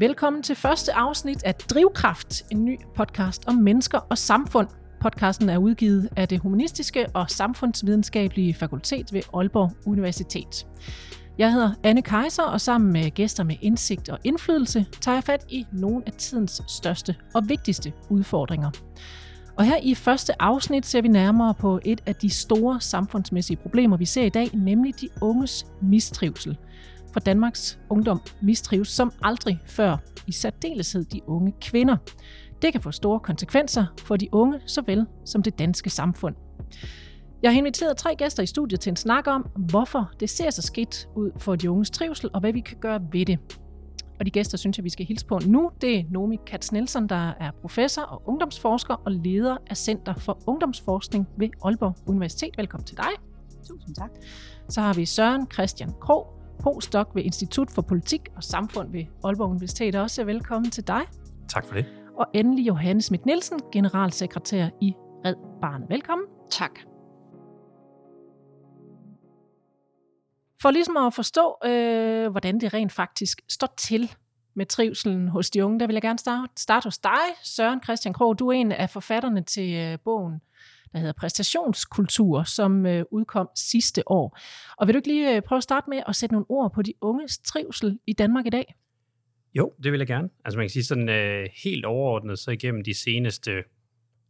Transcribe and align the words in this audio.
Velkommen 0.00 0.42
til 0.42 0.56
første 0.56 0.92
afsnit 0.92 1.42
af 1.42 1.54
Drivkraft, 1.54 2.42
en 2.50 2.64
ny 2.64 2.78
podcast 2.96 3.48
om 3.48 3.54
mennesker 3.54 3.98
og 3.98 4.18
samfund. 4.18 4.68
Podcasten 5.00 5.48
er 5.48 5.58
udgivet 5.58 6.08
af 6.16 6.28
det 6.28 6.40
Humanistiske 6.40 7.06
og 7.14 7.30
Samfundsvidenskabelige 7.30 8.54
Fakultet 8.54 9.12
ved 9.12 9.22
Aalborg 9.34 9.72
Universitet. 9.86 10.66
Jeg 11.38 11.52
hedder 11.52 11.70
Anne 11.84 12.02
Kejser, 12.02 12.42
og 12.42 12.60
sammen 12.60 12.92
med 12.92 13.10
gæster 13.10 13.44
med 13.44 13.56
indsigt 13.62 14.08
og 14.08 14.18
indflydelse 14.24 14.86
tager 15.00 15.16
jeg 15.16 15.24
fat 15.24 15.44
i 15.48 15.66
nogle 15.72 16.02
af 16.06 16.12
tidens 16.12 16.62
største 16.66 17.16
og 17.34 17.48
vigtigste 17.48 17.92
udfordringer. 18.10 18.70
Og 19.56 19.64
her 19.64 19.76
i 19.82 19.94
første 19.94 20.42
afsnit 20.42 20.86
ser 20.86 21.02
vi 21.02 21.08
nærmere 21.08 21.54
på 21.54 21.80
et 21.84 22.00
af 22.06 22.14
de 22.14 22.30
store 22.30 22.80
samfundsmæssige 22.80 23.56
problemer, 23.56 23.96
vi 23.96 24.04
ser 24.04 24.24
i 24.24 24.28
dag, 24.28 24.50
nemlig 24.54 25.00
de 25.00 25.08
unges 25.20 25.66
mistrivsel. 25.82 26.58
For 27.12 27.20
Danmarks 27.20 27.78
ungdom 27.90 28.20
mistrives 28.42 28.88
som 28.88 29.12
aldrig 29.22 29.60
før, 29.66 29.96
i 30.26 30.32
særdeleshed 30.32 31.04
de 31.04 31.20
unge 31.28 31.54
kvinder. 31.60 31.96
Det 32.62 32.72
kan 32.72 32.80
få 32.82 32.90
store 32.90 33.20
konsekvenser 33.20 33.86
for 33.98 34.16
de 34.16 34.28
unge, 34.32 34.60
såvel 34.66 35.06
som 35.24 35.42
det 35.42 35.58
danske 35.58 35.90
samfund. 35.90 36.34
Jeg 37.42 37.50
har 37.50 37.58
inviteret 37.58 37.96
tre 37.96 38.14
gæster 38.14 38.42
i 38.42 38.46
studiet 38.46 38.80
til 38.80 38.90
en 38.90 38.96
snak 38.96 39.26
om, 39.26 39.46
hvorfor 39.56 40.10
det 40.20 40.30
ser 40.30 40.50
så 40.50 40.62
skidt 40.62 41.08
ud 41.16 41.30
for 41.36 41.56
de 41.56 41.70
unges 41.70 41.90
trivsel, 41.90 42.30
og 42.34 42.40
hvad 42.40 42.52
vi 42.52 42.60
kan 42.60 42.76
gøre 42.80 43.00
ved 43.12 43.26
det. 43.26 43.38
Og 44.18 44.26
de 44.26 44.30
gæster, 44.30 44.58
synes 44.58 44.78
jeg, 44.78 44.84
vi 44.84 44.90
skal 44.90 45.06
hilse 45.06 45.26
på 45.26 45.40
nu, 45.46 45.70
det 45.80 45.98
er 45.98 46.02
Nomi 46.10 46.36
Katz 46.46 46.72
Nielsen, 46.72 47.08
der 47.08 47.32
er 47.40 47.50
professor 47.60 48.02
og 48.02 48.22
ungdomsforsker 48.26 48.94
og 48.94 49.12
leder 49.12 49.56
af 49.66 49.76
Center 49.76 50.14
for 50.14 50.38
Ungdomsforskning 50.46 51.28
ved 51.36 51.48
Aalborg 51.64 51.96
Universitet. 52.06 52.58
Velkommen 52.58 52.86
til 52.86 52.96
dig. 52.96 53.10
Tusind 53.68 53.94
tak. 53.94 54.10
Så 54.68 54.80
har 54.80 54.94
vi 54.94 55.06
Søren 55.06 55.50
Christian 55.52 55.92
Krog, 56.00 56.37
postdoc 56.62 57.08
ved 57.14 57.22
Institut 57.22 57.70
for 57.70 57.82
Politik 57.82 58.20
og 58.36 58.44
Samfund 58.44 58.92
ved 58.92 59.04
Aalborg 59.24 59.50
Universitet. 59.50 59.94
Også 59.94 60.24
velkommen 60.24 60.70
til 60.70 60.86
dig. 60.86 61.00
Tak 61.48 61.66
for 61.66 61.74
det. 61.74 61.86
Og 62.16 62.26
endelig 62.34 62.66
Johannes 62.66 63.04
Schmidt 63.04 63.26
Nielsen, 63.26 63.60
generalsekretær 63.72 64.68
i 64.80 64.94
Red 65.24 65.34
Barnet. 65.60 65.88
Velkommen. 65.88 66.26
Tak. 66.50 66.80
For 70.62 70.70
ligesom 70.70 70.96
at 70.96 71.14
forstå, 71.14 71.56
øh, 71.64 72.30
hvordan 72.30 72.60
det 72.60 72.74
rent 72.74 72.92
faktisk 72.92 73.40
står 73.48 73.74
til 73.76 74.10
med 74.56 74.66
trivselen 74.66 75.28
hos 75.28 75.50
de 75.50 75.64
unge, 75.64 75.80
der 75.80 75.86
vil 75.86 75.94
jeg 75.94 76.02
gerne 76.02 76.18
starte, 76.18 76.52
starte 76.56 76.86
hos 76.86 76.98
dig, 76.98 77.20
Søren 77.44 77.82
Christian 77.82 78.14
Krog. 78.14 78.38
Du 78.38 78.48
er 78.48 78.52
en 78.52 78.72
af 78.72 78.90
forfatterne 78.90 79.42
til 79.42 79.74
øh, 79.74 79.98
bogen, 80.04 80.40
der 80.92 80.98
hedder 80.98 81.12
Præstationskultur, 81.12 82.42
som 82.42 82.86
øh, 82.86 83.04
udkom 83.10 83.48
sidste 83.56 84.10
år. 84.10 84.38
Og 84.78 84.86
vil 84.86 84.94
du 84.94 84.98
ikke 84.98 85.08
lige 85.08 85.36
øh, 85.36 85.42
prøve 85.42 85.56
at 85.56 85.62
starte 85.62 85.90
med 85.90 86.02
at 86.06 86.16
sætte 86.16 86.32
nogle 86.32 86.46
ord 86.48 86.72
på 86.74 86.82
de 86.82 86.92
unges 87.00 87.38
trivsel 87.38 87.98
i 88.06 88.12
Danmark 88.12 88.46
i 88.46 88.50
dag? 88.50 88.74
Jo, 89.54 89.72
det 89.82 89.92
vil 89.92 89.98
jeg 89.98 90.06
gerne. 90.06 90.28
Altså 90.44 90.58
man 90.58 90.64
kan 90.64 90.70
sige 90.70 90.84
sådan 90.84 91.08
øh, 91.08 91.48
helt 91.64 91.84
overordnet, 91.84 92.38
så 92.38 92.50
igennem 92.50 92.84
de 92.84 92.94
seneste 92.94 93.64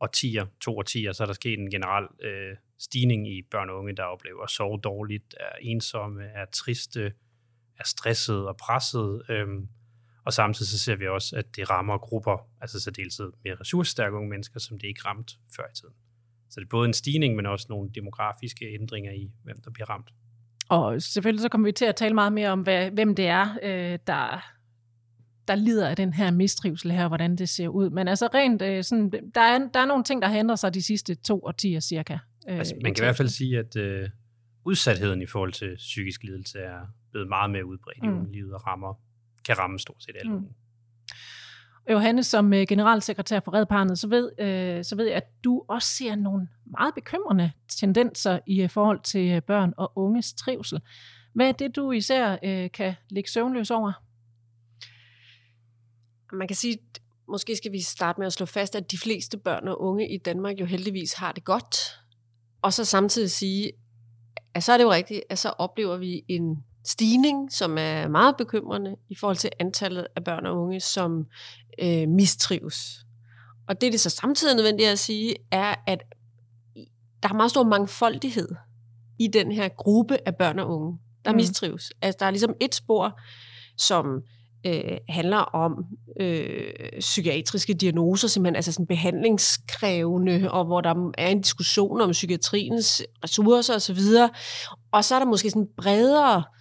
årtier, 0.01 0.47
to 0.61 0.79
årtier, 0.79 1.13
så 1.13 1.23
er 1.23 1.27
der 1.27 1.35
sket 1.35 1.59
en 1.59 1.71
generel 1.71 2.07
øh, 2.23 2.57
stigning 2.79 3.29
i 3.29 3.43
børn 3.51 3.71
og 3.71 3.79
unge, 3.79 3.97
der 3.97 4.03
oplever 4.03 4.43
at 4.43 4.51
sove 4.51 4.81
dårligt, 4.85 5.35
er 5.41 5.57
ensomme, 5.61 6.25
er 6.25 6.45
triste, 6.53 7.13
er 7.79 7.85
stresset 7.85 8.49
og 8.49 8.57
presset. 8.57 9.23
Øhm, 9.29 9.69
og 10.25 10.33
samtidig 10.33 10.69
så 10.69 10.79
ser 10.79 10.97
vi 10.97 11.09
også, 11.09 11.37
at 11.37 11.57
det 11.57 11.71
rammer 11.71 11.99
grupper, 11.99 12.49
altså 12.61 12.81
så 12.81 12.91
deltid 12.91 13.33
mere 13.45 13.57
ressourcestærke 13.61 14.17
unge 14.17 14.29
mennesker, 14.29 14.61
som 14.61 14.79
det 14.79 14.89
ikke 14.89 15.01
ramt 15.05 15.39
før 15.57 15.65
i 15.65 15.75
tiden. 15.75 15.95
Så 16.51 16.61
det 16.61 16.65
er 16.65 16.69
både 16.71 16.87
en 16.87 16.93
stigning, 16.93 17.37
men 17.37 17.47
også 17.47 17.67
nogle 17.69 17.91
demografiske 17.95 18.75
ændringer 18.81 19.13
i, 19.13 19.31
hvem 19.45 19.57
der 19.65 19.71
bliver 19.71 19.91
ramt. 19.91 20.11
Og 20.69 21.03
selvfølgelig 21.03 21.43
så 21.43 21.49
kommer 21.49 21.69
vi 21.69 21.73
til 21.73 21.85
at 21.85 21.97
tale 21.97 22.15
meget 22.15 22.33
mere 22.33 22.51
om, 22.51 22.61
hvad, 22.61 22.91
hvem 22.91 23.15
det 23.15 23.27
er, 23.27 23.59
øh, 23.63 23.99
der, 24.07 24.53
der 25.49 25.55
lider 25.55 25.89
af 25.89 25.97
den 25.97 26.13
her 26.13 26.31
mistrivsel 26.31 26.91
her, 26.91 27.09
hvordan 27.09 27.37
det 27.37 27.49
ser 27.49 27.69
ud. 27.69 27.91
Men 27.91 28.09
altså 28.09 28.29
rent, 28.35 28.63
øh, 28.63 28.85
sådan, 28.85 29.11
der, 29.35 29.41
er, 29.41 29.59
der 29.75 29.81
er 29.81 29.87
nogle 29.87 30.05
ting, 30.05 30.23
der 30.23 30.29
har 30.29 30.39
ændret 30.39 30.59
sig 30.59 30.75
de 30.75 30.83
sidste 30.83 31.15
to 31.15 31.41
årtier 31.45 31.81
cirka. 31.81 32.19
Øh, 32.49 32.59
altså, 32.59 32.75
man 32.83 32.95
kan 32.95 33.05
i 33.05 33.07
hvert 33.07 33.17
fald 33.17 33.29
sige, 33.29 33.59
at 33.59 33.77
øh, 33.77 34.09
udsatheden 34.65 35.23
i 35.23 35.27
forhold 35.27 35.53
til 35.53 35.77
psykisk 35.77 36.23
lidelse 36.23 36.59
er 36.59 36.81
blevet 37.11 37.29
meget 37.29 37.51
mere 37.51 37.67
udbredt 37.67 38.03
mm. 38.03 38.31
i 38.31 38.37
livet 38.37 38.55
og 38.55 38.67
rammer, 38.67 38.95
kan 39.47 39.59
ramme 39.59 39.79
stort 39.79 40.03
set 40.03 40.17
alle 40.21 40.33
mm. 40.33 40.47
Johannes, 41.91 42.27
som 42.27 42.53
øh, 42.53 42.67
generalsekretær 42.69 43.41
for 43.41 43.55
Red 43.55 43.67
Barnet, 43.67 43.99
så 43.99 44.09
ved, 44.09 44.31
øh, 44.41 44.85
så 44.85 44.97
ved 44.97 45.07
jeg, 45.07 45.17
at 45.17 45.45
du 45.45 45.65
også 45.69 45.89
ser 45.89 46.17
nogle 46.17 46.49
meget 46.65 46.95
bekymrende 46.95 47.51
tendenser 47.69 48.39
i 48.47 48.63
øh, 48.63 48.71
forhold 48.71 49.01
til 49.03 49.31
øh, 49.31 49.43
børn 49.43 49.75
og 49.77 49.93
unges 49.97 50.33
trivsel. 50.33 50.81
Hvad 51.35 51.49
er 51.49 51.53
det, 51.53 51.77
du 51.77 51.93
især 51.93 52.37
øh, 52.43 52.71
kan 52.71 52.95
ligge 53.11 53.31
søvnløs 53.31 53.71
over? 53.71 53.93
Man 56.33 56.49
kan 56.49 56.57
sige, 56.57 56.79
måske 57.29 57.57
skal 57.57 57.73
vi 57.73 57.81
starte 57.81 58.21
med 58.21 58.27
at 58.27 58.33
slå 58.33 58.47
fast, 58.47 58.77
at 58.77 58.91
de 58.91 58.99
fleste 58.99 59.39
børn 59.39 59.69
og 59.69 59.83
unge 59.83 60.15
i 60.15 60.19
Danmark 60.19 60.61
jo 60.61 60.65
heldigvis 60.65 61.13
har 61.13 61.33
det 61.33 61.45
godt. 61.45 61.77
Og 62.63 62.73
så 62.73 62.85
samtidig 62.85 63.31
sige, 63.31 63.73
at 64.55 64.65
så 64.65 64.73
er 64.73 64.77
det 64.77 64.85
jo 64.85 64.93
rigtigt, 64.93 65.23
at 65.31 65.39
så 65.39 65.49
oplever 65.49 65.97
vi 65.97 66.25
en 66.29 66.65
stigning, 66.85 67.53
som 67.53 67.79
er 67.79 68.09
meget 68.09 68.37
bekymrende 68.37 68.97
i 69.09 69.15
forhold 69.15 69.37
til 69.37 69.51
antallet 69.61 70.07
af 70.17 70.25
børn 70.25 70.47
og 70.47 70.63
unge, 70.63 70.81
som 70.81 71.27
øh, 71.83 72.09
mistrives. 72.09 73.05
Og 73.69 73.81
det, 73.81 73.93
det 73.93 74.01
så 74.01 74.11
samtidig 74.11 74.53
er 74.53 74.57
nødvendigt 74.57 74.89
at 74.89 74.99
sige, 74.99 75.35
er, 75.51 75.75
at 75.87 76.03
der 77.23 77.29
er 77.29 77.35
meget 77.35 77.51
stor 77.51 77.65
mangfoldighed 77.65 78.49
i 79.19 79.27
den 79.27 79.53
her 79.53 79.69
gruppe 79.69 80.19
af 80.27 80.37
børn 80.37 80.59
og 80.59 80.69
unge, 80.69 80.99
der 81.25 81.31
mm. 81.31 81.37
mistrives. 81.37 81.93
Altså, 82.03 82.17
der 82.21 82.27
er 82.27 82.31
ligesom 82.31 82.55
et 82.61 82.75
spor, 82.75 83.21
som 83.77 84.23
øh, 84.67 84.97
handler 85.09 85.39
om 85.39 85.85
øh, 86.21 86.73
psykiatriske 87.01 87.75
diagnoser, 87.75 88.29
simpelthen 88.29 88.57
altså 88.57 88.73
sådan 88.73 88.87
behandlingskrævende, 88.87 90.51
og 90.51 90.65
hvor 90.65 90.81
der 90.81 91.13
er 91.19 91.29
en 91.29 91.41
diskussion 91.41 92.01
om 92.01 92.11
psykiatriens 92.11 93.03
ressourcer 93.25 93.75
osv. 93.75 94.01
Og 94.93 95.05
så 95.05 95.15
er 95.15 95.19
der 95.19 95.27
måske 95.27 95.51
sådan 95.51 95.69
bredere 95.77 96.37
øh, 96.37 96.58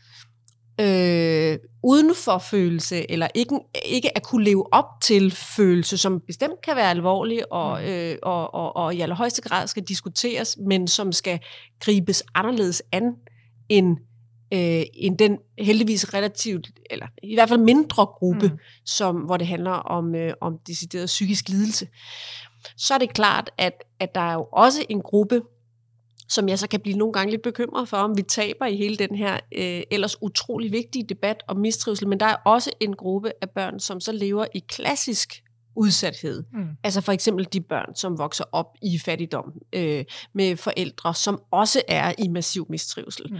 udenfor 1.83 2.37
følelse, 2.37 3.11
eller 3.11 3.27
ikke, 3.35 3.59
ikke 3.85 4.17
at 4.17 4.23
kunne 4.23 4.45
leve 4.45 4.73
op 4.73 4.85
til 5.01 5.31
følelse, 5.31 5.97
som 5.97 6.21
bestemt 6.27 6.61
kan 6.63 6.75
være 6.75 6.89
alvorlig, 6.89 7.53
og, 7.53 7.81
mm. 7.81 7.87
øh, 7.87 8.15
og, 8.23 8.53
og, 8.53 8.75
og 8.75 8.95
i 8.95 9.01
allerhøjeste 9.01 9.41
grad 9.41 9.67
skal 9.67 9.83
diskuteres, 9.83 10.57
men 10.67 10.87
som 10.87 11.11
skal 11.11 11.39
gribes 11.79 12.23
anderledes 12.35 12.83
an 12.91 13.03
end 13.69 13.97
øh, 14.53 14.83
end 14.93 15.17
den 15.17 15.37
heldigvis 15.59 16.13
relativt, 16.13 16.67
eller 16.89 17.07
i 17.23 17.35
hvert 17.35 17.49
fald 17.49 17.59
mindre 17.59 18.05
gruppe, 18.05 18.47
mm. 18.47 18.57
som, 18.85 19.15
hvor 19.15 19.37
det 19.37 19.47
handler 19.47 19.71
om, 19.71 20.15
øh, 20.15 20.33
om 20.41 20.57
decideret 20.67 21.05
psykisk 21.05 21.49
lidelse. 21.49 21.87
Så 22.77 22.93
er 22.93 22.97
det 22.97 23.13
klart, 23.13 23.49
at, 23.57 23.73
at 23.99 24.15
der 24.15 24.21
er 24.21 24.33
jo 24.33 24.47
også 24.51 24.85
en 24.89 25.01
gruppe, 25.01 25.41
som 26.29 26.49
jeg 26.49 26.59
så 26.59 26.67
kan 26.67 26.79
blive 26.79 26.97
nogle 26.97 27.13
gange 27.13 27.31
lidt 27.31 27.41
bekymret 27.41 27.89
for, 27.89 27.97
om 27.97 28.17
vi 28.17 28.21
taber 28.21 28.65
i 28.65 28.77
hele 28.77 28.97
den 28.97 29.15
her 29.15 29.33
øh, 29.33 29.83
ellers 29.91 30.21
utrolig 30.21 30.71
vigtige 30.71 31.05
debat 31.09 31.43
om 31.47 31.57
mistrivsel. 31.57 32.07
Men 32.07 32.19
der 32.19 32.25
er 32.25 32.35
også 32.45 32.71
en 32.79 32.95
gruppe 32.95 33.31
af 33.41 33.49
børn, 33.49 33.79
som 33.79 33.99
så 33.99 34.11
lever 34.11 34.45
i 34.53 34.59
klassisk 34.59 35.43
udsathed. 35.75 36.43
Mm. 36.53 36.67
Altså 36.83 37.01
for 37.01 37.11
eksempel 37.11 37.47
de 37.53 37.61
børn, 37.61 37.95
som 37.95 38.17
vokser 38.17 38.43
op 38.51 38.65
i 38.81 38.99
fattigdom 38.99 39.53
øh, 39.73 40.05
med 40.33 40.57
forældre, 40.57 41.13
som 41.13 41.41
også 41.51 41.81
er 41.87 42.13
i 42.17 42.27
massiv 42.27 42.65
mistrivsel. 42.69 43.25
Mm. 43.29 43.37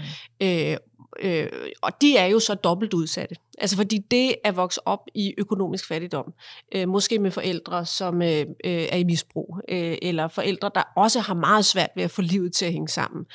Øh, 0.48 0.78
øh, 1.22 1.48
og 1.82 2.02
de 2.02 2.18
er 2.18 2.26
jo 2.26 2.40
så 2.40 2.56
dobbelt 2.56 2.94
udsatte. 2.94 3.36
Altså 3.58 3.78
fordi 3.78 3.98
det 3.98 4.36
at 4.44 4.56
vokse 4.56 4.88
op 4.88 5.00
i 5.16 5.34
økonomisk 5.38 5.88
fattigdom, 5.88 6.34
øh, 6.76 6.88
måske 6.88 7.20
med 7.20 7.32
forældre, 7.32 7.86
som 7.86 8.22
øh, 8.22 8.46
øh, 8.66 8.88
er 8.90 8.98
i 8.98 9.04
misbrug, 9.04 9.60
øh, 9.70 9.98
eller 10.02 10.28
forældre, 10.28 10.72
der 10.76 10.84
også 10.96 11.20
har 11.20 11.34
meget 11.34 11.66
svært 11.66 11.90
ved 11.96 12.04
at 12.04 12.12
få 12.12 12.22
livet 12.22 12.54
til 12.54 12.66
at 12.66 12.72
hænge 12.72 12.88
sammen, 12.88 13.26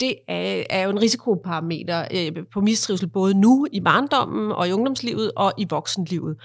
det 0.00 0.14
er, 0.28 0.64
er 0.70 0.82
jo 0.82 0.90
en 0.90 1.02
risikoparameter 1.02 2.08
øh, 2.14 2.32
på 2.52 2.60
mistrivsel 2.60 3.08
både 3.08 3.34
nu 3.34 3.66
i 3.72 3.80
barndommen 3.80 4.52
og 4.52 4.68
i 4.68 4.72
ungdomslivet 4.72 5.32
og 5.36 5.52
i 5.58 5.66
voksenlivet. 5.70 6.36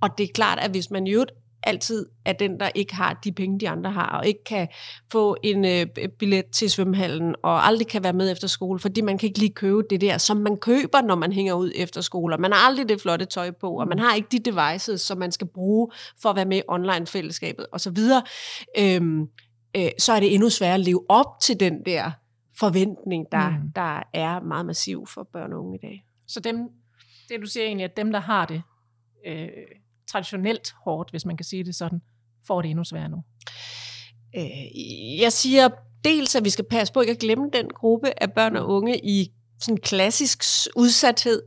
Og 0.00 0.08
det 0.18 0.24
er 0.24 0.32
klart, 0.34 0.58
at 0.58 0.70
hvis 0.70 0.90
man 0.90 1.06
i 1.06 1.10
øvrigt 1.10 1.32
altid 1.68 2.06
er 2.24 2.32
den, 2.32 2.60
der 2.60 2.70
ikke 2.74 2.94
har 2.94 3.20
de 3.24 3.32
penge, 3.32 3.60
de 3.60 3.68
andre 3.68 3.90
har, 3.90 4.18
og 4.18 4.26
ikke 4.26 4.44
kan 4.44 4.68
få 5.12 5.36
en 5.42 5.64
øh, 5.64 6.08
billet 6.18 6.44
til 6.46 6.70
svømmehallen, 6.70 7.34
og 7.42 7.66
aldrig 7.66 7.86
kan 7.86 8.02
være 8.02 8.12
med 8.12 8.32
efter 8.32 8.48
skole, 8.48 8.78
fordi 8.78 9.00
man 9.00 9.18
kan 9.18 9.26
ikke 9.26 9.38
lige 9.38 9.54
købe 9.54 9.82
det 9.90 10.00
der, 10.00 10.18
som 10.18 10.36
man 10.36 10.56
køber, 10.56 11.00
når 11.02 11.14
man 11.14 11.32
hænger 11.32 11.54
ud 11.54 11.72
efter 11.74 12.00
skole, 12.00 12.34
og 12.34 12.40
man 12.40 12.52
har 12.52 12.58
aldrig 12.58 12.88
det 12.88 13.00
flotte 13.00 13.24
tøj 13.24 13.50
på, 13.50 13.80
og 13.80 13.88
man 13.88 13.98
har 13.98 14.14
ikke 14.14 14.28
de 14.32 14.38
devices, 14.38 15.00
som 15.00 15.18
man 15.18 15.32
skal 15.32 15.46
bruge 15.46 15.90
for 16.22 16.30
at 16.30 16.36
være 16.36 16.44
med 16.44 16.56
i 16.56 16.62
online-fællesskabet, 16.68 17.66
osv., 17.72 17.98
øhm, 18.78 19.20
øh, 19.76 19.90
så 19.98 20.12
er 20.12 20.20
det 20.20 20.34
endnu 20.34 20.50
sværere 20.50 20.74
at 20.74 20.80
leve 20.80 21.04
op 21.08 21.40
til 21.42 21.60
den 21.60 21.84
der 21.86 22.10
forventning, 22.58 23.26
der, 23.32 23.50
mm. 23.50 23.72
der 23.74 24.02
er 24.14 24.40
meget 24.40 24.66
massiv 24.66 25.06
for 25.06 25.28
børn 25.32 25.52
og 25.52 25.64
unge 25.64 25.78
i 25.78 25.86
dag. 25.86 26.04
Så 26.26 26.40
dem, 26.40 26.56
det 27.28 27.40
du 27.40 27.46
siger 27.46 27.66
egentlig, 27.66 27.84
at 27.84 27.96
dem, 27.96 28.12
der 28.12 28.20
har 28.20 28.46
det, 28.46 28.62
øh, 29.26 29.48
traditionelt 30.10 30.74
hårdt, 30.84 31.10
hvis 31.10 31.24
man 31.24 31.36
kan 31.36 31.44
sige 31.44 31.64
det 31.64 31.74
sådan, 31.74 32.00
får 32.46 32.62
det 32.62 32.70
endnu 32.70 32.84
sværere 32.84 33.08
nu? 33.08 33.22
Øh, 34.36 35.20
jeg 35.20 35.32
siger 35.32 35.68
dels, 36.04 36.34
at 36.34 36.44
vi 36.44 36.50
skal 36.50 36.64
passe 36.70 36.92
på 36.92 37.00
ikke 37.00 37.12
at 37.12 37.18
glemme 37.18 37.50
den 37.52 37.68
gruppe 37.68 38.22
af 38.22 38.32
børn 38.32 38.56
og 38.56 38.68
unge 38.68 38.98
i 39.04 39.32
sådan 39.60 39.76
klassisk 39.76 40.42
udsathed, 40.76 41.42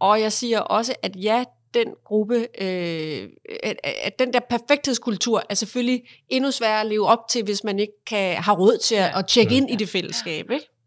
og 0.00 0.20
jeg 0.20 0.32
siger 0.32 0.60
også, 0.60 0.94
at 1.02 1.16
ja, 1.16 1.44
den 1.74 1.86
gruppe, 2.04 2.46
øh, 2.60 3.28
at, 3.62 3.76
at 3.84 4.18
den 4.18 4.32
der 4.32 4.40
perfekthedskultur 4.50 5.42
er 5.50 5.54
selvfølgelig 5.54 6.02
endnu 6.28 6.50
sværere 6.50 6.80
at 6.80 6.86
leve 6.86 7.06
op 7.06 7.28
til, 7.30 7.44
hvis 7.44 7.64
man 7.64 7.78
ikke 7.78 7.92
kan 8.06 8.42
have 8.42 8.58
råd 8.58 8.78
til 8.78 8.94
at, 8.94 9.10
at 9.14 9.26
tjekke 9.26 9.56
ind 9.56 9.70
i 9.70 9.76
det 9.76 9.88
fællesskab. 9.88 10.50
Ikke? 10.50 10.77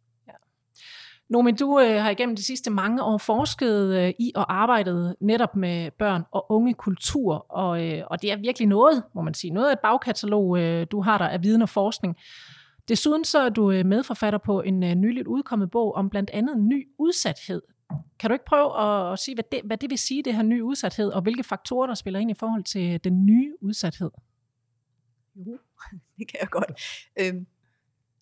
Nå, 1.31 1.41
men 1.41 1.55
du 1.55 1.79
øh, 1.79 2.01
har 2.01 2.09
igennem 2.09 2.35
de 2.35 2.43
sidste 2.43 2.69
mange 2.69 3.03
år 3.03 3.17
forsket 3.17 3.95
øh, 3.95 4.13
i 4.19 4.31
og 4.35 4.53
arbejdet 4.53 5.15
netop 5.21 5.55
med 5.55 5.91
børn 5.91 6.23
og 6.31 6.51
unge 6.51 6.73
kultur, 6.73 7.45
og, 7.49 7.87
øh, 7.87 8.03
og 8.07 8.21
det 8.21 8.31
er 8.31 8.37
virkelig 8.37 8.67
noget, 8.67 9.03
må 9.15 9.21
man 9.21 9.33
sige, 9.33 9.51
noget 9.51 9.67
af 9.67 9.73
et 9.73 9.79
bagkatalog, 9.79 10.59
øh, 10.59 10.87
du 10.91 11.01
har 11.01 11.17
der 11.17 11.27
af 11.27 11.43
viden 11.43 11.61
og 11.61 11.69
forskning. 11.69 12.15
Desuden 12.87 13.25
så 13.25 13.39
er 13.39 13.49
du 13.49 13.71
øh, 13.71 13.85
medforfatter 13.85 14.39
på 14.39 14.61
en 14.61 14.83
øh, 14.83 14.95
nyligt 14.95 15.27
udkommet 15.27 15.71
bog 15.71 15.95
om 15.95 16.09
blandt 16.09 16.29
andet 16.29 16.59
ny 16.59 16.87
udsathed. 16.97 17.61
Kan 18.19 18.29
du 18.29 18.33
ikke 18.33 18.45
prøve 18.45 18.81
at, 18.81 19.13
at 19.13 19.19
sige, 19.19 19.35
hvad 19.35 19.43
det, 19.51 19.61
hvad 19.63 19.77
det 19.77 19.89
vil 19.89 19.97
sige, 19.97 20.23
det 20.23 20.35
her 20.35 20.43
nye 20.43 20.63
udsathed, 20.63 21.09
og 21.09 21.21
hvilke 21.21 21.43
faktorer, 21.43 21.87
der 21.87 21.93
spiller 21.93 22.19
ind 22.19 22.31
i 22.31 22.39
forhold 22.39 22.63
til 22.63 23.03
den 23.03 23.25
nye 23.25 23.53
udsathed? 23.61 24.09
Jo, 25.35 25.57
det 26.17 26.27
kan 26.27 26.39
jeg 26.41 26.49
godt. 26.49 26.71
Øhm, 27.19 27.45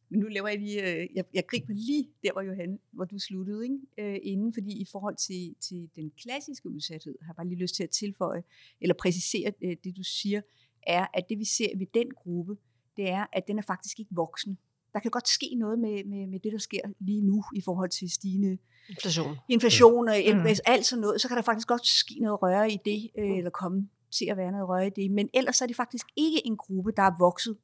men 0.10 0.20
nu 0.20 0.28
laver 0.28 0.48
jeg 0.48 0.60
lige, 0.60 0.82
øh, 0.82 1.08
jeg, 1.16 1.26
jeg 1.34 1.44
griber 1.48 1.74
lige 1.74 2.10
der, 2.24 2.32
hvor 2.32 2.42
Johan, 2.42 2.80
hvor 2.92 3.06
du 3.06 3.20
sluttede, 3.20 3.64
ikke? 3.64 3.78
Øh, 3.98 4.20
inden, 4.24 4.54
fordi 4.54 4.82
i 4.82 4.86
forhold 4.92 5.16
til, 5.16 5.56
til 5.60 5.90
den 5.96 6.12
klassiske 6.22 6.70
udsathed, 6.70 7.16
har 7.22 7.32
jeg 7.32 7.36
bare 7.36 7.48
lige 7.48 7.60
lyst 7.60 7.76
til 7.76 7.84
at 7.84 7.90
tilføje, 7.90 8.44
eller 8.82 8.96
præcisere 9.00 9.54
øh, 9.62 9.76
det, 9.84 9.98
du 9.98 10.04
siger, 10.04 10.42
er, 10.88 11.08
at 11.14 11.26
det 11.30 11.40
vi 11.40 11.46
ser 11.46 11.78
ved 11.78 11.88
den 11.94 12.12
gruppe, 12.12 12.56
det 12.98 13.10
er, 13.10 13.26
at 13.34 13.48
den 13.48 13.58
er 13.58 13.62
faktisk 13.62 14.00
ikke 14.00 14.16
voksen. 14.16 14.58
Der 14.94 15.00
kan 15.00 15.12
godt 15.12 15.28
ske 15.28 15.56
noget 15.58 15.80
med, 15.80 16.04
med, 16.04 16.28
med 16.28 16.40
det, 16.40 16.52
der 16.52 16.58
sker 16.58 16.82
lige 17.00 17.22
nu 17.22 17.44
i 17.56 17.62
forhold 17.62 17.90
til 17.90 18.10
stigende 18.10 18.58
Inflation. 18.90 19.38
inflation 19.50 20.10
og 20.10 20.16
mm. 20.36 20.46
alt 20.66 20.86
sådan 20.86 21.02
noget, 21.02 21.22
så 21.22 21.28
kan 21.28 21.38
der 21.38 21.44
faktisk 21.44 21.68
godt 21.68 21.88
ske 21.88 22.16
noget 22.20 22.42
røre 22.42 22.72
i 22.72 22.78
det, 22.86 23.10
øh, 23.18 23.38
eller 23.38 23.50
komme 23.50 23.90
til 24.12 24.26
at 24.26 24.38
være 24.38 24.52
noget 24.52 24.70
røre 24.70 24.88
i 24.88 24.90
det. 24.90 25.12
Men 25.12 25.30
ellers 25.34 25.62
er 25.62 25.66
det 25.66 25.76
faktisk 25.76 26.08
ikke 26.16 26.48
en 26.48 26.58
gruppe, 26.58 26.92
der 26.98 27.04
er 27.04 27.18
vokset 27.20 27.58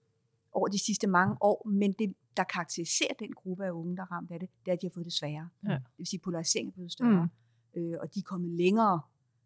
over 0.51 0.67
de 0.67 0.79
sidste 0.79 1.07
mange 1.07 1.35
år, 1.41 1.69
men 1.69 1.93
det, 1.99 2.13
der 2.37 2.43
karakteriserer 2.43 3.13
den 3.19 3.33
gruppe 3.33 3.65
af 3.65 3.71
unge, 3.71 3.95
der 3.95 4.01
er 4.01 4.11
ramt 4.11 4.31
af 4.31 4.39
det, 4.39 4.49
det 4.65 4.71
er, 4.71 4.75
at 4.75 4.81
de 4.81 4.87
har 4.87 4.91
fået 4.93 5.05
det 5.05 5.13
sværere. 5.13 5.49
Ja. 5.65 5.73
Det 5.73 5.81
vil 5.97 6.07
sige, 6.07 6.17
at 6.17 6.21
polariseringen 6.21 6.71
er 6.71 6.73
blevet 6.73 6.91
større, 6.91 7.29
mm. 7.75 7.81
øh, 7.81 7.97
og 8.01 8.13
de 8.13 8.19
er 8.19 8.23
kommet 8.23 8.51
længere, 8.51 9.01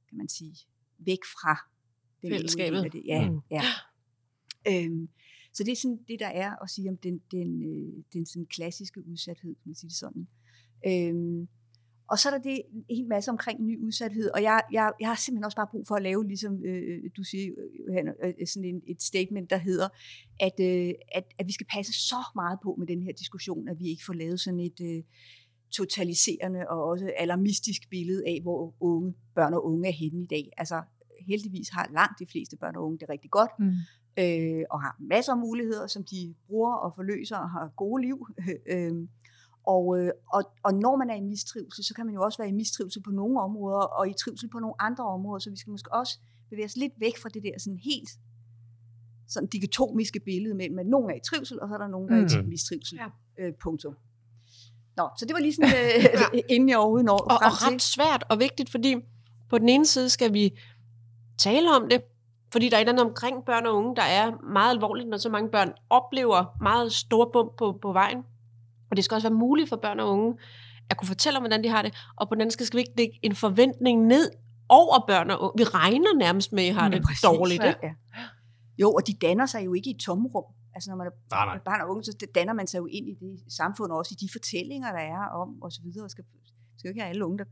kan 0.09 0.17
man 0.17 0.29
sige, 0.29 0.55
væk 0.97 1.19
fra 1.25 1.57
den 2.21 2.31
fællesskabet. 2.31 2.93
Det. 2.93 3.03
Ja, 3.05 3.29
mm. 3.29 3.39
ja. 3.51 3.61
Øhm, 4.67 5.09
så 5.53 5.63
det 5.63 5.71
er 5.71 5.75
sådan 5.75 5.99
det, 6.07 6.19
der 6.19 6.27
er 6.27 6.63
at 6.63 6.69
sige 6.69 6.89
om 6.89 6.97
den, 6.97 7.21
den, 7.31 7.63
øh, 7.63 8.03
den 8.13 8.25
sådan 8.25 8.45
klassiske 8.45 9.07
udsathed, 9.07 9.55
kan 9.55 9.63
man 9.65 9.75
sige 9.75 9.89
det 9.89 9.97
sådan. 9.97 10.27
Øhm, 10.87 11.47
og 12.11 12.19
så 12.19 12.29
er 12.29 12.33
der 12.33 12.41
det 12.41 12.61
en 12.73 12.83
hel 12.97 13.07
masse 13.07 13.31
omkring 13.31 13.63
ny 13.63 13.79
udsathed, 13.85 14.29
og 14.33 14.43
jeg, 14.43 14.61
jeg, 14.71 14.91
jeg 14.99 15.07
har 15.07 15.15
simpelthen 15.15 15.43
også 15.43 15.55
bare 15.55 15.67
brug 15.71 15.87
for 15.87 15.95
at 15.95 16.03
lave, 16.03 16.27
ligesom 16.27 16.65
øh, 16.65 17.09
du 17.17 17.23
siger, 17.23 17.51
Johan, 17.87 18.07
øh, 18.23 18.47
sådan 18.47 18.69
en, 18.69 18.81
et 18.87 19.01
statement, 19.01 19.49
der 19.49 19.57
hedder, 19.57 19.89
at, 20.39 20.59
øh, 20.59 20.93
at, 21.15 21.23
at 21.39 21.47
vi 21.47 21.51
skal 21.51 21.67
passe 21.73 21.93
så 21.93 22.21
meget 22.35 22.59
på 22.63 22.75
med 22.79 22.87
den 22.87 23.03
her 23.03 23.13
diskussion, 23.13 23.67
at 23.67 23.79
vi 23.79 23.87
ikke 23.87 24.05
får 24.05 24.13
lavet 24.13 24.39
sådan 24.39 24.59
et 24.59 24.79
øh, 24.81 25.03
totaliserende 25.71 26.67
og 26.69 26.83
også 26.83 27.11
alarmistisk 27.17 27.89
billede 27.89 28.23
af, 28.27 28.39
hvor 28.41 28.75
unge, 28.79 29.13
børn 29.35 29.53
og 29.53 29.65
unge 29.65 29.87
er 29.87 29.93
henne 29.93 30.23
i 30.23 30.27
dag. 30.27 30.51
Altså 30.57 30.81
heldigvis 31.27 31.69
har 31.69 31.89
langt 31.93 32.19
de 32.19 32.25
fleste 32.31 32.57
børn 32.57 32.75
og 32.75 32.85
unge 32.85 32.99
det 32.99 33.09
rigtig 33.09 33.31
godt, 33.31 33.51
mm. 33.59 33.73
øh, 34.19 34.63
og 34.71 34.81
har 34.81 34.95
masser 34.99 35.31
af 35.33 35.39
muligheder, 35.39 35.87
som 35.87 36.03
de 36.03 36.35
bruger 36.47 36.73
og 36.73 36.95
forløser 36.95 37.37
og 37.37 37.49
har 37.49 37.73
gode 37.75 38.01
liv. 38.01 38.27
øh, 38.73 38.93
og, 39.67 39.99
øh, 39.99 40.11
og, 40.33 40.43
og 40.63 40.73
når 40.73 40.95
man 40.97 41.09
er 41.09 41.15
i 41.15 41.21
mistrivsel, 41.21 41.83
så 41.83 41.93
kan 41.93 42.05
man 42.05 42.15
jo 42.15 42.21
også 42.21 42.37
være 42.37 42.49
i 42.49 42.51
mistrivsel 42.51 43.03
på 43.03 43.11
nogle 43.11 43.41
områder, 43.41 43.85
og 43.99 44.09
i 44.09 44.13
trivsel 44.13 44.49
på 44.49 44.59
nogle 44.59 44.75
andre 44.79 45.03
områder, 45.03 45.39
så 45.39 45.49
vi 45.49 45.57
skal 45.57 45.71
måske 45.71 45.93
også 45.93 46.19
bevæge 46.49 46.65
os 46.65 46.75
lidt 46.75 46.93
væk 46.99 47.17
fra 47.17 47.29
det 47.29 47.43
der 47.43 47.59
sådan 47.59 47.77
helt 47.77 48.09
sådan 49.27 49.49
dikotomiske 49.49 50.19
billede 50.19 50.55
mellem, 50.55 50.79
at 50.79 50.85
nogen 50.85 51.09
er 51.09 51.15
i 51.15 51.19
trivsel, 51.29 51.59
og 51.61 51.67
så 51.67 51.73
er 51.73 51.77
der 51.77 51.87
nogen, 51.87 52.09
der 52.09 52.15
er 52.15 52.39
i 52.39 52.41
mm. 52.41 52.49
mistrivsel. 52.49 52.99
Ja. 53.01 53.45
Øh, 53.45 53.53
punktum. 53.63 53.95
Nå, 54.97 55.09
så 55.17 55.25
det 55.25 55.33
var 55.33 55.39
lige 55.39 55.53
sådan, 55.53 55.69
øh, 55.69 56.03
ja. 56.33 56.39
inden 56.49 56.69
jeg 56.69 56.77
overhovedet 56.77 57.05
når 57.05 57.17
og, 57.17 57.31
frem 57.31 57.51
og 57.51 57.73
ret 57.73 57.81
svært 57.81 58.23
og 58.29 58.39
vigtigt, 58.39 58.69
fordi 58.69 58.95
på 59.49 59.57
den 59.57 59.69
ene 59.69 59.85
side 59.85 60.09
skal 60.09 60.33
vi 60.33 60.59
tale 61.37 61.71
om 61.71 61.89
det, 61.89 62.01
fordi 62.51 62.69
der 62.69 62.77
er 62.77 62.81
et 62.81 62.81
eller 62.81 62.93
andet 62.93 63.05
omkring 63.05 63.45
børn 63.45 63.65
og 63.65 63.75
unge, 63.75 63.95
der 63.95 64.01
er 64.01 64.51
meget 64.53 64.73
alvorligt, 64.75 65.09
når 65.09 65.17
så 65.17 65.29
mange 65.29 65.49
børn 65.49 65.73
oplever 65.89 66.57
meget 66.61 66.91
store 66.91 67.29
bump 67.33 67.57
på, 67.57 67.79
på 67.81 67.93
vejen. 67.93 68.23
Og 68.91 68.97
det 68.97 69.05
skal 69.05 69.15
også 69.15 69.29
være 69.29 69.37
muligt 69.37 69.69
for 69.69 69.75
børn 69.75 69.99
og 69.99 70.09
unge 70.09 70.33
at 70.89 70.97
kunne 70.97 71.07
fortælle 71.07 71.37
om, 71.37 71.41
hvordan 71.43 71.63
de 71.63 71.69
har 71.69 71.81
det. 71.81 71.93
Og 72.15 72.29
på 72.29 72.35
den 72.35 72.41
anden 72.41 72.51
side 72.51 72.65
skal 72.67 72.77
vi 72.77 72.81
ikke 72.81 72.97
lægge 72.97 73.19
en 73.23 73.35
forventning 73.35 74.07
ned 74.07 74.31
over 74.69 75.05
børn 75.07 75.31
og 75.31 75.41
unge. 75.41 75.53
Vi 75.57 75.63
regner 75.63 76.13
nærmest 76.17 76.53
med, 76.53 76.63
at 76.63 76.69
I 76.69 76.73
har 76.73 76.87
mm, 76.87 76.91
det 76.91 77.03
præcis, 77.03 77.21
dårligt. 77.21 77.63
Ja. 77.63 77.73
Ja. 77.83 77.93
Jo, 78.81 78.93
og 78.93 79.07
de 79.07 79.13
danner 79.13 79.45
sig 79.45 79.65
jo 79.65 79.73
ikke 79.73 79.89
i 79.89 79.93
et 79.93 79.99
tomrum. 79.99 80.43
Altså 80.75 80.89
når 80.89 80.97
man 80.97 81.07
er 81.07 81.15
nej, 81.31 81.45
nej. 81.45 81.57
barn 81.69 81.81
og 81.81 81.89
unge, 81.91 82.03
så 82.03 82.13
danner 82.35 82.53
man 82.53 82.67
sig 82.67 82.77
jo 82.83 82.85
ind 82.85 83.05
i 83.09 83.13
det 83.13 83.53
samfund, 83.59 83.91
og 83.91 83.97
også 83.97 84.11
i 84.15 84.19
de 84.23 84.29
fortællinger, 84.31 84.89
der 84.97 85.03
er 85.15 85.23
om, 85.41 85.49
og 85.63 85.71
så 85.71 85.79
videre. 85.83 86.05
Og 86.05 86.11
skal, 86.11 86.23
skal 86.77 86.87
jo 86.87 86.91
ikke 86.91 87.01
have 87.01 87.09
alle 87.09 87.25
unge, 87.25 87.37
der 87.37 87.47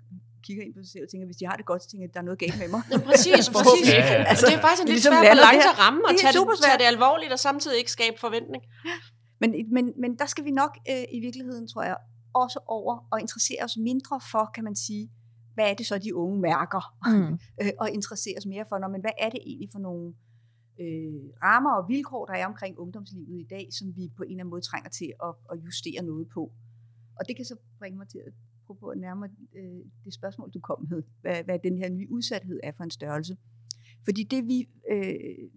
kigger 0.45 0.63
ind 0.65 0.73
på 0.73 0.81
sig 0.83 0.91
selv 0.93 1.03
og 1.05 1.09
tænker, 1.11 1.25
hvis 1.29 1.39
de 1.41 1.45
har 1.49 1.55
det 1.59 1.65
godt, 1.71 1.79
så 1.83 1.87
tænker 1.89 2.07
at 2.07 2.13
der 2.13 2.21
er 2.23 2.27
noget 2.29 2.39
galt 2.43 2.57
med 2.63 2.69
mig. 2.75 2.81
Ja, 2.91 2.97
præcis, 3.09 3.45
præcis. 3.55 3.87
Ja, 3.89 4.01
ja. 4.13 4.23
Altså, 4.31 4.45
det 4.49 4.55
er 4.59 4.63
faktisk 4.67 4.81
en 4.83 4.87
lidt 4.87 4.97
ligesom 4.97 5.13
svær 5.13 5.33
balance 5.33 5.69
at 5.73 5.77
ramme, 5.83 6.01
og 6.09 6.13
tage 6.21 6.33
det, 6.35 6.43
tage 6.67 6.77
det 6.81 6.87
alvorligt, 6.93 7.31
og 7.35 7.39
samtidig 7.47 7.77
ikke 7.81 7.93
skabe 7.97 8.17
forventning. 8.25 8.61
Men, 9.39 9.73
men, 9.73 9.93
men 9.97 10.15
der 10.17 10.25
skal 10.25 10.45
vi 10.45 10.51
nok 10.51 10.77
øh, 10.89 11.03
i 11.11 11.19
virkeligheden, 11.19 11.67
tror 11.67 11.83
jeg, 11.83 11.97
også 12.33 12.59
over 12.67 13.07
og 13.11 13.21
interessere 13.21 13.63
os 13.63 13.77
mindre 13.77 14.19
for, 14.31 14.51
kan 14.55 14.63
man 14.63 14.75
sige, 14.75 15.11
hvad 15.53 15.69
er 15.71 15.73
det 15.73 15.85
så, 15.85 15.97
de 15.97 16.15
unge 16.15 16.41
mærker, 16.41 16.83
mm. 17.07 17.33
øh, 17.61 17.71
og 17.79 17.91
interessere 17.91 18.37
os 18.37 18.45
mere 18.45 18.65
for, 18.69 18.77
når, 18.77 18.87
men 18.87 19.01
hvad 19.01 19.15
er 19.19 19.29
det 19.29 19.39
egentlig 19.45 19.69
for 19.71 19.79
nogle 19.79 20.13
øh, 20.83 21.21
rammer 21.43 21.73
og 21.79 21.89
vilkår, 21.89 22.25
der 22.25 22.33
er 22.33 22.45
omkring 22.47 22.79
ungdomslivet 22.79 23.39
i 23.39 23.47
dag, 23.49 23.67
som 23.71 23.95
vi 23.95 24.11
på 24.17 24.23
en 24.23 24.29
eller 24.29 24.41
anden 24.41 24.49
måde 24.49 24.61
trænger 24.61 24.89
til 24.89 25.13
at, 25.23 25.33
at 25.51 25.57
justere 25.65 26.03
noget 26.03 26.27
på. 26.33 26.51
Og 27.19 27.27
det 27.27 27.35
kan 27.35 27.45
så 27.45 27.55
bringe 27.79 27.97
mig 27.97 28.07
til 28.07 28.21
at 28.27 28.33
prøve 28.67 28.91
at 28.91 28.97
nærme 28.97 29.25
øh, 29.55 29.81
det 30.05 30.13
spørgsmål, 30.13 30.51
du 30.51 30.59
kom 30.59 30.87
med, 30.89 31.03
hvad, 31.21 31.43
hvad 31.43 31.59
den 31.59 31.77
her 31.77 31.89
nye 31.89 32.11
udsathed 32.11 32.59
er 32.63 32.71
for 32.77 32.83
en 32.83 32.91
størrelse. 32.91 33.37
Fordi 34.05 34.23
det 34.23 34.47
vi 34.47 34.67
øh, 34.91 35.49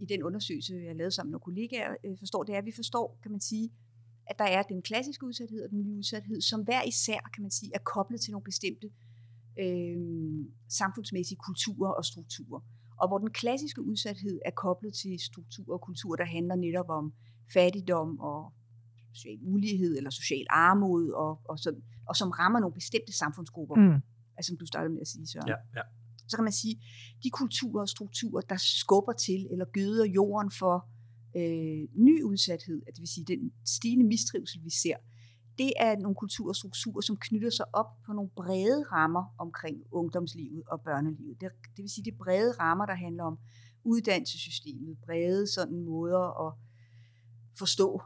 i 0.00 0.06
den 0.06 0.22
undersøgelse, 0.22 0.74
jeg 0.74 0.96
lavede 0.96 1.10
sammen 1.10 1.30
med 1.30 1.40
kollegaer, 1.40 1.94
øh, 2.04 2.18
forstår, 2.18 2.42
det 2.42 2.54
er, 2.54 2.58
at 2.58 2.64
vi 2.64 2.72
forstår, 2.72 3.18
kan 3.22 3.30
man 3.30 3.40
sige, 3.40 3.70
at 4.26 4.38
der 4.38 4.44
er 4.44 4.62
den 4.62 4.82
klassiske 4.82 5.26
udsathed 5.26 5.64
og 5.64 5.70
den 5.70 5.82
nye 5.82 5.94
udsathed, 5.94 6.40
som 6.40 6.60
hver 6.62 6.82
især, 6.82 7.30
kan 7.34 7.42
man 7.42 7.50
sige, 7.50 7.70
er 7.74 7.78
koblet 7.78 8.20
til 8.20 8.32
nogle 8.32 8.44
bestemte 8.44 8.90
øh, 9.58 9.96
samfundsmæssige 10.68 11.38
kulturer 11.46 11.92
og 11.92 12.04
strukturer. 12.04 12.60
Og 13.00 13.08
hvor 13.08 13.18
den 13.18 13.30
klassiske 13.30 13.82
udsathed 13.82 14.40
er 14.44 14.50
koblet 14.50 14.94
til 14.94 15.20
strukturer 15.20 15.74
og 15.78 15.80
kulturer, 15.80 16.16
der 16.16 16.24
handler 16.24 16.56
netop 16.56 16.88
om 16.88 17.12
fattigdom 17.52 18.20
og 18.20 18.52
social 19.14 19.38
ulighed 19.42 19.96
eller 19.96 20.10
social 20.10 20.46
armod, 20.50 21.10
og, 21.10 21.40
og, 21.44 21.58
sådan, 21.58 21.82
og 22.06 22.16
som 22.16 22.30
rammer 22.30 22.60
nogle 22.60 22.74
bestemte 22.74 23.12
samfundsgrupper. 23.12 23.74
Mm. 23.74 24.00
Altså 24.36 24.48
som 24.48 24.58
du 24.58 24.66
startede 24.66 24.92
med 24.92 25.00
at 25.00 25.08
sige, 25.08 25.26
Søren. 25.26 25.48
Ja, 25.48 25.56
ja 25.76 25.82
så 26.28 26.36
kan 26.36 26.44
man 26.44 26.52
sige, 26.52 26.82
de 27.22 27.30
kulturer 27.30 27.82
og 27.82 27.88
strukturer, 27.88 28.40
der 28.40 28.56
skubber 28.56 29.12
til 29.12 29.46
eller 29.50 29.64
gøder 29.64 30.04
jorden 30.04 30.50
for 30.50 30.88
øh, 31.36 31.88
ny 31.94 32.22
udsathed, 32.22 32.82
det 32.86 33.00
vil 33.00 33.08
sige 33.08 33.24
den 33.24 33.52
stigende 33.64 34.06
mistrivsel, 34.06 34.64
vi 34.64 34.70
ser, 34.70 34.96
det 35.58 35.72
er 35.80 35.96
nogle 35.96 36.14
kulturer 36.14 36.48
og 36.48 36.56
strukturer, 36.56 37.00
som 37.00 37.16
knytter 37.16 37.50
sig 37.50 37.66
op 37.72 37.86
på 38.06 38.12
nogle 38.12 38.30
brede 38.36 38.82
rammer 38.92 39.24
omkring 39.38 39.76
ungdomslivet 39.92 40.62
og 40.66 40.80
børnelivet. 40.80 41.40
Det, 41.40 41.48
det 41.76 41.82
vil 41.82 41.90
sige, 41.90 42.04
det 42.04 42.18
brede 42.18 42.52
rammer, 42.52 42.86
der 42.86 42.94
handler 42.94 43.24
om 43.24 43.38
uddannelsessystemet, 43.84 44.98
brede 45.06 45.46
sådan 45.46 45.80
måder 45.80 46.46
at 46.46 46.54
forstå, 47.58 48.00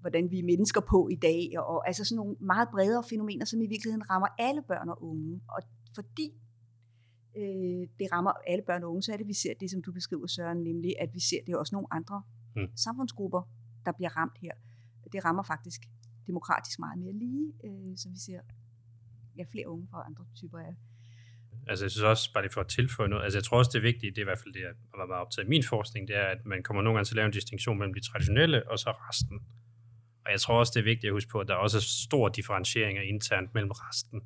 hvordan 0.00 0.30
vi 0.30 0.38
er 0.38 0.44
mennesker 0.44 0.80
på 0.80 1.08
i 1.08 1.16
dag, 1.16 1.50
og, 1.58 1.66
og 1.66 1.86
altså 1.86 2.04
sådan 2.04 2.16
nogle 2.16 2.36
meget 2.40 2.68
bredere 2.72 3.04
fænomener, 3.10 3.44
som 3.44 3.62
i 3.62 3.66
virkeligheden 3.66 4.10
rammer 4.10 4.28
alle 4.38 4.62
børn 4.62 4.88
og 4.88 5.02
unge. 5.02 5.40
Og 5.48 5.62
fordi 5.94 6.32
øh, 7.40 7.82
det 7.98 8.06
rammer 8.12 8.32
alle 8.46 8.64
børn 8.66 8.82
og 8.84 8.90
unge, 8.90 9.02
så 9.02 9.12
er 9.12 9.16
det, 9.16 9.26
vi 9.26 9.32
ser 9.42 9.54
det, 9.60 9.70
som 9.70 9.82
du 9.82 9.92
beskriver, 9.92 10.26
Søren, 10.26 10.58
nemlig 10.62 10.94
at 11.00 11.10
vi 11.14 11.20
ser, 11.20 11.40
det 11.46 11.52
er 11.52 11.58
også 11.58 11.74
nogle 11.74 11.88
andre 11.90 12.22
mm. 12.56 12.76
samfundsgrupper, 12.76 13.42
der 13.86 13.92
bliver 13.92 14.16
ramt 14.16 14.38
her. 14.42 14.52
Det 15.12 15.24
rammer 15.24 15.42
faktisk 15.42 15.80
demokratisk 16.26 16.78
meget 16.78 16.98
mere 16.98 17.12
lige, 17.12 17.52
øh, 17.64 17.96
så 17.96 18.08
vi 18.08 18.18
ser 18.18 18.40
ja, 19.36 19.44
flere 19.52 19.68
unge 19.68 19.88
fra 19.90 20.04
andre 20.06 20.24
typer 20.34 20.58
af 20.58 20.74
Altså 21.68 21.84
jeg 21.84 21.90
synes 21.90 22.04
også, 22.04 22.32
bare 22.32 22.44
lige 22.44 22.52
for 22.52 22.60
at 22.60 22.68
tilføje 22.68 23.08
noget, 23.08 23.24
altså 23.24 23.38
jeg 23.38 23.44
tror 23.44 23.58
også 23.58 23.70
det 23.72 23.78
er 23.78 23.82
vigtigt, 23.92 24.16
det 24.16 24.20
er 24.20 24.26
i 24.26 24.30
hvert 24.30 24.38
fald 24.38 24.54
det, 24.54 24.60
jeg 24.60 24.74
var 24.96 25.06
meget 25.06 25.22
optaget 25.24 25.46
i 25.46 25.48
min 25.48 25.64
forskning, 25.64 26.08
det 26.08 26.16
er, 26.16 26.28
at 26.34 26.46
man 26.46 26.62
kommer 26.62 26.82
nogle 26.82 26.96
gange 26.96 27.06
til 27.06 27.14
at 27.14 27.16
lave 27.16 27.26
en 27.26 27.32
distinktion 27.32 27.78
mellem 27.78 27.94
de 27.94 28.00
traditionelle 28.00 28.70
og 28.70 28.78
så 28.78 28.90
resten. 28.90 29.40
Og 30.24 30.30
jeg 30.32 30.40
tror 30.40 30.58
også, 30.58 30.72
det 30.74 30.80
er 30.80 30.84
vigtigt 30.84 31.10
at 31.10 31.12
huske 31.12 31.30
på, 31.30 31.38
at 31.40 31.48
der 31.48 31.54
er 31.54 31.58
også 31.58 31.80
stor 31.80 32.28
differentiering 32.28 33.08
internt 33.08 33.54
mellem 33.54 33.70
resten. 33.70 34.22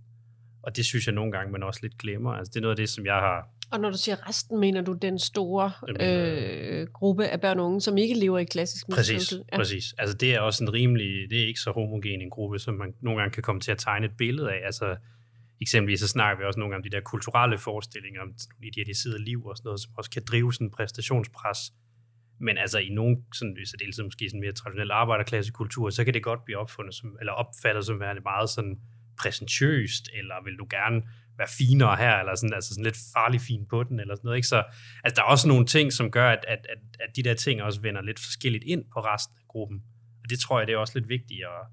Og 0.63 0.77
det 0.77 0.85
synes 0.87 1.07
jeg 1.07 1.15
nogle 1.15 1.33
gange, 1.33 1.53
man 1.53 1.63
også 1.63 1.81
lidt 1.83 1.99
glemmer. 1.99 2.33
Altså, 2.33 2.51
det 2.51 2.57
er 2.57 2.61
noget 2.61 2.73
af 2.73 2.77
det, 2.77 2.89
som 2.89 3.07
jeg 3.07 3.15
har... 3.15 3.49
Og 3.71 3.81
når 3.81 3.91
du 3.91 3.99
siger 3.99 4.29
resten, 4.29 4.61
mener 4.61 4.83
du 4.83 4.93
den 4.93 5.19
store 5.19 5.73
øh, 6.01 6.87
gruppe 6.87 7.27
af 7.27 7.41
børn 7.41 7.59
og 7.59 7.67
unge, 7.67 7.81
som 7.81 7.99
ikke 7.99 8.15
lever 8.15 8.39
i 8.39 8.45
klassisk 8.45 8.89
mistrivsel? 8.89 9.39
Præcis, 9.39 9.53
ja. 9.53 9.57
præcis. 9.57 9.95
Altså 9.99 10.17
det 10.17 10.35
er 10.35 10.41
også 10.41 10.65
en 10.65 10.73
rimelig, 10.73 11.31
det 11.31 11.43
er 11.43 11.47
ikke 11.47 11.61
så 11.61 11.71
homogen 11.71 12.21
en 12.21 12.31
gruppe, 12.31 12.59
som 12.59 12.75
man 12.75 12.95
nogle 13.01 13.21
gange 13.21 13.35
kan 13.35 13.43
komme 13.43 13.61
til 13.61 13.73
at 13.73 13.79
tegne 13.79 14.07
et 14.07 14.13
billede 14.19 14.53
af. 14.53 14.61
Altså 14.65 14.97
eksempelvis 15.61 16.01
så 16.01 16.09
snakker 16.09 16.39
vi 16.39 16.45
også 16.45 16.61
nogle 16.61 16.73
gange 16.73 16.87
om 16.87 16.91
de 16.91 16.97
der 16.97 17.01
kulturelle 17.01 17.59
forestillinger 17.59 18.21
om 18.21 18.35
idealiseret 18.63 19.21
liv 19.21 19.47
og 19.47 19.57
sådan 19.57 19.69
noget, 19.69 19.81
som 19.81 19.93
også 19.99 20.11
kan 20.11 20.23
drive 20.31 20.53
sådan 20.53 20.67
en 20.67 20.71
præstationspres. 20.71 21.59
Men 22.41 22.59
altså 22.59 22.79
i 22.79 22.89
nogle, 22.89 23.17
sådan, 23.35 23.55
hvis 23.59 23.71
det 23.71 23.99
er 23.99 24.05
måske 24.05 24.29
sådan 24.29 24.41
mere 24.41 24.53
traditionel 24.53 24.91
arbejderklassekultur, 24.91 25.91
så 25.91 26.05
kan 26.05 26.15
det 26.15 26.23
godt 26.23 26.45
blive 26.45 26.59
opfundet 26.59 26.95
som, 26.95 27.17
eller 27.21 27.33
opfattet 27.33 27.87
som 27.87 28.01
værende 28.01 28.23
meget 28.23 28.51
sådan 28.51 28.81
præsentøst, 29.21 30.11
eller 30.15 30.45
vil 30.45 30.57
du 30.57 30.67
gerne 30.71 31.03
være 31.39 31.49
finere 31.59 31.97
her, 31.97 32.17
eller 32.17 32.35
sådan, 32.35 32.55
altså 32.55 32.71
sådan 32.75 32.85
lidt 32.85 32.97
farlig 33.15 33.41
fin 33.41 33.67
på 33.67 33.83
den, 33.83 34.01
eller 34.01 34.15
sådan 34.15 34.27
noget. 34.27 34.37
Ikke? 34.37 34.49
Så 34.49 34.65
altså, 35.05 35.15
der 35.17 35.23
er 35.23 35.27
også 35.27 35.49
nogle 35.49 35.67
ting, 35.67 35.93
som 35.93 36.11
gør, 36.11 36.29
at, 36.31 36.45
at, 36.49 36.67
at, 36.69 36.79
at 37.01 37.17
de 37.17 37.23
der 37.23 37.35
ting 37.35 37.63
også 37.63 37.81
vender 37.81 38.03
lidt 38.03 38.21
forskelligt 38.21 38.65
ind 38.65 38.85
på 38.95 39.01
resten 39.01 39.37
af 39.41 39.49
gruppen. 39.49 39.83
Og 40.23 40.31
det 40.31 40.39
tror 40.39 40.59
jeg, 40.59 40.67
det 40.67 40.73
er 40.73 40.79
også 40.79 40.99
lidt 40.99 41.09
vigtigt. 41.09 41.45
Og, 41.45 41.67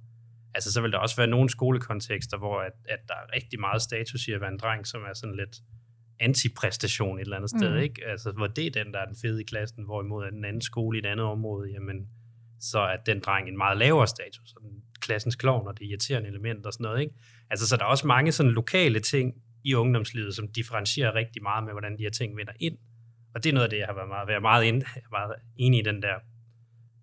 altså, 0.56 0.72
så 0.72 0.82
vil 0.82 0.92
der 0.92 0.98
også 0.98 1.16
være 1.16 1.28
nogle 1.28 1.50
skolekontekster, 1.50 2.38
hvor 2.38 2.60
at, 2.60 2.74
at 2.90 3.00
der 3.08 3.14
er 3.14 3.36
rigtig 3.36 3.60
meget 3.60 3.82
status 3.82 4.28
i 4.28 4.32
at 4.32 4.42
være 4.42 4.52
en 4.52 4.60
dreng, 4.60 4.88
som 4.88 5.02
er 5.02 5.14
sådan 5.14 5.36
lidt 5.36 5.58
antipræstation 6.20 7.18
et 7.18 7.22
eller 7.22 7.36
andet 7.36 7.50
sted, 7.50 7.74
mm. 7.74 7.84
ikke? 7.84 8.06
Altså, 8.08 8.32
hvor 8.32 8.48
det 8.48 8.66
er 8.66 8.84
den, 8.84 8.94
der 8.94 9.00
er 9.00 9.06
den 9.06 9.16
fede 9.22 9.42
i 9.42 9.44
klassen, 9.44 9.84
hvorimod 9.84 10.26
at 10.26 10.34
den 10.34 10.46
anden 10.46 10.62
skole 10.62 10.98
i 10.98 11.00
et 11.00 11.06
andet 11.06 11.26
område, 11.26 11.72
jamen, 11.72 12.08
så 12.60 12.80
er 12.80 12.98
den 12.98 13.20
dreng 13.20 13.48
en 13.48 13.58
meget 13.58 13.78
lavere 13.78 14.08
status, 14.08 14.54
og 14.54 14.62
den 14.62 14.84
klassens 15.10 15.36
klovn 15.36 15.68
og 15.68 15.80
det 15.80 15.86
irriterende 15.86 16.30
element 16.30 16.66
og 16.66 16.74
sådan 16.74 16.84
noget, 16.84 17.00
ikke? 17.02 17.14
Altså, 17.50 17.68
så 17.68 17.78
der 17.78 17.84
er 17.84 17.88
også 17.88 18.08
mange 18.08 18.32
sådan 18.32 18.52
lokale 18.52 19.00
ting 19.00 19.34
i 19.64 19.74
ungdomslivet, 19.76 20.36
som 20.36 20.48
differentierer 20.48 21.16
rigtig 21.16 21.44
meget 21.44 21.64
med, 21.64 21.74
hvordan 21.74 21.98
de 21.98 22.04
her 22.04 22.10
ting 22.10 22.38
vender 22.38 22.54
ind. 22.60 22.78
Og 23.36 23.44
det 23.44 23.50
er 23.50 23.54
noget 23.54 23.64
af 23.64 23.70
det, 23.70 23.78
jeg 23.78 23.88
har 23.88 23.94
været 23.94 24.08
meget, 24.08 24.28
været 24.28 24.42
meget, 24.42 24.64
ind, 24.66 24.84
meget 25.12 25.34
enig 25.58 25.80
i 25.80 25.84
den 25.84 26.02
der 26.02 26.16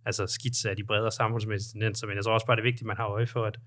altså 0.05 0.27
skitse 0.27 0.71
af 0.71 0.77
de 0.77 0.85
bredere 0.85 1.13
samfundsmæssige 1.13 1.73
tendenser, 1.73 2.07
men 2.07 2.17
jeg 2.17 2.25
tror 2.25 2.33
også 2.33 2.47
bare, 2.47 2.57
det 2.57 2.61
er 2.61 2.71
vigtigt, 2.71 2.83
at 2.83 2.87
man 2.87 2.97
har 2.97 3.07
øje 3.07 3.27
for, 3.27 3.45
at 3.45 3.59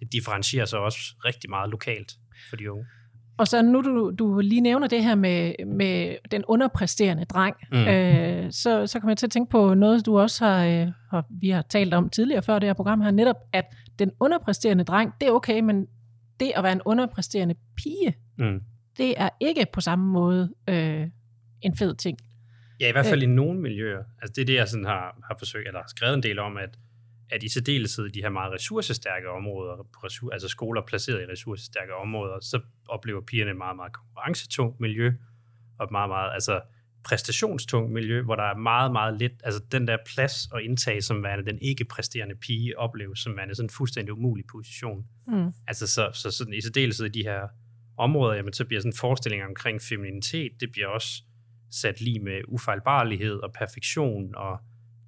det 0.00 0.12
differentierer 0.12 0.64
sig 0.64 0.78
også 0.78 0.98
rigtig 1.24 1.50
meget 1.50 1.70
lokalt 1.70 2.12
for 2.50 2.56
de 2.56 2.72
unge. 2.72 2.86
Og 3.38 3.48
så 3.48 3.62
nu 3.62 3.80
du, 3.80 4.12
du 4.18 4.40
lige 4.40 4.60
nævner 4.60 4.86
det 4.86 5.04
her 5.04 5.14
med, 5.14 5.52
med 5.66 6.16
den 6.30 6.44
underpræsterende 6.48 7.24
dreng, 7.24 7.56
mm. 7.72 7.78
øh, 7.78 8.52
så, 8.52 8.86
så 8.86 9.00
kommer 9.00 9.10
jeg 9.10 9.18
til 9.18 9.26
at 9.26 9.30
tænke 9.30 9.50
på 9.50 9.74
noget, 9.74 10.06
du 10.06 10.18
også 10.18 10.44
har, 10.44 10.64
øh, 10.64 10.88
har, 11.10 11.26
vi 11.40 11.50
har 11.50 11.62
talt 11.62 11.94
om 11.94 12.08
tidligere 12.08 12.42
før 12.42 12.58
det 12.58 12.68
her 12.68 12.74
program 12.74 13.00
her, 13.00 13.10
netop 13.10 13.36
at 13.52 13.64
den 13.98 14.10
underpræsterende 14.20 14.84
dreng, 14.84 15.12
det 15.20 15.28
er 15.28 15.32
okay, 15.32 15.60
men 15.60 15.86
det 16.40 16.52
at 16.56 16.62
være 16.62 16.72
en 16.72 16.82
underpræsterende 16.84 17.54
pige, 17.76 18.14
mm. 18.38 18.60
det 18.96 19.14
er 19.16 19.28
ikke 19.40 19.66
på 19.72 19.80
samme 19.80 20.12
måde 20.12 20.50
øh, 20.68 21.06
en 21.62 21.76
fed 21.76 21.94
ting. 21.94 22.18
Ja, 22.80 22.88
i 22.88 22.92
hvert 22.92 23.06
fald 23.06 23.22
øh. 23.22 23.28
i 23.28 23.32
nogle 23.32 23.60
miljøer. 23.60 24.02
Altså 24.22 24.32
det 24.36 24.42
er 24.42 24.46
det, 24.46 24.54
jeg 24.54 24.68
sådan 24.68 24.84
har, 24.84 25.16
har 25.28 25.36
forsøgt, 25.38 25.66
eller 25.66 25.80
har 25.80 25.88
skrevet 25.88 26.14
en 26.14 26.22
del 26.22 26.38
om, 26.38 26.56
at, 26.56 26.78
at 27.32 27.42
i 27.42 27.48
særdeleshed 27.48 28.06
i 28.06 28.10
de 28.10 28.22
her 28.22 28.28
meget 28.28 28.52
ressourcestærke 28.52 29.30
områder, 29.30 30.30
altså 30.32 30.48
skoler 30.48 30.82
placeret 30.86 31.22
i 31.22 31.26
ressourcestærke 31.32 31.94
områder, 31.94 32.40
så 32.40 32.60
oplever 32.88 33.20
pigerne 33.20 33.50
et 33.50 33.56
meget, 33.56 33.76
meget 33.76 33.92
konkurrencetungt 33.92 34.80
miljø, 34.80 35.12
og 35.78 35.84
et 35.84 35.90
meget, 35.90 36.08
meget, 36.08 36.34
altså 36.34 36.60
præstationstungt 37.04 37.92
miljø, 37.92 38.22
hvor 38.22 38.36
der 38.36 38.42
er 38.42 38.56
meget, 38.56 38.92
meget 38.92 39.18
lidt, 39.18 39.32
altså 39.44 39.60
den 39.72 39.88
der 39.88 39.96
plads 40.14 40.46
og 40.52 40.62
indtag, 40.62 41.02
som 41.02 41.22
værende 41.22 41.46
den 41.46 41.58
ikke 41.62 41.84
præsterende 41.84 42.34
pige 42.34 42.78
opleves, 42.78 43.18
som 43.18 43.36
værende 43.36 43.54
sådan 43.54 43.66
en 43.66 43.70
fuldstændig 43.70 44.12
umulig 44.12 44.44
position. 44.52 45.06
Mm. 45.26 45.52
Altså 45.66 45.86
så, 45.86 46.10
så 46.14 46.30
sådan, 46.30 46.54
i 46.54 46.60
særdeleshed 46.60 47.06
i 47.06 47.08
de 47.08 47.22
her 47.22 47.48
områder, 47.96 48.34
jamen, 48.34 48.52
så 48.52 48.64
bliver 48.64 48.80
sådan 48.80 48.92
forestillinger 49.00 49.46
omkring 49.46 49.82
femininitet, 49.82 50.52
det 50.60 50.72
bliver 50.72 50.88
også 50.88 51.22
sat 51.70 52.00
lige 52.00 52.20
med 52.20 52.40
ufejlbarlighed 52.48 53.34
og 53.34 53.52
perfektion, 53.52 54.34
og 54.34 54.58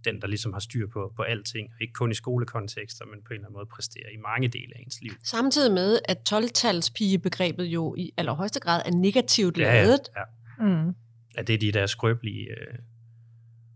den, 0.04 0.20
der 0.20 0.26
ligesom 0.26 0.52
har 0.52 0.60
styr 0.60 0.86
på, 0.86 1.12
på 1.16 1.22
alting, 1.22 1.68
og 1.74 1.82
ikke 1.82 1.92
kun 1.92 2.10
i 2.10 2.14
skolekontekster, 2.14 3.04
men 3.04 3.22
på 3.22 3.28
en 3.30 3.34
eller 3.34 3.46
anden 3.46 3.54
måde 3.54 3.66
præsterer 3.66 4.10
i 4.14 4.16
mange 4.16 4.48
dele 4.48 4.72
af 4.76 4.80
ens 4.80 4.98
liv. 5.02 5.12
Samtidig 5.24 5.72
med, 5.72 5.98
at 6.04 6.32
12-talspigebegrebet 6.32 7.64
jo 7.64 7.94
i 7.98 8.10
allerhøjeste 8.16 8.60
grad 8.60 8.82
er 8.84 8.90
negativt 8.90 9.56
lavet. 9.56 10.00
Ja, 10.16 10.20
ja. 10.20 10.84
Mm 10.84 10.94
at 11.34 11.46
det 11.46 11.54
er 11.54 11.58
de 11.58 11.72
der 11.72 11.86
skrøbelige... 11.86 12.50
Øh, 12.50 12.78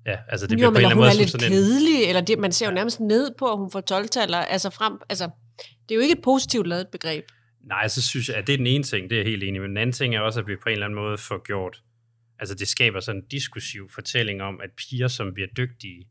ja, 0.07 0.19
altså 0.29 0.47
det 0.47 0.53
jo, 0.53 0.57
bliver 0.57 0.71
på 0.71 0.73
en 0.73 0.77
eller 0.77 0.89
anden 0.89 0.99
måde 0.99 1.11
er 1.11 1.15
lidt 1.15 1.31
sådan 1.31 1.51
kedelig, 1.51 2.03
en... 2.03 2.09
eller 2.09 2.21
det, 2.21 2.39
man 2.39 2.53
ser 2.53 2.67
jo 2.67 2.73
nærmest 2.73 3.01
ned 3.01 3.31
på, 3.39 3.53
at 3.53 3.59
hun 3.59 3.71
får 3.71 3.81
12 3.81 4.09
altså 4.33 4.71
frem, 4.71 4.99
altså 5.09 5.31
det 5.59 5.95
er 5.95 5.95
jo 5.95 6.01
ikke 6.01 6.13
et 6.13 6.23
positivt 6.23 6.67
lavet 6.67 6.89
begreb. 6.93 7.25
Nej, 7.65 7.89
så 7.89 8.03
synes 8.03 8.29
jeg, 8.29 8.37
at 8.37 8.47
det 8.47 8.53
er 8.53 8.57
den 8.57 8.67
ene 8.67 8.85
ting, 8.85 9.11
det 9.11 9.17
er 9.17 9.21
jeg 9.21 9.31
helt 9.31 9.43
enig 9.43 9.61
Men 9.61 9.71
den 9.71 9.77
anden 9.77 9.93
ting 9.93 10.15
er 10.15 10.21
også, 10.21 10.41
at 10.41 10.47
vi 10.47 10.57
på 10.57 10.69
en 10.69 10.73
eller 10.73 10.87
anden 10.87 10.99
måde 10.99 11.19
får 11.19 11.43
gjort, 11.45 11.83
altså 12.39 12.55
det 12.55 12.69
skaber 12.69 13.01
sådan 13.01 13.21
en 13.21 13.27
diskursiv 13.31 13.91
fortælling 13.91 14.43
om, 14.43 14.61
at 14.61 14.71
piger, 14.77 15.09
som 15.09 15.35
bliver 15.35 15.49
dygtige, 15.57 16.09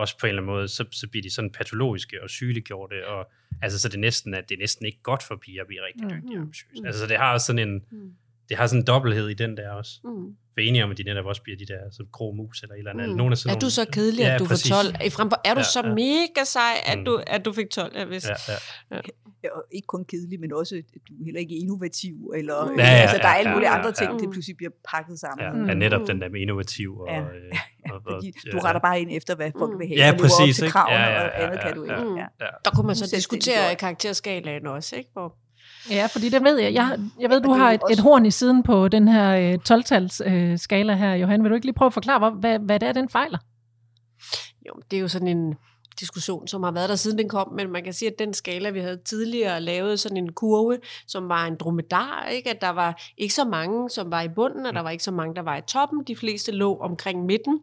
også 0.00 0.18
på 0.18 0.26
en 0.26 0.28
eller 0.28 0.42
anden 0.42 0.54
måde, 0.54 0.68
så, 0.68 0.84
så 0.90 1.08
bliver 1.08 1.22
de 1.22 1.30
sådan 1.30 1.50
patologiske 1.50 2.22
og 2.22 2.30
sygeliggjorte, 2.30 3.06
og 3.08 3.30
altså 3.62 3.78
så 3.78 3.88
det 3.88 3.94
er 3.94 4.00
næsten, 4.00 4.34
at 4.34 4.48
det 4.48 4.54
er 4.54 4.58
næsten 4.58 4.86
ikke 4.86 5.02
godt 5.02 5.22
for 5.22 5.36
piger 5.36 5.62
at 5.62 5.66
blive 5.66 5.80
rigtig 5.86 6.04
mm, 6.04 6.10
dygtige 6.10 6.38
mm, 6.38 6.52
mm. 6.76 6.86
Altså 6.86 7.00
så 7.00 7.06
det 7.06 7.16
har 7.16 7.38
sådan 7.38 7.68
en, 7.68 7.74
mm. 7.90 8.12
det 8.48 8.56
har 8.56 8.66
sådan 8.66 8.82
en 8.82 8.86
dobbelthed 8.86 9.28
i 9.28 9.34
den 9.34 9.56
der 9.56 9.70
også. 9.70 10.00
Mm 10.04 10.36
for 10.58 10.62
enige 10.62 10.84
om, 10.84 10.90
at 10.90 10.98
de 10.98 11.02
netop 11.02 11.26
også 11.26 11.42
bliver 11.42 11.58
de 11.58 11.66
der 11.66 11.80
så 11.90 12.04
grå 12.12 12.32
mus 12.32 12.62
eller 12.62 12.74
et 12.74 12.78
eller 12.78 12.90
andet. 12.90 13.08
Mm. 13.08 13.16
Nogle 13.16 13.32
af 13.32 13.38
sådan 13.38 13.56
er 13.56 13.60
du 13.60 13.70
så 13.70 13.84
kedelig, 13.92 14.22
ja, 14.22 14.34
at 14.34 14.40
du 14.40 14.44
præcis. 14.44 14.72
får 14.72 14.82
12? 14.82 15.10
Frem 15.10 15.30
er 15.44 15.54
du 15.54 15.60
ja, 15.60 15.64
så 15.76 15.80
ja. 15.84 15.94
mega 15.94 16.44
sej, 16.44 16.74
at, 16.86 16.98
mm. 16.98 17.04
du, 17.04 17.22
at 17.26 17.44
du 17.44 17.52
fik 17.52 17.70
12? 17.70 17.92
Ja, 17.96 18.04
hvis. 18.04 18.28
Ja, 18.28 18.34
ja. 18.48 18.96
ja. 18.96 19.00
Ja, 19.44 19.48
ikke 19.72 19.86
kun 19.86 20.04
kedelig, 20.04 20.40
men 20.40 20.52
også, 20.52 20.74
at 20.76 20.84
du 21.08 21.12
er 21.20 21.24
heller 21.24 21.40
ikke 21.40 21.54
innovativ, 21.54 22.32
eller 22.36 22.58
mm. 22.64 22.78
ja, 22.78 22.84
ja, 22.84 22.90
altså, 23.04 23.16
der 23.16 23.28
er 23.28 23.36
alle 23.40 23.52
mulige 23.52 23.70
ja, 23.70 23.78
andre 23.78 23.92
ting, 23.92 24.10
ja, 24.12 24.18
der 24.18 24.32
pludselig 24.32 24.56
bliver 24.56 24.70
pakket 24.92 25.18
sammen. 25.18 25.40
Ja, 25.46 25.68
ja 25.68 25.74
netop 25.74 26.06
den 26.06 26.20
der 26.20 26.28
med 26.28 26.40
innovativ. 26.40 26.98
Og, 26.98 27.08
ja. 27.08 27.20
Øh, 27.20 27.52
Fordi 28.04 28.32
du 28.52 28.58
retter 28.58 28.80
bare 28.80 29.00
ind 29.00 29.10
efter, 29.12 29.34
hvad 29.34 29.50
folk 29.58 29.78
vil 29.78 29.88
have, 29.88 29.98
ja, 30.06 30.16
præcis, 30.20 30.56
til 30.56 30.70
kravene, 30.70 30.96
ja, 30.96 31.10
ja, 31.10 31.22
ja, 31.22 31.28
og 31.28 31.42
andet 31.42 31.56
ja, 31.56 31.62
kan 31.62 31.76
du 31.76 31.82
ikke. 31.82 31.94
Ja. 31.94 32.26
Ja. 32.40 32.46
Der 32.64 32.70
kunne 32.70 32.86
man 32.86 32.96
så 32.96 33.10
diskutere 33.16 33.74
karakterskalaen 33.74 34.66
også, 34.66 34.96
ikke? 34.96 35.10
Hvor 35.12 35.34
Ja, 35.90 36.06
fordi 36.06 36.28
det 36.28 36.44
ved 36.44 36.58
jeg. 36.58 36.74
Jeg, 36.74 36.98
jeg 37.20 37.30
ved, 37.30 37.40
du 37.40 37.52
har 37.52 37.72
et, 37.72 37.80
et 37.90 38.00
horn 38.00 38.26
i 38.26 38.30
siden 38.30 38.62
på 38.62 38.88
den 38.88 39.08
her 39.08 39.56
12-tals 39.70 40.20
øh, 40.24 40.58
skala 40.58 40.94
her, 40.94 41.14
Johan. 41.14 41.42
Vil 41.42 41.50
du 41.50 41.54
ikke 41.54 41.66
lige 41.66 41.74
prøve 41.74 41.86
at 41.86 41.92
forklare, 41.92 42.30
hvad, 42.30 42.58
hvad 42.58 42.80
det 42.80 42.88
er, 42.88 42.92
den 42.92 43.08
fejler? 43.08 43.38
Jo, 44.68 44.72
det 44.90 44.96
er 44.96 45.00
jo 45.00 45.08
sådan 45.08 45.28
en 45.28 45.54
diskussion, 46.00 46.48
som 46.48 46.62
har 46.62 46.70
været 46.70 46.88
der 46.88 46.96
siden 46.96 47.18
den 47.18 47.28
kom, 47.28 47.52
men 47.52 47.72
man 47.72 47.84
kan 47.84 47.92
sige, 47.92 48.10
at 48.10 48.18
den 48.18 48.34
skala, 48.34 48.70
vi 48.70 48.80
havde 48.80 49.00
tidligere 49.04 49.60
lavet 49.60 50.00
sådan 50.00 50.16
en 50.16 50.32
kurve, 50.32 50.78
som 51.06 51.28
var 51.28 51.46
en 51.46 51.56
dromedar, 51.56 52.26
ikke? 52.26 52.50
at 52.50 52.60
der 52.60 52.70
var 52.70 53.02
ikke 53.18 53.34
så 53.34 53.44
mange, 53.44 53.90
som 53.90 54.10
var 54.10 54.22
i 54.22 54.28
bunden, 54.28 54.66
og 54.66 54.74
der 54.74 54.80
var 54.80 54.90
ikke 54.90 55.04
så 55.04 55.10
mange, 55.10 55.34
der 55.34 55.42
var 55.42 55.56
i 55.56 55.62
toppen. 55.66 56.04
De 56.06 56.16
fleste 56.16 56.52
lå 56.52 56.78
omkring 56.78 57.24
midten. 57.26 57.60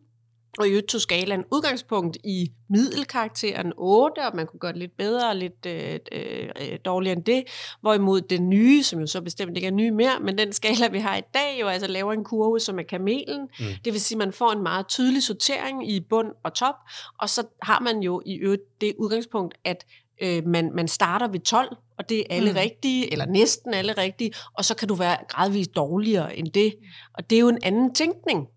Og 0.57 0.67
i 0.67 0.69
øvrigt 0.69 0.87
tog 0.87 1.01
skalaen 1.01 1.43
udgangspunkt 1.51 2.17
i 2.23 2.51
middelkarakteren 2.69 3.73
8, 3.77 4.19
og 4.19 4.35
man 4.35 4.47
kunne 4.47 4.59
gøre 4.59 4.71
det 4.71 4.79
lidt 4.79 4.97
bedre 4.97 5.29
og 5.29 5.35
lidt 5.35 5.65
øh, 5.65 5.99
øh, 6.11 6.79
dårligere 6.85 7.15
end 7.15 7.23
det. 7.23 7.43
Hvorimod 7.81 8.21
den 8.21 8.49
nye, 8.49 8.83
som 8.83 8.99
jo 8.99 9.07
så 9.07 9.21
bestemt 9.21 9.57
ikke 9.57 9.67
er 9.67 9.71
ny 9.71 9.89
mere, 9.89 10.19
men 10.21 10.37
den 10.37 10.53
skala, 10.53 10.87
vi 10.87 10.99
har 10.99 11.17
i 11.17 11.21
dag, 11.33 11.57
jo 11.61 11.67
altså 11.67 11.87
laver 11.87 12.13
en 12.13 12.23
kurve, 12.23 12.59
som 12.59 12.79
er 12.79 12.83
kamelen. 12.83 13.41
Mm. 13.59 13.65
Det 13.85 13.93
vil 13.93 14.01
sige, 14.01 14.15
at 14.15 14.19
man 14.19 14.33
får 14.33 14.51
en 14.51 14.63
meget 14.63 14.87
tydelig 14.87 15.23
sortering 15.23 15.91
i 15.91 15.99
bund 15.99 16.31
og 16.43 16.53
top, 16.53 16.75
og 17.19 17.29
så 17.29 17.43
har 17.61 17.79
man 17.79 17.99
jo 17.99 18.21
i 18.25 18.35
øvrigt 18.35 18.81
det 18.81 18.93
udgangspunkt, 18.97 19.55
at 19.63 19.85
øh, 20.21 20.47
man, 20.47 20.71
man 20.73 20.87
starter 20.87 21.27
ved 21.27 21.39
12, 21.39 21.77
og 21.97 22.09
det 22.09 22.19
er 22.19 22.23
alle 22.29 22.51
mm. 22.51 22.57
rigtige, 22.57 23.11
eller 23.11 23.25
næsten 23.25 23.73
alle 23.73 23.93
rigtige, 23.93 24.33
og 24.53 24.65
så 24.65 24.75
kan 24.75 24.87
du 24.87 24.95
være 24.95 25.17
gradvist 25.29 25.75
dårligere 25.75 26.37
end 26.37 26.47
det. 26.47 26.75
Og 27.13 27.29
det 27.29 27.35
er 27.35 27.39
jo 27.39 27.47
en 27.49 27.59
anden 27.63 27.93
tænkning 27.93 28.47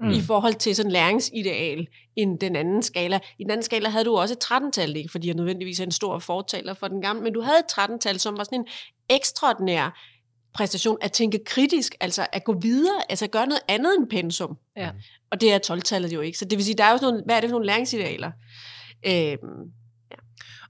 mm. 0.00 0.10
i 0.10 0.20
forhold 0.20 0.54
til 0.54 0.76
sådan 0.76 0.92
læringsideal 0.92 1.86
end 2.16 2.38
den 2.38 2.56
anden 2.56 2.82
skala. 2.82 3.18
I 3.38 3.42
den 3.42 3.50
anden 3.50 3.64
skala 3.64 3.88
havde 3.88 4.04
du 4.04 4.16
også 4.16 4.34
et 4.34 4.44
13-tal, 4.44 4.96
ikke 4.96 5.10
fordi 5.10 5.26
jeg 5.26 5.34
nødvendigvis 5.34 5.80
er 5.80 5.84
en 5.84 5.92
stor 5.92 6.18
fortaler 6.18 6.74
for 6.74 6.88
den 6.88 7.02
gamle, 7.02 7.22
men 7.22 7.32
du 7.32 7.40
havde 7.40 7.58
et 7.58 7.78
13-tal, 7.78 8.20
som 8.20 8.38
var 8.38 8.44
sådan 8.44 8.58
en 8.58 8.66
ekstraordinær 9.10 10.00
præstation 10.54 10.98
at 11.00 11.12
tænke 11.12 11.44
kritisk, 11.46 11.94
altså 12.00 12.26
at 12.32 12.44
gå 12.44 12.52
videre, 12.60 13.02
altså 13.08 13.24
at 13.24 13.30
gøre 13.30 13.46
noget 13.46 13.62
andet 13.68 13.96
end 13.98 14.08
pensum. 14.08 14.56
Ja. 14.76 14.90
Og 15.30 15.40
det 15.40 15.52
er 15.52 15.74
12-tallet 15.74 16.12
jo 16.12 16.20
ikke. 16.20 16.38
Så 16.38 16.44
det 16.44 16.56
vil 16.58 16.64
sige, 16.64 16.74
der 16.74 16.84
er 16.84 16.90
jo 16.90 16.98
sådan 16.98 17.12
nogle, 17.12 17.24
hvad 17.24 17.36
er 17.36 17.40
det 17.40 17.48
for 17.48 17.54
nogle 17.54 17.66
læringsidealer? 17.66 18.30
Øhm, 19.06 19.72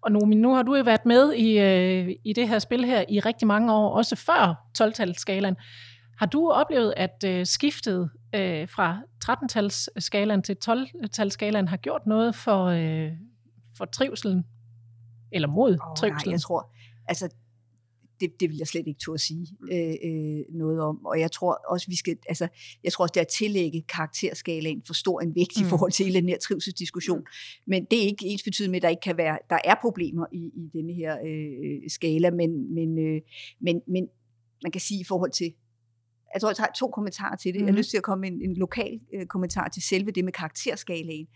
og 0.02 0.12
nu, 0.12 0.20
nu 0.20 0.54
har 0.54 0.62
du 0.62 0.76
jo 0.76 0.82
været 0.82 1.06
med 1.06 1.32
i, 1.32 1.58
øh, 1.58 2.16
i 2.24 2.32
det 2.32 2.48
her 2.48 2.58
spil 2.58 2.84
her 2.84 3.04
i 3.08 3.20
rigtig 3.20 3.48
mange 3.48 3.72
år, 3.72 3.90
også 3.90 4.16
før 4.16 4.54
12-talsskalaen. 4.82 5.54
Har 6.18 6.26
du 6.26 6.50
oplevet, 6.50 6.94
at 6.96 7.24
øh, 7.26 7.46
skiftet 7.46 8.10
øh, 8.34 8.68
fra 8.68 9.02
13-talsskalaen 9.24 10.42
til 10.42 10.56
12-talsskalaen 10.68 11.66
har 11.66 11.76
gjort 11.76 12.06
noget 12.06 12.34
for, 12.34 12.64
øh, 12.64 13.12
for 13.76 13.84
trivselen? 13.84 14.44
Eller 15.32 15.48
mod 15.48 15.70
oh, 15.70 15.96
trivselen? 15.96 16.28
Nej, 16.28 16.32
jeg 16.32 16.40
tror, 16.40 16.72
altså 17.08 17.28
det, 18.20 18.40
det 18.40 18.48
vil 18.50 18.56
jeg 18.56 18.66
slet 18.66 18.86
ikke 18.86 19.00
turde 19.00 19.18
sige 19.18 19.46
øh, 19.72 19.94
øh, 20.04 20.40
noget 20.58 20.80
om. 20.80 21.06
Og 21.06 21.20
jeg 21.20 21.32
tror 21.32 21.60
også, 21.68 21.86
vi 21.88 21.96
skal, 21.96 22.16
altså, 22.28 22.48
jeg 22.84 22.92
tror 22.92 23.02
også, 23.02 23.12
det 23.12 23.20
er 23.20 23.24
at 23.24 23.28
tillægge 23.38 23.82
karakterskalaen 23.88 24.82
for 24.86 24.94
stor 24.94 25.20
en 25.20 25.34
vægt 25.34 25.60
mm. 25.60 25.66
forhold 25.68 25.92
til 25.92 26.04
hele 26.06 26.20
den 26.20 26.28
her 26.28 26.38
trivselsdiskussion. 26.38 27.22
Men 27.66 27.84
det 27.90 27.98
er 27.98 28.06
ikke 28.06 28.26
ens 28.26 28.42
betydende 28.42 28.70
med, 28.70 28.76
at 28.76 28.82
der 28.82 28.88
ikke 28.88 29.00
kan 29.00 29.16
være, 29.16 29.38
der 29.50 29.58
er 29.64 29.74
problemer 29.80 30.26
i, 30.32 30.50
i 30.56 30.70
denne 30.72 30.92
her 30.92 31.16
øh, 31.26 31.90
skala, 31.90 32.30
men, 32.30 32.74
men, 32.74 32.98
øh, 32.98 33.20
men, 33.60 33.80
men 33.88 34.08
man 34.62 34.72
kan 34.72 34.80
sige 34.80 35.00
i 35.00 35.04
forhold 35.04 35.30
til 35.30 35.52
jeg 36.34 36.40
tror, 36.40 36.48
jeg 36.48 36.56
tager 36.56 36.72
to 36.78 36.88
kommentarer 36.88 37.36
til 37.36 37.52
det. 37.52 37.60
Mm. 37.60 37.66
Jeg 37.66 37.72
har 37.72 37.72
mhm. 37.72 37.78
lyst 37.78 37.90
til 37.90 37.96
at 37.96 38.02
komme 38.02 38.20
med 38.20 38.30
en, 38.32 38.50
en 38.50 38.56
lokal 38.56 39.00
øh, 39.14 39.26
kommentar 39.26 39.68
til 39.68 39.82
selve 39.82 40.10
det 40.10 40.24
med 40.24 40.32
karakterskalaen. 40.32 41.26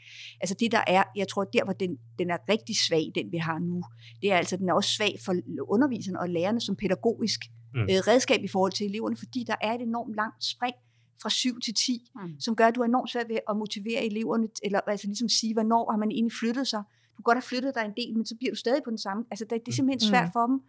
Altså 0.41 0.57
det, 0.61 0.73
der 0.73 0.85
er, 0.87 1.03
jeg 1.17 1.29
tror, 1.29 1.45
der 1.45 1.65
hvor 1.65 1.73
den, 1.73 1.97
den 2.19 2.31
er 2.31 2.39
rigtig 2.49 2.77
svag, 2.89 3.13
den 3.15 3.33
vi 3.33 3.37
har 3.37 3.59
nu, 3.59 3.83
det 4.23 4.33
er 4.33 4.37
altså, 4.37 4.57
den 4.57 4.69
er 4.69 4.75
også 4.75 4.91
svag 4.97 5.15
for 5.25 5.35
underviserne 5.69 6.21
og 6.21 6.29
lærerne 6.29 6.61
som 6.61 6.77
pædagogisk 6.77 7.41
mm. 7.75 7.81
øh, 7.81 7.99
redskab 8.09 8.41
i 8.45 8.49
forhold 8.49 8.73
til 8.73 8.87
eleverne, 8.87 9.17
fordi 9.17 9.45
der 9.47 9.55
er 9.61 9.73
et 9.75 9.81
enormt 9.81 10.15
langt 10.15 10.45
spring 10.45 10.75
fra 11.23 11.31
7 11.31 11.61
til 11.61 11.75
10, 11.75 12.11
mm. 12.15 12.41
som 12.41 12.57
gør, 12.57 12.67
at 12.67 12.75
du 12.75 12.81
er 12.81 12.85
enormt 12.85 13.11
svært 13.11 13.29
ved 13.29 13.39
at 13.51 13.57
motivere 13.57 14.05
eleverne, 14.05 14.49
eller 14.63 14.81
altså 14.87 15.07
ligesom 15.07 15.29
sige, 15.29 15.53
hvornår 15.53 15.91
har 15.91 15.99
man 15.99 16.11
egentlig 16.11 16.37
flyttet 16.41 16.69
sig. 16.69 16.83
Du 17.13 17.17
kan 17.17 17.25
godt 17.25 17.37
have 17.37 17.43
flyttet 17.43 17.75
dig 17.75 17.85
en 17.85 17.93
del, 17.97 18.17
men 18.17 18.27
så 18.27 18.35
bliver 18.37 18.53
du 18.53 18.57
stadig 18.57 18.83
på 18.85 18.91
den 18.91 18.99
samme. 18.99 19.25
Altså, 19.31 19.45
det, 19.45 19.67
det 19.67 19.73
er 19.73 19.77
simpelthen 19.77 20.09
svært 20.11 20.25
mm. 20.25 20.33
for 20.33 20.47
dem. 20.47 20.61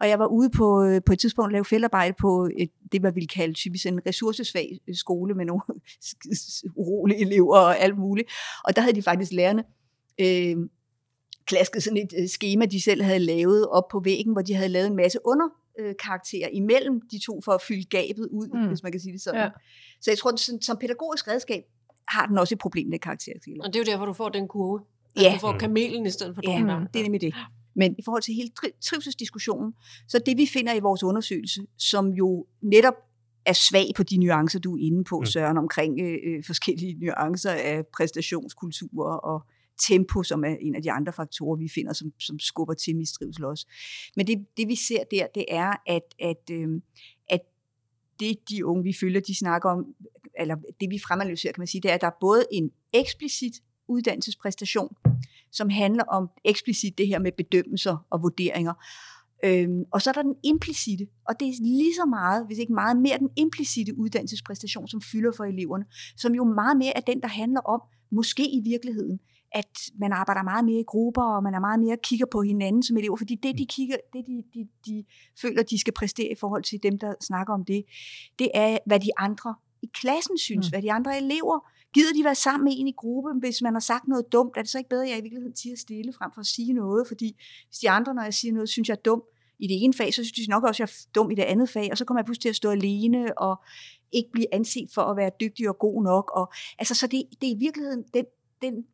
Og 0.00 0.08
jeg 0.08 0.18
var 0.18 0.26
ude 0.26 0.50
på, 0.50 0.84
øh, 0.84 1.00
på 1.06 1.12
et 1.12 1.18
tidspunkt 1.18 1.48
at 1.48 1.52
lave 1.52 1.64
feltarbejde 1.64 2.14
på 2.20 2.48
et, 2.58 2.70
det, 2.92 3.02
man 3.02 3.14
ville 3.14 3.28
kalde 3.28 3.54
typisk 3.54 3.86
en 3.86 4.00
ressourcesvag 4.06 4.80
øh, 4.88 4.94
skole 4.94 5.34
med 5.34 5.44
nogle 5.44 5.62
urolige 6.80 7.20
elever 7.20 7.56
og 7.56 7.78
alt 7.78 7.98
muligt. 7.98 8.30
Og 8.64 8.76
der 8.76 8.82
havde 8.82 8.96
de 8.96 9.02
faktisk 9.02 9.32
lærerne 9.32 9.64
øh, 10.20 10.56
klasket 11.46 11.82
sådan 11.82 11.96
et 11.96 12.12
øh, 12.18 12.26
schema, 12.26 12.66
de 12.66 12.80
selv 12.80 13.02
havde 13.02 13.18
lavet 13.18 13.68
op 13.68 13.88
på 13.88 14.00
væggen, 14.04 14.32
hvor 14.32 14.42
de 14.42 14.54
havde 14.54 14.68
lavet 14.68 14.86
en 14.86 14.96
masse 14.96 15.18
under 15.24 15.48
øh, 15.78 15.94
karakterer 16.04 16.48
imellem 16.52 17.00
de 17.10 17.18
to 17.18 17.40
for 17.44 17.52
at 17.52 17.62
fylde 17.62 17.84
gabet 17.84 18.28
ud, 18.30 18.48
mm. 18.54 18.68
hvis 18.68 18.82
man 18.82 18.92
kan 18.92 19.00
sige 19.00 19.12
det 19.12 19.20
sådan. 19.20 19.40
Ja. 19.40 19.48
Så 20.00 20.10
jeg 20.10 20.18
tror, 20.18 20.30
at 20.30 20.40
som, 20.40 20.60
som 20.60 20.76
pædagogisk 20.76 21.28
redskab 21.28 21.64
har 22.08 22.26
den 22.26 22.38
også 22.38 22.54
et 22.54 22.58
problem 22.58 22.88
med 22.88 22.98
karakterskiller. 22.98 23.64
Og 23.64 23.72
det 23.72 23.80
er 23.80 23.84
jo 23.84 23.92
derfor, 23.92 24.06
du 24.06 24.12
får 24.12 24.28
den 24.28 24.48
kurve. 24.48 24.80
Altså, 25.16 25.28
ja. 25.28 25.34
Du 25.34 25.40
får 25.40 25.58
kamelen 25.58 26.06
i 26.06 26.10
stedet 26.10 26.34
for 26.34 26.42
ja, 26.44 26.58
det 26.92 26.98
er 26.98 27.02
nemlig 27.02 27.20
det. 27.20 27.34
Men 27.76 27.94
i 27.98 28.02
forhold 28.04 28.22
til 28.22 28.34
hele 28.34 28.50
tri- 28.60 28.78
trivselsdiskussionen, 28.80 29.72
så 30.08 30.18
det 30.26 30.36
vi 30.36 30.46
finder 30.46 30.74
i 30.74 30.80
vores 30.80 31.02
undersøgelse, 31.02 31.66
som 31.78 32.08
jo 32.08 32.46
netop 32.62 32.94
er 33.46 33.52
svag 33.52 33.86
på 33.96 34.02
de 34.02 34.16
nuancer, 34.16 34.58
du 34.58 34.76
er 34.76 34.86
inde 34.86 35.04
på, 35.04 35.20
mm. 35.20 35.26
Søren, 35.26 35.58
omkring 35.58 36.00
øh, 36.00 36.18
øh 36.26 36.44
forskellige 36.44 36.98
nuancer 37.00 37.50
af 37.50 37.86
præstationskulturer 37.86 39.16
og 39.16 39.42
tempo, 39.88 40.22
som 40.22 40.44
er 40.44 40.56
en 40.60 40.74
af 40.74 40.82
de 40.82 40.92
andre 40.92 41.12
faktorer, 41.12 41.56
vi 41.56 41.68
finder, 41.68 41.92
som, 41.92 42.12
som 42.20 42.38
skubber 42.38 42.74
til 42.74 42.96
mistrivsel 42.96 43.44
også. 43.44 43.66
Men 44.16 44.26
det, 44.26 44.46
det 44.56 44.68
vi 44.68 44.76
ser 44.76 45.04
der, 45.10 45.26
det 45.34 45.44
er, 45.48 45.72
at, 45.86 46.02
at, 46.18 46.50
øh, 46.50 46.68
at 47.28 47.40
det 48.20 48.48
de 48.48 48.66
unge, 48.66 48.82
vi 48.84 48.92
følger, 49.00 49.20
de 49.20 49.38
snakker 49.38 49.70
om, 49.70 49.84
eller 50.38 50.56
det 50.80 50.90
vi 50.90 50.98
fremanalyserer, 50.98 51.52
kan 51.52 51.60
man 51.60 51.66
sige, 51.66 51.80
det 51.80 51.90
er, 51.90 51.94
at 51.94 52.00
der 52.00 52.06
er 52.06 52.18
både 52.20 52.44
en 52.52 52.70
eksplicit 52.92 53.54
uddannelsespræstation, 53.92 54.96
som 55.52 55.70
handler 55.70 56.04
om 56.04 56.28
eksplicit 56.44 56.98
det 56.98 57.06
her 57.06 57.18
med 57.18 57.32
bedømmelser 57.32 58.06
og 58.10 58.22
vurderinger. 58.22 58.74
Øhm, 59.44 59.84
og 59.92 60.02
så 60.02 60.10
er 60.10 60.14
der 60.14 60.22
den 60.22 60.34
implicite, 60.42 61.06
og 61.28 61.40
det 61.40 61.48
er 61.48 61.52
lige 61.60 61.94
så 61.94 62.04
meget, 62.04 62.46
hvis 62.46 62.58
ikke 62.58 62.72
meget 62.72 62.96
mere, 62.96 63.18
den 63.18 63.30
implicite 63.36 63.98
uddannelsespræstation, 63.98 64.88
som 64.88 65.00
fylder 65.00 65.32
for 65.36 65.44
eleverne, 65.44 65.84
som 66.16 66.34
jo 66.34 66.44
meget 66.44 66.76
mere 66.76 66.96
er 66.96 67.00
den, 67.00 67.20
der 67.20 67.28
handler 67.28 67.60
om, 67.60 67.80
måske 68.12 68.44
i 68.50 68.60
virkeligheden, 68.64 69.20
at 69.54 69.72
man 69.98 70.12
arbejder 70.12 70.42
meget 70.42 70.64
mere 70.64 70.80
i 70.80 70.84
grupper, 70.86 71.22
og 71.22 71.42
man 71.42 71.54
er 71.54 71.60
meget 71.60 71.80
mere 71.80 71.96
kigger 72.02 72.26
på 72.26 72.42
hinanden 72.42 72.82
som 72.82 72.96
elever, 72.96 73.16
fordi 73.16 73.34
det, 73.34 73.58
de, 73.58 73.66
kigger, 73.66 73.96
det 74.12 74.24
de, 74.26 74.42
de, 74.54 74.68
de 74.86 75.04
føler, 75.42 75.62
de 75.62 75.78
skal 75.78 75.92
præstere 75.92 76.32
i 76.32 76.34
forhold 76.40 76.62
til 76.62 76.82
dem, 76.82 76.98
der 76.98 77.14
snakker 77.20 77.54
om 77.54 77.64
det, 77.64 77.84
det 78.38 78.48
er, 78.54 78.78
hvad 78.86 79.00
de 79.00 79.10
andre 79.18 79.54
i 79.82 79.90
klassen 79.94 80.38
synes, 80.38 80.66
mm. 80.66 80.70
hvad 80.70 80.82
de 80.82 80.92
andre 80.92 81.16
elever, 81.16 81.58
gider 81.94 82.12
de 82.12 82.24
være 82.24 82.34
sammen 82.34 82.64
med 82.64 82.72
en 82.76 82.88
i 82.88 82.92
gruppen, 82.96 83.38
hvis 83.38 83.62
man 83.62 83.72
har 83.72 83.80
sagt 83.80 84.08
noget 84.08 84.32
dumt, 84.32 84.56
er 84.56 84.62
det 84.62 84.70
så 84.70 84.78
ikke 84.78 84.90
bedre, 84.90 85.04
at 85.04 85.10
jeg 85.10 85.18
i 85.18 85.22
virkeligheden 85.22 85.56
tiger 85.56 85.76
stille 85.76 86.12
frem 86.12 86.30
for 86.34 86.40
at 86.40 86.46
sige 86.46 86.72
noget, 86.72 87.08
fordi 87.08 87.36
hvis 87.68 87.78
de 87.78 87.90
andre, 87.90 88.14
når 88.14 88.22
jeg 88.22 88.34
siger 88.34 88.52
noget, 88.52 88.68
synes 88.68 88.88
jeg 88.88 88.94
er 88.94 89.00
dum 89.00 89.22
i 89.58 89.66
det 89.66 89.84
ene 89.84 89.94
fag, 89.94 90.14
så 90.14 90.24
synes 90.24 90.32
de 90.32 90.50
nok 90.50 90.64
også, 90.64 90.82
at 90.82 90.88
jeg 90.88 90.94
er 90.94 91.08
dum 91.14 91.30
i 91.30 91.34
det 91.34 91.42
andet 91.42 91.68
fag, 91.68 91.88
og 91.90 91.98
så 91.98 92.04
kommer 92.04 92.20
jeg 92.20 92.24
pludselig 92.24 92.42
til 92.42 92.48
at 92.48 92.56
stå 92.56 92.70
alene, 92.70 93.38
og 93.38 93.62
ikke 94.12 94.30
blive 94.32 94.54
anset 94.54 94.90
for 94.94 95.02
at 95.02 95.16
være 95.16 95.30
dygtig 95.40 95.68
og 95.68 95.78
god 95.78 96.02
nok, 96.02 96.30
og 96.34 96.52
altså, 96.78 96.94
så 96.94 97.06
det, 97.06 97.22
det 97.40 97.46
er 97.46 97.54
i 97.54 97.58
virkeligheden 97.58 98.04
den, 98.14 98.24
den 98.62 98.84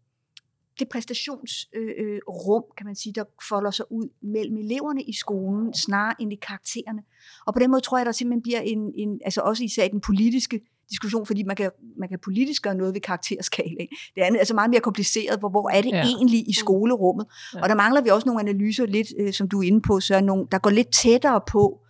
det 0.79 0.89
præstationsrum, 0.89 1.83
øh, 1.83 1.95
øh 1.99 2.63
kan 2.77 2.87
man 2.87 2.95
sige, 2.95 3.13
der 3.13 3.25
folder 3.49 3.71
sig 3.71 3.93
ud 3.93 4.09
mellem 4.23 4.57
eleverne 4.57 5.03
i 5.03 5.13
skolen, 5.13 5.75
snarere 5.75 6.15
end 6.21 6.33
i 6.33 6.37
karaktererne. 6.37 7.03
Og 7.47 7.55
på 7.55 7.61
den 7.61 7.71
måde 7.71 7.81
tror 7.81 7.99
jeg, 7.99 8.07
der 8.07 8.13
simpelthen 8.13 8.43
bliver 8.43 8.61
en, 8.61 8.93
en 8.95 9.21
altså 9.25 9.41
også 9.41 9.65
især 9.65 9.89
den 9.89 10.01
politiske 10.01 10.61
diskussion, 10.91 11.27
fordi 11.27 11.43
man 11.43 11.57
kan, 11.57 11.71
man 11.99 12.09
kan 12.09 12.19
politisk 12.25 12.63
gøre 12.63 12.75
noget 12.75 12.95
ved 12.95 13.01
karakterskala. 13.01 13.85
Det 14.15 14.21
andet 14.23 14.37
er 14.37 14.39
altså 14.39 14.55
meget 14.55 14.71
mere 14.71 14.81
kompliceret, 14.81 15.39
hvor, 15.39 15.49
hvor 15.49 15.71
er 15.71 15.83
det 15.83 15.91
ja. 15.91 16.03
egentlig 16.03 16.49
i 16.49 16.53
skolerummet? 16.53 17.27
Ja. 17.55 17.63
Og 17.63 17.69
der 17.69 17.75
mangler 17.75 18.01
vi 18.01 18.09
også 18.09 18.27
nogle 18.29 18.41
analyser 18.41 18.87
lidt, 18.87 19.09
øh, 19.19 19.33
som 19.33 19.49
du 19.49 19.59
er 19.59 19.67
inde 19.67 19.81
på, 19.81 20.01
så 20.01 20.21
nogle, 20.21 20.47
der 20.53 20.59
går 20.59 20.71
lidt 20.71 20.93
tættere 20.93 21.41
på, 21.49 21.81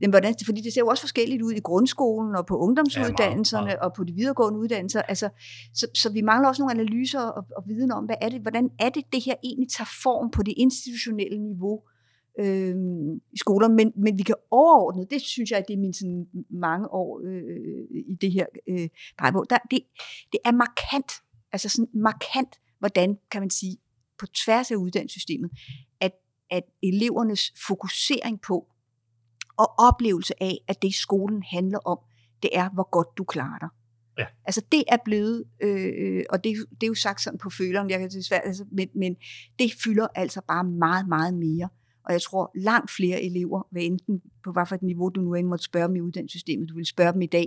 Jamen, 0.00 0.12
hvordan, 0.12 0.34
fordi 0.44 0.60
det 0.60 0.72
ser 0.72 0.80
jo 0.80 0.86
også 0.86 1.02
forskelligt 1.02 1.42
ud 1.42 1.52
i 1.52 1.60
grundskolen 1.60 2.36
og 2.36 2.46
på 2.46 2.56
ungdomsuddannelserne 2.58 3.62
ja, 3.62 3.66
meget, 3.66 3.78
meget. 3.80 3.90
og 3.90 3.96
på 3.96 4.04
de 4.04 4.12
videregående 4.12 4.58
uddannelser. 4.58 5.02
Altså, 5.02 5.28
så, 5.74 5.86
så 5.94 6.12
vi 6.12 6.20
mangler 6.20 6.48
også 6.48 6.62
nogle 6.62 6.80
analyser 6.80 7.20
og, 7.20 7.44
og 7.56 7.64
viden 7.66 7.92
om, 7.92 8.04
hvad 8.04 8.16
er 8.20 8.28
det, 8.28 8.40
hvordan 8.40 8.70
er 8.78 8.88
det, 8.88 9.04
det 9.12 9.22
her 9.24 9.34
egentlig 9.44 9.68
tager 9.76 9.90
form 10.02 10.30
på 10.30 10.42
det 10.42 10.54
institutionelle 10.56 11.38
niveau 11.38 11.80
øh, 12.38 12.74
i 13.32 13.38
skoler. 13.38 13.68
Men, 13.68 13.92
men 13.96 14.18
vi 14.18 14.22
kan 14.22 14.34
overordnet, 14.50 15.10
det 15.10 15.22
synes 15.22 15.50
jeg, 15.50 15.58
at 15.58 15.64
det 15.68 15.74
er 15.74 15.78
min 15.78 15.94
sådan, 15.94 16.26
mange 16.50 16.92
år 16.92 17.20
øh, 17.24 17.86
i 17.90 18.14
det 18.20 18.32
her 18.32 18.46
øh, 18.68 18.88
pegepå, 19.18 19.44
der, 19.50 19.58
det, 19.70 19.78
det 20.32 20.40
er 20.44 20.52
markant, 20.52 21.12
altså 21.52 21.68
sådan 21.68 21.88
markant, 21.94 22.60
hvordan 22.78 23.18
kan 23.30 23.42
man 23.42 23.50
sige, 23.50 23.76
på 24.18 24.26
tværs 24.26 24.70
af 24.70 24.76
uddannelsessystemet, 24.76 25.50
at, 26.00 26.12
at 26.50 26.62
elevernes 26.82 27.52
fokusering 27.66 28.40
på 28.40 28.66
og 29.56 29.74
oplevelse 29.78 30.42
af, 30.42 30.58
at 30.68 30.82
det 30.82 30.94
skolen 30.94 31.42
handler 31.42 31.78
om, 31.78 31.98
det 32.42 32.50
er, 32.52 32.68
hvor 32.70 32.90
godt 32.90 33.08
du 33.18 33.24
klarer 33.24 33.58
dig. 33.58 33.68
Ja. 34.18 34.26
Altså 34.44 34.62
det 34.72 34.84
er 34.88 34.96
blevet, 35.04 35.44
øh, 35.62 36.24
og 36.30 36.44
det, 36.44 36.56
det 36.70 36.82
er 36.82 36.88
jo 36.88 36.94
sagt 36.94 37.20
sådan 37.20 37.38
på 37.38 37.50
føleren, 37.50 37.90
jeg 37.90 37.98
kan 37.98 38.10
desværre, 38.10 38.46
altså, 38.46 38.64
men, 38.72 38.88
men 38.94 39.16
det 39.58 39.72
fylder 39.84 40.06
altså 40.14 40.40
bare 40.48 40.64
meget, 40.64 41.08
meget 41.08 41.34
mere. 41.34 41.68
Og 42.04 42.12
jeg 42.12 42.22
tror 42.22 42.50
langt 42.54 42.90
flere 42.90 43.22
elever, 43.22 43.62
hvad 43.70 43.82
enten 43.82 44.22
på 44.44 44.52
hvad 44.52 44.66
for 44.66 44.74
et 44.74 44.82
niveau 44.82 45.08
du 45.08 45.20
nu 45.20 45.34
end 45.34 45.46
måtte 45.46 45.64
spørge 45.64 45.88
dem 45.88 45.96
i 45.96 46.00
uddannelsessystemet, 46.00 46.68
du 46.68 46.74
vil 46.74 46.86
spørge 46.86 47.12
dem 47.12 47.22
i 47.22 47.26
dag, 47.26 47.46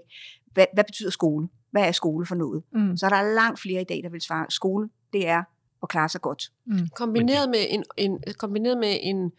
hvad, 0.53 0.65
hvad 0.73 0.83
betyder 0.83 1.09
skole? 1.09 1.47
Hvad 1.71 1.87
er 1.87 1.91
skole 1.91 2.25
for 2.25 2.35
noget? 2.35 2.63
Mm. 2.73 2.97
Så 2.97 3.05
er 3.05 3.09
der 3.09 3.21
langt 3.21 3.59
flere 3.59 3.81
i 3.81 3.85
dag, 3.85 4.01
der 4.03 4.09
vil 4.09 4.21
svare, 4.21 4.45
skole, 4.49 4.89
det 5.13 5.27
er 5.27 5.43
at 5.83 5.89
klare 5.89 6.09
sig 6.09 6.21
godt. 6.21 6.51
Mm. 6.65 6.89
Kombineret 6.95 7.49
med 7.49 7.65
en, 7.69 7.83
en, 7.97 8.23
kombineret 8.37 8.77
med 8.77 8.97
en 9.01 9.31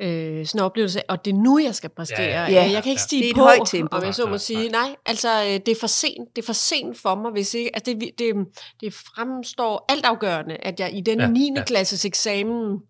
øh, 0.00 0.46
sådan 0.46 0.60
en 0.60 0.64
oplevelse 0.64 1.10
og 1.10 1.24
det 1.24 1.30
er 1.30 1.36
nu, 1.36 1.58
jeg 1.58 1.74
skal 1.74 1.90
præstere. 1.90 2.22
Ja, 2.22 2.52
ja. 2.52 2.70
Jeg 2.70 2.82
kan 2.82 2.90
ikke 2.90 3.02
stige 3.02 3.26
ja. 3.26 3.34
på, 3.34 3.40
højt 3.40 3.60
tempo. 3.66 3.96
om 3.96 4.04
jeg 4.04 4.14
så 4.14 4.26
må 4.26 4.38
sige. 4.38 4.68
Nej, 4.68 4.96
altså 5.06 5.28
øh, 5.44 5.52
det 5.52 5.68
er 5.68 5.80
for 5.80 5.86
sent, 5.86 6.36
det 6.36 6.42
er 6.42 6.46
for 6.46 6.52
sent 6.52 6.98
for 6.98 7.14
mig, 7.14 7.30
hvis 7.30 7.54
ikke, 7.54 7.70
altså 7.76 7.94
det, 8.00 8.10
det, 8.18 8.34
det 8.80 8.94
fremstår 8.94 9.84
altafgørende, 9.88 10.56
at 10.56 10.80
jeg 10.80 10.96
i 10.96 11.00
den 11.00 11.20
ja, 11.20 11.30
9. 11.30 11.52
Ja. 11.56 11.64
klasses 11.64 12.04
eksamen 12.04 12.80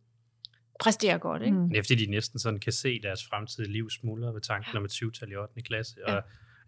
præsterer 0.79 1.19
godt. 1.19 1.43
Ikke? 1.43 1.57
Mm. 1.57 1.69
Det 1.69 1.79
er 1.79 1.83
fordi, 1.83 2.07
de 2.07 2.11
næsten 2.11 2.39
sådan 2.39 2.61
kan 2.61 2.73
se 2.73 3.01
deres 3.03 3.27
fremtidige 3.27 3.73
liv 3.73 3.91
smuldre 3.91 4.35
ved 4.35 4.41
tanken 4.41 4.71
ja. 4.73 4.79
om 4.79 4.85
et 4.85 4.93
syvtal 4.93 5.33
i 5.33 5.37
8. 5.37 5.63
klasse. 5.63 5.97
Og 6.07 6.13
ja. 6.13 6.21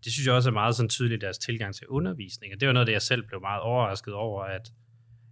det 0.04 0.12
synes 0.12 0.26
jeg 0.26 0.34
også 0.34 0.48
er 0.48 0.52
meget 0.52 0.76
sådan 0.76 0.88
tydeligt 0.88 1.20
deres 1.20 1.38
tilgang 1.38 1.74
til 1.74 1.86
undervisning. 1.86 2.54
Og 2.54 2.60
det 2.60 2.66
var 2.68 2.72
noget, 2.72 2.86
det 2.86 2.92
jeg 2.92 3.02
selv 3.02 3.22
blev 3.26 3.40
meget 3.40 3.60
overrasket 3.60 4.14
over, 4.14 4.42
at 4.44 4.72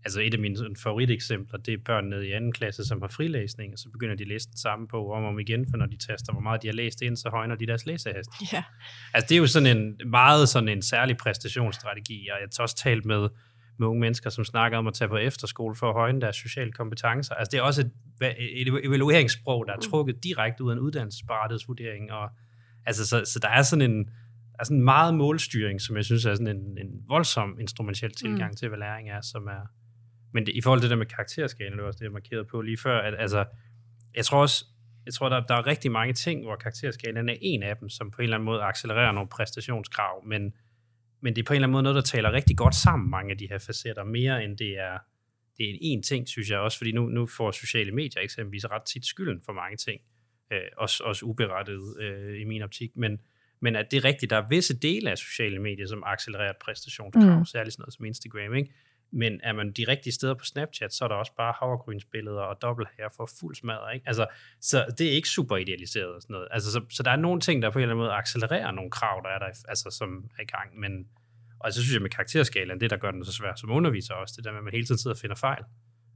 altså 0.05 0.21
et 0.21 0.35
af 0.35 0.41
mine 0.41 0.77
favoriteksempler, 0.83 1.59
det 1.59 1.75
er 1.75 1.79
børn 1.85 2.05
nede 2.05 2.29
i 2.29 2.33
anden 2.33 2.53
klasse, 2.53 2.85
som 2.85 3.01
har 3.01 3.09
frilæsning, 3.09 3.73
og 3.73 3.79
så 3.79 3.91
begynder 3.91 4.15
de 4.15 4.23
at 4.23 4.29
læse 4.29 4.49
den 4.49 4.57
samme 4.57 4.89
bog 4.89 5.11
om 5.11 5.23
og 5.23 5.29
om 5.29 5.39
igen, 5.39 5.67
for 5.71 5.77
når 5.77 5.87
de 5.87 5.97
taster, 5.97 6.33
hvor 6.33 6.43
meget 6.43 6.63
de 6.63 6.69
har 6.69 6.75
læst 6.75 7.03
ind, 7.03 7.17
så 7.17 7.29
højner 7.29 7.55
de 7.55 7.67
deres 7.67 7.87
læsehast. 7.87 8.31
Ja. 8.53 8.63
Altså 9.15 9.29
det 9.29 9.35
er 9.35 9.39
jo 9.39 9.47
sådan 9.47 9.77
en 9.77 10.11
meget 10.11 10.49
sådan 10.49 10.69
en 10.69 10.83
særlig 10.83 11.17
præstationsstrategi, 11.17 12.29
og 12.33 12.41
jeg 12.41 12.49
har 12.57 12.63
også 12.63 12.77
talt 12.77 13.05
med, 13.05 13.29
med 13.79 13.87
unge 13.87 14.01
mennesker, 14.01 14.31
som 14.31 14.45
snakker 14.45 14.79
om 14.79 14.87
at 14.87 14.95
tage 14.95 15.09
på 15.09 15.17
efterskole 15.17 15.75
for 15.75 15.89
at 15.89 15.95
højne 15.95 16.21
deres 16.21 16.37
sociale 16.37 16.73
kompetencer. 16.73 17.35
Altså 17.35 17.51
det 17.51 17.59
er 17.59 17.63
også 17.63 17.81
et, 17.81 17.91
et 18.39 18.69
evalueringssprog, 18.85 19.67
der 19.67 19.73
er 19.73 19.77
mm. 19.77 19.83
trukket 19.83 20.25
direkte 20.25 20.65
ud 20.65 20.71
af 20.71 20.75
en 20.75 20.81
uddannelsesbarathedsvurdering, 20.81 22.13
og 22.13 22.31
altså 22.87 23.07
så, 23.07 23.25
så 23.25 23.39
der 23.39 23.49
er 23.49 23.63
sådan 23.63 23.91
en, 23.91 24.11
er 24.59 24.65
sådan 24.65 24.77
en 24.77 24.85
meget 24.85 25.15
målstyring, 25.15 25.81
som 25.81 25.97
jeg 25.97 26.05
synes 26.05 26.25
er 26.25 26.35
sådan 26.35 26.57
en, 26.57 26.79
en 26.79 27.03
voldsom 27.09 27.61
instrumentel 27.61 28.15
tilgang 28.15 28.51
mm. 28.51 28.57
til, 28.57 28.69
hvad 28.69 28.79
læring 28.79 29.11
er, 29.11 29.21
som 29.21 29.47
er, 29.47 29.67
men 30.33 30.47
det, 30.47 30.53
i 30.55 30.61
forhold 30.61 30.81
til 30.81 30.91
det 30.91 30.99
med 30.99 31.07
karakterskala, 31.07 31.71
det 31.71 31.81
var 31.81 31.87
også 31.87 31.99
det, 31.99 32.05
jeg 32.05 32.13
markerede 32.13 32.45
på 32.45 32.61
lige 32.61 32.79
før, 32.79 33.01
at 33.01 33.15
altså, 33.19 33.45
jeg 34.17 34.25
tror 34.25 34.41
også, 34.41 34.65
jeg 35.07 35.15
tror, 35.15 35.29
der, 35.29 35.41
der 35.41 35.55
er 35.55 35.67
rigtig 35.67 35.93
mange 35.93 36.13
ting, 36.13 36.45
hvor 36.45 36.57
karakterskalaen 36.57 37.29
er 37.29 37.37
en 37.41 37.63
af 37.63 37.77
dem, 37.77 37.89
som 37.89 38.11
på 38.11 38.17
en 38.19 38.23
eller 38.23 38.37
anden 38.37 38.45
måde 38.45 38.63
accelererer 38.63 39.13
nogle 39.13 39.29
præstationskrav, 39.29 40.27
men, 40.27 40.53
men 41.21 41.37
det 41.37 41.43
er 41.43 41.47
på 41.47 41.53
en 41.53 41.57
eller 41.57 41.67
anden 41.67 41.73
måde 41.73 41.83
noget, 41.83 41.97
der 41.97 42.03
taler 42.03 42.33
rigtig 42.33 42.57
godt 42.57 42.75
sammen, 42.75 43.11
mange 43.11 43.31
af 43.31 43.39
de 43.39 43.49
her 43.49 43.59
facetter, 43.59 44.05
mere 44.05 44.45
end 44.45 44.57
det 44.57 44.79
er, 44.79 44.99
det 45.59 45.71
er 45.71 45.79
en 45.81 46.03
ting, 46.03 46.29
synes 46.29 46.51
jeg 46.51 46.59
også, 46.59 46.79
fordi 46.79 46.93
nu, 46.93 47.09
nu 47.09 47.27
får 47.27 47.51
sociale 47.51 47.93
medier 47.93 48.23
eksempelvis 48.23 48.65
ret 48.65 48.83
tit 48.83 49.07
skylden 49.07 49.43
for 49.45 49.53
mange 49.53 49.77
ting, 49.77 50.01
øh, 50.53 50.61
også, 50.77 51.05
også 51.05 51.25
uberettet 51.25 51.97
øh, 52.01 52.41
i 52.41 52.45
min 52.45 52.63
optik, 52.63 52.97
men, 52.97 53.21
men 53.61 53.77
at 53.77 53.91
det 53.91 53.97
er 53.97 54.05
rigtigt, 54.05 54.31
der 54.31 54.37
er 54.37 54.49
visse 54.49 54.79
dele 54.79 55.11
af 55.11 55.19
sociale 55.19 55.59
medier, 55.59 55.87
som 55.87 56.03
accelererer 56.07 56.51
et 56.51 56.57
præstationskrav, 56.65 57.39
mm. 57.39 57.45
særligt 57.45 57.75
sådan 57.75 57.83
noget 57.83 57.95
som 57.95 58.05
Instagram, 58.05 58.55
ikke? 58.55 58.73
Men 59.11 59.41
er 59.43 59.53
man 59.53 59.73
de 59.73 59.85
rigtige 59.89 60.13
steder 60.13 60.35
på 60.35 60.45
Snapchat, 60.45 60.95
så 60.95 61.05
er 61.05 61.09
der 61.09 61.15
også 61.15 61.33
bare 61.37 61.55
havregrynsbilleder 61.59 62.41
og 62.41 62.63
dobbelthager 62.63 63.09
for 63.17 63.31
fuld 63.41 63.55
smadret. 63.55 63.95
Ikke? 63.95 64.09
Altså, 64.09 64.27
så 64.61 64.87
det 64.99 65.07
er 65.07 65.11
ikke 65.11 65.29
super 65.29 65.57
idealiseret 65.57 66.15
og 66.15 66.23
sådan 66.23 66.35
noget. 66.35 66.49
Altså, 66.51 66.73
så, 66.73 66.81
så 66.91 67.03
der 67.03 67.11
er 67.11 67.17
nogle 67.17 67.41
ting, 67.41 67.63
der 67.63 67.71
på 67.71 67.79
en 67.79 67.83
eller 67.83 67.95
anden 67.95 68.05
måde 68.05 68.13
accelererer 68.13 68.71
nogle 68.71 68.91
krav, 68.91 69.21
der 69.25 69.31
er 69.31 69.39
der, 69.39 69.47
altså, 69.69 69.91
som 69.91 70.31
er 70.39 70.43
i 70.43 70.47
gang. 70.47 70.79
Men, 70.79 71.09
og 71.61 71.73
så 71.73 71.81
synes 71.83 71.95
jeg 71.95 72.03
med 72.03 72.11
karakterskalaen, 72.11 72.81
det 72.81 72.91
der 72.91 72.97
gør 72.97 73.11
den 73.11 73.25
så 73.25 73.33
svært 73.33 73.61
som 73.61 73.71
underviser 73.71 74.15
også, 74.15 74.35
det 74.37 74.45
der 74.45 74.51
med, 74.51 74.59
at 74.59 74.65
man 74.65 74.73
hele 74.73 74.87
tiden 74.87 74.99
sidder 74.99 75.15
og 75.15 75.21
finder 75.21 75.37
fejl. 75.37 75.63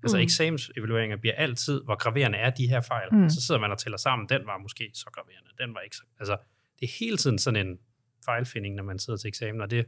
Altså 0.02 0.16
Mm. 0.16 0.22
eksamensevalueringer 0.22 1.16
bliver 1.16 1.34
altid, 1.34 1.82
hvor 1.84 1.94
graverende 1.94 2.38
er 2.38 2.50
de 2.50 2.68
her 2.68 2.80
fejl. 2.80 3.08
Mm. 3.12 3.18
Mm. 3.18 3.30
Så 3.30 3.40
sidder 3.40 3.60
man 3.60 3.70
og 3.70 3.78
tæller 3.78 3.98
sammen, 3.98 4.28
den 4.28 4.46
var 4.46 4.58
måske 4.58 4.90
så 4.94 5.10
graverende, 5.12 5.50
den 5.58 5.74
var 5.74 5.80
ikke 5.80 5.96
så... 5.96 6.02
Altså, 6.18 6.36
det 6.80 6.86
er 6.86 6.92
hele 7.00 7.16
tiden 7.16 7.38
sådan 7.38 7.66
en 7.66 7.78
fejlfinding, 8.24 8.74
når 8.74 8.84
man 8.84 8.98
sidder 8.98 9.16
til 9.16 9.28
eksamen, 9.28 9.60
og 9.60 9.70
det, 9.70 9.86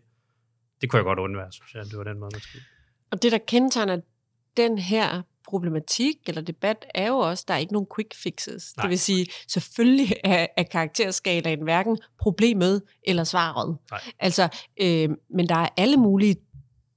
det 0.80 0.90
kunne 0.90 0.98
jeg 0.98 1.04
godt 1.04 1.18
undvære, 1.18 1.52
synes 1.52 1.74
jeg. 1.74 1.84
Det 1.84 1.98
var 1.98 2.04
den 2.04 2.18
måde, 2.18 2.30
man 2.34 2.40
skulle. 2.40 2.64
Og 3.14 3.22
det, 3.22 3.32
der 3.32 3.38
kendetegner 3.38 3.98
den 4.56 4.78
her 4.78 5.22
problematik 5.48 6.16
eller 6.26 6.42
debat, 6.42 6.86
er 6.94 7.08
jo 7.08 7.18
også, 7.18 7.44
at 7.44 7.48
der 7.48 7.54
er 7.54 7.58
ikke 7.58 7.72
nogen 7.72 7.88
quick 7.96 8.14
fixes. 8.14 8.76
Nej. 8.76 8.82
Det 8.82 8.90
vil 8.90 8.98
sige, 8.98 9.26
selvfølgelig 9.48 10.16
er, 10.24 10.46
er 10.56 10.62
karakterskalaen 10.62 11.62
hverken 11.62 11.98
problemet 12.18 12.82
eller 13.06 13.24
svaret. 13.24 13.76
Nej. 13.90 14.00
Altså, 14.18 14.48
øh, 14.80 15.10
men 15.30 15.48
der 15.48 15.54
er 15.54 15.68
alle 15.76 15.96
mulige 15.96 16.36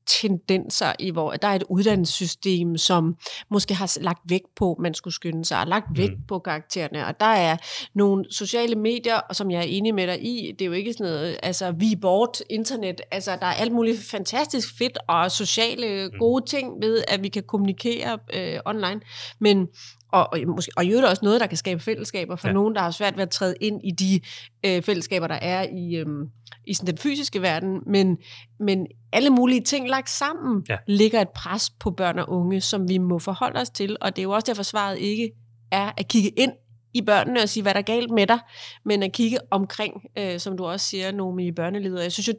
tendenser 0.07 0.93
i, 0.99 1.11
hvor 1.11 1.31
der 1.31 1.47
er 1.47 1.55
et 1.55 1.63
uddannelsessystem, 1.69 2.77
som 2.77 3.15
måske 3.49 3.73
har 3.73 3.97
lagt 4.01 4.19
vægt 4.25 4.55
på, 4.55 4.71
at 4.71 4.79
man 4.79 4.93
skulle 4.93 5.13
skynde 5.13 5.45
sig, 5.45 5.59
og 5.61 5.67
lagt 5.67 5.85
vægt 5.95 6.11
Mm. 6.17 6.23
på 6.27 6.39
karaktererne, 6.39 7.07
og 7.07 7.19
der 7.19 7.25
er 7.25 7.57
nogle 7.93 8.25
sociale 8.31 8.75
medier, 8.75 9.15
og 9.15 9.35
som 9.35 9.51
jeg 9.51 9.59
er 9.59 9.63
enig 9.67 9.95
med 9.95 10.07
dig 10.07 10.25
i, 10.25 10.51
det 10.51 10.61
er 10.61 10.65
jo 10.65 10.71
ikke 10.71 10.93
sådan 10.93 11.05
noget, 11.13 11.37
altså 11.43 11.71
vi 11.71 11.95
bort 12.01 12.41
internet, 12.49 13.01
altså 13.11 13.31
der 13.31 13.45
er 13.45 13.53
alt 13.53 13.71
muligt 13.71 14.03
fantastisk 14.03 14.77
fedt 14.77 14.97
og 15.07 15.31
sociale 15.31 16.07
Mm. 16.13 16.19
gode 16.19 16.45
ting 16.45 16.81
ved, 16.81 17.03
at 17.07 17.23
vi 17.23 17.27
kan 17.27 17.43
kommunikere 17.43 18.17
øh, 18.33 18.59
online, 18.65 19.01
men 19.39 19.67
og, 20.11 20.29
og, 20.33 20.39
måske, 20.47 20.71
og 20.77 20.85
i 20.85 20.89
øvrigt 20.89 21.07
også 21.07 21.25
noget, 21.25 21.41
der 21.41 21.47
kan 21.47 21.57
skabe 21.57 21.79
fællesskaber 21.83 22.35
for 22.35 22.47
ja. 22.47 22.53
Nogen, 22.53 22.75
der 22.75 22.81
har 22.81 22.91
svært 22.91 23.15
ved 23.15 23.23
at 23.23 23.29
træde 23.29 23.55
ind 23.61 23.81
i 23.83 23.91
de 23.91 24.19
øh, 24.65 24.81
fællesskaber, 24.83 25.27
der 25.27 25.35
er 25.35 25.67
i, 25.77 25.95
øhm, 25.95 26.29
i 26.67 26.73
sådan 26.73 26.87
den 26.87 26.97
fysiske 26.97 27.41
verden. 27.41 27.79
Men, 27.87 28.17
men 28.59 28.87
alle 29.13 29.29
mulige 29.29 29.61
ting 29.61 29.89
lagt 29.89 30.09
sammen 30.09 30.65
Ja. 30.69 30.77
ligger 30.87 31.21
et 31.21 31.29
pres 31.29 31.69
på 31.69 31.91
børn 31.91 32.19
og 32.19 32.29
unge, 32.29 32.61
som 32.61 32.89
vi 32.89 32.97
må 32.97 33.19
forholde 33.19 33.59
os 33.59 33.69
til. 33.69 33.97
Og 34.01 34.15
det 34.15 34.21
er 34.21 34.23
jo 34.23 34.31
også 34.31 34.45
derfor, 34.45 34.63
svaret 34.63 34.97
ikke 34.97 35.31
er 35.71 35.91
at 35.97 36.07
kigge 36.07 36.29
ind 36.29 36.51
i 36.93 37.01
børnene 37.01 37.41
og 37.43 37.49
sige, 37.49 37.63
hvad 37.63 37.73
der 37.73 37.79
er 37.79 37.83
galt 37.83 38.11
med 38.11 38.27
dig, 38.27 38.39
men 38.85 39.03
at 39.03 39.11
kigge 39.13 39.37
omkring, 39.51 39.93
øh, 40.17 40.39
som 40.39 40.57
du 40.57 40.65
også 40.65 40.87
siger, 40.87 41.11
Nomi, 41.11 41.47
i 41.47 41.51
børnelivet. 41.51 41.97
Og 41.97 42.03
Jeg 42.03 42.11
synes 42.11 42.27
jo, 42.27 42.33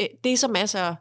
øh, 0.00 0.06
det 0.24 0.38
som 0.38 0.54
er 0.58 0.66
så... 0.66 0.94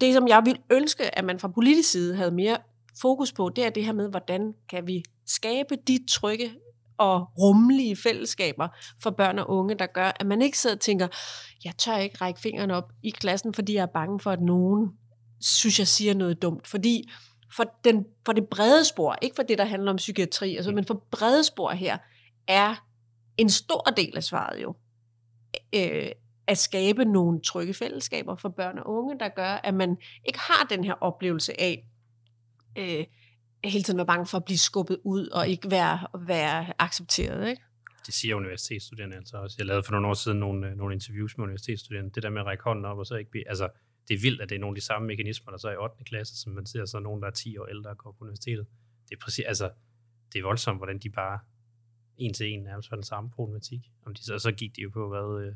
Det, 0.00 0.14
som 0.14 0.28
jeg 0.28 0.42
vil 0.44 0.58
ønske, 0.70 1.18
at 1.18 1.24
man 1.24 1.38
fra 1.38 1.48
politisk 1.48 1.90
side 1.90 2.16
havde 2.16 2.30
mere 2.30 2.56
fokus 3.00 3.32
på, 3.32 3.48
det 3.56 3.64
er 3.64 3.70
det 3.70 3.84
her 3.84 3.92
med, 3.92 4.10
hvordan 4.10 4.54
kan 4.68 4.86
vi 4.86 5.02
skabe 5.26 5.76
de 5.86 5.98
trygge 6.10 6.52
og 6.98 7.28
rummelige 7.38 7.96
fællesskaber 7.96 8.68
for 9.02 9.10
børn 9.10 9.38
og 9.38 9.50
unge, 9.50 9.74
der 9.74 9.86
gør, 9.86 10.12
at 10.20 10.26
man 10.26 10.42
ikke 10.42 10.58
sidder 10.58 10.76
og 10.76 10.80
tænker, 10.80 11.08
jeg 11.64 11.76
tør 11.78 11.96
ikke 11.96 12.16
række 12.20 12.40
fingrene 12.40 12.76
op 12.76 12.92
i 13.02 13.10
klassen, 13.10 13.54
fordi 13.54 13.74
jeg 13.74 13.82
er 13.82 13.86
bange 13.86 14.20
for, 14.20 14.30
at 14.30 14.40
nogen 14.40 14.90
synes, 15.40 15.78
jeg 15.78 15.88
siger 15.88 16.14
noget 16.14 16.42
dumt. 16.42 16.66
Fordi 16.66 17.10
for, 17.56 17.64
den, 17.84 18.04
for 18.26 18.32
det 18.32 18.48
brede 18.48 18.84
spor, 18.84 19.16
ikke 19.22 19.36
for 19.36 19.42
det, 19.42 19.58
der 19.58 19.64
handler 19.64 19.90
om 19.90 19.96
psykiatri, 19.96 20.56
altså, 20.56 20.72
men 20.72 20.84
for 20.84 21.04
brede 21.10 21.44
spor 21.44 21.70
her, 21.70 21.98
er 22.48 22.74
en 23.36 23.50
stor 23.50 23.82
del 23.96 24.16
af 24.16 24.24
svaret 24.24 24.62
jo, 24.62 24.74
øh, 25.74 26.10
at 26.46 26.58
skabe 26.58 27.04
nogle 27.04 27.40
trygge 27.40 27.74
fællesskaber 27.74 28.36
for 28.36 28.48
børn 28.48 28.78
og 28.78 28.86
unge, 28.86 29.18
der 29.18 29.28
gør, 29.28 29.60
at 29.64 29.74
man 29.74 29.96
ikke 30.24 30.38
har 30.38 30.66
den 30.70 30.84
her 30.84 30.94
oplevelse 31.00 31.60
af, 31.60 31.84
øh, 32.78 33.04
hele 33.64 33.84
tiden 33.84 33.96
være 33.96 34.06
bange 34.06 34.26
for 34.26 34.38
at 34.38 34.44
blive 34.44 34.58
skubbet 34.58 34.98
ud 35.04 35.28
og 35.28 35.48
ikke 35.48 35.70
være, 35.70 36.06
være 36.26 36.82
accepteret. 36.82 37.48
Ikke? 37.48 37.62
Det 38.06 38.14
siger 38.14 38.34
universitetsstuderende 38.34 39.16
altså 39.16 39.36
også. 39.36 39.56
Jeg 39.58 39.66
lavede 39.66 39.82
for 39.82 39.92
nogle 39.92 40.06
år 40.08 40.14
siden 40.14 40.38
nogle, 40.38 40.68
øh, 40.68 40.76
nogle 40.76 40.94
interviews 40.94 41.38
med 41.38 41.44
universitetsstuderende. 41.44 42.10
Det 42.10 42.22
der 42.22 42.30
med 42.30 42.40
at 42.40 42.46
række 42.46 42.64
hånden 42.64 42.84
op 42.84 42.98
og 42.98 43.06
så 43.06 43.14
ikke 43.14 43.30
blive... 43.30 43.48
Altså, 43.48 43.68
det 44.08 44.14
er 44.14 44.20
vildt, 44.20 44.40
at 44.40 44.48
det 44.48 44.54
er 44.54 44.60
nogle 44.60 44.74
af 44.74 44.80
de 44.80 44.86
samme 44.86 45.06
mekanismer, 45.06 45.50
der 45.50 45.58
så 45.58 45.68
er 45.68 45.72
i 45.72 45.76
8. 45.76 46.04
klasse, 46.04 46.40
som 46.40 46.52
man 46.52 46.66
ser 46.66 46.84
så 46.84 46.98
nogen, 46.98 47.22
der 47.22 47.28
er 47.28 47.32
10 47.32 47.58
år 47.58 47.66
ældre 47.66 47.90
og 47.90 47.98
går 47.98 48.12
på 48.12 48.18
universitetet. 48.20 48.66
Det 49.08 49.14
er 49.14 49.20
præcis, 49.20 49.44
altså, 49.44 49.70
det 50.32 50.38
er 50.38 50.42
voldsomt, 50.42 50.78
hvordan 50.78 50.98
de 50.98 51.10
bare 51.10 51.38
en 52.16 52.34
til 52.34 52.46
en 52.46 52.62
nærmest 52.62 52.90
var 52.90 52.96
den 52.96 53.04
samme 53.04 53.30
problematik. 53.30 53.80
Om 54.06 54.14
de 54.14 54.24
så, 54.24 54.38
så 54.38 54.52
gik 54.52 54.76
de 54.76 54.82
jo 54.82 54.90
på, 54.90 55.08
hvad, 55.08 55.46
øh, 55.46 55.54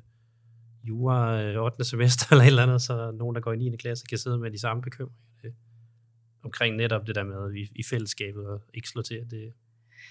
jura 0.88 1.42
øh, 1.42 1.62
8. 1.62 1.84
semester 1.84 2.26
eller 2.30 2.44
et 2.44 2.46
eller 2.46 2.62
andet, 2.62 2.82
så 2.82 3.10
nogen, 3.10 3.34
der 3.34 3.40
går 3.40 3.52
i 3.52 3.56
9. 3.56 3.76
klasse, 3.76 4.06
kan 4.06 4.18
sidde 4.18 4.38
med 4.38 4.50
de 4.50 4.58
samme 4.58 4.82
bekymringer. 4.82 5.16
Omkring 6.46 6.76
netop 6.76 7.06
det 7.06 7.14
der 7.14 7.24
med, 7.24 7.46
at 7.46 7.52
vi 7.52 7.70
i 7.74 7.82
fællesskabet 7.82 8.46
og 8.46 8.60
ikke 8.74 8.88
slå 8.88 9.02
til, 9.02 9.16
det, 9.16 9.30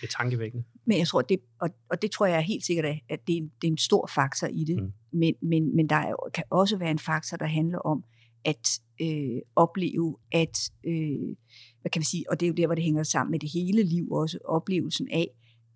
det 0.02 0.08
er 0.08 0.08
tankevækkende. 0.18 0.64
Men 0.86 0.98
jeg 0.98 1.08
tror, 1.08 1.22
det, 1.22 1.40
og, 1.60 1.70
og 1.90 2.02
det 2.02 2.12
tror 2.12 2.26
jeg 2.26 2.42
helt 2.42 2.66
sikkert, 2.66 2.86
er, 2.86 2.96
at 3.10 3.28
det 3.28 3.34
er, 3.34 3.38
en, 3.38 3.52
det 3.62 3.68
er 3.68 3.72
en 3.72 3.78
stor 3.78 4.10
faktor 4.16 4.48
i 4.48 4.64
det. 4.64 4.84
Mm. 4.84 4.92
Men, 5.12 5.34
men, 5.42 5.76
men 5.76 5.90
der 5.90 5.96
er, 5.96 6.30
kan 6.34 6.44
også 6.50 6.78
være 6.78 6.92
en 6.92 7.00
faktor, 7.00 7.38
der 7.38 7.46
handler 7.46 7.80
om 7.80 8.04
at 8.46 8.80
øh, 9.02 9.42
opleve, 9.56 10.18
at, 10.32 10.72
øh, 10.84 11.36
hvad 11.82 11.92
kan 11.92 12.00
vi 12.00 12.06
sige, 12.06 12.26
og 12.30 12.40
det 12.40 12.46
er 12.46 12.48
jo 12.48 12.54
der, 12.54 12.66
hvor 12.66 12.76
det 12.76 12.84
hænger 12.84 13.04
sammen 13.04 13.32
med 13.32 13.40
det 13.40 13.52
hele 13.54 13.84
liv 13.84 14.12
også, 14.12 14.40
oplevelsen 14.46 15.08
af, 15.12 15.28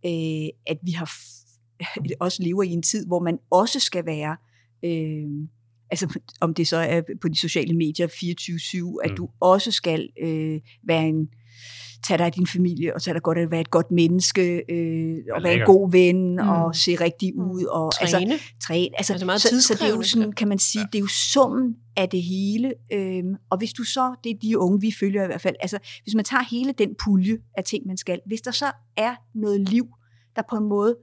øh, 0.06 0.50
at 0.68 0.80
vi 0.84 0.92
har 0.92 1.06
f- 1.06 2.16
også 2.26 2.44
lever 2.44 2.64
i 2.64 2.70
en 2.70 2.82
tid, 2.82 3.08
hvor 3.08 3.20
man 3.20 3.40
også 3.52 3.80
skal 3.80 4.06
være, 4.06 4.38
øh, 4.84 5.48
altså 5.92 6.20
om 6.42 6.54
det 6.54 6.68
så 6.68 6.78
er 6.78 7.02
på 7.22 7.28
de 7.28 7.38
sociale 7.38 7.74
medier 7.78 8.08
24-7, 8.08 9.00
at 9.04 9.10
Mm. 9.12 9.16
du 9.16 9.30
også 9.40 9.72
skal 9.72 10.10
øh, 10.22 10.60
være 10.88 11.08
en, 11.08 11.28
tage 12.08 12.18
dig 12.18 12.26
af 12.26 12.32
din 12.32 12.48
familie, 12.48 12.96
og 12.96 13.02
tage 13.02 13.14
dig 13.14 13.22
godt 13.22 13.38
af 13.38 13.42
at 13.42 13.52
være 13.52 13.62
et 13.62 13.72
godt 13.72 13.92
menneske, 13.92 14.64
øh, 14.72 15.18
og 15.36 15.44
være 15.44 15.54
en 15.54 15.66
god 15.66 15.92
ven, 15.92 16.30
Mm. 16.36 16.44
mm. 16.44 16.50
og 16.50 16.76
se 16.76 16.96
rigtig 16.96 17.36
ud, 17.36 17.64
og 17.64 17.94
Træne. 17.94 18.32
altså 18.34 18.44
træne. 18.62 18.90
Altså, 18.98 19.14
Altså 19.14 19.26
meget 19.26 19.42
så, 19.42 19.62
så 19.62 19.74
det 19.74 19.82
er 19.84 19.96
jo 19.96 20.02
sådan, 20.04 20.32
kan 20.32 20.48
man 20.48 20.60
sige, 20.60 20.82
Ja. 20.82 20.86
det 20.92 20.96
er 20.98 21.02
jo 21.02 21.08
summen 21.08 21.76
af 21.98 22.10
det 22.10 22.24
hele. 22.24 22.74
Øhm, 22.94 23.36
og 23.50 23.58
hvis 23.58 23.74
du 23.74 23.84
så, 23.84 24.16
det 24.24 24.30
er 24.30 24.36
de 24.42 24.58
unge, 24.58 24.82
vi 24.82 24.92
følger 25.00 25.24
i 25.24 25.26
hvert 25.28 25.42
fald, 25.42 25.56
altså 25.62 25.78
hvis 26.04 26.16
man 26.16 26.26
tager 26.26 26.44
hele 26.52 26.72
den 26.78 26.90
pulje 27.04 27.38
af 27.58 27.64
ting, 27.64 27.88
man 27.88 27.98
skal, 27.98 28.20
hvis 28.26 28.42
der 28.42 28.52
så 28.52 28.72
er 28.98 29.16
noget 29.36 29.70
liv, 29.70 29.86
der 30.36 30.42
på 30.50 30.56
en 30.56 30.70
måde 30.70 30.96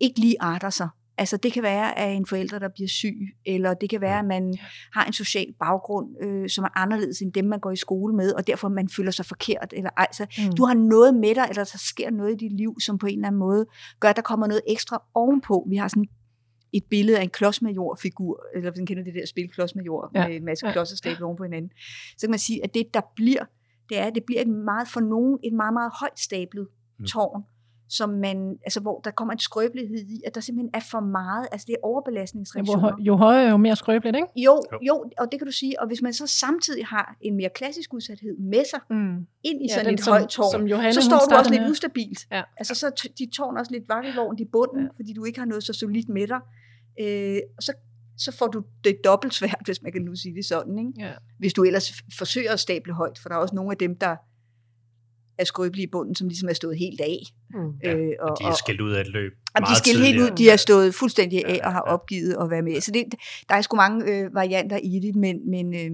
ikke 0.00 0.20
lige 0.20 0.36
arter 0.42 0.70
sig, 0.70 0.88
Altså 1.20 1.36
det 1.36 1.52
kan 1.52 1.62
være 1.62 1.98
af 1.98 2.10
en 2.10 2.26
forælder, 2.26 2.58
der 2.58 2.68
bliver 2.68 2.88
syg, 2.88 3.16
eller 3.46 3.74
det 3.74 3.90
kan 3.90 4.00
være, 4.00 4.18
at 4.18 4.24
man 4.24 4.54
har 4.92 5.04
en 5.04 5.12
social 5.12 5.46
baggrund, 5.60 6.16
øh, 6.22 6.48
som 6.48 6.64
er 6.64 6.78
anderledes 6.78 7.20
end 7.20 7.32
dem, 7.32 7.44
man 7.44 7.60
går 7.60 7.70
i 7.70 7.76
skole 7.76 8.14
med, 8.14 8.32
og 8.32 8.46
derfor 8.46 8.68
man 8.68 8.88
føler 8.88 9.10
sig 9.10 9.26
forkert. 9.26 9.72
Eller, 9.76 9.90
altså, 9.96 10.26
Mm. 10.38 10.52
du 10.56 10.64
har 10.64 10.74
noget 10.74 11.14
med 11.14 11.34
dig, 11.34 11.46
eller 11.48 11.64
der 11.64 11.78
sker 11.90 12.10
noget 12.10 12.32
i 12.32 12.36
dit 12.36 12.52
liv, 12.52 12.80
som 12.80 12.98
på 12.98 13.06
en 13.06 13.14
eller 13.14 13.26
anden 13.26 13.38
måde 13.38 13.66
gør, 14.00 14.08
at 14.08 14.16
der 14.16 14.22
kommer 14.22 14.46
noget 14.46 14.62
ekstra 14.68 15.02
ovenpå. 15.14 15.66
Vi 15.70 15.76
har 15.76 15.88
sådan 15.88 16.06
et 16.72 16.84
billede 16.90 17.18
af 17.18 17.22
en 17.22 17.30
klodsmajor-figur, 17.30 18.44
eller 18.54 18.70
hvis 18.70 18.78
man 18.80 18.86
kender 18.86 19.04
det 19.04 19.14
der 19.14 19.26
spil 19.26 19.48
klodsmajor, 19.48 20.10
Ja. 20.14 20.28
med 20.28 20.36
en 20.36 20.44
masse 20.44 20.66
Ja. 20.66 20.72
klodser 20.72 20.96
stablet 20.96 21.22
oven 21.22 21.36
på 21.36 21.42
hinanden. 21.42 21.70
Så 22.18 22.26
kan 22.26 22.30
man 22.30 22.38
sige, 22.38 22.64
at 22.64 22.74
det, 22.74 22.94
der 22.94 23.00
bliver, 23.16 23.44
det 23.88 23.98
er, 23.98 24.04
at 24.04 24.14
det 24.14 24.24
bliver 24.24 24.40
et 24.40 24.48
meget, 24.48 24.88
for 24.88 25.00
nogen 25.00 25.38
et 25.44 25.52
meget, 25.52 25.72
meget 25.72 25.92
højt 26.00 26.18
stablet 26.20 26.66
Mm. 26.98 27.06
Som 27.90 28.08
man, 28.10 28.56
altså 28.64 28.80
hvor 28.80 29.00
der 29.04 29.10
kommer 29.10 29.32
en 29.32 29.38
skrøbelighed 29.38 29.98
i, 29.98 30.20
at 30.26 30.34
der 30.34 30.40
simpelthen 30.40 30.70
er 30.74 30.80
for 30.90 31.00
meget, 31.00 31.46
altså 31.52 31.64
det 31.66 31.72
er 31.72 31.76
Ja, 31.84 31.88
overbelastningsreaktioner. 31.88 32.80
høj- 32.80 33.00
jo 33.00 33.16
højere, 33.16 33.50
jo 33.50 33.56
mere 33.56 33.76
skrøbeligt, 33.76 34.16
ikke? 34.16 34.28
Jo, 34.36 34.62
Jo. 34.72 34.78
jo, 34.88 35.04
og 35.18 35.26
det 35.32 35.40
kan 35.40 35.46
du 35.46 35.52
sige, 35.52 35.80
og 35.80 35.86
hvis 35.86 36.02
man 36.02 36.12
så 36.12 36.26
samtidig 36.26 36.86
har 36.86 37.16
en 37.20 37.36
mere 37.36 37.48
klassisk 37.54 37.94
udsathed 37.94 38.36
med 38.38 38.64
sig 38.70 38.80
Mm. 38.90 39.26
ind 39.42 39.62
i 39.62 39.66
Ja, 39.68 39.74
sådan 39.74 39.86
den, 39.86 39.94
et 39.94 40.00
som- 40.04 40.12
højt 40.12 40.28
tårn, 40.28 40.52
som 40.52 40.66
Johanne, 40.66 40.92
så 40.94 41.00
står 41.02 41.18
du 41.30 41.34
også 41.36 41.50
lidt 41.50 41.62
med. 41.62 41.70
ustabilt. 41.70 42.26
Ja. 42.32 42.42
Altså 42.56 42.74
så 42.74 42.86
er 42.86 42.90
dit 43.18 43.30
tårn 43.30 43.56
også 43.56 43.72
lidt 43.72 43.88
vakkelvogn 43.88 44.38
i 44.38 44.44
bunden, 44.44 44.78
Ja. 44.78 44.82
ja. 44.84 44.88
fordi 44.96 45.12
du 45.12 45.24
ikke 45.24 45.38
har 45.38 45.46
noget 45.46 45.64
så 45.64 45.72
solidt 45.72 46.08
med 46.08 46.26
dig. 46.28 46.40
Øh, 47.00 47.40
og 47.56 47.62
så, 47.62 47.72
så 48.18 48.32
får 48.32 48.46
du 48.46 48.62
det 48.84 48.96
dobbelt 49.04 49.34
svært, 49.34 49.60
hvis 49.66 49.82
man 49.82 49.92
kan 49.92 50.02
nu 50.02 50.14
sige 50.16 50.34
det 50.34 50.44
sådan. 50.44 50.78
Ikke? 50.78 50.92
Ja. 50.98 51.12
Hvis 51.38 51.52
du 51.52 51.62
ellers 51.64 51.92
forsøger 52.18 52.52
at 52.52 52.60
stable 52.60 52.92
højt, 52.92 53.18
for 53.18 53.28
der 53.28 53.36
er 53.36 53.40
også 53.40 53.54
nogle 53.54 53.70
af 53.70 53.76
dem, 53.76 53.96
der 53.96 54.16
er 55.40 55.44
skrøbelige 55.44 55.86
i 55.86 55.90
bunden, 55.90 56.14
som 56.14 56.28
ligesom 56.28 56.48
er 56.48 56.52
stået 56.52 56.78
helt 56.78 57.00
af. 57.00 57.18
Mm. 57.54 57.72
Ja, 57.84 57.96
øh, 57.96 58.12
Og 58.20 58.36
de 58.40 58.44
er 58.44 58.54
skilt 58.54 58.80
ud 58.80 58.92
af 58.92 59.00
et 59.00 59.08
løb 59.08 59.32
Jamen, 59.56 59.66
de 59.66 59.70
er 59.72 59.76
skilt 59.76 60.00
helt 60.06 60.20
ud, 60.20 60.30
de 60.30 60.50
er 60.50 60.56
stået 60.56 60.94
fuldstændig 60.94 61.46
af 61.46 61.56
Ja, 61.56 61.66
og 61.66 61.72
har 61.72 61.84
ja. 61.86 61.92
opgivet 61.92 62.36
at 62.40 62.50
være 62.50 62.62
med. 62.62 62.80
Så 62.80 62.90
det, 62.90 63.04
der 63.48 63.54
er 63.54 63.60
sgu 63.62 63.76
mange 63.76 64.12
øh, 64.12 64.34
varianter 64.34 64.76
i 64.76 65.00
det, 65.02 65.14
men, 65.16 65.50
men 65.50 65.74
øh, 65.74 65.90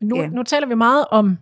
Men 0.00 0.08
nu, 0.08 0.20
Ja. 0.20 0.26
nu 0.26 0.42
taler 0.42 0.66
vi 0.66 0.74
meget 0.74 1.06
om 1.10 1.38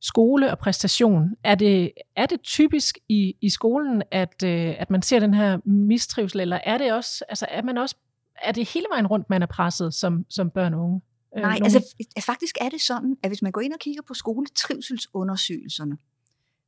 skole 0.00 0.50
og 0.50 0.58
præstation. 0.58 1.30
Er 1.44 1.54
det, 1.54 1.90
er 2.16 2.26
det 2.26 2.40
typisk 2.42 2.98
i, 3.08 3.34
i 3.40 3.50
skolen, 3.50 4.02
at, 4.10 4.42
øh, 4.44 4.74
at 4.78 4.90
man 4.90 5.02
ser 5.02 5.20
den 5.20 5.34
her 5.34 5.58
mistrivsel, 5.68 6.40
eller 6.40 6.58
er 6.64 6.78
det 6.78 6.92
også, 6.92 7.24
altså 7.28 7.46
er 7.50 7.62
man 7.62 7.78
også, 7.78 7.96
er 8.42 8.52
det 8.52 8.68
hele 8.74 8.86
vejen 8.92 9.06
rundt, 9.06 9.30
man 9.30 9.42
er 9.42 9.46
presset 9.46 9.94
som, 9.94 10.24
som 10.30 10.50
børn 10.50 10.74
og 10.74 10.80
unge? 10.80 11.00
Øh, 11.36 11.42
Nej, 11.42 11.52
Lone? 11.58 11.64
altså 11.64 11.94
faktisk 12.26 12.54
er 12.60 12.68
det 12.68 12.80
sådan, 12.80 13.16
at 13.22 13.30
hvis 13.30 13.42
man 13.42 13.52
går 13.52 13.60
ind 13.60 13.72
og 13.72 13.78
kigger 13.80 14.02
på 14.08 14.14
skoletrivselsundersøgelserne, 14.14 15.98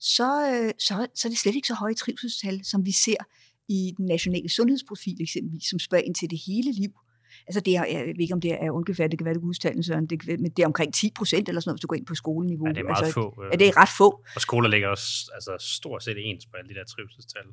så, 0.00 0.28
øh, 0.52 0.72
så, 0.78 1.06
så 1.14 1.28
er 1.28 1.30
det 1.30 1.38
slet 1.38 1.54
ikke 1.54 1.68
så 1.68 1.74
høje 1.74 1.94
trivselstal, 1.94 2.64
som 2.64 2.86
vi 2.86 2.92
ser 2.92 3.16
i 3.68 3.92
den 3.96 4.06
nationale 4.06 4.48
sundhedsprofil 4.48 5.16
eksempelvis, 5.22 5.64
som 5.70 5.78
spørger 5.78 6.04
ind 6.04 6.14
til 6.14 6.30
det 6.30 6.40
hele 6.46 6.72
liv. 6.72 6.90
Altså 7.46 7.60
det 7.60 7.76
er, 7.76 7.84
jeg 7.84 8.06
ved 8.06 8.20
ikke, 8.20 8.34
om 8.34 8.40
det 8.40 8.52
er 8.64 8.70
ungefær, 8.70 9.06
det 9.06 9.18
kan 9.18 9.24
være, 9.24 9.34
det 9.34 9.86
Søren, 9.86 10.08
kan- 10.08 10.40
men 10.42 10.50
det 10.50 10.62
er 10.62 10.66
omkring 10.66 10.94
10 10.94 11.10
procent 11.16 11.48
eller 11.48 11.60
sådan 11.60 11.68
noget, 11.70 11.76
hvis 11.76 11.80
du 11.82 11.86
går 11.86 11.96
ind 11.96 12.06
på 12.06 12.14
skoleniveau. 12.14 12.66
Ja, 12.66 12.72
det 12.72 12.80
er 12.80 12.84
meget 12.84 13.04
altså, 13.04 13.12
få. 13.20 13.42
øh, 13.44 13.48
Ja, 13.52 13.56
det 13.56 13.68
er 13.68 13.76
ret 13.76 13.88
få. 13.98 14.08
Og 14.36 14.40
skoler 14.40 14.68
ligger 14.68 14.88
også 14.88 15.30
altså, 15.34 15.56
stort 15.60 16.04
set 16.04 16.16
ens 16.18 16.46
på 16.46 16.52
alle 16.58 16.68
de 16.68 16.74
der 16.78 16.84
trivselstal. 16.84 17.46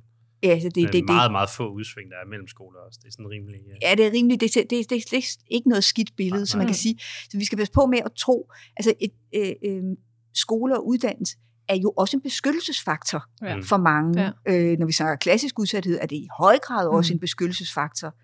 Ja, 0.44 0.48
altså 0.50 0.70
det, 0.70 0.76
Det, 0.76 0.94
det, 0.94 1.06
meget, 1.06 1.32
meget 1.32 1.50
få 1.50 1.66
udsving, 1.72 2.12
der 2.12 2.18
er 2.26 2.28
mellem 2.30 2.48
skoler 2.48 2.80
også. 2.88 3.00
Det 3.02 3.08
er 3.08 3.12
sådan 3.12 3.30
rimelig... 3.30 3.56
øh, 3.68 3.78
Ja, 3.82 3.96
det 3.96 4.06
er 4.06 4.12
rimeligt. 4.12 4.42
Det, 4.42 4.54
det, 4.54 4.70
det, 4.70 4.90
det 4.90 5.14
er 5.14 5.38
ikke 5.52 5.70
noget 5.70 5.84
skidt 5.84 6.16
billede, 6.18 6.40
Nej, 6.42 6.46
så 6.46 6.58
man 6.58 6.66
kan 6.68 6.76
sige. 6.76 7.00
Så 7.32 7.38
vi 7.38 7.46
skal 7.46 7.58
passe 7.58 7.74
på 7.74 7.86
med 7.86 8.00
at 8.06 8.12
tro, 8.18 8.52
altså 8.78 8.94
et, 9.02 9.12
øh, 9.36 9.54
øh, 9.66 9.84
skole 10.34 10.78
og 10.78 10.88
uddannelse 10.88 11.38
er 11.68 11.76
jo 11.76 11.94
også 11.98 12.18
en 12.18 12.22
beskyttelsesfaktor 12.22 13.24
Ja. 13.42 13.60
for 13.60 13.78
mange. 13.78 14.22
Ja. 14.22 14.32
Øh, 14.72 14.80
når 14.80 14.86
vi 14.86 14.92
snakker 14.92 15.16
klassisk 15.16 15.60
udsathed, 15.60 15.98
er 16.02 16.06
det 16.06 16.16
i 16.16 16.28
høj 16.40 16.58
grad 16.58 16.88
også 16.88 17.14
Mm. 17.14 17.16
en 17.16 17.20
beskyttelsesfaktor. 17.20 18.16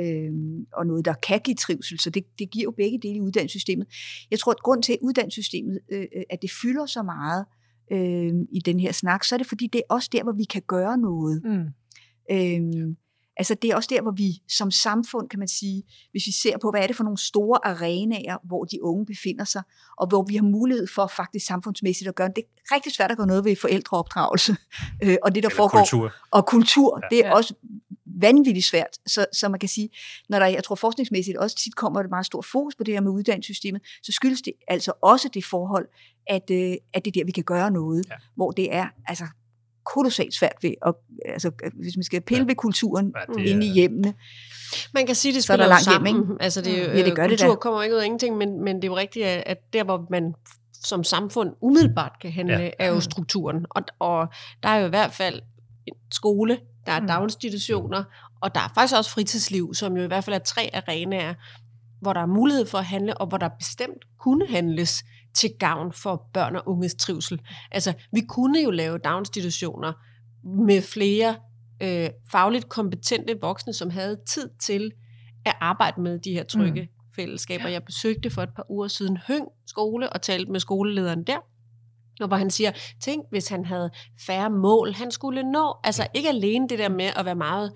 Øh, 0.00 0.30
og 0.72 0.86
noget, 0.86 1.04
der 1.04 1.14
kan 1.14 1.40
give 1.40 1.54
trivsel. 1.56 2.00
Så 2.00 2.10
det, 2.10 2.24
det 2.38 2.50
giver 2.50 2.62
jo 2.64 2.70
begge 2.70 2.98
dele 3.02 3.14
i 3.16 3.20
uddannelsessystemet. 3.20 3.86
Jeg 4.30 4.38
tror, 4.38 4.52
at 4.52 4.58
grund 4.62 4.82
til, 4.82 4.92
at 4.92 4.98
uddannelsessystemet, 5.02 5.78
øh, 5.92 6.00
øh, 6.00 6.22
at 6.30 6.42
det 6.42 6.50
fylder 6.62 6.86
så 6.86 7.02
meget 7.02 7.44
øh, 7.50 7.56
i 8.52 8.60
den 8.64 8.80
her 8.80 8.92
snak, 8.92 9.24
så 9.24 9.34
er 9.34 9.38
det 9.38 9.46
fordi, 9.46 9.66
det 9.66 9.78
er 9.78 9.94
også 9.94 10.08
der, 10.12 10.22
hvor 10.22 10.32
vi 10.32 10.44
kan 10.44 10.62
gøre 10.66 10.98
noget. 10.98 11.42
Mm. 11.44 11.66
Øhm, 12.30 12.96
altså 13.36 13.54
det 13.62 13.70
er 13.70 13.76
også 13.76 13.88
der, 13.92 14.02
hvor 14.02 14.10
vi 14.10 14.42
som 14.48 14.70
samfund, 14.70 15.28
kan 15.28 15.38
man 15.38 15.48
sige, 15.48 15.82
hvis 16.10 16.26
vi 16.26 16.32
ser 16.32 16.58
på, 16.62 16.70
hvad 16.70 16.80
er 16.82 16.86
det 16.86 16.96
for 16.96 17.04
nogle 17.04 17.18
store 17.18 17.66
arenaer, 17.66 18.36
hvor 18.46 18.64
de 18.64 18.82
unge 18.84 19.06
befinder 19.06 19.44
sig, 19.44 19.62
og 19.98 20.06
hvor 20.06 20.22
vi 20.28 20.36
har 20.36 20.42
mulighed 20.42 20.86
for 20.94 21.06
faktisk 21.16 21.46
samfundsmæssigt 21.46 22.08
at 22.08 22.14
gøre 22.14 22.28
det. 22.36 22.44
Er 22.70 22.74
rigtig 22.74 22.92
svært 22.92 23.10
at 23.10 23.16
gøre 23.16 23.26
noget 23.26 23.44
ved 23.44 23.56
forældreopdragelse, 23.56 24.56
øh, 25.04 25.16
og 25.22 25.34
det 25.34 25.42
der 25.42 25.48
Eller 25.48 25.56
foregår, 25.56 25.78
kultur. 25.78 26.12
og 26.30 26.46
kultur, 26.46 27.00
ja. 27.02 27.16
det 27.16 27.24
er 27.24 27.28
Ja. 27.28 27.34
også 27.34 27.54
vanvittigt 28.20 28.66
svært. 28.66 28.98
Så, 29.06 29.26
så 29.32 29.48
man 29.48 29.60
kan 29.60 29.68
sige, 29.68 29.88
når 30.28 30.38
der, 30.38 30.46
jeg 30.46 30.64
tror 30.64 30.74
forskningsmæssigt 30.74 31.36
også 31.36 31.56
tit 31.56 31.76
kommer 31.76 32.00
et 32.00 32.10
meget 32.10 32.26
stort 32.26 32.44
fokus 32.44 32.74
på 32.74 32.84
det 32.84 32.94
her 32.94 33.00
med 33.00 33.10
uddannelsessystemet, 33.10 33.82
så 34.02 34.12
skyldes 34.12 34.42
det 34.42 34.52
altså 34.68 34.92
også 35.02 35.28
det 35.34 35.44
forhold, 35.44 35.88
at, 36.26 36.50
øh, 36.50 36.72
at 36.94 37.04
det 37.04 37.10
er 37.10 37.20
der, 37.20 37.24
vi 37.24 37.32
kan 37.32 37.44
gøre 37.44 37.70
noget, 37.70 38.04
Ja. 38.10 38.14
hvor 38.36 38.50
det 38.50 38.74
er 38.74 38.86
altså 39.06 39.24
kolossalt 39.84 40.34
svært 40.34 40.56
ved, 40.62 40.74
at, 40.86 40.94
altså, 41.24 41.50
hvis 41.82 41.96
man 41.96 42.04
skal 42.04 42.20
pille 42.20 42.42
Ja. 42.42 42.46
ved 42.46 42.54
kulturen 42.54 43.14
Ja, 43.38 43.42
inde 43.42 43.66
i 43.66 43.70
hjemmene. 43.70 44.14
Man 44.94 45.06
kan 45.06 45.14
sige, 45.14 45.34
det 45.34 45.44
Så 45.44 45.52
er 45.52 45.56
der 45.56 45.64
spiller 45.64 45.68
langt 45.68 46.06
hjem, 46.06 46.16
sammen. 46.16 46.32
ikke? 46.32 46.42
Altså, 46.44 46.60
det 46.60 46.70
jo, 46.78 46.84
Ja, 46.84 47.04
det 47.04 47.16
gør 47.16 47.24
øh, 47.24 47.30
det 47.30 47.38
kultur 47.40 47.54
da. 47.54 47.60
kommer 47.60 47.82
ikke 47.82 47.94
ud 47.96 48.00
af 48.00 48.04
ingenting, 48.04 48.36
men, 48.36 48.64
men 48.64 48.76
det 48.76 48.84
er 48.84 48.88
jo 48.88 48.96
rigtigt, 48.96 49.26
at 49.26 49.42
at 49.46 49.58
der, 49.72 49.84
hvor 49.84 50.06
man 50.10 50.34
som 50.84 51.04
samfund 51.04 51.50
umiddelbart 51.60 52.12
kan 52.22 52.32
handle, 52.32 52.58
Ja. 52.58 52.70
er 52.78 52.88
jo 52.88 53.00
strukturen. 53.00 53.66
Og, 53.70 53.82
og 53.98 54.28
der 54.62 54.68
er 54.68 54.78
jo 54.80 54.86
i 54.86 54.88
hvert 54.88 55.12
fald 55.12 55.40
en 55.86 55.94
skole, 56.12 56.58
der 56.86 56.92
er 56.92 57.00
Mm. 57.00 57.06
daginstitutioner, 57.06 58.04
og 58.40 58.54
der 58.54 58.60
er 58.60 58.68
faktisk 58.74 58.96
også 58.96 59.10
fritidsliv, 59.10 59.74
som 59.74 59.96
jo 59.96 60.02
i 60.02 60.06
hvert 60.06 60.24
fald 60.24 60.36
er 60.36 60.40
tre 60.40 60.70
arenaer, 60.74 61.34
hvor 62.00 62.12
der 62.12 62.20
er 62.20 62.26
mulighed 62.26 62.66
for 62.66 62.78
at 62.78 62.84
handle, 62.84 63.16
og 63.18 63.26
hvor 63.26 63.38
der 63.38 63.48
bestemt 63.58 64.04
kunne 64.18 64.46
handles 64.48 65.04
til 65.34 65.50
gavn 65.58 65.92
for 65.92 66.28
børn 66.34 66.56
og 66.56 66.62
unges 66.66 66.94
trivsel. 66.94 67.40
Altså, 67.70 67.92
vi 68.12 68.20
kunne 68.28 68.60
jo 68.60 68.70
lave 68.70 68.98
daginstitutioner 68.98 69.92
med 70.66 70.82
flere 70.82 71.36
øh, 71.82 72.10
fagligt 72.30 72.68
kompetente 72.68 73.38
voksne, 73.40 73.72
som 73.72 73.90
havde 73.90 74.20
tid 74.28 74.50
til 74.60 74.92
at 75.44 75.56
arbejde 75.60 76.00
med 76.00 76.18
de 76.18 76.32
her 76.32 76.44
trygge 76.44 76.82
mm. 76.82 77.12
fællesskaber. 77.16 77.68
Jeg 77.68 77.84
besøgte 77.84 78.30
for 78.30 78.42
et 78.42 78.54
par 78.56 78.70
uger 78.70 78.88
siden 78.88 79.16
Høng 79.16 79.48
skole 79.66 80.12
og 80.12 80.22
talte 80.22 80.52
med 80.52 80.60
skolelederen 80.60 81.24
der, 81.24 81.38
og 82.22 82.28
hvor 82.28 82.36
han 82.36 82.50
siger, 82.50 82.72
tænk 83.04 83.24
hvis 83.30 83.48
han 83.48 83.64
havde 83.64 83.90
færre 84.26 84.50
mål, 84.50 84.92
han 84.94 85.10
skulle 85.10 85.42
nå. 85.42 85.76
Altså 85.84 86.06
ikke 86.14 86.28
alene 86.28 86.68
det 86.68 86.78
der 86.78 86.88
med 86.88 87.10
at 87.16 87.24
være 87.24 87.34
meget 87.34 87.72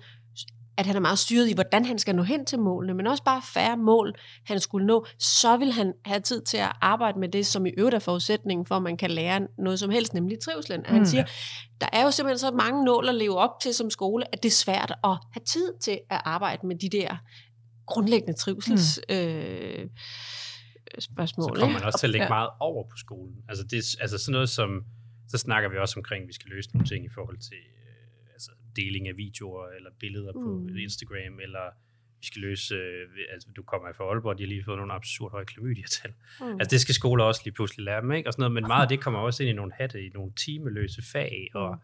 at 0.77 0.85
han 0.85 0.95
er 0.95 0.99
meget 0.99 1.19
styret 1.19 1.49
i, 1.49 1.53
hvordan 1.53 1.85
han 1.85 1.99
skal 1.99 2.15
nå 2.15 2.23
hen 2.23 2.45
til 2.45 2.59
målene, 2.59 2.93
men 2.93 3.07
også 3.07 3.23
bare 3.23 3.41
færre 3.53 3.77
mål, 3.77 4.13
han 4.45 4.59
skulle 4.59 4.85
nå, 4.87 5.05
så 5.19 5.57
vil 5.57 5.71
han 5.71 5.93
have 6.05 6.19
tid 6.19 6.41
til 6.41 6.57
at 6.57 6.71
arbejde 6.81 7.19
med 7.19 7.29
det, 7.29 7.45
som 7.45 7.65
i 7.65 7.69
øvrigt 7.77 7.95
er 7.95 7.99
forudsætningen 7.99 8.65
for, 8.65 8.75
at 8.75 8.81
man 8.83 8.97
kan 8.97 9.11
lære 9.11 9.47
noget 9.57 9.79
som 9.79 9.89
helst, 9.89 10.13
nemlig 10.13 10.39
trivselen. 10.39 10.85
Og 10.85 10.91
Mm. 10.91 10.97
han 10.97 11.05
siger, 11.05 11.23
der 11.81 11.87
er 11.93 12.03
jo 12.03 12.11
simpelthen 12.11 12.39
så 12.39 12.51
mange 12.51 12.85
nål 12.85 13.09
at 13.09 13.15
leve 13.15 13.37
op 13.37 13.59
til 13.61 13.73
som 13.73 13.89
skole, 13.89 14.33
at 14.33 14.43
det 14.43 14.49
er 14.49 14.53
svært 14.53 14.91
at 15.03 15.17
have 15.33 15.45
tid 15.45 15.73
til 15.81 15.99
at 16.09 16.21
arbejde 16.25 16.67
med 16.67 16.75
de 16.75 16.89
der 16.89 17.17
grundlæggende 17.87 18.39
trivsels 18.39 18.99
øh, 19.09 19.85
spørgsmål. 21.03 21.55
Så 21.55 21.59
kommer 21.59 21.73
man 21.79 21.83
også 21.83 21.99
til 21.99 22.07
at 22.07 22.11
lægge 22.11 22.27
meget 22.29 22.49
over 22.59 22.83
på 22.89 22.97
skolen. 22.97 23.35
Altså, 23.49 23.63
det, 23.63 23.77
er- 23.79 23.97
altså 24.01 24.17
sådan 24.17 24.31
noget 24.31 24.49
som, 24.49 24.85
så 25.27 25.37
snakker 25.37 25.69
vi 25.69 25.77
også 25.77 25.99
omkring, 25.99 26.21
at 26.23 26.27
vi 26.27 26.33
skal 26.33 26.49
løse 26.49 26.69
nogle 26.73 26.87
ting 26.87 27.05
i 27.05 27.09
forhold 27.09 27.37
til 27.37 27.57
øh, 27.57 28.33
altså 28.33 28.51
deling 28.75 29.07
af 29.07 29.17
videoer 29.17 29.67
eller 29.77 29.89
billeder 29.99 30.33
på 30.33 30.39
Mm. 30.69 30.77
Instagram, 30.77 31.39
eller 31.39 31.65
vi 32.19 32.25
skal 32.27 32.41
løse, 32.41 32.75
øh, 32.75 33.09
altså 33.33 33.47
du 33.55 33.63
kommer 33.63 33.87
fra 33.97 34.03
Aalborg, 34.03 34.37
de 34.37 34.43
har 34.43 34.47
lige 34.47 34.63
fået 34.63 34.77
nogle 34.77 34.93
absurd 34.93 35.31
høje 35.31 35.45
klamydia-tal. 35.45 36.11
Mm. 36.41 36.59
Altså 36.59 36.69
det 36.73 36.81
skal 36.81 36.95
skoler 36.95 37.23
også 37.23 37.41
lige 37.43 37.53
pludselig 37.53 37.85
lære 37.85 38.01
dem, 38.01 38.11
ikke? 38.11 38.29
Og 38.29 38.33
sådan 38.33 38.41
noget, 38.41 38.53
men 38.53 38.67
meget 38.67 38.81
af 38.81 38.89
det 38.89 39.01
kommer 39.01 39.19
også 39.19 39.43
ind 39.43 39.49
i 39.49 39.53
nogle 39.53 39.71
hatte, 39.73 40.05
i 40.05 40.09
nogle 40.09 40.31
timeløse 40.45 41.01
fag, 41.11 41.49
og 41.53 41.71
Mm. 41.75 41.81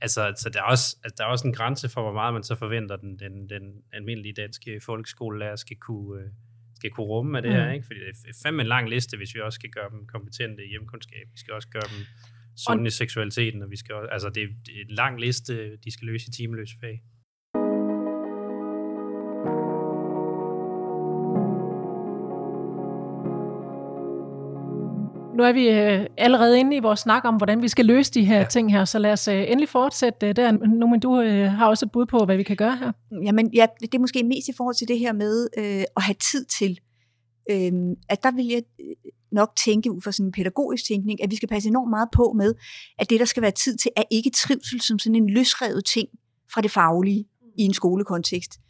altså, 0.00 0.32
så 0.36 0.50
der 0.50 0.58
er, 0.58 0.64
også, 0.64 0.96
altså, 1.04 1.14
der 1.18 1.24
er 1.24 1.28
også 1.28 1.46
en 1.46 1.54
grænse 1.54 1.88
for, 1.88 2.02
hvor 2.02 2.12
meget 2.12 2.34
man 2.34 2.42
så 2.42 2.54
forventer, 2.54 2.96
den, 2.96 3.18
den, 3.18 3.48
den 3.48 3.82
almindelige 3.92 4.32
danske 4.32 4.80
folkeskolelærer 4.80 5.56
skal 5.56 5.76
kunne, 5.76 6.22
øh, 6.22 6.28
skal 6.80 6.90
kunne 6.90 7.06
rumme 7.14 7.38
af 7.38 7.42
det 7.42 7.50
Mm. 7.50 7.56
her, 7.56 7.72
ikke? 7.72 7.86
Fordi 7.86 8.00
det 8.00 8.08
er 8.28 8.38
fandme 8.44 8.62
en 8.62 8.68
lang 8.68 8.88
liste, 8.94 9.16
hvis 9.16 9.34
vi 9.34 9.40
også 9.40 9.56
skal 9.60 9.70
gøre 9.70 9.90
dem 9.90 10.00
kompetente 10.14 10.64
i 10.64 10.68
hjemkundskab. 10.68 11.26
Vi 11.34 11.38
skal 11.42 11.54
også 11.54 11.68
gøre 11.76 11.88
dem 11.94 12.00
sunde 12.64 12.86
i 12.86 12.90
seksualiteten, 12.90 13.62
og 13.62 13.70
vi 13.70 13.76
skal 13.76 13.94
også, 13.94 14.08
altså 14.16 14.28
det, 14.36 14.42
er- 14.42 14.84
en 14.88 14.94
lang 15.02 15.20
liste, 15.20 15.76
de 15.84 15.90
skal 15.90 16.06
løse 16.06 16.24
i 16.28 16.32
timeløse 16.32 16.74
fag. 16.80 16.96
Nu 25.40 25.46
er 25.46 25.52
vi 25.52 25.68
øh, 25.68 26.06
allerede 26.18 26.60
inde 26.60 26.76
i 26.76 26.80
vores 26.80 27.00
snak 27.00 27.24
om, 27.24 27.36
hvordan 27.36 27.62
vi 27.62 27.68
skal 27.68 27.84
løse 27.84 28.12
de 28.12 28.24
her 28.24 28.38
ja. 28.38 28.44
Ting 28.44 28.72
her, 28.72 28.84
så 28.84 28.98
lad 28.98 29.12
os 29.12 29.28
øh, 29.28 29.42
endelig 29.48 29.68
fortsætte 29.68 30.28
øh, 30.28 30.36
der. 30.36 30.52
Nu, 30.52 30.86
men 30.86 31.00
du 31.00 31.20
øh, 31.20 31.50
har 31.50 31.66
også 31.66 31.86
et 31.86 31.92
bud 31.92 32.06
på, 32.06 32.24
hvad 32.24 32.36
vi 32.36 32.42
kan 32.42 32.56
gøre 32.56 32.76
her. 32.76 32.92
Jamen, 33.24 33.54
ja, 33.54 33.66
det 33.80 33.94
er 33.94 33.98
måske 33.98 34.22
mest 34.24 34.48
i 34.48 34.52
forhold 34.56 34.74
til 34.74 34.88
det 34.88 34.98
her 34.98 35.12
med 35.12 35.48
øh, 35.58 35.84
at 35.96 36.02
have 36.02 36.14
tid 36.14 36.44
til. 36.44 36.78
Øh, 37.50 37.72
at 38.08 38.22
der 38.22 38.30
vil 38.30 38.46
jeg 38.46 38.62
nok 39.32 39.50
tænke 39.64 39.92
ud 39.92 40.00
fra 40.00 40.12
sådan 40.12 40.26
en 40.26 40.32
pædagogisk 40.32 40.84
tænkning, 40.86 41.22
at 41.22 41.30
vi 41.30 41.36
skal 41.36 41.48
passe 41.48 41.68
enormt 41.68 41.90
meget 41.90 42.08
på 42.12 42.32
med, 42.36 42.54
at 42.98 43.10
det, 43.10 43.20
der 43.20 43.26
skal 43.26 43.42
være 43.42 43.50
tid 43.50 43.76
til, 43.76 43.90
er 43.96 44.02
ikke 44.10 44.30
trivsel 44.30 44.80
som 44.80 44.98
sådan 44.98 45.16
en 45.16 45.30
løsrevet 45.30 45.84
ting 45.84 46.08
fra 46.52 46.60
det 46.60 46.70
faglige 46.70 47.24
i 47.60 47.64
en 47.64 47.74
skolekontekst. 47.74 48.60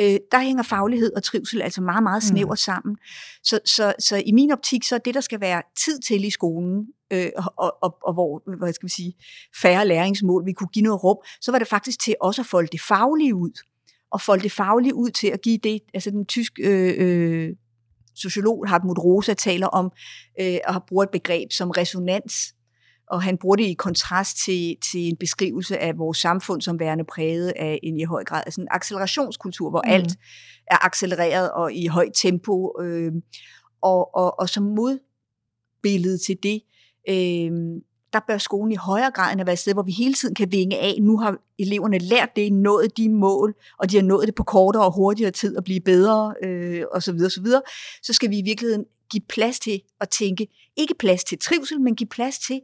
Øh, 0.00 0.18
der 0.32 0.40
hænger 0.40 0.62
faglighed 0.62 1.12
og 1.16 1.22
trivsel 1.22 1.62
altså 1.62 1.80
meget, 1.80 2.02
meget 2.02 2.22
snævert 2.22 2.50
mm. 2.50 2.56
sammen. 2.56 2.96
Så, 3.42 3.60
så, 3.64 3.94
så 3.98 4.22
i 4.26 4.32
min 4.32 4.50
optik, 4.50 4.84
så 4.84 4.94
er 4.94 4.98
det, 4.98 5.14
der 5.14 5.20
skal 5.20 5.40
være 5.40 5.62
tid 5.84 5.98
til 6.00 6.24
i 6.24 6.30
skolen, 6.30 6.86
øh, 7.12 7.30
og, 7.56 7.76
og, 7.82 7.96
og 8.02 8.12
hvor, 8.12 8.56
hvad 8.58 8.72
skal 8.72 8.86
vi 8.86 8.92
sige, 8.92 9.14
færre 9.62 9.86
læringsmål, 9.86 10.46
vi 10.46 10.52
kunne 10.52 10.68
give 10.68 10.82
noget 10.82 11.04
rum, 11.04 11.16
så 11.40 11.50
var 11.50 11.58
det 11.58 11.68
faktisk 11.68 12.00
til 12.00 12.14
også 12.20 12.42
at 12.42 12.46
folde 12.46 12.68
det 12.72 12.80
faglige 12.80 13.34
ud. 13.34 13.60
Og 14.12 14.20
folde 14.20 14.42
det 14.42 14.52
faglige 14.52 14.94
ud 14.94 15.10
til 15.10 15.26
at 15.26 15.42
give 15.42 15.58
det, 15.58 15.80
altså 15.94 16.10
den 16.10 16.26
tyske 16.26 16.62
øh, 16.62 16.94
øh, 16.98 17.56
sociolog 18.14 18.68
Hartmut 18.68 18.98
Rosa 18.98 19.34
taler 19.34 19.66
om, 19.66 19.92
øh, 20.40 20.58
og 20.66 20.72
har 20.72 20.84
brugt 20.88 21.04
et 21.04 21.10
begreb 21.10 21.52
som 21.52 21.70
resonans, 21.70 22.54
og 23.10 23.22
han 23.22 23.38
bruger 23.38 23.56
det 23.56 23.64
i 23.64 23.74
kontrast 23.74 24.44
til, 24.44 24.76
til 24.90 25.08
en 25.08 25.16
beskrivelse 25.16 25.78
af 25.78 25.98
vores 25.98 26.18
samfund 26.18 26.62
som 26.62 26.80
værende 26.80 27.04
præget 27.04 27.52
af 27.56 27.78
en 27.82 28.00
i 28.00 28.04
høj 28.04 28.24
grad 28.24 28.42
altså 28.46 28.60
en 28.60 28.68
accelerationskultur, 28.70 29.70
hvor 29.70 29.82
mm. 29.86 29.92
alt 29.92 30.12
er 30.66 30.86
accelereret 30.86 31.50
og 31.50 31.72
i 31.72 31.86
højt 31.86 32.12
tempo. 32.14 32.80
Øh, 32.82 33.12
og, 33.82 34.14
og, 34.14 34.40
og 34.40 34.48
som 34.48 34.62
modbillede 34.62 36.18
til 36.18 36.36
det, 36.42 36.62
øh, 37.08 37.80
der 38.12 38.20
bør 38.28 38.38
skolen 38.38 38.72
i 38.72 38.76
højere 38.76 39.10
grad 39.10 39.32
end 39.32 39.40
at 39.40 39.46
være 39.46 39.52
et 39.52 39.58
sted, 39.58 39.72
hvor 39.72 39.82
vi 39.82 39.92
hele 39.92 40.14
tiden 40.14 40.34
kan 40.34 40.52
vinge 40.52 40.78
af. 40.78 40.98
Nu 41.00 41.18
har 41.18 41.36
eleverne 41.58 41.98
lært 41.98 42.28
det, 42.36 42.52
nået 42.52 42.96
de 42.96 43.08
mål, 43.08 43.54
og 43.78 43.90
de 43.90 43.96
har 43.96 44.02
nået 44.02 44.26
det 44.26 44.34
på 44.34 44.42
kortere 44.42 44.84
og 44.84 44.94
hurtigere 44.94 45.30
tid 45.30 45.56
at 45.56 45.64
blive 45.64 45.80
bedre, 45.80 46.34
øh, 46.44 46.84
osv. 46.92 47.14
osv. 47.26 47.46
Så 48.02 48.12
skal 48.12 48.30
vi 48.30 48.38
i 48.38 48.42
virkeligheden 48.42 48.84
give 49.10 49.22
plads 49.28 49.60
til 49.60 49.80
at 50.00 50.08
tænke, 50.08 50.46
ikke 50.76 50.94
plads 50.98 51.24
til 51.24 51.38
trivsel, 51.38 51.80
men 51.80 51.96
give 51.96 52.08
plads 52.08 52.38
til 52.38 52.60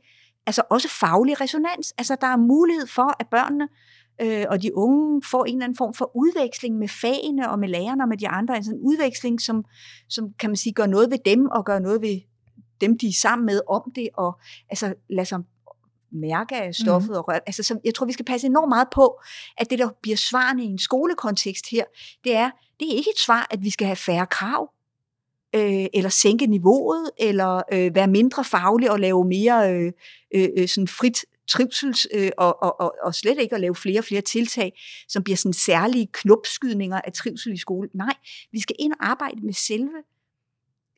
altså 0.47 0.63
også 0.71 0.89
faglig 0.89 1.41
resonans. 1.41 1.95
Altså 1.99 2.17
der 2.21 2.27
er 2.27 2.37
mulighed 2.37 2.87
for, 2.87 3.17
at 3.21 3.27
børnene 3.29 3.69
øh, 4.21 4.45
og 4.49 4.63
de 4.63 4.77
unge 4.77 5.23
får 5.31 5.45
en 5.45 5.55
eller 5.55 5.65
anden 5.65 5.77
form 5.77 5.95
for 5.95 6.17
udveksling 6.17 6.79
med 6.79 6.89
fagene 6.89 7.51
og 7.51 7.59
med 7.59 7.69
lærerne 7.69 8.05
og 8.05 8.09
med 8.09 8.17
de 8.17 8.29
andre. 8.29 8.57
Altså 8.57 8.73
en 8.73 8.81
udveksling, 8.81 9.41
som, 9.41 9.65
som 10.09 10.33
kan 10.39 10.51
man 10.51 10.57
sige, 10.57 10.73
gør 10.73 10.87
noget 10.87 11.11
ved 11.11 11.19
dem 11.25 11.47
og 11.47 11.65
gør 11.65 11.79
noget 11.79 12.03
ved 12.03 12.21
dem, 12.81 12.99
de 12.99 13.09
er 13.09 13.13
sammen 13.13 13.47
med 13.47 13.61
om 13.69 13.93
det, 13.95 14.09
og 14.15 14.41
altså 14.71 14.95
lade 15.11 15.27
sig 15.27 15.39
mærke 16.13 16.57
af 16.57 16.75
stoffet. 16.75 17.11
Mm. 17.11 17.17
Og 17.17 17.29
røre. 17.29 17.41
Altså, 17.47 17.63
så 17.63 17.79
jeg 17.85 17.95
tror, 17.95 18.07
vi 18.07 18.13
skal 18.13 18.25
passe 18.25 18.47
enormt 18.47 18.69
meget 18.69 18.89
på, 18.93 19.21
at 19.59 19.71
det, 19.71 19.79
der 19.79 19.89
bliver 20.03 20.17
svarende 20.17 20.65
i 20.65 20.67
en 20.67 20.79
skolekontekst 20.79 21.71
her, 21.71 21.85
det 22.25 22.37
er, 22.37 22.51
det 22.81 22.89
er 22.89 22.97
ikke 22.97 23.11
et 23.11 23.21
svar, 23.27 23.47
at 23.51 23.63
vi 23.63 23.71
skal 23.71 23.87
have 23.87 23.97
færre 23.97 24.27
krav, 24.27 24.71
øh, 25.55 25.87
eller 25.95 26.11
sænke 26.11 26.47
niveauet, 26.47 27.11
eller 27.19 27.63
øh, 27.73 27.95
være 27.95 28.07
mindre 28.07 28.45
faglig 28.45 28.91
og 28.91 29.01
lave 29.01 29.25
mere 29.25 29.75
øh, 29.75 29.93
øh, 30.35 30.49
øh, 30.59 30.69
sådan 30.69 30.89
frit 30.89 31.25
trivsels, 31.49 32.07
øh, 32.15 32.31
og, 32.39 32.63
og, 32.63 32.81
og, 32.81 32.95
og 33.03 33.15
slet 33.15 33.39
ikke 33.39 33.55
at 33.55 33.61
lave 33.61 33.75
flere 33.75 34.01
og 34.01 34.05
flere 34.05 34.21
tiltag, 34.21 34.81
som 35.09 35.23
bliver 35.23 35.37
sådan 35.37 35.53
særlige 35.53 36.09
knopskydninger 36.13 37.01
af 37.01 37.13
trivsel 37.13 37.53
i 37.53 37.57
skole. 37.57 37.89
Nej, 37.95 38.15
vi 38.53 38.61
skal 38.61 38.77
ind 38.79 38.93
og 38.93 39.07
arbejde 39.07 39.41
med 39.43 39.53
selve 39.53 40.03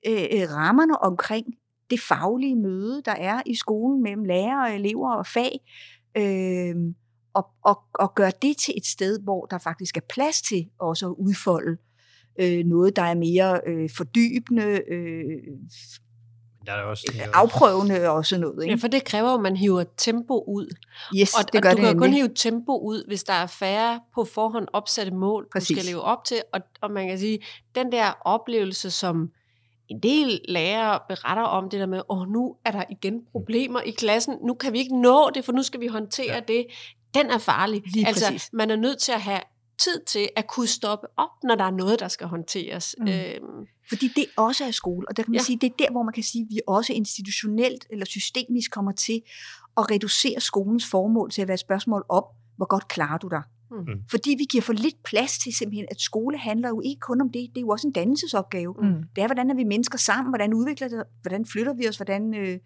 øh, 0.06 0.26
øh, 0.32 0.50
rammerne 0.50 0.98
omkring 0.98 1.46
det 1.90 2.00
faglige 2.00 2.56
møde, 2.56 3.02
der 3.04 3.12
er 3.12 3.42
i 3.46 3.54
skolen 3.54 4.02
mellem 4.02 4.24
lærere, 4.24 4.74
elever 4.74 5.14
og 5.14 5.26
fag, 5.26 5.60
øh, 6.16 6.74
og, 7.34 7.46
og, 7.64 7.78
og 7.94 8.14
gøre 8.14 8.32
det 8.42 8.56
til 8.56 8.74
et 8.76 8.86
sted, 8.86 9.20
hvor 9.22 9.46
der 9.46 9.58
faktisk 9.58 9.96
er 9.96 10.00
plads 10.08 10.42
til 10.42 10.70
også 10.78 11.06
at 11.06 11.14
udfolde 11.18 11.76
øh, 12.38 12.64
noget, 12.64 12.96
der 12.96 13.02
er 13.02 13.14
mere 13.14 13.60
øh, 13.66 13.90
fordybende. 13.96 14.80
Øh, 14.90 15.22
Der 16.66 16.72
er 16.72 16.82
også, 16.82 17.12
øh, 17.14 17.28
afprøvende 17.34 18.10
og 18.10 18.26
sådan 18.26 18.40
noget. 18.40 18.62
Ikke? 18.62 18.74
Ja, 18.74 18.76
for 18.80 18.88
det 18.88 19.04
kræver 19.04 19.34
at 19.34 19.40
man 19.40 19.56
hiver 19.56 19.84
tempo 19.96 20.44
ud. 20.48 20.74
Yes, 21.16 21.34
og, 21.34 21.52
det 21.52 21.62
gør 21.62 21.70
og 21.70 21.76
du 21.76 21.82
det 21.82 21.88
kan 21.88 21.98
kun 21.98 22.06
nemlig. 22.06 22.22
hive 22.22 22.34
tempo 22.34 22.78
ud, 22.78 23.04
hvis 23.06 23.24
der 23.24 23.32
er 23.32 23.46
færre 23.46 24.00
på 24.14 24.24
forhånd 24.24 24.66
opsatte 24.72 25.12
mål, 25.12 25.48
Præcis. 25.52 25.68
du 25.68 25.74
skal 25.74 25.84
leve 25.92 26.00
op 26.02 26.24
til. 26.24 26.42
Og, 26.52 26.60
og 26.80 26.90
man 26.90 27.08
kan 27.08 27.18
sige, 27.18 27.38
den 27.74 27.92
der 27.92 28.18
oplevelse, 28.24 28.90
som 28.90 29.30
en 29.88 30.00
del 30.00 30.40
lærere 30.48 30.98
beretter 31.08 31.42
om 31.42 31.70
det 31.70 31.80
der 31.80 31.86
med, 31.86 32.02
åh, 32.08 32.28
nu 32.28 32.56
er 32.64 32.70
der 32.70 32.82
igen 32.90 33.20
problemer 33.32 33.80
i 33.80 33.90
klassen, 33.90 34.34
nu 34.46 34.54
kan 34.54 34.72
vi 34.72 34.78
ikke 34.78 35.00
nå 35.00 35.30
det, 35.34 35.44
for 35.44 35.52
nu 35.52 35.62
skal 35.62 35.80
vi 35.80 35.86
håndtere 35.86 36.34
ja. 36.34 36.40
det. 36.48 36.66
Den 37.14 37.26
er 37.26 37.38
farlig. 37.38 37.82
Lige 37.94 38.06
altså, 38.06 38.26
præcis. 38.26 38.50
man 38.52 38.70
er 38.70 38.76
nødt 38.76 38.98
til 38.98 39.12
at 39.12 39.20
have 39.20 39.40
tid 39.78 40.04
til 40.06 40.28
at 40.36 40.46
kunne 40.46 40.66
stoppe 40.66 41.06
op, 41.16 41.30
når 41.42 41.54
der 41.54 41.64
er 41.64 41.70
noget, 41.70 42.00
der 42.00 42.08
skal 42.08 42.26
håndteres. 42.26 42.96
Mm. 42.98 43.04
Mm. 43.04 43.10
Øhm, 43.10 43.66
Fordi 43.88 44.08
det 44.16 44.26
også 44.36 44.64
er 44.64 44.70
skole, 44.70 45.08
og 45.08 45.16
der 45.16 45.22
kan 45.22 45.30
man 45.30 45.38
ja. 45.38 45.44
Sige, 45.44 45.58
det 45.60 45.72
er 45.72 45.74
der, 45.78 45.90
hvor 45.90 46.02
man 46.02 46.12
kan 46.12 46.22
sige, 46.22 46.42
at 46.42 46.48
vi 46.50 46.60
også 46.66 46.92
institutionelt 46.92 47.86
eller 47.90 48.06
systemisk 48.06 48.70
kommer 48.70 48.92
til 48.92 49.22
at 49.76 49.90
reducere 49.90 50.40
skolens 50.40 50.86
formål 50.86 51.30
til 51.30 51.42
at 51.42 51.48
være 51.48 51.54
et 51.54 51.60
spørgsmål 51.60 52.04
om, 52.08 52.24
hvor 52.56 52.66
godt 52.66 52.88
klarer 52.88 53.18
du 53.18 53.28
dig. 53.28 53.42
Mm. 53.70 53.86
Fordi 54.10 54.34
vi 54.38 54.44
giver 54.44 54.62
for 54.62 54.72
lidt 54.72 55.02
plads 55.04 55.38
til 55.38 55.54
simpelthen, 55.54 55.86
at 55.90 56.00
skole 56.00 56.38
handler 56.38 56.68
jo 56.68 56.80
ikke 56.84 57.00
kun 57.00 57.20
om 57.20 57.30
det, 57.32 57.50
det 57.54 57.56
er 57.56 57.60
jo 57.60 57.68
også 57.68 57.86
en 57.86 57.92
dannelsesopgave. 57.92 58.74
Mm. 58.82 59.02
Det 59.16 59.22
er, 59.22 59.26
hvordan 59.26 59.50
er 59.50 59.54
vi 59.54 59.64
mennesker 59.64 59.98
sammen, 59.98 60.30
hvordan 60.30 60.54
udvikler 60.54 60.88
det, 60.88 61.04
hvordan 61.22 61.46
flytter 61.46 61.72
vi 61.72 61.88
os, 61.88 61.96
hvordan 61.96 62.34
øh, 62.34 62.58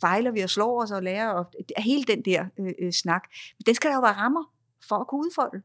fejler 0.00 0.30
vi 0.30 0.40
og 0.40 0.50
slår 0.50 0.82
os 0.82 0.90
og 0.90 1.02
lærer, 1.02 1.28
og 1.28 1.46
det 1.58 1.72
er 1.76 1.82
hele 1.82 2.04
den 2.04 2.22
der 2.24 2.44
øh, 2.60 2.72
øh, 2.82 2.92
snak. 2.92 3.22
Men 3.58 3.64
den 3.66 3.74
skal 3.74 3.90
der 3.90 3.96
jo 3.96 4.00
være 4.00 4.12
rammer 4.12 4.44
for 4.88 4.96
at 4.96 5.06
kunne 5.08 5.18
udfolde. 5.18 5.62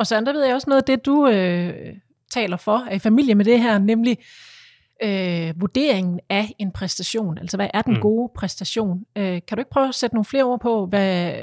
Og 0.00 0.06
så 0.06 0.20
der 0.20 0.32
ved 0.32 0.44
jeg 0.44 0.54
også 0.54 0.70
noget 0.70 0.82
af 0.82 0.86
det, 0.86 1.06
du 1.06 1.28
øh, 1.28 1.96
taler 2.30 2.56
for, 2.56 2.78
er 2.90 2.94
i 2.94 2.98
familie 2.98 3.34
med 3.34 3.44
det 3.44 3.60
her, 3.60 3.78
nemlig 3.78 4.18
øh, 5.02 5.60
vurderingen 5.60 6.20
af 6.28 6.46
en 6.58 6.72
præstation. 6.72 7.38
Altså, 7.38 7.56
hvad 7.56 7.68
er 7.74 7.82
den 7.82 7.94
Mm. 7.94 8.00
gode 8.00 8.32
præstation? 8.36 9.04
Øh, 9.18 9.24
kan 9.24 9.56
du 9.56 9.58
ikke 9.58 9.70
prøve 9.70 9.88
at 9.88 9.94
sætte 9.94 10.16
nogle 10.16 10.24
flere 10.24 10.44
ord 10.44 10.60
på, 10.60 10.86
hvad, 10.86 11.34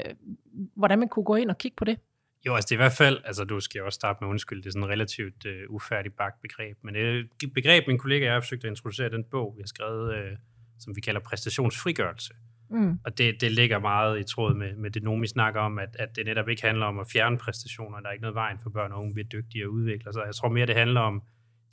hvordan 0.76 0.98
man 0.98 1.08
kunne 1.08 1.24
gå 1.24 1.34
ind 1.34 1.50
og 1.50 1.58
kigge 1.58 1.74
på 1.76 1.84
det? 1.84 1.98
Jo, 2.46 2.54
altså 2.54 2.66
det 2.66 2.72
er 2.74 2.76
i 2.76 2.84
hvert 2.84 2.92
fald, 2.92 3.18
altså 3.24 3.44
du 3.44 3.60
skal 3.60 3.78
jo 3.78 3.86
også 3.86 3.96
starte 3.96 4.18
med 4.20 4.28
undskyld, 4.30 4.62
det 4.62 4.66
er 4.66 4.70
sådan 4.72 4.82
et 4.82 4.88
relativt 4.90 5.46
øh, 5.46 5.62
ufærdigt 5.70 6.16
bagt 6.16 6.42
begreb, 6.42 6.76
men 6.84 6.94
det 6.94 7.02
er 7.02 7.22
et 7.44 7.52
begreb, 7.54 7.84
min 7.86 7.98
kollega 7.98 8.24
og 8.24 8.26
jeg 8.26 8.32
har 8.32 8.40
forsøgt 8.40 8.64
at 8.64 8.70
introducere 8.70 9.08
den 9.10 9.24
bog, 9.30 9.54
vi 9.56 9.62
har 9.62 9.66
skrevet, 9.66 10.14
øh, 10.14 10.32
som 10.80 10.96
vi 10.96 11.00
kalder 11.00 11.20
præstationsfrigørelse. 11.20 12.34
Mm. 12.70 12.98
Og 13.04 13.18
det, 13.18 13.40
det 13.40 13.52
ligger 13.52 13.78
meget 13.78 14.20
i 14.20 14.22
tråd 14.22 14.54
med, 14.54 14.76
med 14.76 14.90
det, 14.90 15.20
vi 15.20 15.26
snakker 15.26 15.60
om, 15.60 15.78
at, 15.78 15.96
at 15.98 16.16
det 16.16 16.26
netop 16.26 16.48
ikke 16.48 16.62
handler 16.62 16.86
om 16.86 16.98
at 16.98 17.06
fjerne 17.12 17.38
præstationer. 17.38 18.00
Der 18.00 18.08
er 18.08 18.12
ikke 18.12 18.22
noget 18.22 18.34
vejen 18.34 18.58
for 18.62 18.70
børn 18.70 18.92
og 18.92 18.98
unge 19.00 19.14
bliver 19.14 19.28
dygtige 19.28 19.66
og 19.66 19.72
udvikler 19.72 20.12
sig. 20.12 20.22
Jeg 20.26 20.34
tror 20.34 20.48
mere, 20.48 20.66
det 20.66 20.74
handler 20.74 21.00
om 21.00 21.22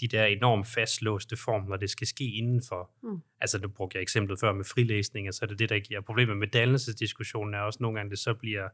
de 0.01 0.07
der 0.07 0.25
enormt 0.25 0.67
fastlåste 0.67 1.37
formler, 1.45 1.77
det 1.77 1.89
skal 1.89 2.07
ske 2.07 2.23
indenfor. 2.31 2.89
Mm. 3.03 3.21
Altså, 3.41 3.57
du 3.57 3.69
brugte 3.69 3.95
jeg 3.97 4.01
eksemplet 4.01 4.39
før 4.39 4.53
med 4.53 4.65
frilæsning, 4.73 5.27
og 5.27 5.33
så 5.33 5.39
er 5.45 5.47
det 5.47 5.59
det, 5.59 5.69
der 5.69 5.79
giver 5.79 6.01
problemer 6.01 6.35
med 6.35 6.47
dannelsesdiskussionen, 6.47 7.53
er 7.53 7.59
også 7.59 7.77
nogle 7.81 7.97
gange, 7.97 8.09
det 8.09 8.19
så 8.19 8.33
bliver 8.33 8.67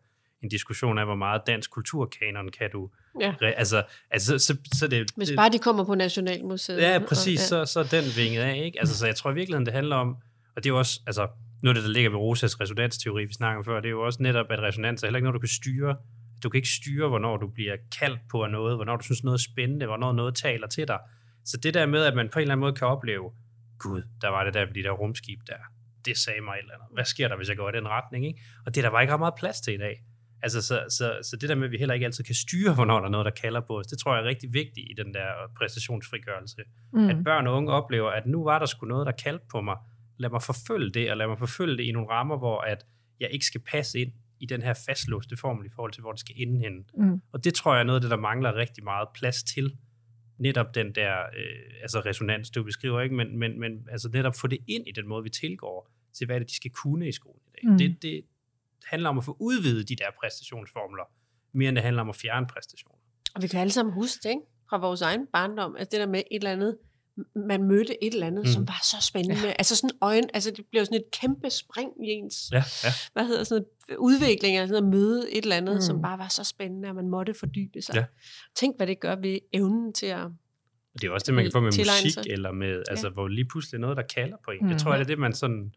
en 0.43 0.49
diskussion 0.49 0.97
af, 0.97 1.05
hvor 1.05 1.15
meget 1.15 1.41
dansk 1.47 1.71
kulturkanon 1.71 2.49
kan 2.49 2.69
du... 2.71 2.89
Ja. 3.21 3.31
Re- 3.41 3.45
altså, 3.45 3.83
altså 4.11 4.39
så, 4.39 4.57
så 4.73 4.87
det, 4.87 5.11
Hvis 5.15 5.31
bare 5.35 5.49
de 5.49 5.59
kommer 5.59 5.83
på 5.85 5.95
Nationalmuseet. 5.95 6.81
Ja, 6.81 6.99
og- 6.99 7.05
præcis, 7.07 7.39
ja. 7.39 7.45
så, 7.45 7.65
så 7.65 7.79
er 7.79 7.83
den 7.83 8.03
vinget 8.17 8.41
af, 8.41 8.61
ikke? 8.65 8.79
Altså, 8.79 8.97
så 8.97 9.05
jeg 9.05 9.15
tror 9.15 9.31
i 9.31 9.33
virkeligheden, 9.33 9.65
det 9.65 9.73
handler 9.73 9.95
om, 9.95 10.15
og 10.55 10.63
det 10.63 10.65
er 10.65 10.73
jo 10.73 10.77
også, 10.77 10.99
altså, 11.07 11.27
noget 11.63 11.77
af 11.77 11.81
det, 11.81 11.87
der 11.87 11.93
ligger 11.93 12.09
ved 12.09 12.19
Rosas 12.19 12.61
resonansteori, 12.61 13.25
vi 13.25 13.33
snakker 13.33 13.57
om 13.57 13.65
før, 13.65 13.79
det 13.79 13.85
er 13.85 13.91
jo 13.91 14.01
også 14.01 14.23
netop, 14.23 14.45
at 14.49 14.59
resonans 14.59 15.03
er 15.03 15.07
heller 15.07 15.17
ikke 15.17 15.23
noget, 15.23 15.33
du 15.33 15.39
kan 15.39 15.49
styre. 15.49 15.95
Du 16.43 16.49
kan 16.49 16.57
ikke 16.57 16.69
styre, 16.69 17.07
hvornår 17.07 17.37
du 17.37 17.47
bliver 17.47 17.75
kaldt 17.99 18.19
på 18.31 18.43
af 18.43 18.51
noget, 18.51 18.75
hvornår 18.75 18.95
du 18.95 19.03
synes 19.03 19.23
noget 19.23 19.37
er 19.37 19.43
spændende, 19.51 19.85
hvornår 19.85 20.11
noget 20.11 20.35
taler 20.35 20.67
til 20.67 20.87
dig. 20.87 20.99
Så 21.45 21.57
det 21.57 21.73
der 21.73 21.85
med, 21.85 22.03
at 22.03 22.15
man 22.15 22.29
på 22.29 22.39
en 22.39 22.41
eller 22.41 22.53
anden 22.53 22.61
måde 22.61 22.73
kan 22.73 22.87
opleve, 22.87 23.31
gud, 23.79 24.01
der 24.21 24.29
var 24.29 24.43
det 24.43 24.53
der 24.53 24.65
ved 24.65 24.73
de 24.73 24.83
der 24.83 24.91
rumskib 24.91 25.39
der. 25.47 25.61
Det 26.05 26.17
sagde 26.17 26.41
mig 26.41 26.53
et 26.53 26.59
eller 26.59 26.73
andet. 26.73 26.87
Hvad 26.93 27.05
sker 27.05 27.27
der, 27.27 27.37
hvis 27.37 27.49
jeg 27.49 27.57
går 27.57 27.69
i 27.69 27.71
den 27.71 27.87
retning? 27.87 28.27
Ikke? 28.27 28.41
Og 28.65 28.75
det 28.75 28.81
er 28.81 28.85
der 28.85 28.91
bare 28.91 29.03
ikke 29.03 29.17
meget 29.17 29.33
plads 29.37 29.61
til 29.61 29.73
i 29.73 29.77
dag. 29.77 30.03
Altså, 30.43 30.61
så, 30.61 30.83
så, 30.89 31.19
så 31.23 31.37
det 31.41 31.49
der 31.49 31.55
med, 31.55 31.65
at 31.65 31.71
vi 31.71 31.77
heller 31.77 31.93
ikke 31.93 32.05
altid 32.05 32.23
kan 32.23 32.35
styre, 32.35 32.73
hvornår 32.73 32.99
der 32.99 33.05
er 33.05 33.09
noget, 33.09 33.25
der 33.25 33.31
kalder 33.31 33.61
på 33.61 33.79
os, 33.79 33.87
det 33.87 33.99
tror 33.99 34.15
jeg 34.15 34.23
er 34.23 34.27
rigtig 34.27 34.53
vigtigt 34.53 34.87
i 34.91 34.93
den 35.03 35.13
der 35.13 35.27
præstationsfrigørelse. 35.57 36.61
Mm. 36.93 37.09
At 37.09 37.23
børn 37.23 37.47
og 37.47 37.53
unge 37.57 37.71
oplever, 37.71 38.09
at 38.09 38.25
nu 38.25 38.43
var 38.43 38.59
der 38.59 38.65
sgu 38.65 38.85
noget, 38.85 39.05
der 39.05 39.11
kaldte 39.11 39.45
på 39.51 39.61
mig. 39.61 39.77
Lad 40.21 40.29
mig 40.29 40.41
forfølge 40.41 40.91
det, 40.91 41.11
og 41.11 41.17
lad 41.17 41.27
mig 41.27 41.39
forfølge 41.39 41.77
det 41.77 41.83
i 41.83 41.91
nogle 41.91 42.09
rammer, 42.09 42.37
hvor 42.37 42.61
at 42.61 42.85
jeg 43.19 43.29
ikke 43.31 43.45
skal 43.45 43.61
passe 43.61 43.99
ind 43.99 44.11
i 44.39 44.45
den 44.45 44.61
her 44.61 44.73
fastlåste 44.73 45.37
formel 45.37 45.65
i 45.65 45.69
forhold 45.69 45.91
til, 45.91 46.01
hvor 46.01 46.11
det 46.11 46.19
skal 46.19 46.35
ende 46.37 46.59
hen. 46.59 46.85
Mm. 46.97 47.21
Og 47.31 47.43
det 47.43 47.53
tror 47.53 47.73
jeg 47.73 47.79
er 47.79 47.83
noget 47.83 47.97
af 47.97 48.01
det, 48.01 48.11
der 48.11 48.17
mangler 48.17 48.55
rigtig 48.55 48.83
meget 48.83 49.07
plads 49.15 49.43
til. 49.43 49.77
Netop 50.37 50.75
den 50.75 50.95
der 50.95 51.19
øh, 51.19 51.81
altså 51.81 51.99
resonans, 51.99 52.49
du 52.49 52.63
beskriver, 52.63 53.01
ikke? 53.01 53.15
Men, 53.15 53.39
men, 53.39 53.59
men 53.59 53.87
altså 53.91 54.09
netop 54.09 54.35
få 54.35 54.47
det 54.47 54.59
ind 54.67 54.87
i 54.87 54.91
den 54.91 55.07
måde, 55.07 55.23
vi 55.23 55.29
tilgår 55.29 55.91
til, 56.13 56.25
hvad 56.25 56.39
det, 56.39 56.49
de 56.49 56.55
skal 56.55 56.71
kunne 56.71 57.07
i 57.07 57.11
skolen 57.11 57.41
i 57.47 57.51
dag. 57.51 57.61
Mm. 57.63 57.71
Mm. 57.71 57.77
Det, 57.77 58.01
det 58.01 58.21
handler 58.85 59.09
om 59.09 59.17
at 59.17 59.23
få 59.23 59.37
udvidet 59.39 59.89
de 59.89 59.95
der 59.95 60.05
præstationsformler, 60.21 61.03
mere 61.53 61.69
end 61.69 61.75
det 61.75 61.83
handler 61.83 62.01
om 62.01 62.09
at 62.09 62.15
fjerne 62.15 62.47
præstationer. 62.47 62.97
Og 63.35 63.41
vi 63.41 63.47
kan 63.47 63.59
alle 63.59 63.71
sammen 63.71 63.93
huske 63.93 64.19
det, 64.23 64.29
ikke? 64.29 64.41
Fra 64.69 64.77
vores 64.77 65.01
egen 65.01 65.27
barndom, 65.33 65.75
at 65.79 65.91
det 65.91 65.99
der 65.99 66.07
med 66.07 66.19
et 66.19 66.25
eller 66.35 66.51
andet, 66.51 66.77
man 67.35 67.63
mødte 67.63 68.03
et 68.03 68.13
eller 68.13 68.27
andet, 68.27 68.45
mm. 68.45 68.51
Som 68.51 68.67
var 68.67 68.79
så 68.83 68.95
spændende. 69.07 69.41
Ja. 69.47 69.53
Altså 69.59 69.75
sådan 69.75 69.89
øjen, 70.01 70.29
altså 70.33 70.51
det 70.51 70.65
blev 70.71 70.85
sådan 70.85 70.97
et 70.97 71.11
kæmpe 71.21 71.49
spring 71.49 71.91
i 72.07 72.09
ens, 72.09 72.49
Ja, 72.51 72.63
ja. 72.83 72.89
hvad 73.13 73.25
hedder 73.25 73.43
sådan 73.43 73.65
noget, 73.89 73.99
udvikling, 73.99 74.57
altså 74.57 74.75
sådan 74.75 74.87
at 74.87 74.89
møde 74.99 75.31
et 75.31 75.43
eller 75.43 75.55
andet, 75.55 75.75
Mm. 75.75 75.81
som 75.81 76.01
bare 76.01 76.17
var 76.17 76.27
så 76.27 76.43
spændende, 76.43 76.89
at 76.89 76.95
man 76.95 77.09
måtte 77.09 77.33
fordybe 77.33 77.81
sig. 77.81 77.95
Ja. 77.95 78.05
Tænk, 78.55 78.77
hvad 78.77 78.87
det 78.87 78.99
gør 78.99 79.15
ved 79.15 79.39
evnen 79.53 79.93
til 79.93 80.05
at... 80.05 80.25
Og 80.93 81.01
det 81.01 81.07
er 81.07 81.11
også 81.11 81.25
det, 81.25 81.33
man 81.33 81.43
kan 81.45 81.51
få 81.51 81.59
med 81.59 81.65
musik, 81.67 82.11
sig. 82.13 82.23
eller 82.27 82.51
med, 82.51 82.83
altså, 82.89 83.07
Ja. 83.07 83.13
hvor 83.13 83.27
lige 83.27 83.45
pludselig 83.45 83.79
noget, 83.79 83.97
der 83.97 84.03
kalder 84.03 84.37
på 84.45 84.51
en. 84.51 84.57
Mm. 84.65 84.69
Jeg 84.71 84.79
tror, 84.79 84.91
det 84.91 84.99
er 85.01 85.03
det, 85.05 85.19
man 85.19 85.33
sådan, 85.33 85.73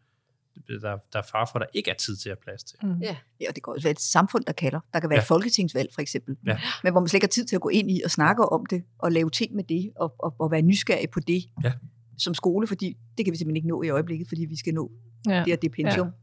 der, 0.67 0.97
der 1.13 1.19
er 1.19 1.23
far 1.31 1.49
for, 1.51 1.59
der 1.59 1.65
ikke 1.73 1.91
er 1.91 1.95
tid 1.95 2.15
til 2.15 2.29
at 2.29 2.39
plads 2.39 2.63
til. 2.63 2.77
Mm. 2.83 2.97
Ja. 3.01 3.15
Ja, 3.41 3.45
og 3.49 3.55
det 3.55 3.63
kan 3.63 3.73
også 3.73 3.83
være 3.85 3.91
et 3.91 3.99
samfund, 4.01 4.43
der 4.45 4.53
kalder. 4.53 4.79
Der 4.93 4.99
kan 4.99 5.09
være 5.09 5.15
ja. 5.15 5.19
Ja. 5.19 5.23
et 5.23 5.27
folketingsvalg, 5.27 5.89
for 5.93 6.01
eksempel. 6.01 6.37
Ja. 6.45 6.59
Men 6.83 6.91
hvor 6.93 7.01
man 7.01 7.07
slet 7.07 7.17
ikke 7.17 7.25
har 7.25 7.29
tid 7.29 7.45
til 7.45 7.55
at 7.55 7.61
gå 7.61 7.69
ind 7.69 7.91
i 7.91 8.01
og 8.05 8.11
snakke 8.11 8.43
om 8.45 8.65
det, 8.65 8.83
og 8.99 9.11
lave 9.11 9.29
ting 9.29 9.55
med 9.55 9.63
det, 9.63 9.91
og, 9.95 10.15
og, 10.19 10.35
og 10.39 10.51
være 10.51 10.61
nysgerrig 10.61 11.09
på 11.09 11.19
det 11.19 11.45
Ja. 11.63 11.71
som 12.17 12.33
skole, 12.33 12.67
fordi 12.67 12.97
det 13.17 13.25
kan 13.25 13.31
vi 13.31 13.37
simpelthen 13.37 13.55
ikke 13.55 13.67
nå 13.67 13.83
i 13.83 13.89
øjeblikket, 13.89 14.27
fordi 14.27 14.45
vi 14.45 14.57
skal 14.57 14.73
nå 14.73 14.91
Ja. 15.27 15.43
det 15.45 15.53
og 15.53 15.61
det 15.61 15.71
pension. 15.71 16.07
Ja. 16.07 16.13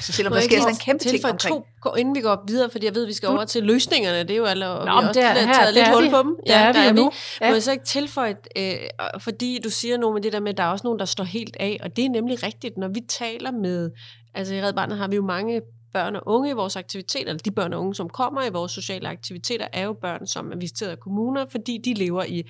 Så 0.00 0.12
selvom 0.12 0.30
Må 0.30 0.34
der 0.34 0.40
jeg 0.40 0.50
sker 0.50 0.58
sådan 0.60 0.74
en 0.74 0.78
kæmpe 0.78 1.04
ting 1.04 1.24
omkring. 1.24 1.54
to, 1.54 1.66
gå, 1.80 1.94
inden 1.94 2.14
vi 2.14 2.20
går 2.20 2.44
videre, 2.48 2.70
fordi 2.70 2.86
jeg 2.86 2.94
ved, 2.94 3.02
at 3.02 3.08
vi 3.08 3.12
skal 3.12 3.28
Du- 3.28 3.32
over 3.34 3.44
til 3.44 3.62
løsningerne. 3.62 4.18
Det 4.18 4.30
er 4.30 4.36
jo 4.36 4.44
alle, 4.44 4.68
og 4.68 4.80
vi 4.80 4.84
Nå, 4.84 4.90
har 4.92 5.00
men 5.00 5.08
også 5.08 5.20
der- 5.20 5.34
taget 5.34 5.46
her- 5.48 5.70
lidt 5.70 5.76
der 5.86 5.90
er 5.90 5.94
hul 5.94 6.04
vi. 6.04 6.10
på 6.10 6.18
dem. 6.18 6.36
Der 6.46 6.54
er 6.56 6.72
vi 6.72 6.88
jo 6.88 6.92
nu. 6.94 7.10
Ja. 7.40 7.46
Ja. 7.46 7.50
Må 7.50 7.54
jeg 7.54 7.62
så 7.62 7.72
ikke 7.72 7.84
tilføje, 7.84 8.36
øh, 8.56 8.74
fordi 9.18 9.60
du 9.64 9.70
siger 9.70 9.98
noget 9.98 10.14
med 10.14 10.22
det 10.22 10.32
der 10.32 10.40
med, 10.40 10.50
at 10.50 10.56
der 10.56 10.62
er 10.62 10.68
også 10.68 10.86
nogen, 10.86 10.98
der 10.98 11.04
står 11.04 11.24
helt 11.24 11.56
af, 11.60 11.78
og 11.82 11.96
det 11.96 12.04
er 12.04 12.08
nemlig 12.10 12.42
rigtigt, 12.42 12.76
når 12.78 12.88
vi 12.88 13.00
taler 13.08 13.50
med, 13.50 13.90
altså 14.34 14.54
i 14.54 14.62
Red 14.62 14.72
Barnet 14.72 14.98
har 14.98 15.08
vi 15.08 15.16
jo 15.16 15.22
mange 15.22 15.60
børn 15.92 16.16
og 16.16 16.22
unge 16.26 16.50
i 16.50 16.52
vores 16.52 16.76
aktiviteter, 16.76 17.28
eller 17.28 17.42
de 17.42 17.50
børn 17.50 17.72
og 17.72 17.80
unge, 17.80 17.94
som 17.94 18.08
kommer 18.08 18.42
i 18.42 18.50
vores 18.50 18.72
sociale 18.72 19.08
aktiviteter, 19.08 19.66
er 19.72 19.82
jo 19.84 19.92
børn, 19.92 20.26
som 20.26 20.52
er 20.52 20.56
visiteret 20.56 20.90
af 20.90 21.00
kommuner, 21.00 21.44
fordi 21.50 21.78
de 21.84 21.94
lever 21.94 22.24
i 22.24 22.42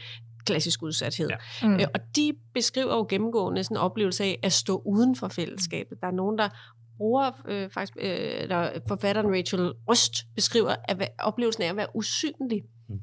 klassisk 0.46 0.82
udsathed. 0.82 1.28
Ja. 1.62 1.66
Mm. 1.68 1.74
Øh, 1.74 1.86
og 1.94 2.00
de 2.16 2.32
beskriver 2.54 2.94
jo 2.96 3.06
gennemgående 3.08 3.64
sådan 3.64 3.76
en 3.76 3.80
oplevelse 3.80 4.24
af 4.24 4.38
at 4.42 4.52
stå 4.52 4.82
uden 4.86 5.16
for 5.16 5.28
fællesskabet. 5.28 6.00
Der 6.00 6.06
er 6.06 6.12
nogen, 6.12 6.38
der 6.38 6.48
bruger 6.96 7.30
øh, 7.48 7.70
faktisk, 7.70 7.96
øh, 8.00 8.48
der 8.48 8.70
forfatteren 8.88 9.26
Rachel 9.36 9.72
Røst 9.88 10.14
beskriver 10.34 10.74
at 10.88 11.08
oplevelsen 11.18 11.62
af 11.62 11.68
at 11.68 11.76
være 11.76 11.96
usynlig 11.96 12.62
Mm. 12.88 13.00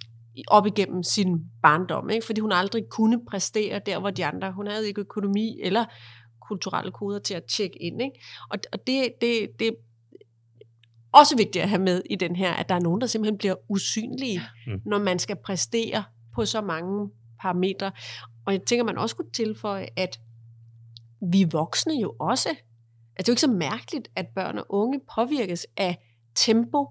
op 0.48 0.66
igennem 0.68 1.04
sin 1.04 1.40
barndom, 1.64 2.10
ikke? 2.10 2.26
fordi 2.26 2.42
hun 2.42 2.52
aldrig 2.52 2.84
kunne 2.90 3.26
præstere 3.26 3.82
der, 3.86 4.00
hvor 4.00 4.10
de 4.10 4.26
andre, 4.26 4.52
hun 4.52 4.68
havde 4.68 4.88
ikke 4.88 5.02
økonomi 5.02 5.60
eller 5.64 5.86
kulturelle 6.48 6.92
koder 6.92 7.20
til 7.20 7.34
at 7.34 7.44
tjekke 7.44 7.82
ind. 7.84 8.02
Ikke? 8.02 8.20
Og, 8.50 8.58
og 8.74 8.80
det, 8.88 9.12
det, 9.22 9.50
det 9.60 9.68
er 9.68 9.72
også 11.14 11.38
vigtigt 11.38 11.64
at 11.64 11.70
have 11.70 11.82
med 11.82 12.02
i 12.10 12.16
den 12.16 12.36
her, 12.36 12.54
at 12.54 12.70
der 12.70 12.76
er 12.76 12.80
nogen, 12.80 13.02
der 13.02 13.08
simpelthen 13.08 13.38
bliver 13.38 13.56
usynlige, 13.70 14.42
Mm. 14.68 14.82
når 14.86 15.00
man 15.00 15.20
skal 15.20 15.36
præstere 15.46 16.04
på 16.36 16.46
så 16.46 16.62
mange 16.62 17.10
parametre. 17.42 17.92
Og 18.46 18.54
jeg 18.54 18.62
tænker, 18.62 18.84
man 18.86 18.98
også 18.98 19.16
kunne 19.16 19.32
tilføje, 19.32 19.88
at 19.96 20.20
vi 21.32 21.46
voksne 21.52 21.94
jo 22.02 22.16
også, 22.20 22.50
det 23.26 23.30
er 23.30 23.32
jo 23.32 23.34
ikke 23.34 23.42
så 23.42 23.48
mærkeligt, 23.48 24.08
at 24.16 24.26
børn 24.36 24.58
og 24.58 24.66
unge 24.70 25.00
påvirkes 25.16 25.68
af 25.78 25.98
tempo 26.36 26.88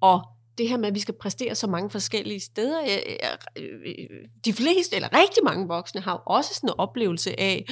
og 0.00 0.20
det 0.58 0.68
her 0.68 0.76
med, 0.76 0.88
at 0.88 0.94
vi 0.94 1.00
skal 1.00 1.14
præstere 1.20 1.54
så 1.54 1.66
mange 1.66 1.90
forskellige 1.90 2.40
steder. 2.40 2.78
De 4.44 4.52
fleste, 4.52 4.96
eller 4.96 5.08
rigtig 5.12 5.44
mange 5.44 5.68
voksne, 5.68 6.00
har 6.00 6.12
jo 6.12 6.18
også 6.26 6.54
sådan 6.54 6.68
en 6.68 6.74
oplevelse 6.78 7.40
af 7.40 7.64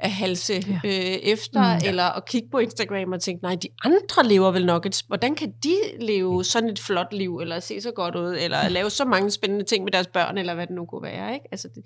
at 0.00 0.10
halse 0.10 0.52
Ja. 0.54 0.80
ja. 0.84 0.88
øh, 0.88 0.92
efter, 1.22 1.60
Mm. 1.74 1.80
mm, 1.82 1.88
eller 1.88 2.04
at 2.04 2.26
kigge 2.28 2.48
på 2.50 2.58
Instagram 2.58 3.12
og 3.12 3.20
tænke, 3.20 3.42
nej, 3.42 3.54
de 3.54 3.68
andre 3.84 4.24
lever 4.28 4.50
vel 4.50 4.66
nok 4.66 4.86
et... 4.86 5.02
Hvordan 5.06 5.34
kan 5.34 5.52
de 5.64 5.74
leve 6.00 6.44
sådan 6.44 6.68
et 6.68 6.78
flot 6.78 7.12
liv, 7.12 7.36
eller 7.38 7.60
se 7.60 7.80
så 7.80 7.90
godt 7.90 8.16
ud, 8.16 8.36
eller 8.40 8.68
lave 8.68 8.90
så 8.90 9.04
mange 9.04 9.30
spændende 9.30 9.64
ting 9.64 9.84
med 9.84 9.92
deres 9.92 10.06
børn, 10.06 10.38
eller 10.38 10.54
hvad 10.54 10.66
det 10.66 10.74
nu 10.76 10.84
kunne 10.86 11.02
være, 11.02 11.34
ikke? 11.34 11.46
Altså, 11.52 11.68
det, 11.74 11.82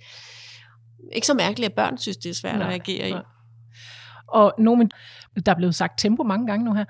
ikke 1.13 1.27
så 1.27 1.35
mærkeligt, 1.35 1.69
at 1.71 1.75
børn 1.77 1.99
synes, 1.99 2.17
det 2.17 2.31
er 2.31 2.35
svært 2.35 2.59
Nej, 2.59 2.63
at 2.63 2.69
reagere 2.69 3.09
i. 3.09 3.13
Og 4.31 4.55
nogen, 4.59 4.91
der 5.47 5.53
er 5.53 5.57
blevet 5.57 5.75
sagt 5.75 5.99
tempo 5.99 6.23
mange 6.23 6.47
gange 6.47 6.65
nu 6.65 6.75
her. 6.75 6.85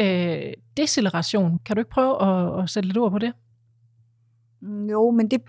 Øh, 0.00 0.52
deceleration, 0.76 1.58
kan 1.58 1.76
du 1.76 1.80
ikke 1.80 1.90
prøve 1.90 2.22
at, 2.22 2.62
at 2.62 2.70
sætte 2.70 2.88
lidt 2.88 2.98
ord 2.98 3.10
på 3.10 3.18
det? 3.18 3.32
Jo, 4.90 5.10
men 5.10 5.30
det 5.30 5.40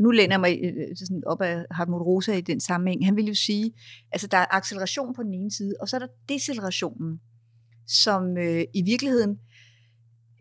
nu 0.00 0.10
læner 0.10 0.32
jeg 0.32 0.40
mig 0.40 0.58
øh, 0.62 0.96
sådan 0.96 1.22
op 1.26 1.42
af 1.42 1.64
Hartmut 1.70 2.02
Rosa 2.02 2.32
i 2.32 2.40
den 2.40 2.60
sammenhæng, 2.60 3.06
han 3.06 3.16
vil 3.16 3.26
jo 3.26 3.34
sige, 3.34 3.72
altså 4.12 4.26
der 4.26 4.38
er 4.38 4.46
acceleration 4.50 5.14
på 5.14 5.22
den 5.22 5.34
ene 5.34 5.50
side, 5.50 5.74
og 5.80 5.88
så 5.88 5.96
er 5.96 6.00
der 6.00 6.06
decelerationen, 6.28 7.20
som 7.86 8.38
øh, 8.38 8.64
i 8.74 8.82
virkeligheden 8.82 9.38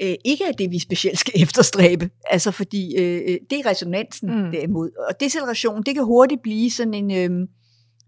øh, 0.02 0.16
ikke 0.26 0.44
er 0.44 0.52
det, 0.52 0.72
vi 0.72 0.80
specielt 0.80 1.20
skal 1.20 1.34
efterstræbe. 1.44 2.10
Altså 2.30 2.52
fordi 2.52 2.96
øh, 2.98 3.22
øh, 3.28 3.38
det 3.50 3.60
er 3.60 3.70
resonansen 3.70 4.44
mm. 4.44 4.52
derimod. 4.52 4.90
Og 5.10 5.20
deceleration, 5.20 5.84
det 5.84 5.96
kan 5.96 6.04
hurtigt 6.04 6.42
blive 6.42 6.72
sådan 6.72 6.94
en, 6.94 7.12
øh, 7.12 7.48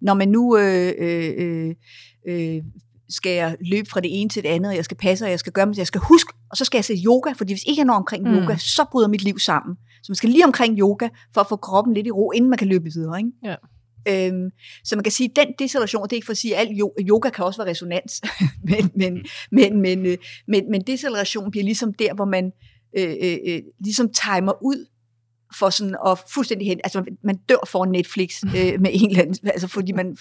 når 0.02 0.14
man 0.14 0.28
nu 0.28 0.58
øh, 0.58 0.94
øh, 0.98 1.76
øh, 2.28 2.64
skal 3.10 3.32
jeg 3.32 3.58
løbe 3.62 3.90
fra 3.90 4.00
det 4.00 4.22
ene 4.22 4.30
til 4.30 4.44
det 4.44 4.50
andet, 4.50 4.70
og 4.70 4.76
jeg 4.76 4.86
skal 4.86 4.98
passe, 4.98 5.26
og 5.26 5.32
jeg 5.32 5.40
skal 5.40 5.54
gøre, 5.54 5.66
men 5.66 5.78
jeg 5.78 5.88
skal 5.88 6.02
huske, 6.02 6.34
og 6.52 6.58
så 6.58 6.66
skal 6.66 6.78
jeg 6.78 6.86
se 6.86 6.94
yoga, 7.06 7.32
fordi 7.32 7.54
hvis 7.54 7.64
ikke 7.68 7.80
jeg 7.80 7.86
når 7.86 7.94
omkring 7.94 8.24
mm. 8.24 8.34
yoga, 8.34 8.56
så 8.58 8.86
bryder 8.92 9.08
mit 9.08 9.24
liv 9.24 9.40
sammen. 9.40 9.76
Så 10.04 10.06
man 10.12 10.16
skal 10.16 10.30
lige 10.30 10.46
omkring 10.46 10.80
yoga, 10.80 11.10
for 11.34 11.42
at 11.42 11.48
få 11.50 11.56
kroppen 11.56 11.94
lidt 11.94 12.08
i 12.08 12.12
ro, 12.12 12.32
inden 12.32 12.50
man 12.50 12.58
kan 12.58 12.68
løbe 12.68 12.86
videre. 12.94 13.18
Ikke? 13.18 13.32
Ja. 13.44 13.56
Øhm, 14.08 14.50
så 14.84 14.96
man 14.96 15.04
kan 15.04 15.12
sige, 15.12 15.30
at 15.30 15.36
den 15.36 15.54
deceleration, 15.60 16.04
det 16.04 16.12
er 16.12 16.16
ikke 16.16 16.26
for 16.26 16.32
at 16.32 16.38
sige, 16.38 16.56
at 16.56 16.68
alt 16.68 16.82
yoga 17.00 17.30
kan 17.30 17.46
også 17.46 17.62
være 17.62 17.70
resonans, 17.70 18.22
men, 18.70 18.92
men, 18.96 19.26
men, 19.52 19.82
men, 19.82 20.06
øh, 20.06 20.18
men, 20.48 20.72
men 20.72 20.82
deceleration 20.82 21.52
bliver 21.52 21.64
ligesom 21.64 21.94
der, 21.94 22.14
hvor 22.14 22.26
man 22.26 22.52
øh, 22.98 23.16
øh, 23.22 23.38
øh 23.48 23.62
ligesom 23.80 24.10
timer 24.14 24.64
ud 24.64 24.86
for 25.56 25.70
sådan 25.70 25.96
at 26.08 26.20
fuldstændig 26.34 26.68
hen, 26.68 26.80
altså 26.84 27.04
man 27.24 27.38
dør 27.50 27.68
for 27.68 27.86
Netflix 27.86 28.44
øh, 28.58 28.82
med 28.82 28.90
en 28.94 29.10
eller 29.10 29.22
anden, 29.22 29.48
altså 29.48 29.68
fordi 29.68 29.92
man 29.92 30.18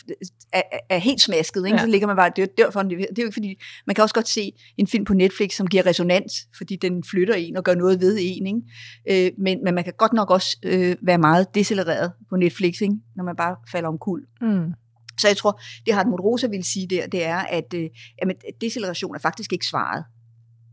er, 0.53 0.63
er 0.91 0.99
helt 0.99 1.21
smasket, 1.21 1.67
ikke? 1.67 1.77
Ja. 1.77 1.83
så 1.83 1.87
ligger 1.87 2.07
man 2.07 2.17
bare 2.17 2.31
dør, 2.37 2.47
dør 2.59 2.71
for 2.71 2.81
en, 2.81 2.91
det 2.91 3.01
er 3.01 3.07
jo 3.19 3.25
ikke 3.25 3.33
fordi, 3.33 3.61
man 3.87 3.95
kan 3.95 4.03
også 4.03 4.15
godt 4.15 4.29
se 4.29 4.53
en 4.77 4.87
film 4.87 5.05
på 5.05 5.15
Netflix, 5.15 5.53
som 5.57 5.67
giver 5.67 5.87
resonans, 5.87 6.33
fordi 6.57 6.77
den 6.77 7.05
flytter 7.05 7.35
en 7.35 7.57
og 7.57 7.65
gør 7.65 7.75
noget 7.75 8.01
ved 8.01 8.19
en, 8.21 8.47
ikke? 8.47 9.27
Øh, 9.27 9.33
men, 9.39 9.65
men 9.65 9.75
man 9.75 9.85
kan 9.85 9.93
godt 9.99 10.13
nok 10.13 10.31
også 10.31 10.57
øh, 10.63 10.97
være 11.03 11.19
meget 11.19 11.55
decelereret 11.55 12.13
på 12.31 12.37
Netflix, 12.37 12.81
ikke? 12.81 12.95
når 13.17 13.25
man 13.25 13.37
bare 13.37 13.57
falder 13.73 13.89
om 13.89 13.99
kul. 13.99 14.23
Mm. 14.41 14.73
Så 15.21 15.29
jeg 15.29 15.37
tror, 15.37 15.61
det 15.87 15.95
har 15.95 16.05
Rosa 16.05 16.47
vil 16.47 16.65
sige 16.65 16.87
der, 16.87 17.07
det 17.07 17.25
er, 17.25 17.39
at 17.39 17.75
øh, 17.75 17.89
jamen, 18.23 18.37
deceleration 18.61 19.15
er 19.15 19.19
faktisk 19.19 19.53
ikke 19.53 19.67
svaret 19.67 20.05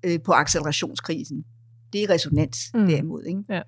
øh, 0.05 0.19
på 0.25 0.31
accelerationskrisen. 0.31 1.45
Det 1.93 2.03
er 2.03 2.09
resonans 2.09 2.57
mm. 2.73 2.87
derimod. 2.87 3.23
Ikke? 3.23 3.43
Ja. 3.49 3.61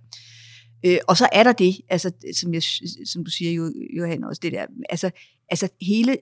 Øh, 0.85 0.97
og 1.07 1.17
så 1.17 1.29
er 1.31 1.43
der 1.43 1.51
det, 1.51 1.81
altså, 1.89 2.11
som, 2.39 2.53
jeg, 2.53 2.63
som 3.05 3.25
du 3.25 3.31
siger, 3.31 3.71
Johan, 3.97 4.23
også 4.23 4.39
det 4.43 4.51
der, 4.51 4.65
altså, 4.89 5.11
altså 5.49 5.69
hele 5.81 6.17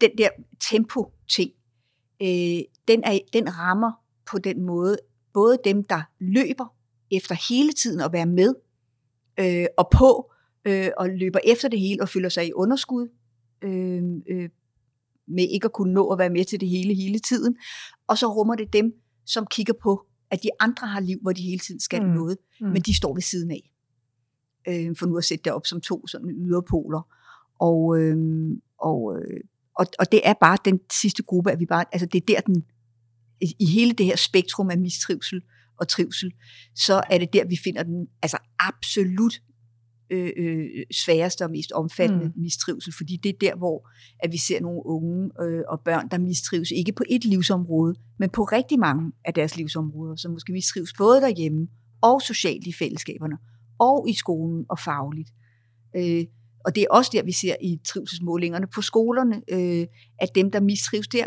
den 0.00 0.10
der 0.18 0.28
tempo-ting, 0.70 1.50
øh, 2.22 2.60
den, 2.88 3.04
er, 3.04 3.18
den 3.32 3.58
rammer 3.58 3.92
på 4.30 4.38
den 4.38 4.62
måde 4.62 4.98
både 5.34 5.58
dem, 5.64 5.84
der 5.84 6.02
løber 6.20 6.74
efter 7.10 7.34
hele 7.48 7.72
tiden 7.72 8.00
at 8.00 8.12
være 8.12 8.26
med, 8.26 8.54
øh, 9.40 9.66
og 9.78 9.88
på, 9.92 10.32
øh, 10.64 10.90
og 10.96 11.08
løber 11.08 11.38
efter 11.44 11.68
det 11.68 11.80
hele 11.80 12.02
og 12.02 12.08
føler 12.08 12.28
sig 12.28 12.46
i 12.46 12.52
underskud, 12.52 13.08
øh, 13.62 14.02
øh, 14.28 14.48
med 15.28 15.48
ikke 15.50 15.64
at 15.64 15.72
kunne 15.72 15.92
nå 15.92 16.10
at 16.12 16.18
være 16.18 16.30
med 16.30 16.44
til 16.44 16.60
det 16.60 16.68
hele 16.68 16.94
hele 16.94 17.18
tiden. 17.18 17.56
Og 18.06 18.18
så 18.18 18.26
rummer 18.26 18.54
det 18.54 18.72
dem, 18.72 18.92
som 19.26 19.46
kigger 19.46 19.74
på 19.82 20.06
at 20.30 20.42
de 20.42 20.48
andre 20.60 20.86
har 20.86 21.00
liv, 21.00 21.18
hvor 21.22 21.32
de 21.32 21.42
hele 21.42 21.58
tiden 21.58 21.80
skal 21.80 22.02
mm. 22.02 22.08
noget, 22.08 22.38
mm. 22.60 22.66
men 22.66 22.82
de 22.82 22.96
står 22.96 23.14
ved 23.14 23.22
siden 23.22 23.50
af. 23.50 23.70
Øh, 24.68 24.96
for 24.98 25.06
nu 25.06 25.16
at 25.16 25.24
sætte 25.24 25.44
det 25.44 25.52
op 25.52 25.66
som 25.66 25.80
to 25.80 26.06
sådan 26.06 26.30
yderpoler. 26.30 27.08
Og, 27.60 27.98
øh, 27.98 28.16
og, 28.78 29.18
øh, 29.18 29.40
og, 29.78 29.86
og 29.98 30.12
det 30.12 30.20
er 30.24 30.34
bare 30.40 30.58
den 30.64 30.80
sidste 30.92 31.22
gruppe, 31.22 31.52
at 31.52 31.60
vi 31.60 31.66
bare, 31.66 31.84
altså 31.92 32.06
det 32.06 32.22
er 32.22 32.26
der 32.34 32.40
den, 32.40 32.64
i 33.40 33.66
hele 33.66 33.92
det 33.92 34.06
her 34.06 34.16
spektrum 34.16 34.70
af 34.70 34.78
mistrivsel 34.78 35.42
og 35.76 35.88
trivsel, 35.88 36.32
så 36.74 37.02
er 37.10 37.18
det 37.18 37.32
der, 37.32 37.44
vi 37.48 37.56
finder 37.64 37.82
den 37.82 38.06
altså 38.22 38.38
absolut 38.58 39.42
øh, 40.10 40.30
øh, 40.36 40.66
sværeste 40.92 41.44
og 41.44 41.50
mest 41.50 41.72
omfattende 41.72 42.24
mm. 42.24 42.32
mistrivsel, 42.36 42.92
fordi 42.96 43.16
det 43.16 43.28
er 43.28 43.38
der, 43.40 43.56
hvor 43.56 43.90
at 44.18 44.32
vi 44.32 44.38
ser 44.38 44.60
nogle 44.60 44.86
unge 44.86 45.30
øh, 45.42 45.62
og 45.68 45.80
børn, 45.80 46.08
der 46.10 46.18
mistrives 46.18 46.70
ikke 46.70 46.92
på 46.92 47.02
et 47.10 47.24
livsområde, 47.24 47.94
men 48.18 48.30
på 48.30 48.44
rigtig 48.44 48.78
mange 48.78 49.12
af 49.24 49.34
deres 49.34 49.56
livsområder, 49.56 50.16
som 50.16 50.32
måske 50.32 50.52
mistrives 50.52 50.92
både 50.98 51.20
derhjemme 51.20 51.68
og 52.02 52.22
socialt 52.22 52.66
i 52.66 52.72
fællesskaberne, 52.72 53.36
og 53.78 54.08
i 54.08 54.12
skolen 54.12 54.64
og 54.68 54.78
fagligt. 54.78 55.30
Øh, 55.96 56.24
og 56.64 56.74
det 56.74 56.82
er 56.82 56.86
også 56.90 57.10
der, 57.14 57.22
vi 57.22 57.32
ser 57.32 57.56
i 57.62 57.80
trivselsmålingerne 57.84 58.66
på 58.74 58.82
skolerne, 58.82 59.42
øh, 59.52 59.86
at 60.18 60.28
dem, 60.34 60.50
der 60.50 60.60
mistrives 60.60 61.08
der 61.08 61.26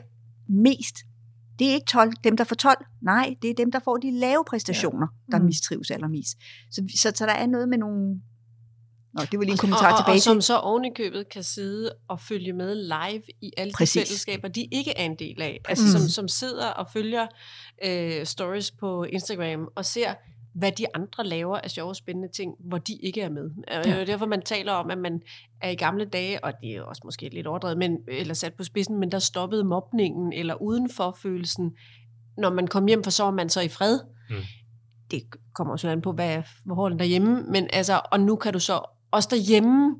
mest, 0.49 0.95
det 1.59 1.69
er 1.69 1.73
ikke 1.73 1.85
12, 1.85 2.11
dem, 2.23 2.37
der 2.37 2.43
får 2.43 2.55
12. 2.55 2.85
Nej, 3.01 3.35
det 3.41 3.49
er 3.49 3.53
dem, 3.53 3.71
der 3.71 3.79
får 3.79 3.97
de 3.97 4.19
lave 4.19 4.43
præstationer, 4.47 5.07
ja. 5.11 5.31
der 5.31 5.39
mm. 5.39 5.45
mistrives 5.45 5.91
allermest. 5.91 6.37
Så, 6.71 6.83
så, 6.95 7.11
så 7.15 7.25
der 7.25 7.31
er 7.31 7.47
noget 7.47 7.69
med 7.69 7.77
nogle 7.77 8.21
Nå, 9.17 9.23
det 9.31 9.39
var 9.39 9.43
lige 9.43 9.51
en 9.51 9.57
kommentar 9.57 9.91
og, 9.91 9.99
tilbage 9.99 10.13
og, 10.13 10.15
og 10.15 10.21
som 10.21 10.41
så 10.41 10.57
oven 10.57 10.85
i 10.85 10.93
købet 10.95 11.29
kan 11.29 11.43
sidde 11.43 11.91
og 12.07 12.19
følge 12.19 12.53
med 12.53 12.75
live 12.75 13.23
i 13.41 13.51
alle 13.57 13.73
Præcis. 13.73 13.93
de 13.93 13.99
fællesskaber, 13.99 14.47
de 14.47 14.67
ikke 14.71 14.97
er 14.97 15.03
en 15.03 15.15
del 15.15 15.41
af. 15.41 15.59
Altså 15.69 15.85
mm. 15.85 15.91
som, 15.91 16.09
som 16.09 16.27
sidder 16.27 16.67
og 16.67 16.87
følger 16.93 17.27
øh, 17.85 18.25
stories 18.25 18.71
på 18.71 19.03
Instagram 19.03 19.67
og 19.75 19.85
ser, 19.85 20.13
hvad 20.55 20.71
de 20.71 20.85
andre 20.93 21.25
laver 21.25 21.57
af 21.57 21.71
sjove, 21.71 21.95
spændende 21.95 22.27
ting, 22.27 22.53
hvor 22.59 22.77
de 22.77 22.93
ikke 23.03 23.21
er 23.21 23.29
med. 23.29 23.49
Ja. 23.71 23.81
Det 23.81 23.91
er 23.91 24.05
derfor, 24.05 24.25
man 24.25 24.41
taler 24.41 24.71
om, 24.71 24.91
at 24.91 24.97
man 24.97 25.21
er 25.61 25.69
i 25.69 25.75
gamle 25.75 26.05
dage, 26.05 26.43
og 26.43 26.53
det 26.61 26.75
er 26.75 26.81
også 26.81 27.01
måske 27.05 27.29
lidt 27.29 27.47
overdrevet, 27.47 27.77
men, 27.77 27.97
eller 28.07 28.33
sat 28.33 28.53
på 28.53 28.63
spidsen, 28.63 28.99
men 28.99 29.11
der 29.11 29.19
stoppede 29.19 29.63
mobningen 29.63 30.33
eller 30.33 30.61
udenforfølelsen. 30.61 31.71
Når 32.37 32.49
man 32.49 32.67
kom 32.67 32.85
hjem, 32.85 33.03
for 33.03 33.11
så 33.11 33.23
var 33.23 33.31
man 33.31 33.49
så 33.49 33.61
i 33.61 33.67
fred. 33.67 33.99
Mm. 34.29 34.35
Det 35.11 35.23
kommer 35.53 35.73
også 35.73 35.89
an 35.89 36.01
på, 36.01 36.11
hvad 36.11 36.43
forholdene 36.67 36.99
derhjemme, 36.99 37.43
men 37.43 37.67
altså, 37.73 38.01
og 38.11 38.19
nu 38.19 38.35
kan 38.35 38.53
du 38.53 38.59
så 38.59 38.96
også 39.11 39.29
derhjemme 39.31 39.95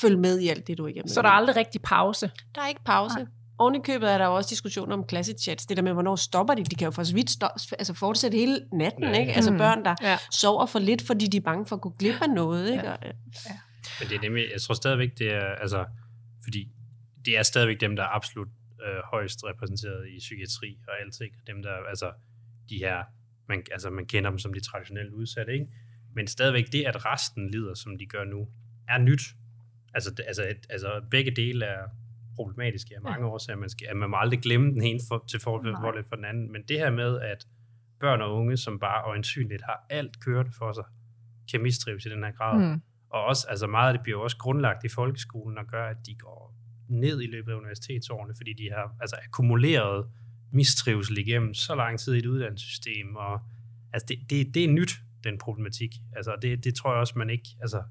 følge 0.00 0.16
med 0.16 0.38
i 0.38 0.48
alt 0.48 0.66
det, 0.66 0.78
du 0.78 0.86
ikke 0.86 0.98
er 0.98 1.02
med 1.02 1.10
Så 1.10 1.22
der 1.22 1.28
er 1.28 1.32
aldrig 1.32 1.56
rigtig 1.56 1.82
pause? 1.82 2.30
Der 2.54 2.60
er 2.62 2.68
ikke 2.68 2.84
pause. 2.84 3.16
Nej. 3.16 3.26
Oven 3.58 3.74
i 3.74 3.78
købet 3.84 4.12
er 4.12 4.18
der 4.18 4.26
jo 4.26 4.34
også 4.34 4.50
diskussioner 4.50 4.96
om 4.96 5.04
klassechats. 5.04 5.66
Det 5.66 5.76
der 5.76 5.82
med, 5.82 5.92
hvornår 5.92 6.16
stopper 6.16 6.54
de? 6.54 6.64
De 6.64 6.74
kan 6.74 6.84
jo 6.84 6.90
for 6.90 7.02
så 7.02 7.14
vidt 7.14 7.30
stå, 7.30 7.46
altså 7.78 7.94
fortsætte 7.94 8.38
hele 8.38 8.60
natten, 8.72 9.04
ja. 9.04 9.20
ikke? 9.20 9.32
Altså 9.32 9.50
mm. 9.50 9.58
børn, 9.58 9.84
der 9.84 9.94
ja. 10.02 10.18
sover 10.30 10.66
for 10.66 10.78
lidt, 10.78 11.02
fordi 11.06 11.26
de 11.26 11.36
er 11.36 11.40
bange 11.40 11.66
for 11.66 11.76
at 11.76 11.82
gå 11.82 11.94
glip 11.98 12.22
af 12.22 12.30
noget, 12.30 12.72
ikke? 12.72 12.86
Ja. 12.86 12.90
ja. 12.90 13.12
Men 14.00 14.08
det 14.08 14.16
er 14.16 14.20
nemlig, 14.20 14.44
jeg 14.52 14.60
tror 14.60 14.74
stadigvæk, 14.74 15.18
det 15.18 15.34
er, 15.34 15.54
altså, 15.54 15.84
fordi 16.42 16.68
det 17.24 17.38
er 17.38 17.42
stadigvæk 17.42 17.80
dem, 17.80 17.96
der 17.96 18.02
er 18.02 18.16
absolut 18.16 18.48
øh, 18.86 19.02
højst 19.10 19.44
repræsenteret 19.44 20.08
i 20.16 20.18
psykiatri 20.18 20.78
og 20.88 20.94
alting. 21.00 21.32
Dem, 21.46 21.62
der, 21.62 21.74
altså, 21.88 22.12
de 22.68 22.76
her, 22.78 23.04
man, 23.48 23.62
altså, 23.72 23.90
man 23.90 24.06
kender 24.06 24.30
dem 24.30 24.38
som 24.38 24.54
de 24.54 24.60
traditionelle 24.60 25.14
udsatte, 25.14 25.52
ikke? 25.52 25.66
Men 26.14 26.26
stadigvæk 26.26 26.72
det, 26.72 26.84
at 26.84 27.06
resten 27.06 27.50
lider, 27.50 27.74
som 27.74 27.98
de 27.98 28.06
gør 28.06 28.24
nu, 28.24 28.48
er 28.88 28.98
nyt. 28.98 29.22
Altså, 29.94 30.22
altså, 30.26 30.42
altså 30.70 31.02
begge 31.10 31.30
dele 31.30 31.64
er 31.64 31.84
problematiske 32.36 32.96
af 32.96 33.02
mange 33.02 33.26
ja. 33.26 33.32
årsager. 33.32 33.56
Man, 33.56 33.68
skal, 33.68 33.86
at 33.90 33.96
man 33.96 34.10
må 34.10 34.16
aldrig 34.16 34.40
glemme 34.40 34.70
den 34.70 34.82
ene 34.82 35.00
for, 35.08 35.24
til 35.28 35.40
forhold 35.40 36.04
for 36.08 36.16
den 36.16 36.24
anden. 36.24 36.52
Men 36.52 36.62
det 36.68 36.78
her 36.78 36.90
med, 36.90 37.20
at 37.20 37.46
børn 38.00 38.20
og 38.20 38.34
unge, 38.34 38.56
som 38.56 38.78
bare 38.78 39.04
øjensynligt 39.04 39.62
har 39.62 39.86
alt 39.90 40.20
kørt 40.20 40.46
for 40.58 40.72
sig, 40.72 40.84
kan 41.50 41.62
mistrives 41.62 42.06
i 42.06 42.08
den 42.08 42.24
her 42.24 42.32
grad. 42.32 42.58
Mm. 42.58 42.80
Og 43.10 43.24
også, 43.24 43.46
altså 43.50 43.66
meget 43.66 43.88
af 43.88 43.94
det 43.94 44.02
bliver 44.02 44.18
også 44.18 44.36
grundlagt 44.36 44.84
i 44.84 44.88
folkeskolen 44.88 45.58
og 45.58 45.66
gør, 45.66 45.86
at 45.86 45.96
de 46.06 46.14
går 46.14 46.54
ned 46.88 47.22
i 47.22 47.26
løbet 47.26 47.52
af 47.52 47.56
universitetsårene, 47.56 48.34
fordi 48.36 48.52
de 48.52 48.70
har 48.70 48.96
altså, 49.00 49.16
akkumuleret 49.24 50.06
mistrivsel 50.52 51.18
igennem 51.18 51.54
så 51.54 51.74
lang 51.74 51.98
tid 51.98 52.14
i 52.14 52.18
et 52.18 52.26
uddannelsessystem. 52.26 53.16
Og, 53.16 53.40
altså 53.92 54.06
det, 54.08 54.18
det, 54.30 54.54
det 54.54 54.64
er 54.64 54.68
nyt 54.68 54.92
den 55.24 55.38
problematik. 55.38 55.90
Altså 56.16 56.36
det, 56.42 56.64
det 56.64 56.74
tror 56.74 56.90
jeg 56.90 57.00
også, 57.00 57.14
man 57.16 57.30
ikke, 57.30 57.48
altså 57.60 57.82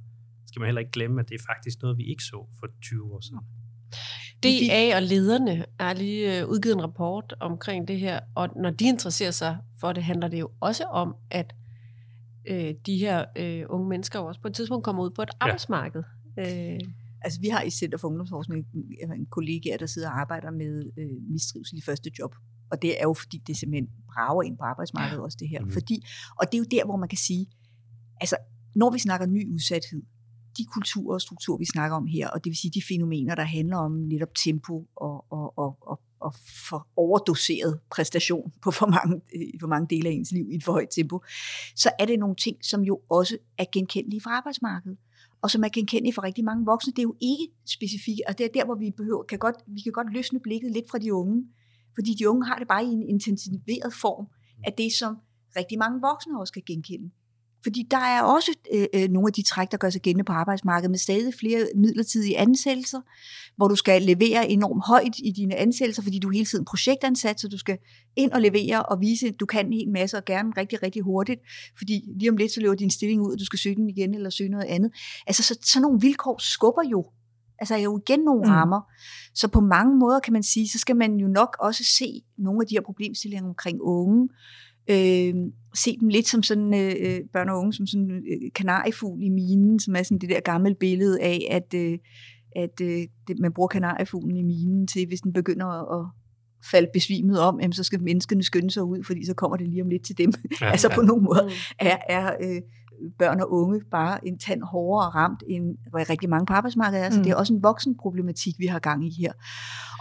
skal 0.48 0.60
man 0.60 0.68
heller 0.68 0.80
ikke 0.80 0.92
glemme, 0.92 1.20
at 1.20 1.30
det 1.30 1.36
er 1.36 1.44
faktisk 1.54 1.82
noget, 1.82 1.98
vi 1.98 2.04
ikke 2.04 2.24
så 2.24 2.48
for 2.60 2.68
20 2.84 3.14
år 3.14 3.20
siden. 3.20 3.40
DA 4.44 4.96
og 4.96 5.02
lederne 5.04 5.66
har 5.80 5.94
lige 5.94 6.40
øh, 6.40 6.48
udgivet 6.48 6.76
en 6.76 6.84
rapport 6.84 7.36
omkring 7.40 7.88
det 7.88 8.00
her, 8.00 8.20
og 8.36 8.50
når 8.56 8.70
de 8.70 8.86
interesserer 8.86 9.32
sig 9.32 9.58
for 9.80 9.94
det, 9.94 10.04
handler 10.04 10.28
det 10.28 10.40
jo 10.40 10.52
også 10.60 10.84
om, 10.84 11.16
at 11.32 11.56
øh, 12.48 12.74
de 12.86 12.98
her 12.98 13.26
øh, 13.36 13.66
unge 13.70 13.90
mennesker 13.90 14.20
også 14.20 14.42
på 14.42 14.48
et 14.48 14.56
tidspunkt 14.56 14.84
kommer 14.86 15.04
ud 15.04 15.10
på 15.10 15.22
et 15.22 15.30
arbejdsmarked. 15.40 16.04
Ja. 16.38 16.74
Øh. 16.74 16.80
Altså 17.22 17.42
vi 17.42 17.48
har 17.48 17.62
i 17.62 17.70
Center 17.70 17.98
for 17.98 18.08
Ungdomsforskning 18.08 18.68
en 19.02 19.26
kollega, 19.26 19.78
der 19.80 19.86
sidder 19.86 20.10
og 20.10 20.20
arbejder 20.20 20.52
med 20.52 20.92
øh, 20.98 21.32
mistrivsel 21.32 21.78
i 21.78 21.82
første 21.82 22.12
job. 22.20 22.36
Og 22.72 22.82
det 22.82 23.02
er 23.02 23.04
jo 23.04 23.14
fordi, 23.14 23.38
det 23.48 23.58
simpelthen 23.58 23.90
brager 24.14 24.44
ind 24.44 24.58
på 24.58 24.64
arbejdsmarkedet 24.64 25.20
ja. 25.20 25.24
også 25.24 25.38
det 25.40 25.50
her. 25.50 25.62
Mm. 25.62 25.72
Fordi, 25.72 26.06
og 26.40 26.46
det 26.52 26.54
er 26.54 26.60
jo 26.60 26.66
der, 26.72 26.86
hvor 26.86 26.98
man 26.98 27.10
kan 27.10 27.18
sige, 27.18 27.48
altså 28.22 28.38
når 28.76 28.92
vi 28.92 29.00
snakker 29.00 29.26
ny 29.26 29.54
udsathed, 29.54 30.02
de 30.58 30.66
kulturer 30.66 31.14
og 31.14 31.22
strukturer, 31.22 31.58
vi 31.58 31.66
snakker 31.66 31.98
om 31.98 32.06
her, 32.08 32.28
og 32.28 32.44
det 32.44 32.50
vil 32.50 32.58
sige 32.58 32.72
de 32.72 32.82
fænomener, 32.90 33.36
der 33.36 33.44
handler 33.44 33.78
om 33.78 33.92
netop 33.92 34.36
tempo 34.44 34.88
og, 34.96 35.26
og, 35.32 35.58
og, 35.58 35.78
og, 35.82 36.00
og 36.20 36.34
for 36.70 36.88
overdoseret 36.96 37.80
præstation 37.92 38.52
på 38.64 38.72
for 38.72 38.88
mange, 38.88 39.22
for 39.60 39.68
mange 39.68 39.88
dele 39.96 40.10
af 40.10 40.14
ens 40.14 40.32
liv 40.32 40.50
i 40.52 40.56
et 40.56 40.64
for 40.64 40.72
højt 40.72 40.90
tempo, 40.96 41.24
så 41.76 41.90
er 42.00 42.06
det 42.06 42.20
nogle 42.20 42.36
ting, 42.36 42.58
som 42.66 42.82
jo 42.82 43.02
også 43.10 43.38
er 43.58 43.66
genkendelige 43.74 44.22
fra 44.22 44.32
arbejdsmarkedet 44.32 44.98
og 45.42 45.52
som 45.52 45.64
er 45.64 45.70
genkendelige 45.70 46.14
for 46.14 46.24
rigtig 46.24 46.44
mange 46.44 46.66
voksne. 46.66 46.92
Det 46.92 47.00
er 47.00 47.04
jo 47.04 47.16
ikke 47.22 47.48
specifikke, 47.66 48.24
og 48.28 48.38
det 48.38 48.46
er 48.46 48.50
der, 48.54 48.66
hvor 48.66 48.76
vi 48.76 48.92
behøver, 48.98 49.24
kan 49.24 49.40
godt, 49.40 49.56
vi 49.68 49.82
kan 49.82 49.92
godt 49.92 50.14
løsne 50.14 50.40
blikket 50.40 50.72
lidt 50.72 50.90
fra 50.92 50.98
de 50.98 51.14
unge, 51.14 51.44
fordi 52.00 52.14
de 52.20 52.30
unge 52.30 52.46
har 52.46 52.58
det 52.60 52.68
bare 52.68 52.84
i 52.84 52.88
en 52.88 53.04
intensiveret 53.10 53.94
form 54.02 54.26
af 54.68 54.74
det, 54.74 54.92
som 54.94 55.18
rigtig 55.58 55.78
mange 55.80 56.02
voksne 56.02 56.40
også 56.40 56.54
kan 56.54 56.64
genkende. 56.68 57.10
Fordi 57.64 57.88
der 57.92 57.98
er 57.98 58.22
også 58.22 58.52
øh, 58.74 58.86
øh, 58.94 59.10
nogle 59.10 59.28
af 59.28 59.34
de 59.34 59.42
træk, 59.42 59.72
der 59.72 59.78
gør 59.78 59.90
sig 59.90 60.02
gældende 60.02 60.24
på 60.24 60.34
arbejdsmarkedet 60.34 60.92
med 60.92 61.00
stadig 61.00 61.34
flere 61.34 61.68
midlertidige 61.76 62.38
ansættelser, 62.38 63.02
hvor 63.56 63.68
du 63.68 63.76
skal 63.76 64.02
levere 64.02 64.50
enormt 64.50 64.86
højt 64.86 65.16
i 65.24 65.32
dine 65.32 65.56
ansættelser, 65.56 66.04
fordi 66.04 66.20
du 66.20 66.28
er 66.28 66.34
hele 66.34 66.46
tiden 66.46 66.66
projektansat, 66.66 67.40
så 67.40 67.48
du 67.48 67.58
skal 67.58 67.78
ind 68.16 68.32
og 68.32 68.42
levere 68.42 68.84
og 68.84 69.02
vise, 69.02 69.28
at 69.28 69.40
du 69.40 69.46
kan 69.46 69.66
en 69.66 69.74
hel 69.74 69.90
masse 69.90 70.18
og 70.18 70.26
gerne 70.26 70.52
rigtig, 70.58 70.84
rigtig 70.84 71.02
hurtigt, 71.02 71.42
fordi 71.78 72.06
lige 72.20 72.30
om 72.30 72.38
lidt 72.38 72.52
så 72.52 72.62
løber 72.62 72.76
din 72.76 72.92
stilling 72.92 73.22
ud, 73.22 73.32
og 73.34 73.40
du 73.40 73.46
skal 73.46 73.60
søge 73.60 73.76
den 73.76 73.90
igen 73.90 74.14
eller 74.14 74.30
søge 74.30 74.50
noget 74.50 74.66
andet. 74.66 74.92
Altså 75.28 75.44
så, 75.44 75.58
sådan 75.62 75.82
nogle 75.82 76.02
vilkår 76.02 76.38
skubber 76.42 76.84
jo 76.92 77.06
Altså 77.62 77.76
er 77.76 77.80
jo 77.80 78.00
igen 78.08 78.20
nogle 78.20 78.42
mm. 78.46 78.52
rammer. 78.52 78.82
Så 79.34 79.48
på 79.48 79.60
mange 79.60 79.98
måder 79.98 80.20
kan 80.20 80.34
man 80.34 80.44
sige, 80.44 80.70
så 80.70 80.80
skal 80.80 80.96
man 80.96 81.16
jo 81.16 81.28
nok 81.28 81.58
også 81.60 81.84
se 81.84 82.22
nogle 82.38 82.62
af 82.62 82.68
de 82.68 82.76
her 82.76 82.82
problemstillinger 82.82 83.48
omkring 83.48 83.82
unge, 83.82 84.30
øh, 84.90 85.34
se 85.76 85.98
dem 86.00 86.08
lidt 86.08 86.28
som 86.28 86.44
sådan 86.44 86.74
øh, 86.74 86.96
øh, 87.00 87.20
børn 87.34 87.50
og 87.50 87.60
unge, 87.60 87.74
som 87.74 87.88
sådan 87.88 88.12
øh, 88.12 88.52
kanariefugl 88.56 89.24
i 89.24 89.30
minen, 89.30 89.80
som 89.80 89.96
er 89.96 90.04
sådan 90.04 90.18
det 90.18 90.30
der 90.30 90.40
gamle 90.40 90.76
billede 90.76 91.22
af, 91.22 91.48
at, 91.52 91.74
øh, 91.76 91.98
at 92.56 92.82
øh, 92.82 93.02
det, 93.28 93.40
man 93.40 93.54
bruger 93.54 93.68
kanariefuglen 93.68 94.38
i 94.38 94.44
minen 94.44 94.88
til, 94.88 95.08
hvis 95.08 95.22
den 95.22 95.34
begynder 95.34 95.66
at, 95.66 96.00
at 96.00 96.06
falde 96.72 96.90
besvimet 96.94 97.40
om, 97.40 97.60
jamen, 97.62 97.74
så 97.74 97.84
skal 97.84 98.04
menneskene 98.04 98.44
skynde 98.44 98.72
sig 98.72 98.84
ud, 98.84 99.04
fordi 99.04 99.26
så 99.26 99.34
kommer 99.34 99.58
det 99.58 99.70
lige 99.70 99.82
om 99.82 99.90
lidt 99.90 100.06
til 100.06 100.18
dem. 100.18 100.34
Ja, 100.62 100.70
altså 100.74 100.88
ja. 100.92 100.96
på 100.96 101.02
nogle 101.02 101.24
måder 101.24 101.44
mm. 101.44 101.52
er, 101.80 101.98
er 102.10 102.34
øh, 102.44 102.62
børn 103.20 103.42
og 103.42 103.52
unge 103.52 103.82
bare 103.92 104.28
en 104.28 104.40
tand 104.40 104.64
hårdere 104.64 105.10
ramt, 105.10 105.44
end 105.50 105.78
hvad 105.92 106.10
rigtig 106.10 106.30
mange 106.30 106.46
på 106.46 106.54
arbejdsmarkedet 106.54 107.06
er. 107.06 107.10
Så 107.10 107.18
mm. 107.18 107.24
det 107.24 107.32
er 107.32 107.36
også 107.36 107.54
en 107.54 107.64
voksen 107.64 107.98
problematik, 107.98 108.56
vi 108.60 108.66
har 108.66 108.80
gang 108.80 109.08
i 109.08 109.22
her. 109.22 109.32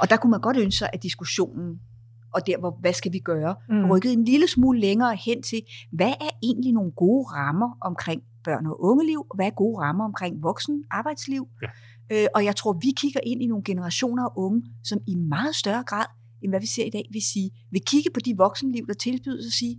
Og 0.00 0.10
der 0.10 0.16
kunne 0.16 0.30
man 0.30 0.40
godt 0.40 0.56
ønske 0.56 0.78
sig, 0.78 0.90
at 0.92 1.02
diskussionen 1.02 1.80
og 2.34 2.46
der, 2.46 2.58
hvor, 2.58 2.78
hvad 2.80 2.92
skal 2.92 3.12
vi 3.12 3.18
gøre, 3.18 3.54
mm. 3.68 3.90
rykket 3.90 4.12
en 4.12 4.24
lille 4.24 4.48
smule 4.48 4.80
længere 4.80 5.16
hen 5.16 5.42
til, 5.42 5.62
hvad 5.92 6.12
er 6.20 6.30
egentlig 6.42 6.72
nogle 6.72 6.92
gode 6.92 7.26
rammer 7.28 7.78
omkring 7.80 8.22
børn- 8.44 8.66
og 8.66 8.84
ungeliv, 8.84 9.18
og 9.30 9.36
hvad 9.36 9.46
er 9.46 9.50
gode 9.50 9.78
rammer 9.78 10.04
omkring 10.04 10.42
voksen 10.42 10.84
arbejdsliv. 10.90 11.48
Ja. 11.62 11.68
Øh, 12.12 12.28
og 12.34 12.44
jeg 12.44 12.56
tror, 12.56 12.72
vi 12.72 12.90
kigger 12.96 13.20
ind 13.26 13.42
i 13.42 13.46
nogle 13.46 13.64
generationer 13.64 14.24
af 14.24 14.32
unge, 14.36 14.62
som 14.84 14.98
i 15.06 15.14
meget 15.14 15.54
større 15.54 15.84
grad, 15.86 16.06
end 16.42 16.52
hvad 16.52 16.60
vi 16.60 16.66
ser 16.66 16.84
i 16.84 16.90
dag, 16.90 17.04
vil 17.12 17.22
sige, 17.32 17.50
vil 17.70 17.82
kigge 17.86 18.10
på 18.14 18.20
de 18.20 18.34
voksenliv, 18.36 18.86
der 18.86 18.94
tilbydes 18.94 19.46
og 19.46 19.52
sige, 19.52 19.78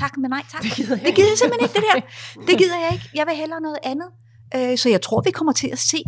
tak, 0.00 0.16
men 0.16 0.30
nej 0.30 0.44
tak. 0.52 0.62
Det 0.62 0.72
gider 0.72 0.96
jeg, 0.96 1.06
det 1.06 1.14
gider 1.14 1.28
jeg 1.28 1.38
simpelthen 1.38 1.64
ikke, 1.68 1.76
det 1.78 1.84
der. 1.90 2.00
Det 2.48 2.58
gider 2.58 2.78
jeg 2.84 2.90
ikke. 2.92 3.10
Jeg 3.14 3.26
vil 3.28 3.36
hellere 3.36 3.60
noget 3.60 3.78
andet. 3.82 4.08
Øh, 4.56 4.78
så 4.78 4.88
jeg 4.88 5.02
tror, 5.02 5.22
vi 5.24 5.30
kommer 5.30 5.52
til 5.52 5.68
at 5.68 5.78
se 5.78 6.00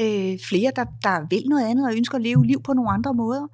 øh, 0.00 0.38
flere, 0.48 0.72
der, 0.76 0.84
der 1.02 1.26
vil 1.30 1.44
noget 1.48 1.66
andet 1.70 1.86
og 1.88 1.96
ønsker 1.96 2.16
at 2.16 2.22
leve 2.22 2.46
liv 2.46 2.62
på 2.62 2.72
nogle 2.72 2.90
andre 2.90 3.14
måder 3.14 3.46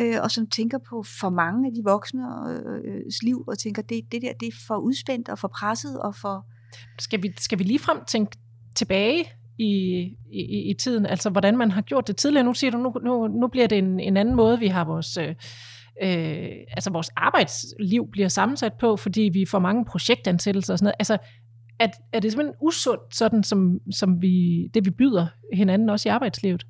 øh, 0.00 0.16
og 0.22 0.30
som 0.30 0.46
tænker 0.46 0.78
på 0.78 1.02
for 1.20 1.30
mange 1.30 1.66
af 1.66 1.72
de 1.74 1.82
voksne 1.84 2.22
øh, 2.84 3.02
liv, 3.22 3.44
og 3.48 3.58
tænker, 3.58 3.82
det, 3.82 4.00
det 4.12 4.22
der 4.22 4.32
det 4.40 4.46
er 4.46 4.56
for 4.66 4.76
udspændt 4.76 5.28
og 5.28 5.38
for 5.38 5.48
presset 5.48 6.00
og 6.00 6.14
for... 6.14 6.46
Skal 6.98 7.22
vi, 7.22 7.32
skal 7.38 7.58
vi 7.58 7.64
lige 7.64 7.78
frem 7.78 7.98
tænke 8.06 8.38
tilbage 8.74 9.24
i, 9.58 9.72
i, 10.32 10.70
i 10.70 10.74
tiden, 10.80 11.06
altså 11.06 11.30
hvordan 11.30 11.56
man 11.56 11.70
har 11.70 11.82
gjort 11.82 12.06
det 12.06 12.16
tidligere. 12.16 12.44
Nu 12.44 12.54
siger 12.54 12.70
du, 12.70 12.78
nu, 12.78 12.92
nu, 13.04 13.26
nu 13.26 13.48
bliver 13.48 13.66
det 13.66 13.78
en, 13.78 14.00
en 14.00 14.16
anden 14.16 14.34
måde, 14.34 14.58
vi 14.58 14.66
har 14.66 14.84
vores... 14.84 15.16
Øh, 15.16 15.34
øh, 16.02 16.48
altså 16.70 16.90
vores 16.90 17.08
arbejdsliv 17.16 18.10
bliver 18.12 18.28
sammensat 18.28 18.72
på, 18.80 18.96
fordi 18.96 19.30
vi 19.32 19.44
får 19.44 19.58
mange 19.58 19.84
projektansættelser 19.84 20.74
og 20.74 20.78
sådan 20.78 20.84
noget. 20.84 20.94
Altså, 20.98 21.18
er, 21.78 21.88
er 22.12 22.20
det 22.20 22.32
simpelthen 22.32 22.56
usundt, 22.62 23.16
sådan 23.16 23.42
som, 23.42 23.78
som 23.92 24.22
vi, 24.22 24.66
det 24.74 24.84
vi 24.84 24.90
byder 24.90 25.26
hinanden 25.52 25.90
også 25.90 26.08
i 26.08 26.10
arbejdslivet? 26.10 26.66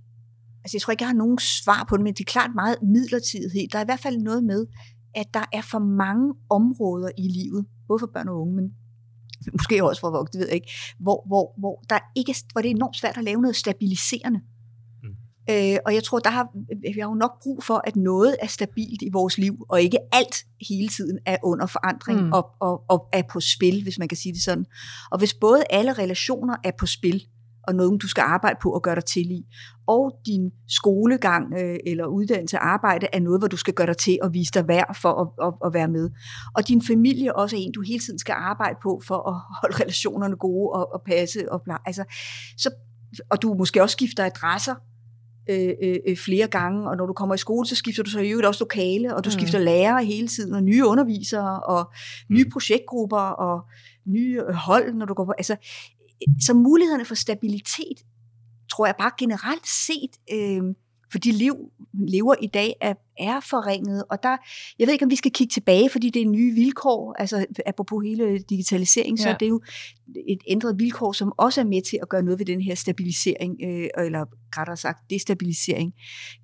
Altså 0.65 0.77
jeg 0.77 0.83
tror 0.83 0.91
ikke, 0.91 1.03
jeg 1.03 1.09
har 1.09 1.15
nogen 1.15 1.39
svar 1.39 1.87
på 1.89 1.97
det, 1.97 2.05
men 2.05 2.15
det 2.15 2.21
er 2.21 2.33
klart 2.33 2.51
meget 2.55 2.77
midlertidighed. 2.83 3.69
Der 3.73 3.79
er 3.79 3.83
i 3.83 3.91
hvert 3.91 4.01
fald 4.01 4.17
noget 4.19 4.45
med, 4.45 4.67
at 5.15 5.27
der 5.35 5.45
er 5.53 5.63
for 5.63 5.79
mange 5.79 6.35
områder 6.51 7.11
i 7.19 7.29
livet, 7.39 7.67
både 7.89 7.99
for 7.99 8.11
børn 8.15 8.29
og 8.29 8.41
unge, 8.41 8.55
men 8.57 8.67
måske 9.53 9.85
også 9.85 10.01
for 10.01 10.11
voksne, 10.11 10.39
ved 10.41 10.47
jeg 10.47 10.55
ikke, 10.55 10.73
hvor, 10.99 11.27
hvor, 11.27 11.55
hvor, 11.59 11.85
der 11.91 11.99
ikke, 12.17 12.35
hvor 12.53 12.61
det 12.61 12.71
er 12.71 12.75
enormt 12.75 12.97
svært 12.97 13.19
at 13.19 13.25
lave 13.25 13.41
noget 13.41 13.57
stabiliserende. 13.57 14.41
Øh, 15.51 15.77
og 15.87 15.95
jeg 15.95 16.05
tror, 16.05 16.19
der 16.19 16.31
har, 16.31 16.49
vi 16.95 17.01
har 17.01 17.09
jo 17.09 17.15
nok 17.15 17.43
brug 17.43 17.65
for, 17.65 17.83
at 17.85 17.97
noget 17.97 18.37
er 18.43 18.47
stabilt 18.47 19.03
i 19.03 19.09
vores 19.13 19.39
liv, 19.39 19.57
og 19.69 19.83
ikke 19.83 19.99
alt 20.13 20.37
hele 20.69 20.89
tiden 20.89 21.19
er 21.27 21.37
under 21.45 21.67
forandring 21.67 22.21
mm. 22.21 22.33
og, 22.33 22.51
og, 22.61 22.83
og 22.89 23.09
er 23.13 23.23
på 23.31 23.41
spil, 23.41 23.83
hvis 23.83 23.99
man 23.99 24.09
kan 24.09 24.17
sige 24.17 24.33
det 24.33 24.43
sådan. 24.43 24.67
Og 25.11 25.19
hvis 25.19 25.35
både 25.35 25.63
alle 25.71 25.93
relationer 25.93 26.57
er 26.65 26.73
på 26.79 26.87
spil, 26.87 27.27
og 27.69 27.75
noget, 27.75 28.03
du 28.03 28.09
skal 28.09 28.23
arbejde 28.23 28.57
på 28.63 28.71
og 28.71 28.83
gøre 28.83 28.95
dig 28.95 29.05
til 29.05 29.31
i. 29.31 29.47
Og 29.87 30.13
din 30.27 30.51
skolegang 30.69 31.55
øh, 31.59 31.77
eller 31.87 32.07
uddannelse 32.07 32.59
arbejde 32.59 33.07
er 33.13 33.21
noget, 33.21 33.41
hvor 33.41 33.49
du 33.49 33.57
skal 33.57 33.75
gøre 33.75 33.87
dig 33.87 33.97
til 33.97 34.19
og 34.23 34.35
vise 34.35 34.53
dig 34.55 34.69
værd 34.69 34.95
for 35.03 35.13
at, 35.23 35.47
at, 35.47 35.55
at 35.67 35.75
være 35.75 35.89
med. 35.89 36.11
Og 36.55 36.69
din 36.69 36.83
familie 36.83 37.37
også 37.37 37.57
er 37.57 37.61
en, 37.61 37.73
du 37.73 37.81
hele 37.81 38.01
tiden 38.01 38.19
skal 38.19 38.35
arbejde 38.39 38.77
på 38.83 39.03
for 39.07 39.29
at 39.29 39.35
holde 39.61 39.77
relationerne 39.77 40.37
gode 40.37 40.71
og, 40.71 40.93
og 40.93 41.03
passe. 41.07 41.53
Og. 41.53 41.61
Altså, 41.87 42.05
så, 42.57 42.71
og 43.31 43.43
du 43.43 43.55
måske 43.55 43.83
også 43.83 43.93
skifter 43.93 44.25
adresser 44.25 44.75
øh, 45.49 45.75
øh, 45.83 45.97
øh, 46.09 46.17
flere 46.17 46.47
gange, 46.47 46.91
og 46.91 46.97
når 46.97 47.07
du 47.07 47.13
kommer 47.13 47.35
i 47.35 47.39
skole, 47.39 47.67
så 47.67 47.77
skifter 47.77 48.03
du 48.03 48.11
så 48.11 48.21
i 48.21 48.31
øvrigt 48.31 48.47
også 48.47 48.65
lokale, 48.65 49.17
og 49.17 49.25
du 49.25 49.29
mm. 49.29 49.33
skifter 49.33 49.59
lærere 49.59 50.05
hele 50.05 50.29
tiden, 50.29 50.55
og 50.55 50.63
nye 50.63 50.87
undervisere, 50.87 51.61
og 51.61 51.93
nye 52.31 52.45
mm. 52.45 52.51
projektgrupper, 52.51 53.17
og 53.17 53.67
nye 54.07 54.43
hold, 54.53 54.95
når 54.95 55.07
du 55.07 55.15
går 55.15 55.25
på. 55.25 55.33
Altså, 55.39 55.57
så 56.47 56.55
mulighederne 56.55 57.05
for 57.05 57.15
stabilitet, 57.15 58.05
tror 58.73 58.87
jeg 58.87 58.95
bare 58.99 59.11
generelt 59.19 59.67
set, 59.87 60.11
øh, 60.33 60.63
for 61.13 61.19
de 61.19 61.33
liv 61.33 61.55
lever 61.93 62.35
i 62.43 62.47
dag, 62.47 62.75
er, 62.81 62.95
er 63.19 63.41
forringet. 63.41 64.05
Og 64.11 64.23
der, 64.23 64.37
jeg 64.79 64.87
ved 64.87 64.93
ikke, 64.93 65.05
om 65.05 65.11
vi 65.11 65.17
skal 65.17 65.31
kigge 65.31 65.53
tilbage, 65.53 65.91
fordi 65.91 66.11
det 66.11 66.23
er 66.23 66.27
nye 66.27 66.55
vilkår, 66.55 67.15
altså 67.19 67.47
apropos 67.67 68.05
hele 68.05 68.39
digitalisering, 68.39 69.19
ja. 69.19 69.23
så 69.23 69.29
er 69.29 69.37
det 69.37 69.49
jo 69.49 69.61
et 70.29 70.39
ændret 70.49 70.79
vilkår, 70.79 71.13
som 71.13 71.33
også 71.37 71.61
er 71.61 71.65
med 71.65 71.83
til 71.83 71.99
at 72.03 72.09
gøre 72.09 72.23
noget 72.23 72.39
ved 72.39 72.47
den 72.47 72.61
her 72.61 72.75
stabilisering, 72.75 73.57
øh, 73.65 73.89
eller 73.99 74.25
rettere 74.59 74.77
sagt 74.77 75.11
destabilisering 75.11 75.93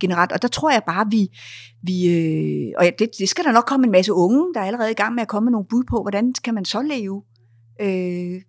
generelt. 0.00 0.32
Og 0.32 0.42
der 0.42 0.48
tror 0.48 0.70
jeg 0.70 0.82
bare, 0.86 1.06
vi, 1.10 1.28
vi 1.82 2.08
øh, 2.08 2.72
og 2.78 2.84
det, 2.98 3.10
det 3.18 3.28
skal 3.28 3.44
der 3.44 3.52
nok 3.52 3.64
komme 3.64 3.86
en 3.86 3.92
masse 3.92 4.12
unge, 4.12 4.54
der 4.54 4.60
er 4.60 4.64
allerede 4.64 4.90
i 4.90 4.94
gang 4.94 5.14
med 5.14 5.22
at 5.22 5.28
komme 5.28 5.44
med 5.44 5.52
nogle 5.52 5.66
bud 5.70 5.84
på, 5.90 6.02
hvordan 6.02 6.34
kan 6.44 6.54
man 6.54 6.64
så 6.64 6.82
leve 6.82 7.22
øh, 7.80 8.40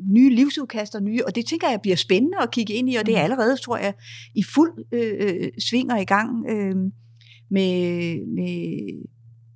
nye 0.00 0.34
livsudkast 0.34 0.94
og 0.94 1.02
nye, 1.02 1.20
og 1.26 1.34
det 1.34 1.46
tænker 1.46 1.70
jeg 1.70 1.80
bliver 1.82 1.96
spændende 1.96 2.38
at 2.42 2.50
kigge 2.50 2.74
ind 2.74 2.90
i, 2.90 2.96
og 2.96 3.06
det 3.06 3.14
er 3.14 3.18
mm. 3.18 3.24
allerede, 3.24 3.56
tror 3.56 3.76
jeg, 3.76 3.94
i 4.34 4.42
fuld 4.42 4.84
øh, 4.92 5.12
øh, 5.20 5.48
svinger 5.58 5.96
i 5.96 6.04
gang 6.04 6.50
øh, 6.50 6.76
med, 7.50 8.26
med 8.26 8.88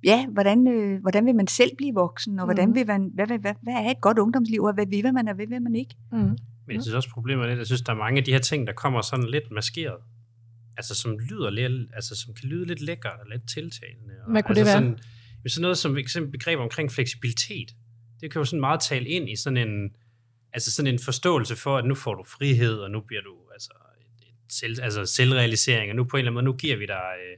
ja, 0.03 0.27
hvordan, 0.27 0.67
øh, 0.67 1.01
hvordan 1.01 1.25
vil 1.25 1.35
man 1.35 1.47
selv 1.47 1.71
blive 1.77 1.93
voksen, 1.93 2.39
og 2.39 2.45
hvordan 2.45 2.69
mm. 2.69 2.75
vil 2.75 2.87
man, 2.87 3.11
hvad, 3.13 3.27
hvad, 3.27 3.39
hvad, 3.39 3.53
hvad 3.63 3.73
er 3.73 3.89
et 3.91 4.01
godt 4.01 4.19
ungdomsliv, 4.19 4.63
og 4.63 4.73
hvad 4.73 4.87
vil 4.89 5.13
man, 5.13 5.27
og 5.27 5.35
hvad 5.35 5.47
vil 5.47 5.61
man 5.61 5.75
ikke? 5.75 5.95
Mm. 6.11 6.17
Men 6.17 6.75
jeg 6.75 6.81
synes 6.81 6.95
også, 6.95 7.09
problemet 7.09 7.43
er 7.43 7.47
lidt, 7.47 7.57
jeg 7.57 7.65
synes, 7.65 7.81
der 7.81 7.93
er 7.93 7.97
mange 7.97 8.17
af 8.17 8.23
de 8.23 8.31
her 8.31 8.39
ting, 8.39 8.67
der 8.67 8.73
kommer 8.73 9.01
sådan 9.01 9.29
lidt 9.29 9.51
maskeret. 9.51 10.01
Altså, 10.77 10.95
som 10.95 11.19
lyder 11.19 11.49
lidt, 11.49 11.91
altså, 11.93 12.15
som 12.15 12.33
kan 12.33 12.49
lyde 12.49 12.65
lidt 12.65 12.81
lækkert 12.81 13.19
og 13.19 13.27
lidt 13.31 13.49
tiltalende. 13.49 14.13
Og, 14.25 14.31
hvad 14.31 14.43
kunne 14.43 14.59
altså, 14.59 14.77
det 14.77 14.83
være? 14.83 14.95
Sådan, 14.95 15.49
sådan 15.49 15.61
noget 15.61 15.77
som 15.77 15.97
eksempel 15.97 16.31
begreb 16.31 16.59
omkring 16.59 16.91
fleksibilitet. 16.91 17.69
Det 18.21 18.31
kan 18.31 18.39
jo 18.39 18.45
sådan 18.45 18.59
meget 18.59 18.79
tale 18.79 19.07
ind 19.07 19.29
i 19.29 19.35
sådan 19.35 19.57
en, 19.57 19.89
altså 20.53 20.71
sådan 20.71 20.93
en 20.93 20.99
forståelse 20.99 21.55
for, 21.55 21.77
at 21.77 21.85
nu 21.85 21.95
får 21.95 22.15
du 22.15 22.23
frihed, 22.23 22.77
og 22.79 22.91
nu 22.91 23.01
bliver 23.01 23.21
du 23.21 23.35
altså, 23.53 23.71
et, 24.01 24.27
et 24.27 24.53
selv, 24.53 24.81
altså 24.83 25.05
selvrealisering, 25.05 25.89
og 25.91 25.95
nu 25.95 26.03
på 26.03 26.17
en 26.17 26.19
eller 26.19 26.31
anden 26.31 26.33
måde, 26.33 26.45
nu 26.45 26.53
giver 26.53 26.77
vi 26.77 26.85
dig, 26.85 27.13
øh, 27.23 27.37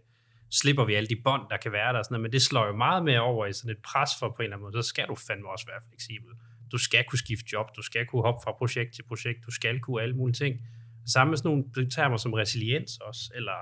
slipper 0.51 0.85
vi 0.85 0.93
alle 0.93 1.07
de 1.07 1.21
bånd, 1.23 1.41
der 1.49 1.57
kan 1.57 1.71
være 1.71 1.93
der, 1.93 2.03
sådan 2.03 2.13
noget, 2.13 2.21
men 2.21 2.31
det 2.31 2.41
slår 2.41 2.65
jo 2.65 2.75
meget 2.75 3.03
mere 3.03 3.21
over 3.21 3.45
i 3.45 3.53
sådan 3.53 3.71
et 3.71 3.81
pres 3.83 4.09
for 4.19 4.27
på 4.29 4.35
en 4.39 4.43
eller 4.43 4.55
anden 4.55 4.71
måde, 4.71 4.83
så 4.83 4.89
skal 4.89 5.07
du 5.07 5.15
fandme 5.15 5.49
også 5.49 5.65
være 5.65 5.81
fleksibel. 5.89 6.31
Du 6.71 6.77
skal 6.77 7.03
kunne 7.03 7.19
skifte 7.19 7.45
job, 7.53 7.67
du 7.77 7.81
skal 7.81 8.05
kunne 8.05 8.21
hoppe 8.21 8.39
fra 8.43 8.51
projekt 8.57 8.93
til 8.95 9.03
projekt, 9.03 9.45
du 9.45 9.51
skal 9.51 9.79
kunne 9.79 10.01
alle 10.01 10.15
mulige 10.15 10.33
ting. 10.33 10.55
Samme 11.13 11.31
med 11.31 11.37
sådan 11.37 11.49
nogle 11.49 11.89
termer 11.89 12.17
som 12.17 12.33
resiliens 12.33 12.97
også, 12.97 13.31
eller, 13.35 13.57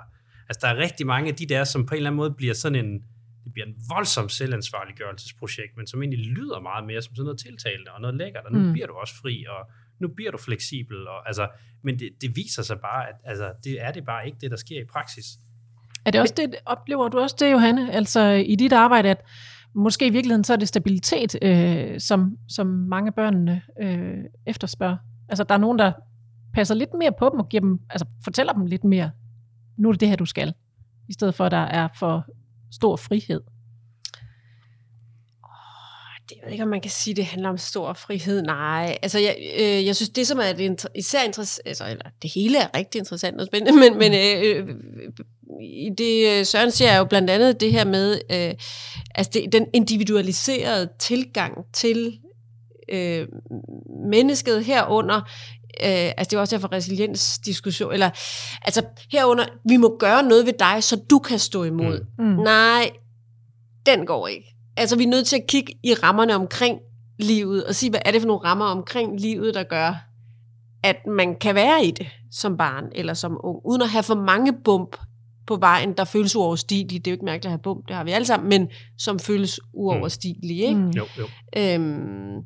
altså 0.49 0.59
der 0.61 0.67
er 0.67 0.77
rigtig 0.77 1.07
mange 1.07 1.29
af 1.29 1.35
de 1.35 1.45
der, 1.45 1.63
som 1.63 1.85
på 1.85 1.95
en 1.95 1.97
eller 1.97 2.09
anden 2.09 2.17
måde 2.17 2.33
bliver 2.37 2.53
sådan 2.53 2.85
en, 2.85 3.03
det 3.47 3.53
bliver 3.53 3.67
en 3.67 3.75
voldsom 3.89 4.29
selvansvarliggørelsesprojekt, 4.29 5.77
men 5.77 5.87
som 5.87 6.01
egentlig 6.01 6.25
lyder 6.25 6.59
meget 6.59 6.85
mere 6.85 7.01
som 7.01 7.15
sådan 7.15 7.25
noget 7.25 7.39
tiltalende 7.39 7.91
og 7.91 8.01
noget 8.01 8.15
lækkert, 8.17 8.45
og 8.45 8.51
nu 8.51 8.59
mm. 8.59 8.71
bliver 8.71 8.87
du 8.87 8.93
også 8.93 9.15
fri, 9.21 9.45
og 9.49 9.71
nu 9.99 10.07
bliver 10.07 10.31
du 10.31 10.37
fleksibel, 10.37 11.07
og, 11.07 11.27
altså, 11.27 11.49
men 11.83 11.99
det, 11.99 12.09
det 12.21 12.35
viser 12.35 12.63
sig 12.63 12.79
bare, 12.79 13.09
at 13.09 13.15
altså, 13.23 13.53
det 13.63 13.81
er 13.85 13.91
det 13.91 14.05
bare 14.05 14.25
ikke 14.25 14.37
det, 14.41 14.51
der 14.51 14.57
sker 14.57 14.81
i 14.81 14.85
praksis. 14.85 15.25
Er 16.05 16.11
det 16.11 16.21
også 16.21 16.33
det, 16.37 16.55
oplever 16.65 17.09
du 17.09 17.19
også 17.19 17.35
det, 17.39 17.51
Johanne, 17.51 17.93
altså 17.93 18.21
i 18.29 18.55
dit 18.55 18.73
arbejde, 18.73 19.09
at 19.09 19.25
måske 19.75 20.07
i 20.07 20.09
virkeligheden 20.09 20.43
så 20.43 20.53
er 20.53 20.57
det 20.57 20.67
stabilitet, 20.67 21.35
øh, 21.41 21.99
som, 21.99 22.37
som 22.49 22.67
mange 22.67 23.11
børnene 23.11 23.61
øh, 23.81 24.17
efterspørger? 24.45 24.97
Altså 25.29 25.43
der 25.43 25.55
er 25.55 25.59
nogen, 25.59 25.79
der 25.79 25.91
passer 26.53 26.75
lidt 26.75 26.89
mere 26.99 27.11
på 27.19 27.29
dem 27.29 27.39
og 27.39 27.49
giver 27.49 27.61
dem, 27.61 27.79
altså 27.89 28.05
fortæller 28.23 28.53
dem 28.53 28.65
lidt 28.65 28.83
mere, 28.83 29.11
nu 29.77 29.87
er 29.87 29.91
det 29.91 29.99
det 29.99 30.09
her, 30.09 30.15
du 30.15 30.25
skal, 30.25 30.53
i 31.09 31.13
stedet 31.13 31.35
for 31.35 31.45
at 31.45 31.51
der 31.51 31.57
er 31.57 31.87
for 31.99 32.25
stor 32.71 32.95
frihed? 32.95 33.41
Det 36.29 36.37
ved 36.43 36.51
ikke, 36.51 36.63
om 36.63 36.69
man 36.69 36.81
kan 36.81 36.91
sige, 36.91 37.11
at 37.11 37.17
det 37.17 37.25
handler 37.25 37.49
om 37.49 37.57
stor 37.57 37.93
frihed. 37.93 38.41
Nej, 38.41 38.97
altså 39.01 39.19
jeg, 39.19 39.35
øh, 39.59 39.85
jeg 39.85 39.95
synes, 39.95 40.09
det 40.09 40.27
som 40.27 40.39
er 40.39 40.53
det 40.53 40.85
især 40.95 41.23
interessant, 41.23 41.67
altså, 41.67 41.87
eller 41.89 42.05
det 42.21 42.31
hele 42.33 42.57
er 42.57 42.77
rigtig 42.77 42.99
interessant 42.99 43.41
og 43.41 43.47
spændende, 43.47 43.79
men, 43.79 43.97
men 43.97 44.13
øh, 44.13 44.67
øh, 44.67 44.75
i 45.61 45.89
det 45.97 46.39
øh, 46.39 46.45
Søren 46.45 46.71
siger 46.71 46.91
er 46.91 46.97
jo 46.97 47.05
blandt 47.05 47.29
andet 47.29 47.59
det 47.59 47.71
her 47.71 47.85
med, 47.85 48.21
øh, 48.31 48.53
altså 49.15 49.31
det, 49.33 49.51
den 49.51 49.67
individualiserede 49.73 50.89
tilgang 50.99 51.65
til 51.73 52.19
øh, 52.89 53.27
mennesket 54.11 54.65
herunder, 54.65 55.21
øh, 55.83 56.11
altså 56.17 56.29
det 56.29 56.33
er 56.33 56.39
også 56.39 56.55
derfor 56.55 56.71
resiliensdiskussion, 56.71 57.93
eller 57.93 58.09
altså 58.61 58.81
herunder, 59.11 59.45
vi 59.69 59.77
må 59.77 59.97
gøre 59.99 60.23
noget 60.23 60.45
ved 60.45 60.53
dig, 60.59 60.83
så 60.83 60.95
du 61.09 61.19
kan 61.19 61.39
stå 61.39 61.63
imod. 61.63 62.05
Mm. 62.19 62.25
Nej, 62.25 62.91
den 63.85 64.05
går 64.05 64.27
ikke. 64.27 64.55
Altså 64.77 64.95
vi 64.97 65.03
er 65.03 65.07
nødt 65.07 65.27
til 65.27 65.35
at 65.35 65.47
kigge 65.47 65.73
i 65.83 65.93
rammerne 65.93 66.35
omkring 66.35 66.79
livet, 67.19 67.63
og 67.63 67.75
sige, 67.75 67.89
hvad 67.89 67.99
er 68.05 68.11
det 68.11 68.21
for 68.21 68.27
nogle 68.27 68.43
rammer 68.43 68.65
omkring 68.65 69.19
livet, 69.19 69.53
der 69.53 69.63
gør, 69.63 69.93
at 70.83 70.97
man 71.07 71.35
kan 71.35 71.55
være 71.55 71.85
i 71.85 71.91
det 71.91 72.07
som 72.31 72.57
barn 72.57 72.83
eller 72.95 73.13
som 73.13 73.37
ung, 73.43 73.59
uden 73.65 73.81
at 73.81 73.89
have 73.89 74.03
for 74.03 74.15
mange 74.15 74.53
bump 74.63 74.97
på 75.47 75.55
vejen, 75.55 75.93
der 75.93 76.03
føles 76.03 76.35
uoverstigelige. 76.35 76.99
Det 76.99 77.07
er 77.07 77.11
jo 77.11 77.15
ikke 77.15 77.25
mærkeligt 77.25 77.45
at 77.45 77.51
have 77.51 77.61
bump, 77.63 77.87
det 77.87 77.95
har 77.95 78.03
vi 78.03 78.11
alle 78.11 78.25
sammen, 78.25 78.49
men 78.49 78.67
som 78.97 79.19
føles 79.19 79.59
uoverstigelige. 79.73 80.67
Ikke? 80.67 80.79
Mm. 80.79 80.89
Jo, 80.89 81.05
jo. 81.17 81.25
Øhm, 81.57 82.43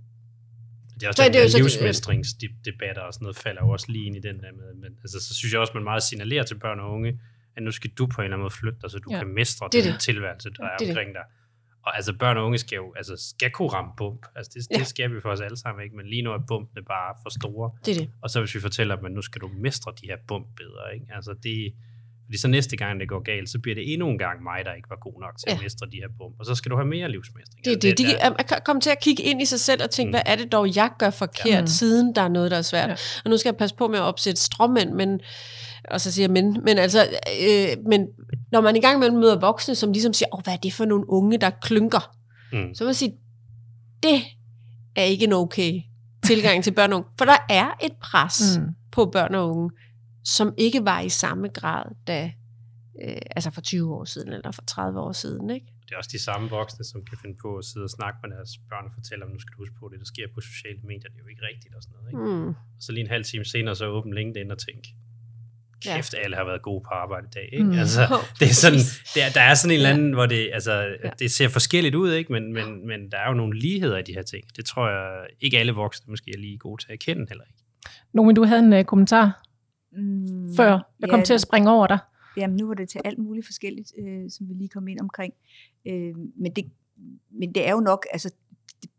Det 1.01 1.05
er 1.05 1.09
også 1.09 1.17
Så 1.21 1.23
er 1.23 1.31
det 1.31 1.53
det 1.53 1.59
livsmestringsdebatter 1.61 3.01
og 3.01 3.13
sådan 3.13 3.23
noget 3.25 3.37
falder 3.37 3.61
jo 3.65 3.69
også 3.69 3.85
lige 3.89 4.05
ind 4.05 4.15
i 4.15 4.19
den 4.19 4.35
der 4.43 4.51
med. 4.51 4.73
Men 4.73 4.91
altså, 5.03 5.19
så 5.27 5.33
synes 5.35 5.51
jeg 5.53 5.59
også, 5.61 5.73
man 5.73 5.83
meget 5.83 6.03
signalerer 6.03 6.43
til 6.43 6.55
børn 6.59 6.79
og 6.79 6.91
unge, 6.91 7.19
at 7.55 7.63
nu 7.63 7.71
skal 7.71 7.89
du 7.89 8.05
på 8.07 8.21
en 8.21 8.25
eller 8.25 8.35
anden 8.35 8.43
måde 8.43 8.53
flytte 8.53 8.79
dig, 8.81 8.91
så 8.91 8.97
du 8.97 9.09
Ja. 9.11 9.17
kan 9.17 9.27
mestre 9.27 9.69
Det 9.71 9.83
den 9.83 9.93
det. 9.93 9.99
tilværelse, 10.01 10.49
der 10.49 10.63
er 10.63 10.67
Det 10.67 10.73
er 10.73 10.77
det. 10.77 10.89
omkring 10.89 11.13
dig. 11.13 11.23
Og 11.85 11.95
altså 11.95 12.13
børn 12.17 12.37
og 12.37 12.45
unge 12.45 12.57
skal 12.57 12.75
jo 12.75 12.93
altså, 12.97 13.13
skal 13.29 13.51
kunne 13.51 13.67
ramme 13.69 13.91
bump. 13.97 14.25
Altså 14.35 14.51
det, 14.55 14.69
det 14.69 14.79
Ja. 14.79 14.83
skal 14.83 15.15
vi 15.15 15.21
for 15.21 15.29
os 15.29 15.41
alle 15.41 15.57
sammen, 15.57 15.83
ikke? 15.83 15.95
Men 15.95 16.05
lige 16.07 16.21
nu 16.21 16.31
er 16.31 16.37
bumpene 16.47 16.83
bare 16.85 17.15
for 17.23 17.29
store. 17.39 17.71
det 17.85 17.91
er 17.95 17.99
det. 17.99 18.09
Og 18.21 18.29
så 18.29 18.39
hvis 18.39 18.55
vi 18.55 18.59
fortæller 18.59 18.95
dem, 18.95 19.05
at 19.05 19.11
nu 19.11 19.21
skal 19.21 19.41
du 19.41 19.47
mestre 19.47 19.93
de 20.01 20.07
her 20.07 20.17
bump 20.27 20.47
bedre, 20.57 20.93
ikke? 20.93 21.05
Altså 21.09 21.33
det, 21.43 21.73
fordi 22.31 22.39
så 22.39 22.47
næste 22.47 22.77
gang 22.77 22.99
det 22.99 23.09
går 23.09 23.21
galt, 23.23 23.49
så 23.49 23.59
bliver 23.59 23.75
det 23.75 23.93
endnu 23.93 24.09
en 24.09 24.17
gang 24.17 24.43
mig, 24.43 24.59
der 24.65 24.73
ikke 24.73 24.89
var 24.89 24.95
god 25.07 25.21
nok 25.21 25.33
til 25.39 25.45
ja. 25.47 25.53
At 25.53 25.61
mestre 25.61 25.87
de 25.91 25.97
her 25.97 26.07
bump. 26.17 26.35
Og 26.39 26.45
så 26.45 26.55
skal 26.55 26.71
du 26.71 26.75
have 26.75 26.87
mere 26.87 27.11
livsmestring. 27.11 27.65
Det 27.65 27.71
er 27.71 27.75
Altså, 27.75 27.87
det. 27.89 27.97
De, 27.97 28.03
der- 28.03 28.29
at 28.39 28.51
at 28.57 28.63
komme 28.63 28.81
til 28.81 28.89
at 28.89 28.99
kigge 28.99 29.23
ind 29.23 29.41
i 29.41 29.45
sig 29.45 29.59
selv 29.59 29.83
og 29.83 29.89
tænke, 29.89 30.07
Mm. 30.09 30.11
hvad 30.13 30.21
er 30.25 30.35
det 30.35 30.51
dog, 30.51 30.75
jeg 30.75 30.89
gør 30.99 31.09
forkert, 31.09 31.45
Ja. 31.45 31.59
ja. 31.59 31.65
siden 31.65 32.15
der 32.15 32.21
er 32.21 32.27
noget, 32.27 32.51
der 32.51 32.57
er 32.57 32.61
svært. 32.61 32.89
Ja. 32.89 32.95
Og 33.25 33.29
nu 33.31 33.37
skal 33.37 33.49
jeg 33.49 33.57
passe 33.57 33.75
på 33.75 33.87
med 33.87 33.97
at 33.99 34.03
opsætte 34.03 34.41
stråmænd, 34.41 34.91
men, 34.91 35.19
og 35.91 36.01
så 36.01 36.11
siger 36.11 36.23
jeg 36.23 36.31
men, 36.31 36.57
men 36.65 36.77
altså, 36.77 37.01
øh, 37.49 37.67
men 37.89 38.07
når 38.51 38.61
man 38.61 38.75
i 38.75 38.79
gang 38.81 38.99
med 38.99 39.11
møder 39.11 39.39
voksne, 39.39 39.75
som 39.75 39.91
ligesom 39.91 40.13
siger, 40.13 40.29
oh, 40.31 40.41
hvad 40.43 40.53
er 40.53 40.57
det 40.57 40.73
for 40.73 40.85
nogle 40.85 41.09
unge, 41.09 41.37
der 41.37 41.49
klynker? 41.49 42.15
Mm. 42.53 42.75
Så 42.75 42.83
vil 42.83 42.89
jeg 42.89 42.95
sige, 42.95 43.13
det 44.03 44.21
er 44.95 45.03
ikke 45.03 45.25
en 45.25 45.33
okay 45.33 45.79
tilgang 46.25 46.63
til 46.63 46.71
børn 46.71 46.93
og 46.93 46.97
unge. 46.99 47.09
For 47.17 47.25
der 47.25 47.37
er 47.49 47.67
et 47.83 47.91
pres 48.01 48.57
Mm. 48.57 48.63
mm. 48.63 48.69
på 48.91 49.05
børn 49.05 49.35
og 49.35 49.49
unge, 49.49 49.69
som 50.23 50.53
ikke 50.57 50.85
var 50.85 50.99
i 50.99 51.09
samme 51.09 51.47
grad, 51.47 51.85
da, 52.07 52.31
øh, 53.03 53.21
altså 53.35 53.51
for 53.51 53.61
20 53.61 53.95
år 53.95 54.05
siden, 54.05 54.33
eller 54.33 54.51
for 54.51 54.61
30 54.67 54.99
år 54.99 55.11
siden, 55.11 55.49
ikke? 55.49 55.65
Det 55.85 55.91
er 55.91 55.97
også 55.97 56.09
de 56.13 56.23
samme 56.23 56.49
voksne, 56.49 56.85
som 56.85 57.05
kan 57.05 57.17
finde 57.21 57.37
på 57.41 57.57
at 57.57 57.65
sidde 57.65 57.83
og 57.83 57.89
snakke 57.89 58.19
med 58.23 58.29
deres 58.35 58.57
børn 58.69 58.85
og 58.85 58.91
fortælle 58.93 59.25
dem, 59.25 59.31
nu 59.33 59.39
skal 59.39 59.51
du 59.53 59.57
huske 59.57 59.75
på, 59.79 59.89
det 59.91 59.99
der 59.99 60.05
sker 60.05 60.27
på 60.35 60.41
sociale 60.41 60.81
medier, 60.83 61.09
det 61.11 61.17
er 61.19 61.23
jo 61.25 61.31
ikke 61.33 61.45
rigtigt 61.51 61.75
og 61.75 61.81
sådan 61.83 61.95
noget. 61.97 62.09
Ikke? 62.11 62.43
Mm. 62.43 62.47
Og 62.47 62.81
så 62.85 62.91
lige 62.91 63.03
en 63.03 63.09
halv 63.15 63.23
time 63.23 63.45
senere, 63.45 63.75
så 63.75 63.85
åbne 63.85 64.15
LinkedIn 64.15 64.51
og 64.51 64.59
tænke, 64.67 64.87
Ja. 65.85 65.95
kæft, 65.95 66.15
alle 66.23 66.35
har 66.37 66.43
været 66.43 66.61
gode 66.61 66.83
på 66.83 66.89
arbejde 66.93 67.27
i 67.27 67.33
dag. 67.33 67.49
Ikke? 67.53 67.65
Mm. 67.65 67.79
Altså, 67.79 68.01
det 68.39 68.47
er 68.49 68.53
sådan, 68.53 68.79
der, 69.15 69.29
der 69.33 69.41
er 69.41 69.55
sådan 69.55 69.71
en 69.71 69.75
eller 69.75 69.89
anden, 69.89 70.13
hvor 70.13 70.25
det, 70.25 70.49
altså, 70.53 70.73
ja. 71.03 71.09
det 71.19 71.31
ser 71.31 71.47
forskelligt 71.49 71.95
ud, 71.95 72.11
ikke? 72.13 72.31
Men, 72.31 72.53
men, 72.53 72.87
men 72.87 73.11
der 73.11 73.17
er 73.17 73.27
jo 73.27 73.33
nogle 73.33 73.59
ligheder 73.59 73.97
i 73.97 74.01
de 74.01 74.13
her 74.13 74.21
ting. 74.21 74.43
Det 74.57 74.65
tror 74.65 74.89
jeg 74.89 75.27
ikke 75.39 75.59
alle 75.59 75.71
voksne 75.71 76.11
måske 76.11 76.31
er 76.31 76.37
lige 76.39 76.57
gode 76.57 76.83
til 76.83 76.93
at 76.93 76.99
kende 76.99 77.25
heller 77.29 77.43
ikke. 77.43 77.59
Nomi, 78.13 78.33
du 78.33 78.43
havde 78.43 78.59
en 78.59 78.73
uh, 78.73 78.83
kommentar 78.83 79.41
Mm, 79.91 80.53
før. 80.55 80.91
Jeg 80.99 81.09
kom 81.09 81.19
ja, 81.19 81.25
til 81.25 81.33
at 81.33 81.41
springe 81.41 81.71
over 81.71 81.87
dig. 81.87 81.99
Jamen, 82.37 82.57
nu 82.57 82.67
var 82.67 82.73
det 82.73 82.89
til 82.89 83.01
alt 83.05 83.19
muligt 83.19 83.45
forskelligt, 83.45 83.91
øh, 83.99 84.29
som 84.29 84.49
vi 84.49 84.53
lige 84.53 84.69
kom 84.69 84.87
ind 84.87 84.99
omkring. 84.99 85.33
Øh, 85.87 86.15
men, 86.35 86.51
det, 86.55 86.71
men 87.31 87.55
det 87.55 87.67
er 87.67 87.71
jo 87.71 87.79
nok, 87.79 88.05
altså, 88.11 88.29
det, 88.81 88.89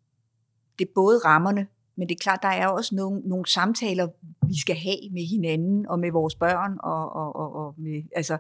det 0.79 0.85
er 0.85 0.93
både 0.95 1.19
rammerne, 1.19 1.67
men 1.97 2.09
det 2.09 2.15
er 2.15 2.19
klart, 2.23 2.39
der 2.43 2.49
er 2.49 2.67
også 2.67 2.95
nogle, 2.95 3.21
nogle 3.21 3.47
samtaler, 3.47 4.09
vi 4.47 4.61
skal 4.61 4.77
have 4.77 5.11
med 5.13 5.29
hinanden 5.29 5.87
og 5.87 5.99
med 5.99 6.13
vores 6.13 6.35
børn 6.35 6.77
og, 6.83 7.13
og, 7.13 7.37
og, 7.37 7.55
og 7.55 7.75
med 7.79 8.03
altså, 8.17 8.39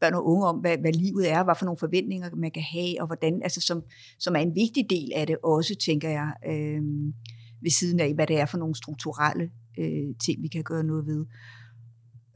børn 0.00 0.14
og 0.14 0.26
unge 0.26 0.46
om, 0.46 0.56
hvad, 0.56 0.78
hvad 0.78 0.92
livet 0.92 1.30
er, 1.30 1.44
hvad 1.44 1.54
for 1.58 1.64
nogle 1.64 1.78
forventninger 1.78 2.30
man 2.36 2.50
kan 2.50 2.62
have, 2.62 3.00
og 3.00 3.06
hvordan, 3.06 3.42
altså, 3.42 3.60
som, 3.60 3.82
som 4.18 4.36
er 4.36 4.40
en 4.40 4.54
vigtig 4.54 4.90
del 4.90 5.12
af 5.16 5.26
det 5.26 5.36
også, 5.42 5.74
tænker 5.74 6.08
jeg, 6.08 6.32
øh, 6.46 6.82
ved 7.60 7.70
siden 7.70 8.00
af, 8.00 8.14
hvad 8.14 8.26
det 8.26 8.40
er 8.40 8.46
for 8.46 8.58
nogle 8.58 8.74
strukturelle 8.74 9.50
øh, 9.78 10.14
ting, 10.24 10.42
vi 10.42 10.48
kan 10.48 10.62
gøre 10.62 10.84
noget 10.84 11.06
ved. 11.06 11.26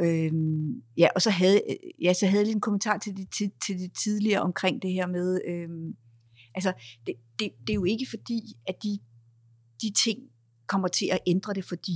Øhm, 0.00 0.82
ja, 0.96 1.08
og 1.14 1.22
så 1.22 1.30
havde, 1.30 1.60
ja, 2.02 2.12
så 2.12 2.26
havde 2.26 2.38
jeg 2.38 2.46
lige 2.46 2.54
en 2.54 2.60
kommentar 2.60 2.98
til 2.98 3.16
det, 3.16 3.28
til, 3.38 3.50
til 3.66 3.78
det 3.78 3.92
tidligere 4.04 4.40
omkring 4.40 4.82
det 4.82 4.92
her 4.92 5.06
med, 5.06 5.40
øhm, 5.48 5.94
altså, 6.54 6.72
det, 7.06 7.14
det, 7.38 7.50
det 7.60 7.70
er 7.70 7.74
jo 7.74 7.84
ikke 7.84 8.06
fordi, 8.10 8.40
at 8.66 8.74
de, 8.82 8.98
de 9.82 9.92
ting 10.04 10.18
kommer 10.66 10.88
til 10.88 11.08
at 11.12 11.18
ændre 11.26 11.54
det 11.54 11.64
for 11.64 11.76
de 11.76 11.92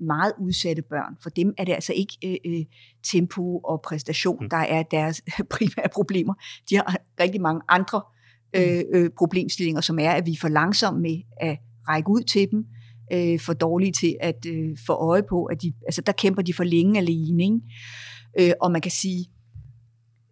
meget 0.00 0.32
udsatte 0.40 0.82
børn. 0.82 1.16
For 1.22 1.30
dem 1.30 1.54
er 1.58 1.64
det 1.64 1.72
altså 1.72 1.92
ikke 1.92 2.18
øh, 2.24 2.36
øh, 2.52 2.64
tempo 3.12 3.58
og 3.58 3.82
præstation, 3.82 4.38
Mm. 4.40 4.50
der 4.50 4.56
er 4.56 4.82
deres 4.82 5.22
primære 5.54 5.88
problemer. 5.92 6.34
De 6.70 6.76
har 6.76 6.96
rigtig 7.20 7.40
mange 7.40 7.62
andre 7.68 8.02
øh, 8.56 8.84
øh, 8.94 9.10
problemstillinger, 9.18 9.80
som 9.80 9.98
er, 9.98 10.10
at 10.10 10.26
vi 10.26 10.32
er 10.32 10.36
for 10.40 10.48
langsomme 10.48 11.00
med 11.00 11.22
at 11.40 11.58
række 11.88 12.10
ud 12.10 12.22
til 12.22 12.50
dem, 12.50 12.66
øh, 13.12 13.40
for 13.40 13.52
dårlige 13.52 13.92
til 13.92 14.16
at 14.20 14.46
øh, 14.46 14.76
få 14.86 14.92
øje 14.92 15.22
på, 15.22 15.44
at 15.44 15.62
de, 15.62 15.72
altså 15.86 16.00
der 16.00 16.12
kæmper 16.12 16.42
de 16.42 16.54
for 16.54 16.64
længe 16.64 16.98
alene. 16.98 17.44
Ikke? 17.44 17.60
Øh, 18.38 18.52
og 18.60 18.72
man 18.72 18.80
kan 18.80 18.90
sige, 18.90 19.26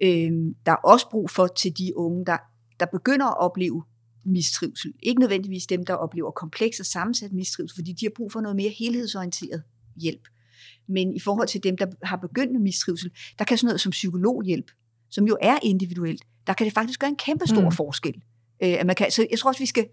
øh, 0.03 0.33
der 0.67 0.73
er 0.73 0.77
også 0.85 1.11
brug 1.11 1.31
for 1.31 1.47
til 1.47 1.79
de 1.79 1.97
unge, 1.97 2.27
der, 2.27 2.37
der 2.81 2.87
begynder 2.87 3.27
at 3.27 3.39
opleve 3.39 3.83
mistrivsel. 4.27 4.93
Ikke 5.03 5.21
nødvendigvis 5.21 5.67
dem, 5.67 5.87
der 5.87 5.95
oplever 5.95 6.31
kompleks 6.31 6.81
og 6.81 6.87
sammensat 6.87 7.33
mistrivsel, 7.33 7.77
fordi 7.77 7.93
de 7.93 8.07
har 8.07 8.13
brug 8.17 8.33
for 8.33 8.41
noget 8.41 8.57
mere 8.57 8.71
helhedsorienteret 8.79 9.63
hjælp. 9.97 10.29
Men 10.89 11.15
i 11.15 11.21
forhold 11.21 11.49
til 11.49 11.63
dem, 11.63 11.77
der 11.77 11.87
har 12.03 12.17
begyndt 12.17 12.53
med 12.53 12.61
mistrivsel, 12.61 13.11
der 13.39 13.45
kan 13.45 13.59
sådan 13.59 13.67
noget 13.67 13.81
som 13.81 13.91
psykologhjælp, 13.91 14.71
som 15.11 15.27
jo 15.27 15.37
er 15.43 15.59
individuelt, 15.63 16.23
der 16.47 16.53
kan 16.53 16.65
det 16.65 16.75
faktisk 16.75 17.01
gøre 17.01 17.11
en 17.11 17.17
kæmpe 17.17 17.47
stor 17.47 17.65
Mm. 17.65 17.73
forskel. 17.73 18.15
Øh, 18.63 18.75
at 18.81 18.87
man 18.87 18.97
kan, 18.97 19.11
så 19.11 19.27
jeg 19.31 19.39
tror 19.39 19.51
også, 19.51 19.61
vi 19.61 19.67
skal, 19.67 19.87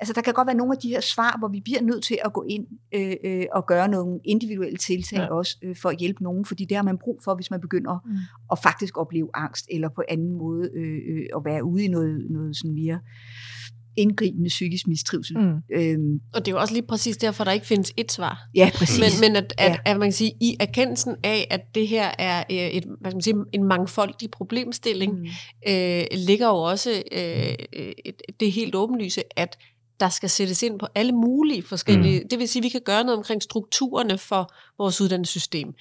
altså 0.00 0.12
der 0.12 0.20
kan 0.20 0.34
godt 0.34 0.46
være 0.46 0.56
nogle 0.56 0.72
af 0.72 0.78
de 0.78 0.88
her 0.88 1.00
svar, 1.00 1.36
hvor 1.38 1.48
vi 1.48 1.60
bliver 1.64 1.82
nødt 1.82 2.04
til 2.04 2.18
at 2.24 2.32
gå 2.32 2.44
ind 2.48 2.66
øh, 2.94 3.16
øh, 3.24 3.46
og 3.52 3.66
gøre 3.66 3.88
nogle 3.88 4.20
individuelle 4.24 4.76
tiltag 4.78 5.18
Ja. 5.18 5.34
også, 5.34 5.56
øh, 5.62 5.76
for 5.76 5.88
at 5.88 5.96
hjælpe 5.98 6.22
nogen, 6.22 6.44
fordi 6.44 6.64
det 6.64 6.76
har 6.76 6.84
man 6.84 6.98
brug 6.98 7.20
for, 7.24 7.34
hvis 7.34 7.50
man 7.50 7.60
begynder 7.60 7.98
Mm. 8.06 8.16
at 8.52 8.58
faktisk 8.62 8.98
opleve 8.98 9.28
angst, 9.34 9.66
eller 9.70 9.88
på 9.88 10.02
anden 10.08 10.32
måde 10.32 10.70
øh, 10.74 10.98
øh, 11.12 11.26
at 11.36 11.42
være 11.44 11.64
ude 11.64 11.84
i 11.84 11.88
noget, 11.88 12.26
noget 12.30 12.56
sådan 12.56 12.74
mere 12.74 12.98
indgribende 13.96 14.48
psykisk 14.48 14.86
mistrivsel. 14.88 15.38
Mm. 15.38 15.54
Øhm, 15.76 16.20
Og 16.34 16.40
det 16.46 16.48
er 16.48 16.56
jo 16.56 16.60
også 16.60 16.74
lige 16.74 16.86
præcis 16.86 17.16
derfor, 17.16 17.44
der 17.44 17.52
ikke 17.52 17.66
findes 17.66 17.92
et 17.96 18.12
svar. 18.12 18.48
ja, 18.54 18.70
præcis. 18.74 19.20
Men, 19.20 19.30
men 19.30 19.36
at, 19.36 19.54
at, 19.58 19.70
Ja. 19.70 19.76
at 19.84 19.98
man 19.98 20.06
kan 20.06 20.12
sige, 20.12 20.32
i 20.40 20.56
erkendelsen 20.60 21.16
af, 21.24 21.46
at 21.50 21.60
det 21.74 21.88
her 21.88 22.10
er 22.18 22.38
øh, 22.50 22.56
et, 22.56 22.84
hvad 23.00 23.10
skal 23.10 23.16
man 23.16 23.22
sige, 23.22 23.36
en 23.52 23.64
mangfoldig 23.64 24.30
problemstilling, 24.30 25.12
mm. 25.12 25.18
Mm. 25.18 25.26
øh, 25.68 26.04
ligger 26.26 26.46
jo 26.48 26.56
også 26.56 26.90
øh, 27.12 27.54
et- 28.04 28.22
det 28.40 28.52
helt 28.52 28.74
åbenlyse, 28.74 29.22
at 29.36 29.58
der 30.00 30.08
skal 30.08 30.30
sættes 30.30 30.62
ind 30.62 30.78
på 30.78 30.86
alle 30.94 31.12
mulige 31.12 31.62
forskellige. 31.62 32.20
Mm. 32.20 32.28
Det 32.28 32.38
vil 32.38 32.48
sige, 32.48 32.60
at 32.60 32.64
vi 32.64 32.68
kan 32.68 32.80
gøre 32.84 33.04
noget 33.04 33.18
omkring 33.18 33.42
strukturerne 33.42 34.18
for 34.18 34.52
vores 34.78 35.00
uddannelsessystem. 35.00 35.74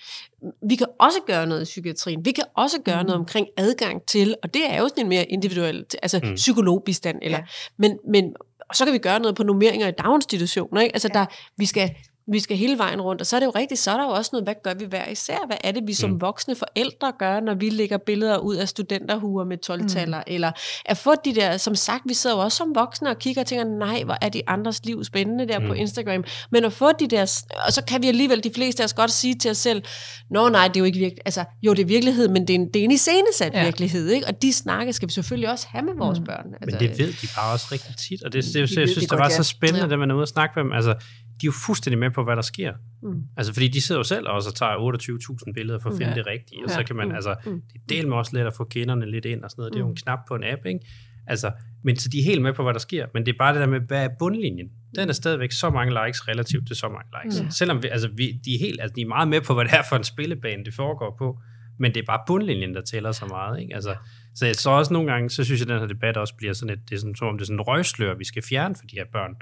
Vi 0.69 0.75
kan 0.75 0.87
også 0.99 1.19
gøre 1.27 1.47
noget 1.47 1.61
i 1.61 1.63
psykiatrien. 1.65 2.25
Vi 2.25 2.31
kan 2.31 2.43
også 2.57 2.81
gøre 2.81 3.01
mm. 3.01 3.07
noget 3.07 3.19
omkring 3.19 3.47
adgang 3.57 4.01
til, 4.07 4.35
og 4.43 4.53
det 4.53 4.69
er 4.71 4.79
jo 4.81 4.87
sådan 4.87 5.03
en 5.03 5.09
mere 5.09 5.23
individuel, 5.25 5.85
altså 6.01 6.19
Mm. 6.23 6.35
psykologbistand. 6.35 7.19
Eller, 7.21 7.37
Ja. 7.37 7.43
men, 7.77 7.97
men 8.11 8.33
og 8.69 8.75
så 8.75 8.85
kan 8.85 8.93
vi 8.93 8.97
gøre 8.97 9.19
noget 9.19 9.35
på 9.35 9.43
nummeringer 9.43 9.87
i 9.87 9.91
daginstitutioner. 9.91 10.81
Ikke? 10.81 10.95
Altså 10.95 11.09
Ja. 11.13 11.19
der, 11.19 11.25
vi 11.57 11.65
skal 11.65 11.91
vi 12.31 12.39
skal 12.39 12.57
hele 12.57 12.77
vejen 12.77 13.01
rundt, 13.01 13.21
og 13.21 13.27
så 13.27 13.35
er 13.35 13.39
det 13.39 13.47
jo 13.47 13.51
rigtigt, 13.55 13.79
så 13.79 13.91
er 13.91 13.97
der 13.97 14.03
jo 14.03 14.09
også 14.09 14.29
noget, 14.33 14.45
hvad 14.45 14.53
gør 14.63 14.73
vi 14.73 14.85
hver 14.85 15.07
især? 15.09 15.37
Hvad 15.47 15.57
er 15.63 15.71
det, 15.71 15.83
vi 15.87 15.93
som 15.93 16.09
Mm. 16.09 16.21
voksne 16.21 16.55
forældre 16.55 17.11
gør, 17.19 17.39
når 17.39 17.53
vi 17.53 17.69
lægger 17.69 17.97
billeder 17.97 18.37
ud 18.37 18.55
af 18.55 18.67
studenterhuer 18.69 19.45
med 19.45 19.57
12-taller? 19.65 20.17
Mm. 20.17 20.23
Eller 20.27 20.51
at 20.85 20.97
få 20.97 21.11
de 21.25 21.35
der, 21.35 21.57
som 21.57 21.75
sagt, 21.75 22.03
vi 22.05 22.13
sidder 22.13 22.35
jo 22.35 22.41
også 22.41 22.57
som 22.57 22.75
voksne 22.75 23.09
og 23.09 23.19
kigger 23.19 23.41
og 23.41 23.47
tænker, 23.47 23.65
nej, 23.65 24.03
hvor 24.03 24.17
er 24.21 24.29
de 24.29 24.41
andres 24.47 24.85
liv 24.85 25.03
spændende 25.03 25.47
der 25.47 25.59
mm. 25.59 25.67
på 25.67 25.73
Mm. 25.73 25.79
Instagram. 25.79 26.23
Men 26.51 26.65
at 26.65 26.73
få 26.73 26.91
de 26.99 27.07
der, 27.07 27.41
og 27.67 27.73
så 27.73 27.83
kan 27.87 28.01
vi 28.01 28.07
alligevel 28.07 28.43
de 28.43 28.51
fleste 28.55 28.83
af 28.83 28.85
os 28.85 28.93
godt 28.93 29.11
sige 29.11 29.35
til 29.35 29.51
os 29.51 29.57
selv, 29.57 29.83
nå 30.31 30.49
nej, 30.49 30.67
det 30.67 30.75
er 30.75 30.79
jo 30.79 30.85
ikke 30.85 30.99
virkelig, 30.99 31.21
altså 31.25 31.43
jo, 31.63 31.73
det 31.73 31.81
er 31.81 31.85
virkelighed, 31.85 32.27
men 32.27 32.41
det 32.47 32.49
er 32.55 32.59
en, 32.59 32.67
det 32.73 32.79
er 32.79 32.83
en 32.83 32.91
iscenesat 32.91 33.53
Ja. 33.53 33.63
virkelighed, 33.63 34.09
ikke? 34.09 34.27
Og 34.27 34.41
de 34.41 34.53
snakke 34.53 34.93
skal 34.93 35.07
vi 35.07 35.13
selvfølgelig 35.13 35.49
også 35.51 35.67
have 35.69 35.85
med 35.85 35.93
vores 35.97 36.19
Mm. 36.19 36.25
børn. 36.25 36.45
Men 36.65 36.75
det 36.79 36.97
ved 36.99 37.07
de 37.21 37.27
bare 37.35 37.53
også 37.53 37.65
rigtig 37.71 37.95
tit, 38.07 38.23
og 38.23 38.33
det, 38.33 38.43
det, 38.43 38.53
det 38.53 38.55
jeg 38.55 38.61
ved 38.61 38.67
synes, 38.67 38.93
det 38.93 39.09
det 39.11 39.19
var 39.19 39.29
ja. 39.29 39.35
så 39.35 39.43
spændende, 39.43 39.81
Ja. 39.81 39.87
da 39.89 39.95
man 39.95 40.11
er 40.11 40.15
ude 40.15 40.23
og 40.23 40.27
snakke 40.27 40.53
med 40.55 40.63
dem. 40.63 40.71
Altså, 40.71 40.93
de 41.41 41.45
er 41.45 41.47
jo 41.47 41.51
fuldstændig 41.65 41.99
med 41.99 42.11
på, 42.11 42.23
hvad 42.23 42.35
der 42.35 42.41
sker. 42.41 42.73
Mm. 43.03 43.23
Altså, 43.37 43.53
fordi 43.53 43.67
de 43.67 43.81
sidder 43.81 43.99
jo 43.99 44.03
selv 44.03 44.27
også 44.27 44.49
og 44.49 44.55
tager 44.55 44.75
28.000 44.75 45.53
billeder 45.53 45.79
for 45.79 45.89
at 45.89 45.97
finde 45.97 46.09
Ja. 46.11 46.15
det 46.17 46.27
rigtige, 46.27 46.59
og 46.65 46.69
Ja. 46.69 46.75
så 46.75 46.83
kan 46.83 46.95
man, 46.95 47.07
Mm. 47.07 47.15
altså, 47.15 47.35
Mm. 47.45 47.61
det 47.73 47.89
deler 47.89 48.07
med 48.09 48.17
også 48.17 48.35
lidt 48.37 48.47
at 48.47 48.53
få 48.53 48.63
kinderne 48.63 49.11
lidt 49.11 49.25
ind 49.25 49.43
og 49.43 49.49
sådan 49.51 49.61
noget. 49.61 49.73
Det 49.73 49.79
er 49.79 49.83
jo 49.83 49.87
en 49.87 49.91
Mm. 49.91 49.95
knap 49.95 50.19
på 50.27 50.35
en 50.35 50.43
app, 50.43 50.65
ikke? 50.65 50.79
Altså, 51.27 51.51
men 51.83 51.95
så 51.95 52.09
de 52.09 52.19
er 52.19 52.23
helt 52.23 52.41
med 52.41 52.53
på, 52.53 52.63
hvad 52.63 52.73
der 52.73 52.79
sker, 52.79 53.05
men 53.13 53.25
det 53.25 53.33
er 53.33 53.37
bare 53.37 53.53
det 53.53 53.61
der 53.61 53.67
med, 53.67 53.79
hvad 53.79 54.03
er 54.03 54.09
bundlinjen? 54.19 54.67
Den 54.95 55.09
er 55.09 55.13
stadigvæk 55.13 55.51
så 55.51 55.69
mange 55.69 56.05
likes 56.05 56.27
relativt 56.27 56.67
til 56.67 56.75
så 56.75 56.89
mange 56.89 57.07
likes. 57.23 57.39
Ja. 57.41 57.49
Selvom 57.49 57.83
vi, 57.83 57.87
altså, 57.87 58.09
vi, 58.15 58.31
de, 58.45 58.55
er 58.55 58.59
helt, 58.59 58.81
altså, 58.81 58.93
de 58.95 59.01
er 59.01 59.05
meget 59.07 59.27
med 59.27 59.41
på, 59.41 59.53
hvad 59.53 59.65
det 59.65 59.73
er 59.73 59.81
for 59.89 59.95
en 59.95 60.03
spillebane, 60.03 60.65
det 60.65 60.73
foregår 60.73 61.15
på, 61.17 61.39
men 61.79 61.93
det 61.93 62.01
er 62.01 62.05
bare 62.05 62.19
bundlinjen, 62.27 62.75
der 62.75 62.81
tæller 62.81 63.11
så 63.11 63.25
meget. 63.25 63.61
Ikke? 63.61 63.75
Altså, 63.75 63.95
så, 64.35 64.53
så 64.53 64.69
også 64.69 64.93
nogle 64.93 65.11
gange, 65.11 65.29
så 65.29 65.43
synes 65.43 65.59
jeg, 65.61 65.67
at 65.69 65.73
den 65.73 65.79
her 65.79 65.87
debat 65.87 66.17
også 66.17 66.33
bliver 66.37 66.53
sådan 66.53 66.73
et, 66.73 66.89
det 66.89 66.95
er 66.95 66.99
sådan, 66.99 67.15
som 67.15 67.27
om 67.27 67.37
det 67.37 67.41
er 67.41 67.45
sådan 67.45 67.55
en 67.55 67.61
røgslør, 67.61 68.13
vi 68.15 68.23
skal 68.25 68.43
fjerne 68.49 68.75
for 68.75 68.83
de 68.91 68.95
her 68.95 69.05
børn. 69.11 69.35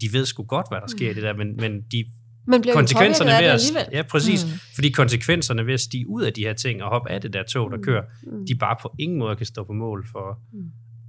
De 0.00 0.12
ved 0.12 0.24
sgu 0.26 0.42
godt, 0.42 0.66
hvad 0.70 0.78
der 0.80 0.86
sker 0.86 1.10
i 1.10 1.14
det 1.14 1.22
der, 1.22 1.36
men, 1.36 1.56
men 1.56 1.72
de 1.92 2.04
Man 2.46 2.60
bliver 2.60 2.74
konsekvenserne 2.74 3.30
ved 3.30 3.48
at, 3.76 3.88
ja, 3.92 4.02
præcis, 4.02 4.44
Mm. 4.44 4.50
mm. 4.50 4.58
fordi 4.74 4.90
konsekvenserne 4.90 5.66
ved 5.66 5.74
at 5.74 5.80
stige 5.80 6.08
ud 6.08 6.22
af 6.22 6.32
de 6.32 6.40
her 6.40 6.52
ting 6.52 6.82
og 6.82 6.90
hoppe 6.90 7.10
af 7.10 7.20
det 7.20 7.32
der 7.32 7.42
tog, 7.42 7.70
der 7.70 7.78
kører, 7.78 8.02
Mm. 8.26 8.46
de 8.46 8.54
bare 8.54 8.76
på 8.82 8.94
ingen 8.98 9.18
måde 9.18 9.36
kan 9.36 9.46
stå 9.46 9.64
på 9.64 9.72
mål 9.72 10.06
for 10.12 10.38
Mm. 10.52 10.58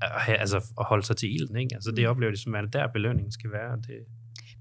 at, 0.01 0.09
have, 0.21 0.38
altså, 0.38 0.57
at 0.79 0.86
holde 0.86 1.05
sig 1.05 1.17
til 1.17 1.36
ilden. 1.36 1.57
Ikke? 1.57 1.75
Altså, 1.75 1.91
det 1.91 2.07
oplever 2.07 2.31
de 2.31 2.38
som, 2.38 2.55
at 2.55 2.73
der 2.73 2.88
belønningen 2.93 3.31
skal 3.31 3.51
være. 3.51 3.75
Det, 3.77 3.95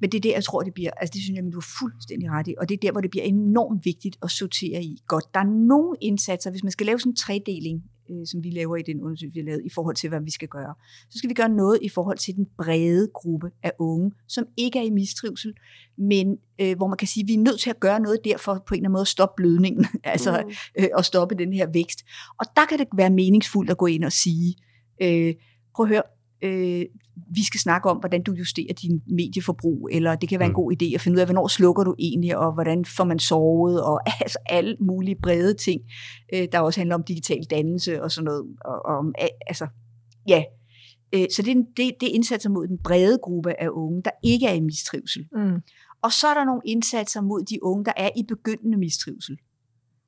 Men 0.01 0.13
det 0.13 0.19
er 0.19 0.23
det, 0.23 0.33
jeg 0.35 0.45
tror, 0.45 0.63
det 0.63 0.75
bliver. 0.75 0.91
Altså, 0.91 1.13
det 1.15 1.23
synes 1.23 1.37
jeg, 1.37 1.45
men 1.45 1.53
du 1.53 1.59
er 1.59 1.69
fuldstændig 1.81 2.31
ret 2.31 2.49
i. 2.49 2.55
Og 2.61 2.69
det 2.69 2.75
er 2.75 2.79
der, 2.83 2.93
hvor 2.93 3.01
det 3.01 3.11
bliver 3.11 3.25
enormt 3.25 3.85
vigtigt 3.85 4.17
at 4.23 4.31
sortere 4.31 4.83
i. 4.83 4.97
Godt, 5.09 5.25
der 5.35 5.41
er 5.41 5.51
nogle 5.69 5.97
indsatser, 6.01 6.51
hvis 6.51 6.63
man 6.63 6.73
skal 6.73 6.87
lave 6.87 6.99
sådan 7.01 7.13
en 7.13 7.17
tredeling, 7.17 7.83
øh, 8.11 8.27
som 8.27 8.45
vi 8.45 8.51
laver 8.51 8.77
i 8.77 8.83
den 8.83 9.01
undersøgelse, 9.01 9.35
vi 9.35 9.41
har 9.41 9.45
lavet, 9.45 9.63
i 9.65 9.69
forhold 9.69 9.97
til, 9.97 10.09
hvad 10.09 10.21
vi 10.21 10.31
skal 10.31 10.49
gøre. 10.49 10.75
Så 11.11 11.19
skal 11.19 11.31
vi 11.31 11.35
gøre 11.35 11.49
noget 11.49 11.79
i 11.83 11.89
forhold 11.89 12.19
til 12.19 12.37
den 12.37 12.47
brede 12.59 13.09
gruppe 13.15 13.51
af 13.63 13.73
unge, 13.79 14.13
som 14.29 14.45
ikke 14.57 14.79
er 14.79 14.83
i 14.83 14.91
mistrivsel, 14.91 15.55
men 15.99 16.39
øh, 16.61 16.77
hvor 16.77 16.87
man 16.87 16.97
kan 16.97 17.09
sige, 17.09 17.25
at 17.25 17.29
vi 17.29 17.35
er 17.35 17.39
nødt 17.39 17.61
til 17.61 17.71
at 17.71 17.81
gøre 17.81 18.01
noget 18.01 18.19
derfor 18.25 18.55
på 18.55 18.75
en 18.75 18.79
eller 18.79 18.85
anden 18.85 18.93
måde 18.93 19.01
at 19.01 19.09
stoppe 19.09 19.35
blødningen, 19.37 19.87
altså 20.05 20.43
Mm. 20.47 20.53
øh, 20.79 20.89
at 20.99 21.05
stoppe 21.05 21.35
den 21.35 21.53
her 21.53 21.67
vækst. 21.73 22.05
Og 22.41 22.47
der 22.57 22.65
kan 22.67 22.79
det 22.79 22.89
være 22.97 23.11
meningsfuldt 23.11 23.71
at 23.71 23.79
gå 23.79 23.87
ind 23.87 24.05
og 24.05 24.13
sige, 24.13 24.55
øh, 25.03 25.35
prøv 25.75 25.85
at 25.87 25.89
høre, 25.89 26.03
øh, 26.45 26.85
vi 27.35 27.45
skal 27.45 27.61
snakke 27.61 27.91
om, 27.91 27.97
hvordan 27.97 28.23
du 28.23 28.33
justerer 28.33 28.73
din 28.83 29.03
medieforbrug, 29.07 29.89
eller 29.93 30.15
det 30.15 30.29
kan 30.29 30.39
være 30.39 30.47
en 30.47 30.53
Mm. 30.53 30.55
god 30.63 30.73
idé 30.73 30.95
at 30.95 31.01
finde 31.01 31.17
ud 31.17 31.21
af, 31.21 31.27
hvornår 31.27 31.49
slukker 31.49 31.85
du 31.85 31.95
egentlig, 31.99 32.37
og 32.39 32.53
hvordan 32.55 32.85
får 32.85 33.05
man 33.05 33.19
sovet, 33.19 33.83
og 33.85 34.01
altså 34.23 34.39
alle 34.47 34.77
mulige 34.81 35.17
brede 35.23 35.55
ting, 35.55 35.81
øh, 36.35 36.49
der 36.53 36.59
også 36.61 36.81
handler 36.81 36.95
om 36.95 37.03
digital 37.05 37.45
dannelse 37.51 38.03
og 38.03 38.11
sådan 38.11 38.25
noget. 38.25 38.45
Og, 38.65 38.87
og, 38.87 39.13
altså, 39.47 39.67
ja. 40.29 40.43
Øh, 41.15 41.27
så 41.37 41.43
det, 41.43 41.51
er 41.51 41.63
det, 41.77 41.93
det 42.01 42.09
er 42.11 42.15
indsatser 42.15 42.51
mod 42.51 42.67
den 42.67 42.79
brede 42.85 43.19
gruppe 43.23 43.61
af 43.63 43.69
unge, 43.69 44.03
der 44.05 44.11
ikke 44.23 44.47
er 44.47 44.53
i 44.53 44.61
mistrivsel. 44.61 45.27
Mm. 45.37 45.61
Og 46.03 46.13
så 46.13 46.27
er 46.27 46.35
der 46.35 46.45
nogle 46.45 46.61
indsatser 46.65 47.21
mod 47.21 47.43
de 47.43 47.65
unge, 47.65 47.85
der 47.85 47.93
er 47.97 48.11
i 48.17 48.23
begyndende 48.29 48.79
mistrivsel, 48.79 49.37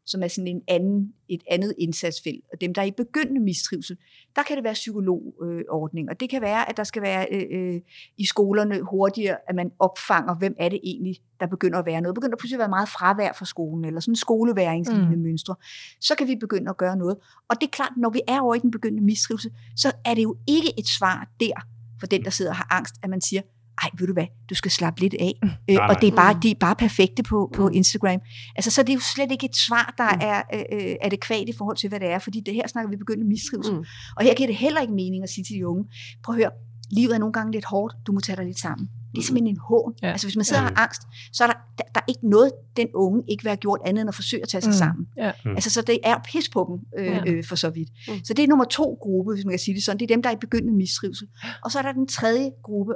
som 0.06 0.22
er 0.22 0.28
sådan 0.28 0.48
en 0.48 0.62
anden, 0.68 1.12
et 1.28 1.42
andet 1.50 1.74
indsatsfelt. 1.78 2.44
Og 2.52 2.60
dem, 2.60 2.74
der 2.74 2.82
er 2.82 2.86
i 2.86 2.90
begyndende 2.90 3.40
mistrivsel, 3.40 3.96
der 4.36 4.42
kan 4.42 4.56
det 4.56 4.64
være 4.64 4.72
psykologordning. 4.72 6.10
og 6.10 6.20
det 6.20 6.30
kan 6.30 6.42
være, 6.42 6.68
at 6.70 6.76
der 6.76 6.84
skal 6.84 7.02
være 7.02 7.26
øh, 7.30 7.44
øh, 7.50 7.80
i 8.18 8.26
skolerne 8.26 8.80
hurtigere, 8.90 9.36
at 9.48 9.54
man 9.54 9.70
opfanger, 9.78 10.34
hvem 10.34 10.54
er 10.58 10.68
det 10.68 10.80
egentlig, 10.82 11.16
der 11.40 11.46
begynder 11.46 11.78
at 11.78 11.86
være 11.86 12.00
noget. 12.00 12.14
Begynder 12.14 12.36
pludselig 12.36 12.56
at 12.56 12.60
være 12.60 12.68
meget 12.68 12.88
fravær 12.88 13.32
fra 13.32 13.44
skolen, 13.44 13.84
eller 13.84 14.00
sådan 14.00 14.16
skoleværingslignende 14.16 15.16
mm. 15.16 15.22
mønstre. 15.22 15.54
Så 16.00 16.14
kan 16.14 16.28
vi 16.28 16.36
begynde 16.36 16.70
at 16.70 16.76
gøre 16.76 16.96
noget. 16.96 17.16
Og 17.48 17.60
det 17.60 17.66
er 17.66 17.70
klart, 17.70 17.92
når 17.96 18.10
vi 18.10 18.20
er 18.28 18.40
over 18.40 18.54
i 18.54 18.58
den 18.58 18.70
begyndende 18.70 19.04
mistrivsel, 19.04 19.50
så 19.76 19.92
er 20.04 20.14
det 20.14 20.22
jo 20.22 20.36
ikke 20.46 20.78
et 20.78 20.88
svar 20.88 21.28
der, 21.40 21.66
for 22.00 22.06
den, 22.06 22.24
der 22.24 22.30
sidder 22.30 22.50
og 22.50 22.56
har 22.56 22.66
angst, 22.70 22.94
at 23.02 23.10
man 23.10 23.20
siger, 23.20 23.42
ej, 23.82 23.90
ved 23.98 24.06
du 24.06 24.12
hvad, 24.12 24.26
du 24.50 24.54
skal 24.54 24.70
slappe 24.70 25.00
lidt 25.00 25.14
af. 25.20 25.32
Øh, 25.44 25.74
nej. 25.76 25.86
og 25.88 26.00
det 26.00 26.08
er, 26.12 26.16
bare, 26.16 26.34
Mm. 26.34 26.40
de 26.40 26.50
er 26.50 26.54
bare 26.60 26.76
perfekte 26.76 27.22
på, 27.22 27.50
på 27.54 27.68
Mm. 27.68 27.74
Instagram. 27.74 28.20
Altså, 28.56 28.70
så 28.70 28.80
er 28.80 28.84
det 28.84 28.94
jo 28.94 29.00
slet 29.00 29.30
ikke 29.32 29.46
et 29.46 29.56
svar, 29.56 29.94
der 29.98 30.14
Mm. 30.14 30.20
er 30.22 30.42
øh, 30.54 30.88
øh, 30.90 30.94
adekvat 31.02 31.48
i 31.48 31.52
forhold 31.58 31.76
til, 31.76 31.88
hvad 31.88 32.00
det 32.00 32.08
er, 32.08 32.18
fordi 32.18 32.40
det 32.46 32.54
her 32.54 32.66
snakker 32.68 32.90
vi 32.90 32.96
begyndende 32.96 33.28
mistrivsel. 33.28 33.74
Mm. 33.74 33.84
Og 34.16 34.24
her 34.24 34.34
giver 34.34 34.46
det 34.46 34.56
heller 34.56 34.80
ikke 34.80 34.94
mening 34.94 35.22
at 35.22 35.28
sige 35.30 35.44
til 35.44 35.54
de 35.56 35.66
unge, 35.68 35.84
prøv 36.24 36.34
at 36.34 36.40
høre, 36.40 36.50
livet 36.90 37.14
er 37.14 37.18
nogle 37.18 37.32
gange 37.32 37.52
lidt 37.52 37.64
hårdt, 37.64 37.94
du 38.06 38.12
må 38.12 38.20
tage 38.20 38.36
dig 38.36 38.44
lidt 38.44 38.58
sammen. 38.60 38.88
Det 39.12 39.18
er 39.18 39.22
simpelthen 39.26 39.54
en 39.54 39.60
hån. 39.68 39.94
Ja. 40.02 40.10
Altså 40.10 40.26
hvis 40.26 40.36
man 40.36 40.44
sidder 40.44 40.62
Ja. 40.62 40.68
og 40.68 40.74
har 40.76 40.82
angst, 40.84 41.02
så 41.32 41.44
er 41.44 41.48
der, 41.48 41.54
der, 41.78 41.84
der 41.94 42.00
er 42.00 42.04
ikke 42.08 42.28
noget, 42.28 42.52
den 42.76 42.88
unge 42.94 43.22
ikke 43.28 43.42
vil 43.44 43.50
have 43.50 43.56
gjort 43.56 43.80
andet 43.86 44.00
end 44.00 44.08
at 44.08 44.14
forsøge 44.14 44.42
at 44.42 44.48
tage 44.48 44.60
sig 44.62 44.68
Mm. 44.68 44.72
mm. 44.72 44.78
sammen. 44.78 45.06
Ja. 45.18 45.32
Mm. 45.44 45.50
Altså 45.50 45.70
så 45.70 45.82
det 45.82 45.98
er 46.04 46.14
pis 46.32 46.48
på 46.48 46.66
dem 46.70 47.00
øh, 47.04 47.06
Ja. 47.06 47.22
øh, 47.26 47.44
for 47.44 47.56
så 47.56 47.70
vidt. 47.70 47.90
Mm. 48.08 48.14
Så 48.24 48.34
det 48.34 48.42
er 48.42 48.48
nummer 48.48 48.64
to 48.64 48.98
gruppe, 49.02 49.34
hvis 49.34 49.44
man 49.44 49.52
kan 49.52 49.58
sige 49.58 49.74
det 49.74 49.82
sådan. 49.84 49.98
Det 49.98 50.10
er 50.10 50.14
dem, 50.14 50.22
der 50.22 50.30
er 50.30 50.34
i 50.34 50.38
begyndende 50.40 50.74
mistrivsel. 50.76 51.28
Og 51.64 51.70
så 51.72 51.78
er 51.78 51.82
der 51.82 51.92
den 51.92 52.06
tredje 52.08 52.50
gruppe, 52.62 52.94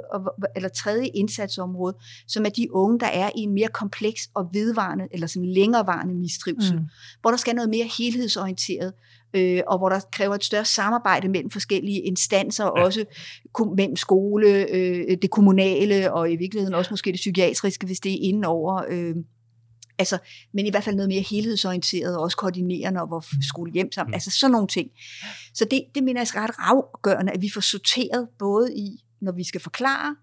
eller 0.55 0.69
tredje 0.69 1.07
indsatsområde, 1.07 1.95
som 2.27 2.45
er 2.45 2.49
de 2.49 2.73
unge, 2.75 2.99
der 2.99 3.07
er 3.07 3.29
i 3.35 3.39
en 3.39 3.53
mere 3.53 3.67
kompleks 3.67 4.29
og 4.33 4.49
vedvarende, 4.53 5.07
eller 5.11 5.27
sådan 5.27 5.45
længerevarende 5.53 6.13
mistrivsel 6.13 6.75
Mm. 6.79 6.85
hvor 7.21 7.29
der 7.29 7.37
skal 7.37 7.55
noget 7.55 7.69
mere 7.69 7.89
helhedsorienteret, 7.97 8.93
øh, 9.33 9.61
og 9.67 9.77
hvor 9.77 9.89
der 9.89 9.99
kræver 10.11 10.35
et 10.35 10.43
større 10.43 10.65
samarbejde 10.65 11.27
mellem 11.29 11.49
forskellige 11.51 11.99
instanser, 12.01 12.63
ja. 12.63 12.69
Også 12.69 13.05
mellem 13.75 13.95
skole, 13.95 14.47
øh, 14.71 15.17
det 15.21 15.29
kommunale, 15.31 16.13
og 16.13 16.31
i 16.31 16.35
virkeligheden 16.35 16.73
også 16.75 16.91
måske 16.91 17.11
det 17.11 17.17
psykiatriske, 17.17 17.85
hvis 17.85 17.99
det 17.99 18.11
er 18.11 18.17
indenover. 18.21 18.83
Øh, 18.89 19.15
altså, 19.99 20.17
men 20.53 20.65
i 20.65 20.69
hvert 20.69 20.83
fald 20.83 20.95
noget 20.95 21.09
mere 21.09 21.21
helhedsorienteret, 21.21 22.17
og 22.17 22.23
også 22.23 22.37
koordinerende, 22.37 23.01
og 23.01 23.07
hvor 23.07 23.25
skole 23.49 23.71
hjem 23.73 23.91
sammen, 23.91 24.11
Mm. 24.11 24.13
altså 24.13 24.31
sådan 24.31 24.51
nogle 24.51 24.67
ting. 24.67 24.89
Så 25.53 25.65
det, 25.71 25.81
det 25.95 26.03
mener 26.03 26.21
jeg 26.21 26.27
er 26.41 26.43
ret 26.43 26.51
afgørende, 26.59 27.31
at 27.31 27.41
vi 27.41 27.49
får 27.53 27.61
sorteret 27.61 28.27
både 28.39 28.75
i, 28.75 29.03
når 29.21 29.31
vi 29.31 29.43
skal 29.43 29.61
forklare, 29.61 30.15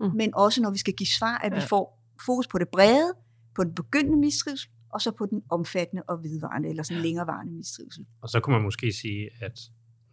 Mm. 0.00 0.10
men 0.16 0.30
også 0.34 0.62
når 0.62 0.70
vi 0.70 0.78
skal 0.78 0.94
give 0.94 1.06
svar, 1.06 1.38
at. 1.44 1.52
Ja. 1.52 1.58
vi 1.60 1.66
får 1.68 2.00
fokus 2.26 2.46
på 2.46 2.58
det 2.58 2.68
brede, 2.72 3.12
på 3.56 3.64
den 3.64 3.74
begyndende 3.74 4.18
mistrivsel, 4.18 4.68
og 4.94 5.00
så 5.00 5.10
på 5.18 5.26
den 5.30 5.42
omfattende 5.50 6.02
og 6.08 6.22
vedvarende, 6.22 6.68
eller 6.68 6.82
sådan 6.82 7.02
længerevarende 7.02 7.52
mistrivsel. 7.52 8.04
Og 8.22 8.28
så 8.28 8.40
kunne 8.40 8.54
man 8.56 8.62
måske 8.62 8.92
sige, 8.92 9.30
at 9.40 9.58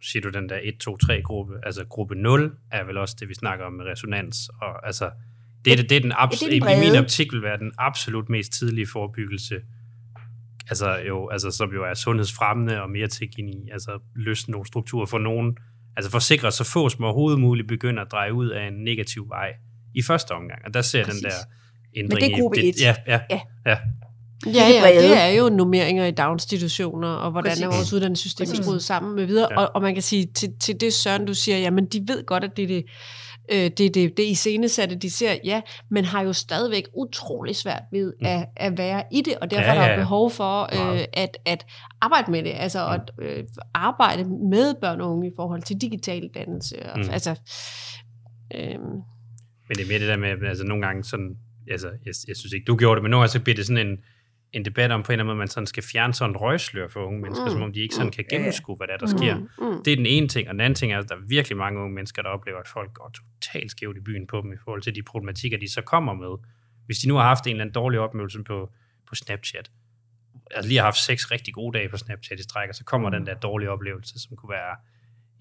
siger 0.02 0.22
du 0.22 0.28
den 0.28 0.48
der 0.48 0.58
1-2-3-gruppe, 0.58 1.54
altså 1.62 1.84
gruppe 1.84 2.14
0 2.14 2.56
er 2.70 2.84
vel 2.84 2.96
også 2.96 3.16
det, 3.20 3.28
vi 3.28 3.34
snakker 3.34 3.64
om 3.64 3.72
med 3.72 3.84
resonans. 3.84 4.36
Og 4.48 4.86
altså, 4.86 5.10
det, 5.64 5.78
det, 5.78 5.90
det 5.90 5.96
er 5.96 6.00
den 6.00 6.10
Ja, 6.10 6.24
abs- 6.24 6.30
det 6.30 6.56
er 6.56 6.64
den 6.74 6.84
i 6.84 6.90
min 6.90 6.98
optik 7.04 7.32
vil 7.32 7.42
være 7.42 7.58
den 7.58 7.72
absolut 7.78 8.28
mest 8.28 8.52
tidlige 8.52 8.86
forebyggelse, 8.92 9.60
altså, 10.70 10.96
jo, 10.96 11.28
altså, 11.28 11.50
som 11.50 11.72
jo 11.72 11.84
er 11.84 11.94
sundhedsfremmende 11.94 12.82
og 12.82 12.90
mere 12.90 13.08
til 13.08 13.28
i, 13.38 13.68
altså 13.72 13.98
løsne 14.16 14.52
nogle 14.52 14.66
strukturer 14.66 15.06
for 15.06 15.18
nogen, 15.18 15.56
altså 15.96 16.10
for 16.10 16.16
at 16.16 16.22
sikre, 16.22 16.46
at 16.46 16.52
så 16.54 16.64
få 16.64 16.88
som 16.88 17.04
overhovedet 17.04 17.40
muligt 17.40 17.68
begynder 17.68 18.02
at 18.04 18.12
dreje 18.12 18.34
ud 18.34 18.48
af 18.48 18.66
en 18.68 18.74
negativ 18.84 19.28
vej 19.28 19.52
i 19.94 20.02
første 20.02 20.32
omgang. 20.32 20.64
Og 20.64 20.74
der 20.74 20.82
ser 20.82 20.98
jeg 20.98 21.06
den 21.06 21.10
Præcis. 21.12 21.22
der 21.22 21.30
ændring 21.96 22.20
det 22.20 22.32
er 22.32 22.36
i- 22.36 22.40
gruppe 22.40 22.58
et. 22.62 22.74
Ja, 22.80 22.96
ja, 23.06 23.20
Ja. 23.30 23.40
ja. 23.66 23.78
Ja, 24.46 24.50
det 24.50 24.78
er 24.78 24.88
ja, 24.88 25.02
det 25.02 25.18
er 25.18 25.26
jo 25.28 25.48
nummeringer 25.48 26.04
i 26.06 26.10
daginstitutioner, 26.10 27.08
og 27.08 27.30
hvordan 27.30 27.50
Præcis. 27.50 27.64
er 27.64 27.66
vores 27.66 27.92
uddannelsessystem 27.92 28.46
skruet 28.46 28.82
sammen 28.82 29.16
med 29.16 29.24
videre. 29.26 29.48
Ja. 29.50 29.56
Og, 29.60 29.70
og 29.74 29.82
man 29.82 29.94
kan 29.94 30.02
sige, 30.02 30.26
til, 30.34 30.48
til 30.60 30.80
det 30.80 30.92
Søren, 30.94 31.26
du 31.26 31.34
siger, 31.34 31.58
jamen 31.58 31.86
de 31.86 32.04
ved 32.08 32.26
godt, 32.26 32.44
at 32.44 32.56
det 32.56 32.62
er 32.62 32.66
det, 32.66 32.84
øh, 33.52 33.70
det, 33.78 33.94
det, 33.94 34.16
det 34.16 34.22
iscenesatte, 34.22 34.96
de 34.96 35.10
ser, 35.10 35.34
ja, 35.44 35.60
men 35.90 36.04
har 36.04 36.22
jo 36.22 36.32
stadigvæk 36.32 36.82
utrolig 36.96 37.56
svært 37.56 37.82
ved 37.92 38.12
Mm. 38.20 38.26
at, 38.26 38.46
at 38.56 38.78
være 38.78 39.02
i 39.12 39.20
det, 39.20 39.34
og 39.40 39.50
derfor 39.50 39.62
Ja, 39.62 39.72
ja, 39.74 39.80
ja. 39.82 39.88
er 39.88 39.96
der 39.96 40.02
behov 40.02 40.30
for 40.30 40.62
øh, 40.92 41.04
at, 41.12 41.36
at 41.46 41.66
arbejde 42.00 42.30
med 42.30 42.42
det, 42.42 42.52
altså 42.56 42.86
Mm. 42.86 42.92
at 43.24 43.26
øh, 43.36 43.44
arbejde 43.74 44.24
med 44.50 44.74
børn 44.80 45.00
og 45.00 45.10
unge 45.12 45.28
i 45.28 45.32
forhold 45.36 45.62
til 45.62 45.76
digital 45.80 46.30
dannelse. 46.34 46.76
Og, 46.92 46.98
Mm. 46.98 47.10
Altså, 47.12 47.30
øh, 48.54 48.78
Men 49.68 49.76
det 49.76 49.80
er 49.82 49.88
mere 49.88 49.98
det 49.98 50.08
der 50.08 50.16
med, 50.16 50.48
altså 50.48 50.64
nogle 50.64 50.86
gange 50.86 51.04
sådan, 51.04 51.36
altså 51.70 51.88
jeg, 51.88 52.14
jeg 52.28 52.36
synes 52.36 52.52
ikke, 52.52 52.64
du 52.64 52.76
gjorde 52.76 52.96
det, 52.96 53.02
men 53.02 53.10
nogle 53.10 53.22
gange 53.22 53.32
så 53.32 53.40
bliver 53.40 53.56
det 53.56 53.66
sådan 53.66 53.86
en, 53.86 53.96
en 54.52 54.64
debat 54.64 54.90
om 54.90 55.02
på 55.02 55.12
en 55.12 55.14
eller 55.14 55.22
anden 55.22 55.26
måde, 55.26 55.38
man 55.38 55.48
sådan 55.48 55.66
skal 55.66 55.82
fjerne 55.82 56.14
sådan 56.14 56.30
en 56.30 56.36
røgslør 56.36 56.88
for 56.88 57.04
unge 57.04 57.20
mennesker, 57.20 57.44
Mm. 57.44 57.48
mm. 57.48 57.52
som 57.52 57.62
om 57.62 57.72
de 57.72 57.80
ikke 57.80 57.94
sådan 57.94 58.10
kan 58.12 58.24
Ja, 58.30 58.36
ja. 58.36 58.36
gennemskue, 58.38 58.76
hvad 58.76 58.86
der, 58.86 58.92
er, 58.94 58.98
der 58.98 59.06
sker. 59.06 59.36
mm, 59.38 59.48
mm. 59.58 59.82
Det 59.84 59.92
er 59.92 59.96
den 59.96 60.06
ene 60.06 60.28
ting, 60.28 60.48
og 60.48 60.54
den 60.54 60.60
anden 60.60 60.74
ting 60.74 60.92
er, 60.92 60.98
at 60.98 61.08
der 61.08 61.14
er 61.14 61.20
virkelig 61.28 61.58
mange 61.58 61.80
unge 61.80 61.94
mennesker, 61.94 62.22
der 62.22 62.28
oplever, 62.28 62.58
at 62.58 62.68
folk 62.68 62.92
går 62.94 63.12
totalt 63.14 63.70
skævt 63.70 63.96
i 63.96 64.00
byen 64.00 64.26
på 64.26 64.40
dem 64.40 64.52
i 64.52 64.56
forhold 64.64 64.82
til 64.82 64.94
de 64.94 65.02
problematikker, 65.02 65.58
de 65.58 65.72
så 65.72 65.82
kommer 65.82 66.14
med. 66.14 66.36
Hvis 66.86 66.98
de 66.98 67.08
nu 67.08 67.14
har 67.14 67.22
haft 67.22 67.46
en 67.46 67.50
eller 67.50 67.64
anden 67.64 67.74
dårlig 67.74 68.00
oplevelse 68.00 68.42
på, 68.42 68.70
på 69.08 69.14
Snapchat, 69.14 69.70
altså 70.50 70.68
lige 70.68 70.78
har 70.78 70.84
haft 70.84 70.96
seks 70.98 71.30
rigtig 71.30 71.54
gode 71.54 71.78
dage 71.78 71.88
på 71.88 71.96
Snapchat 71.96 72.38
i 72.40 72.42
stræk, 72.42 72.68
og 72.68 72.74
så 72.74 72.84
kommer 72.84 73.10
den 73.10 73.26
der 73.26 73.34
dårlige 73.34 73.70
oplevelse, 73.70 74.18
som 74.18 74.36
kunne 74.36 74.50
være 74.50 74.76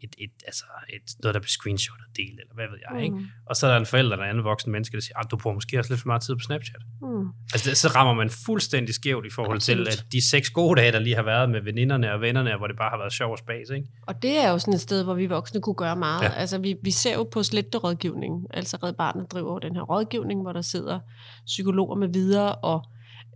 et, 0.02 0.16
et, 0.18 0.32
altså 0.46 0.66
et, 0.90 1.02
noget, 1.24 1.34
der 1.34 1.40
bliver 1.40 1.56
screenshotet 1.60 2.06
og 2.10 2.16
delt, 2.18 2.40
eller 2.40 2.54
hvad 2.54 2.68
ved 2.72 2.80
jeg, 2.86 3.04
ikke? 3.04 3.16
Mm. 3.16 3.26
Og 3.46 3.56
så 3.56 3.68
er 3.68 3.72
der 3.72 3.80
en 3.80 3.86
forælder 3.86 4.12
eller 4.12 4.24
en 4.26 4.30
anden 4.30 4.44
voksen 4.44 4.72
menneske, 4.72 4.96
der 4.98 5.02
siger, 5.02 5.18
at 5.20 5.32
du 5.32 5.38
bruger 5.38 5.54
måske 5.54 5.80
også 5.80 5.94
lidt 5.94 6.02
for 6.02 6.08
meget 6.08 6.22
tid 6.22 6.36
på 6.36 6.40
Snapchat. 6.40 6.82
Mm. 7.02 7.28
Altså, 7.54 7.70
det, 7.70 7.78
så 7.78 7.88
rammer 7.88 8.14
man 8.14 8.30
fuldstændig 8.46 8.96
skævt 8.96 9.26
i 9.26 9.30
forhold 9.30 9.58
Absolut. 9.58 9.88
til, 9.88 9.94
at 9.94 10.06
de 10.12 10.30
seks 10.30 10.50
gode 10.50 10.82
dage, 10.82 10.92
der 10.92 11.00
lige 11.00 11.16
har 11.16 11.24
været 11.24 11.50
med 11.50 11.62
veninderne 11.62 12.14
og 12.14 12.22
vennerne, 12.22 12.58
hvor 12.58 12.68
det 12.68 12.78
bare 12.78 12.90
har 12.90 12.98
været 12.98 13.14
sjov 13.14 13.32
og 13.32 13.38
spas, 13.38 13.70
ikke? 13.70 13.88
Og 14.08 14.22
det 14.22 14.38
er 14.38 14.50
jo 14.50 14.60
sådan 14.60 14.74
et 14.74 14.82
sted, 14.82 15.04
hvor 15.04 15.14
vi 15.14 15.26
voksne 15.26 15.62
kunne 15.62 15.76
gøre 15.76 15.96
meget. 15.96 16.22
Ja. 16.24 16.30
Altså, 16.30 16.58
vi, 16.58 16.76
vi 16.84 16.92
ser 16.92 17.14
jo 17.14 17.24
på 17.24 17.44
sletterådgivning. 17.44 18.48
Altså 18.54 18.78
Red 18.84 18.94
Barnet 18.94 19.32
driver 19.32 19.60
den 19.60 19.76
her 19.76 19.82
rådgivning, 19.82 20.42
hvor 20.42 20.54
der 20.54 20.62
sidder 20.62 21.00
psykologer 21.46 21.96
med 21.96 22.08
videre 22.08 22.56
og 22.56 22.86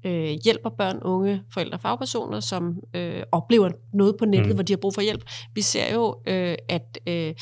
øh, 0.05 0.29
hjælper 0.43 0.69
børn, 0.69 0.99
unge, 1.01 1.41
forældre 1.53 1.77
og 1.77 1.81
fagpersoner, 1.81 2.39
som 2.39 2.75
øh, 2.93 3.23
oplever 3.31 3.69
noget 3.93 4.15
på 4.19 4.25
nettet, 4.25 4.47
Mm. 4.49 4.53
hvor 4.55 4.63
de 4.63 4.73
har 4.73 4.77
brug 4.77 4.93
for 4.93 5.01
hjælp. 5.01 5.23
Vi 5.53 5.61
ser 5.61 5.93
jo, 5.93 6.15
øh, 6.27 6.55
at 6.69 6.99
øh, 7.07 7.33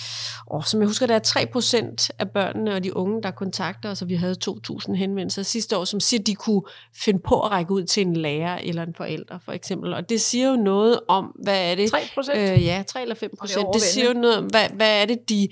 åh, 0.51 0.63
som 0.63 0.79
jeg 0.79 0.87
husker, 0.87 1.07
der 1.07 1.15
er 1.15 1.19
3% 1.19 2.07
af 2.19 2.29
børnene 2.29 2.73
og 2.75 2.83
de 2.83 2.97
unge, 2.97 3.23
der 3.23 3.31
kontakter 3.31 3.89
os, 3.89 4.01
og 4.01 4.09
vi 4.09 4.15
havde 4.15 4.35
2.000 4.49 4.93
henvendelser 4.93 5.43
sidste 5.43 5.77
år, 5.77 5.83
som 5.85 5.99
siger, 5.99 6.19
at 6.21 6.27
de 6.27 6.35
kunne 6.35 6.61
finde 7.03 7.19
på 7.19 7.39
at 7.41 7.51
række 7.51 7.71
ud 7.71 7.83
til 7.83 8.07
en 8.07 8.15
lærer 8.15 8.57
eller 8.57 8.83
en 8.83 8.93
forælder, 8.97 9.39
for 9.45 9.51
eksempel. 9.51 9.93
Og 9.93 10.09
det 10.09 10.21
siger 10.21 10.49
jo 10.49 10.55
noget 10.55 10.99
om, 11.07 11.25
hvad 11.43 11.71
er 11.71 11.75
det, 11.75 11.91
3 11.91 11.97
procent? 12.15 12.37
Øh, 12.37 12.65
ja, 12.65 12.83
3 12.87 13.01
eller 13.01 13.15
5 13.15 13.29
Og 13.31 13.31
det 13.31 13.39
procent. 13.39 13.67
Det 13.73 13.81
siger 13.81 14.07
jo 14.07 14.13
noget 14.13 14.37
om, 14.37 14.45
hvad, 14.45 14.69
hvad 14.75 15.01
er 15.01 15.05
det, 15.05 15.29
de 15.29 15.47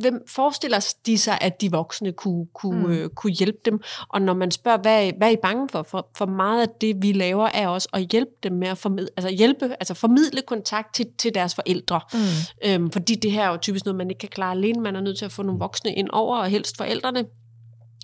hvem 0.00 0.22
forestiller 0.28 0.94
de 1.06 1.18
sig, 1.18 1.38
at 1.40 1.60
de 1.60 1.70
voksne 1.70 2.12
kunne, 2.12 2.46
kunne, 2.54 2.86
Mm. 2.86 2.92
øh, 2.92 3.08
kunne 3.08 3.32
hjælpe 3.32 3.58
dem? 3.64 3.80
Og 4.08 4.22
når 4.22 4.34
man 4.34 4.50
spørger, 4.50 4.78
hvad, 4.78 5.12
hvad 5.16 5.28
er 5.28 5.32
I 5.32 5.36
bange 5.42 5.68
for? 5.68 5.82
for? 5.82 6.08
For 6.16 6.26
meget 6.26 6.62
af 6.62 6.68
det, 6.80 7.02
vi 7.02 7.12
laver, 7.12 7.48
er 7.54 7.68
også 7.68 7.88
at 7.92 8.02
hjælpe 8.02 8.30
dem 8.42 8.52
med 8.52 8.68
at 8.68 8.78
formidle, 8.78 9.08
altså 9.16 9.30
hjælpe, 9.30 9.64
altså 9.80 9.94
formidle 9.94 10.42
kontakt 10.46 10.94
til, 10.94 11.06
til 11.18 11.34
deres 11.34 11.54
forældre. 11.54 12.00
Mm. 12.12 12.18
Øhm, 12.64 12.90
fordi 12.90 13.14
det 13.14 13.32
her 13.32 13.44
er 13.46 13.50
jo 13.50 13.56
typisk 13.56 13.84
noget, 13.84 13.96
man 13.96 14.10
ikke 14.10 14.20
kan 14.20 14.28
klare 14.28 14.52
alene. 14.52 14.80
Man 14.82 14.96
er 14.96 15.00
nødt 15.00 15.18
til 15.18 15.24
at 15.24 15.32
få 15.32 15.42
nogle 15.42 15.58
voksne 15.58 15.94
ind 15.94 16.08
over, 16.12 16.36
og 16.38 16.46
helst 16.48 16.76
forældrene. 16.76 17.24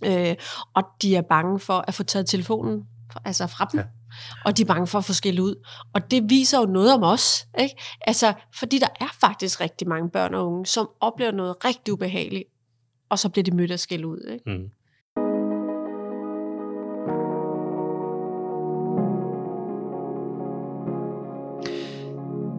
Øh, 0.04 0.34
og 0.74 0.82
de 1.02 1.16
er 1.16 1.22
bange 1.22 1.58
for 1.58 1.84
at 1.88 1.94
få 1.94 2.02
taget 2.02 2.26
telefonen 2.26 2.82
altså 3.24 3.46
fra 3.46 3.68
dem. 3.72 3.80
Ja. 3.80 3.86
Og 4.44 4.56
de 4.56 4.62
er 4.62 4.66
bange 4.66 4.86
for 4.86 4.98
at 4.98 5.04
få 5.04 5.12
skæld 5.12 5.40
ud. 5.40 5.66
Og 5.94 6.10
det 6.10 6.30
viser 6.30 6.60
jo 6.60 6.66
noget 6.66 6.94
om 6.94 7.02
os. 7.02 7.46
Ikke? 7.58 7.74
Altså, 8.00 8.32
fordi 8.54 8.78
der 8.78 8.88
er 9.00 9.16
faktisk 9.20 9.60
rigtig 9.60 9.88
mange 9.88 10.10
børn 10.10 10.34
og 10.34 10.46
unge, 10.46 10.66
som 10.66 10.88
oplever 11.00 11.32
noget 11.32 11.64
rigtig 11.64 11.94
ubehageligt, 11.94 12.44
og 13.10 13.18
så 13.18 13.28
bliver 13.28 13.44
de 13.44 13.56
mødt 13.56 13.70
af 13.70 13.80
skæld 13.80 14.04
ud. 14.04 14.30
Ikke? 14.32 14.50
Mm. 14.50 14.70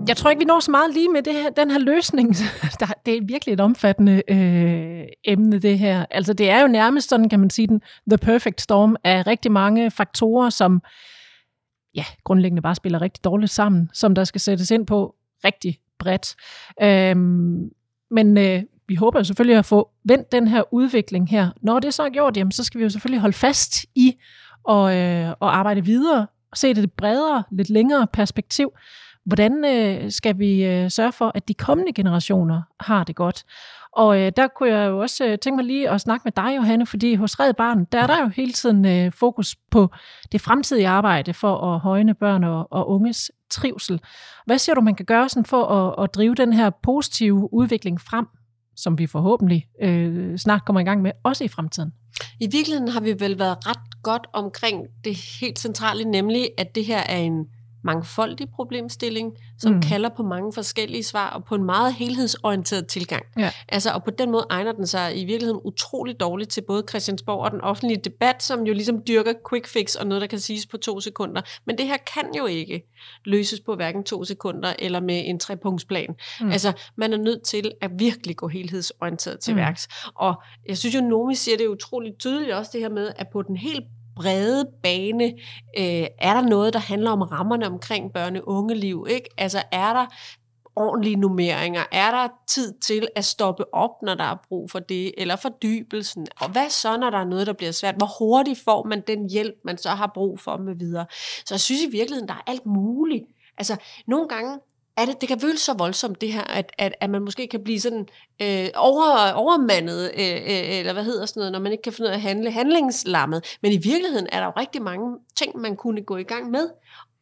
Jeg 0.07 0.17
tror 0.17 0.29
ikke, 0.29 0.39
vi 0.39 0.45
når 0.45 0.59
så 0.59 0.71
meget 0.71 0.93
lige 0.93 1.09
med 1.09 1.21
det 1.21 1.33
her, 1.33 1.49
den 1.49 1.71
her 1.71 1.79
løsning. 1.79 2.35
Der, 2.79 2.85
det 3.05 3.17
er 3.17 3.21
virkelig 3.27 3.53
et 3.53 3.59
omfattende 3.59 4.23
øh, 4.27 5.05
emne, 5.23 5.59
det 5.59 5.79
her. 5.79 6.05
Altså, 6.11 6.33
det 6.33 6.49
er 6.49 6.61
jo 6.61 6.67
nærmest 6.67 7.09
sådan, 7.09 7.29
kan 7.29 7.39
man 7.39 7.49
sige, 7.49 7.67
den 7.67 7.81
the 8.09 8.17
perfect 8.17 8.61
storm 8.61 8.95
af 9.03 9.27
rigtig 9.27 9.51
mange 9.51 9.91
faktorer, 9.91 10.49
som 10.49 10.81
ja, 11.95 12.05
grundlæggende 12.23 12.61
bare 12.61 12.75
spiller 12.75 13.01
rigtig 13.01 13.23
dårligt 13.23 13.51
sammen, 13.51 13.89
som 13.93 14.15
der 14.15 14.23
skal 14.23 14.41
sættes 14.41 14.71
ind 14.71 14.87
på 14.87 15.15
rigtig 15.45 15.79
bredt. 15.99 16.35
Øhm, 16.81 17.69
men 18.11 18.37
øh, 18.37 18.63
vi 18.87 18.95
håber 18.95 19.19
jo 19.19 19.23
selvfølgelig 19.23 19.57
at 19.57 19.65
få 19.65 19.89
vendt 20.03 20.31
den 20.31 20.47
her 20.47 20.73
udvikling 20.73 21.29
her. 21.29 21.49
Når 21.61 21.79
det 21.79 21.93
så 21.93 22.03
er 22.03 22.09
gjort, 22.09 22.37
jamen, 22.37 22.51
så 22.51 22.63
skal 22.63 22.79
vi 22.79 22.83
jo 22.83 22.89
selvfølgelig 22.89 23.21
holde 23.21 23.37
fast 23.37 23.85
i 23.95 24.13
og, 24.63 24.95
øh, 24.95 25.33
og 25.39 25.57
arbejde 25.57 25.85
videre 25.85 26.27
og 26.51 26.57
se 26.57 26.67
det 26.67 26.77
lidt 26.77 26.95
bredere, 26.95 27.43
lidt 27.51 27.69
længere 27.69 28.07
perspektiv. 28.13 28.71
Hvordan 29.25 29.65
øh, 29.65 30.11
skal 30.11 30.39
vi 30.39 30.65
øh, 30.65 30.91
sørge 30.91 31.11
for, 31.11 31.31
at 31.35 31.47
de 31.47 31.53
kommende 31.53 31.93
generationer 31.93 32.61
har 32.79 33.03
det 33.03 33.15
godt? 33.15 33.43
Og 33.95 34.21
øh, 34.21 34.31
der 34.37 34.47
kunne 34.47 34.69
jeg 34.69 34.89
jo 34.89 34.99
også 34.99 35.25
øh, 35.25 35.37
tænke 35.39 35.55
mig 35.55 35.65
lige 35.65 35.89
at 35.89 36.01
snakke 36.01 36.21
med 36.25 36.31
dig, 36.31 36.55
Johanne, 36.55 36.85
fordi 36.85 37.15
hos 37.15 37.39
Red 37.39 37.53
Barn, 37.53 37.85
der 37.91 37.99
er 37.99 38.07
der 38.07 38.21
jo 38.21 38.27
hele 38.27 38.53
tiden 38.53 38.85
øh, 38.85 39.11
fokus 39.11 39.55
på 39.71 39.89
det 40.31 40.41
fremtidige 40.41 40.87
arbejde 40.87 41.33
for 41.33 41.73
at 41.73 41.79
højne 41.79 42.13
børn 42.13 42.43
og, 42.43 42.67
og 42.71 42.89
unges 42.89 43.31
trivsel. 43.49 43.99
Hvad 44.45 44.57
ser 44.57 44.73
du, 44.73 44.81
man 44.81 44.95
kan 44.95 45.05
gøre 45.05 45.29
sådan 45.29 45.45
for 45.45 45.65
at, 45.65 46.03
at 46.03 46.15
drive 46.15 46.35
den 46.35 46.53
her 46.53 46.69
positive 46.83 47.53
udvikling 47.53 48.01
frem, 48.01 48.25
som 48.75 48.97
vi 48.97 49.07
forhåbentlig 49.07 49.65
øh, 49.81 50.37
snart 50.37 50.65
kommer 50.65 50.79
i 50.79 50.83
gang 50.83 51.01
med, 51.01 51.11
også 51.23 51.43
i 51.43 51.47
fremtiden? 51.47 51.91
I 52.39 52.47
virkeligheden 52.51 52.87
har 52.87 53.01
vi 53.01 53.15
vel 53.19 53.39
været 53.39 53.57
ret 53.67 54.03
godt 54.03 54.27
omkring 54.33 54.87
det 55.03 55.15
helt 55.39 55.59
centrale, 55.59 56.05
nemlig 56.05 56.49
at 56.57 56.75
det 56.75 56.85
her 56.85 56.99
er 57.09 57.17
en 57.17 57.45
mangfoldig 57.85 58.47
problemstilling, 58.55 59.33
som 59.59 59.71
Mm. 59.73 59.81
kalder 59.81 60.09
på 60.17 60.23
mange 60.23 60.53
forskellige 60.53 61.03
svar, 61.03 61.29
og 61.29 61.45
på 61.45 61.55
en 61.55 61.63
meget 61.63 61.93
helhedsorienteret 61.93 62.87
tilgang. 62.87 63.25
Ja. 63.39 63.51
Altså, 63.69 63.91
og 63.91 64.03
på 64.03 64.11
den 64.11 64.31
måde 64.31 64.45
egner 64.49 64.71
den 64.71 64.87
sig 64.87 65.21
i 65.21 65.25
virkeligheden 65.25 65.61
utrolig 65.63 66.19
dårligt 66.19 66.49
til 66.49 66.61
både 66.61 66.83
Christiansborg 66.89 67.39
og 67.39 67.51
den 67.51 67.61
offentlige 67.61 68.01
debat, 68.03 68.43
som 68.43 68.63
jo 68.63 68.73
ligesom 68.73 69.01
dyrker 69.07 69.33
quick 69.49 69.67
fix 69.67 69.95
og 69.95 70.07
noget, 70.07 70.21
der 70.21 70.27
kan 70.27 70.39
siges 70.39 70.65
på 70.67 70.77
to 70.77 70.99
sekunder. 70.99 71.41
Men 71.65 71.77
det 71.77 71.87
her 71.87 71.97
kan 72.13 72.25
jo 72.37 72.45
ikke 72.45 72.91
løses 73.25 73.59
på 73.59 73.75
hverken 73.75 74.03
to 74.03 74.23
sekunder 74.23 74.73
eller 74.79 74.99
med 74.99 75.21
en 75.25 75.39
trepunktsplan. 75.39 76.15
Mm. 76.41 76.51
Altså, 76.51 76.73
man 76.95 77.13
er 77.13 77.17
nødt 77.17 77.43
til 77.43 77.71
at 77.81 77.91
virkelig 77.99 78.35
gå 78.35 78.47
helhedsorienteret 78.47 79.39
til 79.39 79.53
mm. 79.53 79.59
værks. 79.59 79.87
Og 80.15 80.33
jeg 80.67 80.77
synes 80.77 80.95
jo, 80.95 81.01
Nomi 81.01 81.35
siger 81.35 81.57
det 81.57 81.67
utroligt 81.67 82.19
tydeligt 82.19 82.51
også, 82.51 82.71
det 82.73 82.81
her 82.81 82.89
med, 82.89 83.11
at 83.15 83.27
på 83.33 83.41
den 83.41 83.57
helt 83.57 83.83
brede 84.15 84.65
bane, 84.83 85.25
øh, 85.77 86.07
er 86.19 86.33
der 86.33 86.41
noget, 86.41 86.73
der 86.73 86.79
handler 86.79 87.11
om 87.11 87.21
rammerne 87.21 87.67
omkring 87.67 88.13
børne-ungeliv, 88.13 89.05
ikke? 89.09 89.29
Altså, 89.37 89.63
er 89.71 89.93
der 89.93 90.05
ordentlige 90.75 91.15
nummeringer? 91.15 91.83
Er 91.91 92.11
der 92.11 92.27
tid 92.47 92.73
til 92.79 93.07
at 93.15 93.25
stoppe 93.25 93.73
op, 93.73 93.91
når 94.01 94.15
der 94.15 94.23
er 94.23 94.35
brug 94.47 94.71
for 94.71 94.79
det? 94.79 95.11
Eller 95.17 95.35
fordybelsen? 95.35 96.27
Og 96.41 96.49
hvad 96.49 96.69
så, 96.69 96.97
når 96.97 97.09
der 97.09 97.17
er 97.17 97.25
noget, 97.25 97.47
der 97.47 97.53
bliver 97.53 97.71
svært? 97.71 97.95
Hvor 97.95 98.17
hurtigt 98.19 98.59
får 98.59 98.83
man 98.83 99.03
den 99.07 99.29
hjælp, 99.29 99.55
man 99.65 99.77
så 99.77 99.89
har 99.89 100.11
brug 100.13 100.39
for 100.39 100.57
med 100.57 100.75
videre? 100.75 101.05
Så 101.45 101.53
jeg 101.53 101.59
synes 101.59 101.81
i 101.81 101.89
virkeligheden, 101.91 102.27
der 102.27 102.33
er 102.33 102.51
alt 102.51 102.65
muligt. 102.65 103.23
Altså, 103.57 103.75
nogle 104.07 104.27
gange 104.27 104.59
er 104.97 105.05
det, 105.05 105.21
det 105.21 105.27
kan 105.27 105.39
føles 105.39 105.61
så 105.61 105.73
voldsomt, 105.73 106.21
det 106.21 106.33
her, 106.33 106.43
at, 106.43 106.71
at, 106.77 106.93
at 107.01 107.09
man 107.09 107.21
måske 107.21 107.47
kan 107.47 107.63
blive 107.63 107.79
sådan 107.79 108.07
øh, 108.41 108.69
over, 108.75 109.31
overmandet, 109.31 110.11
øh, 110.13 110.35
øh, 110.35 110.79
eller 110.79 110.93
hvad 110.93 111.03
hedder 111.03 111.25
sådan 111.25 111.39
noget, 111.39 111.51
når 111.51 111.59
man 111.59 111.71
ikke 111.71 111.81
kan 111.81 111.93
finde 111.93 112.07
ud 112.07 112.11
af 112.11 112.15
at 112.15 112.21
handle, 112.21 112.51
handlingslammet. 112.51 113.57
Men 113.61 113.71
i 113.71 113.77
virkeligheden 113.77 114.27
er 114.31 114.39
der 114.39 114.45
jo 114.45 114.53
rigtig 114.57 114.81
mange 114.81 115.17
ting, 115.37 115.57
man 115.57 115.75
kunne 115.75 116.01
gå 116.01 116.17
i 116.17 116.23
gang 116.23 116.51
med, 116.51 116.69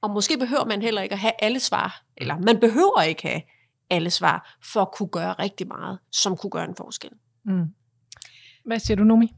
og 0.02 0.10
måske 0.10 0.38
behøver 0.38 0.66
man 0.66 0.82
heller 0.82 1.02
ikke 1.02 1.14
at 1.14 1.20
have 1.20 1.34
alle 1.40 1.60
svar, 1.60 2.04
eller 2.18 2.40
man 2.40 2.60
behøver 2.60 3.02
ikke 3.02 3.28
have 3.28 3.42
alle 3.90 4.10
svar, 4.10 4.58
for 4.74 4.82
at 4.82 4.92
kunne 4.98 5.10
gøre 5.10 5.34
rigtig 5.34 5.68
meget, 5.68 6.00
som 6.12 6.38
kunne 6.38 6.52
gøre 6.52 6.66
en 6.66 6.76
forskel. 6.78 7.12
Mm. 7.46 7.66
Hvad 8.66 8.80
siger 8.80 8.96
du, 8.96 9.04
Nomi? 9.04 9.34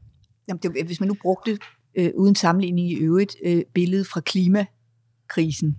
Jamen, 0.48 0.60
det, 0.62 0.86
hvis 0.86 1.00
man 1.00 1.08
nu 1.08 1.16
brugte, 1.22 1.58
øh, 1.98 2.10
uden 2.14 2.34
sammenligning 2.34 2.90
i 2.90 2.94
øvrigt, 2.94 3.36
øh, 3.44 3.62
billedet 3.74 4.06
fra 4.06 4.20
klimakrisen, 4.20 5.76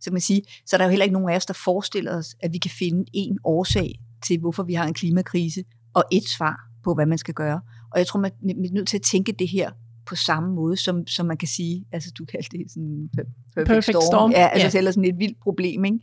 så 0.00 0.10
man 0.10 0.20
sige, 0.20 0.42
så 0.66 0.76
er 0.76 0.78
der 0.78 0.84
jo 0.84 0.90
heller 0.90 1.04
ikke 1.04 1.12
nogen 1.12 1.28
af 1.30 1.36
os, 1.36 1.46
der 1.46 1.54
forestiller 1.64 2.16
os, 2.16 2.36
at 2.40 2.52
vi 2.52 2.58
kan 2.58 2.70
finde 2.78 3.04
en 3.12 3.38
årsag 3.44 4.00
til, 4.26 4.38
hvorfor 4.40 4.62
vi 4.62 4.74
har 4.74 4.84
en 4.86 4.94
klimakrise, 4.94 5.64
og 5.94 6.04
et 6.12 6.28
svar 6.28 6.56
på, 6.84 6.94
hvad 6.94 7.06
man 7.06 7.18
skal 7.18 7.34
gøre. 7.34 7.60
Og 7.92 7.98
jeg 7.98 8.06
tror, 8.06 8.20
man 8.20 8.30
er 8.48 8.72
nødt 8.72 8.88
til 8.88 8.96
at 8.96 9.02
tænke 9.02 9.32
det 9.38 9.48
her 9.48 9.70
på 10.06 10.14
samme 10.16 10.54
måde, 10.54 10.76
som, 10.76 11.06
som 11.06 11.26
man 11.26 11.36
kan 11.36 11.48
sige, 11.48 11.84
altså 11.92 12.10
du 12.18 12.24
kaldte 12.24 12.58
det 12.58 12.66
sådan 12.70 13.08
per- 13.18 13.22
perfect, 13.54 13.68
Perfect 13.68 14.02
storm. 14.04 14.30
Ja, 14.30 14.46
altså 14.48 14.64
yeah. 14.64 14.72
selv 14.72 14.92
sådan 14.92 15.04
et 15.04 15.18
vildt 15.18 15.36
problem, 15.42 15.84
ikke? 15.84 15.98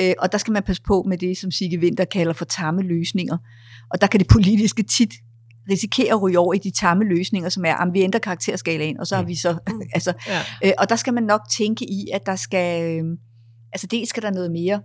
Øh, 0.00 0.14
og 0.18 0.32
der 0.32 0.38
skal 0.38 0.52
man 0.52 0.62
passe 0.62 0.82
på 0.82 1.04
med 1.08 1.18
det, 1.18 1.38
som 1.38 1.50
Sigge 1.50 1.78
Winter 1.78 2.04
kalder 2.04 2.32
for 2.32 2.44
tamme 2.44 2.82
løsninger. 2.82 3.36
Og 3.90 4.00
der 4.00 4.06
kan 4.06 4.20
det 4.20 4.28
politiske 4.28 4.82
tit 4.82 5.10
risikere 5.70 6.12
at 6.14 6.22
ryge 6.22 6.38
over 6.38 6.54
i 6.54 6.58
de 6.58 6.70
tamme 6.70 7.04
løsninger, 7.04 7.48
som 7.48 7.64
er, 7.64 7.74
at 7.74 7.88
vi 7.92 8.00
ændrer 8.02 8.20
karakterskalaen, 8.20 9.00
og 9.00 9.06
så 9.06 9.14
har 9.16 9.22
Mm. 9.22 9.28
vi 9.28 9.34
så, 9.34 9.52
Mm. 9.68 9.80
altså, 9.94 10.12
Ja. 10.28 10.40
Øh, 10.64 10.72
og 10.78 10.88
der 10.88 10.96
skal 10.96 11.14
man 11.14 11.22
nok 11.22 11.40
tænke 11.56 11.84
i, 11.84 12.08
at 12.12 12.26
der 12.26 12.36
skal, 12.36 12.98
øh, 12.98 13.04
altså 13.72 13.86
dels 13.86 14.08
skal 14.08 14.22
der 14.22 14.30
noget 14.30 14.50
mere 14.50 14.82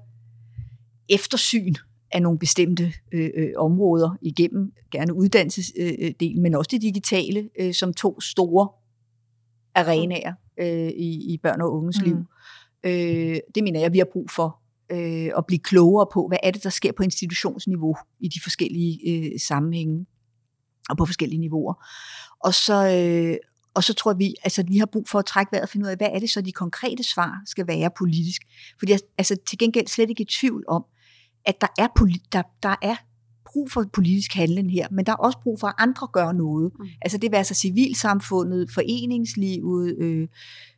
eftersyn 1.09 1.73
af 2.11 2.21
nogle 2.21 2.39
bestemte 2.39 2.93
øh, 3.11 3.29
øh, 3.35 3.49
områder 3.57 4.17
igennem, 4.21 4.73
gerne 4.91 5.13
uddannelsesdelen, 5.13 6.41
men 6.41 6.55
også 6.55 6.69
det 6.71 6.81
digitale, 6.81 7.49
øh, 7.59 7.73
som 7.73 7.93
to 7.93 8.21
store 8.21 8.69
arenaer 9.75 10.33
øh, 10.59 10.89
i, 10.89 11.33
i 11.33 11.39
børn 11.43 11.61
og 11.61 11.73
unges 11.73 11.99
mm. 11.99 12.05
liv. 12.05 12.17
Øh, 12.83 13.39
det 13.55 13.63
mener 13.63 13.79
jeg, 13.79 13.93
vi 13.93 13.97
har 13.97 14.07
brug 14.13 14.31
for 14.31 14.59
øh, 14.91 15.31
at 15.37 15.45
blive 15.45 15.59
klogere 15.59 16.07
på, 16.13 16.27
hvad 16.27 16.37
er 16.43 16.51
det, 16.51 16.63
der 16.63 16.69
sker 16.69 16.91
på 16.91 17.03
institutionsniveau 17.03 17.95
i 18.19 18.27
de 18.27 18.39
forskellige 18.43 18.99
øh, 19.11 19.39
sammenhænge 19.39 20.05
og 20.89 20.97
på 20.97 21.05
forskellige 21.05 21.39
niveauer. 21.39 21.73
Og 22.39 22.53
så, 22.53 22.73
øh, 22.73 23.37
og 23.75 23.83
så 23.83 23.93
tror 23.93 24.11
jeg, 24.11 24.19
vi 24.19 24.35
altså, 24.43 24.63
vi 24.67 24.77
har 24.77 24.85
brug 24.85 25.07
for 25.09 25.19
at 25.19 25.25
trække 25.25 25.51
vejret 25.51 25.63
og 25.63 25.69
finde 25.69 25.85
ud 25.85 25.89
af, 25.91 25.97
hvad 25.97 26.07
er 26.13 26.19
det 26.19 26.29
så, 26.29 26.41
de 26.41 26.51
konkrete 26.51 27.03
svar 27.03 27.41
skal 27.45 27.67
være 27.67 27.89
politisk. 27.97 28.41
Fordi 28.79 28.91
jeg 28.91 28.99
altså, 29.17 29.35
til 29.49 29.57
gengæld 29.57 29.87
slet 29.87 30.09
ikke 30.09 30.21
i 30.23 30.25
tvivl 30.39 30.63
om, 30.67 30.85
at 31.45 31.61
der 31.61 31.67
er, 31.77 31.87
poli- 31.99 32.27
der, 32.31 32.41
der 32.63 32.75
er 32.81 32.95
brug 33.45 33.71
for 33.71 33.85
politisk 33.93 34.33
handling 34.33 34.71
her, 34.71 34.87
men 34.91 35.05
der 35.05 35.11
er 35.11 35.15
også 35.15 35.37
brug 35.43 35.59
for, 35.59 35.67
at 35.67 35.73
andre 35.77 36.07
gør 36.13 36.31
noget. 36.31 36.71
Mm. 36.79 36.85
Altså 37.01 37.17
det 37.17 37.31
vil 37.31 37.37
altså 37.37 37.53
civilsamfundet, 37.53 38.71
foreningslivet, 38.73 39.95
øh, 39.99 40.27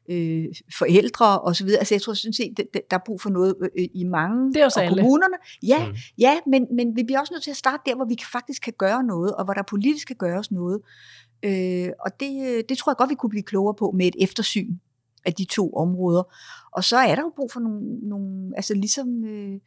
øh, 0.10 0.46
forældre 0.78 1.40
osv. 1.42 1.68
Altså 1.80 1.94
jeg 1.96 2.02
tror 2.02 2.14
sådan 2.14 2.34
set, 2.34 2.58
der, 2.74 2.80
er 2.92 3.00
brug 3.06 3.22
for 3.22 3.30
noget 3.30 3.56
øh, 3.80 3.88
i 3.94 4.04
mange 4.04 4.54
Det 4.54 4.62
er 4.62 4.66
os 4.66 4.78
og 4.78 4.84
alle. 4.84 5.02
kommunerne. 5.02 5.36
Ja, 5.64 5.88
Mm. 5.88 5.96
ja 6.18 6.40
men, 6.48 6.66
men 6.76 6.96
vi 6.96 7.04
bliver 7.04 7.20
også 7.20 7.34
nødt 7.34 7.44
til 7.44 7.52
at 7.52 7.58
starte 7.58 7.84
der, 7.86 7.96
hvor 7.96 8.06
vi 8.06 8.16
faktisk 8.32 8.62
kan 8.62 8.74
gøre 8.78 9.04
noget, 9.04 9.36
og 9.36 9.46
hvor 9.46 9.54
der 9.54 9.64
politisk 9.64 10.08
kan 10.08 10.16
gøres 10.16 10.52
noget. 10.52 10.82
Øh, 11.44 11.90
og 12.06 12.20
det, 12.20 12.48
øh, 12.58 12.64
det 12.70 12.78
tror 12.78 12.92
jeg 12.92 12.98
godt, 12.98 13.10
vi 13.10 13.16
kunne 13.16 13.30
blive 13.30 13.44
klogere 13.44 13.74
på 13.76 13.92
med 13.96 14.08
et 14.08 14.16
eftersyn 14.20 14.74
af 15.26 15.34
de 15.34 15.46
to 15.46 15.74
områder. 15.74 16.24
Og 16.72 16.84
så 16.84 16.98
er 16.98 17.16
der 17.16 17.22
jo 17.22 17.34
brug 17.36 17.52
for 17.52 17.60
nogle, 17.60 18.00
nogle 18.10 18.52
altså 18.56 18.74
ligesom 18.74 19.24
øh, 19.26 19.60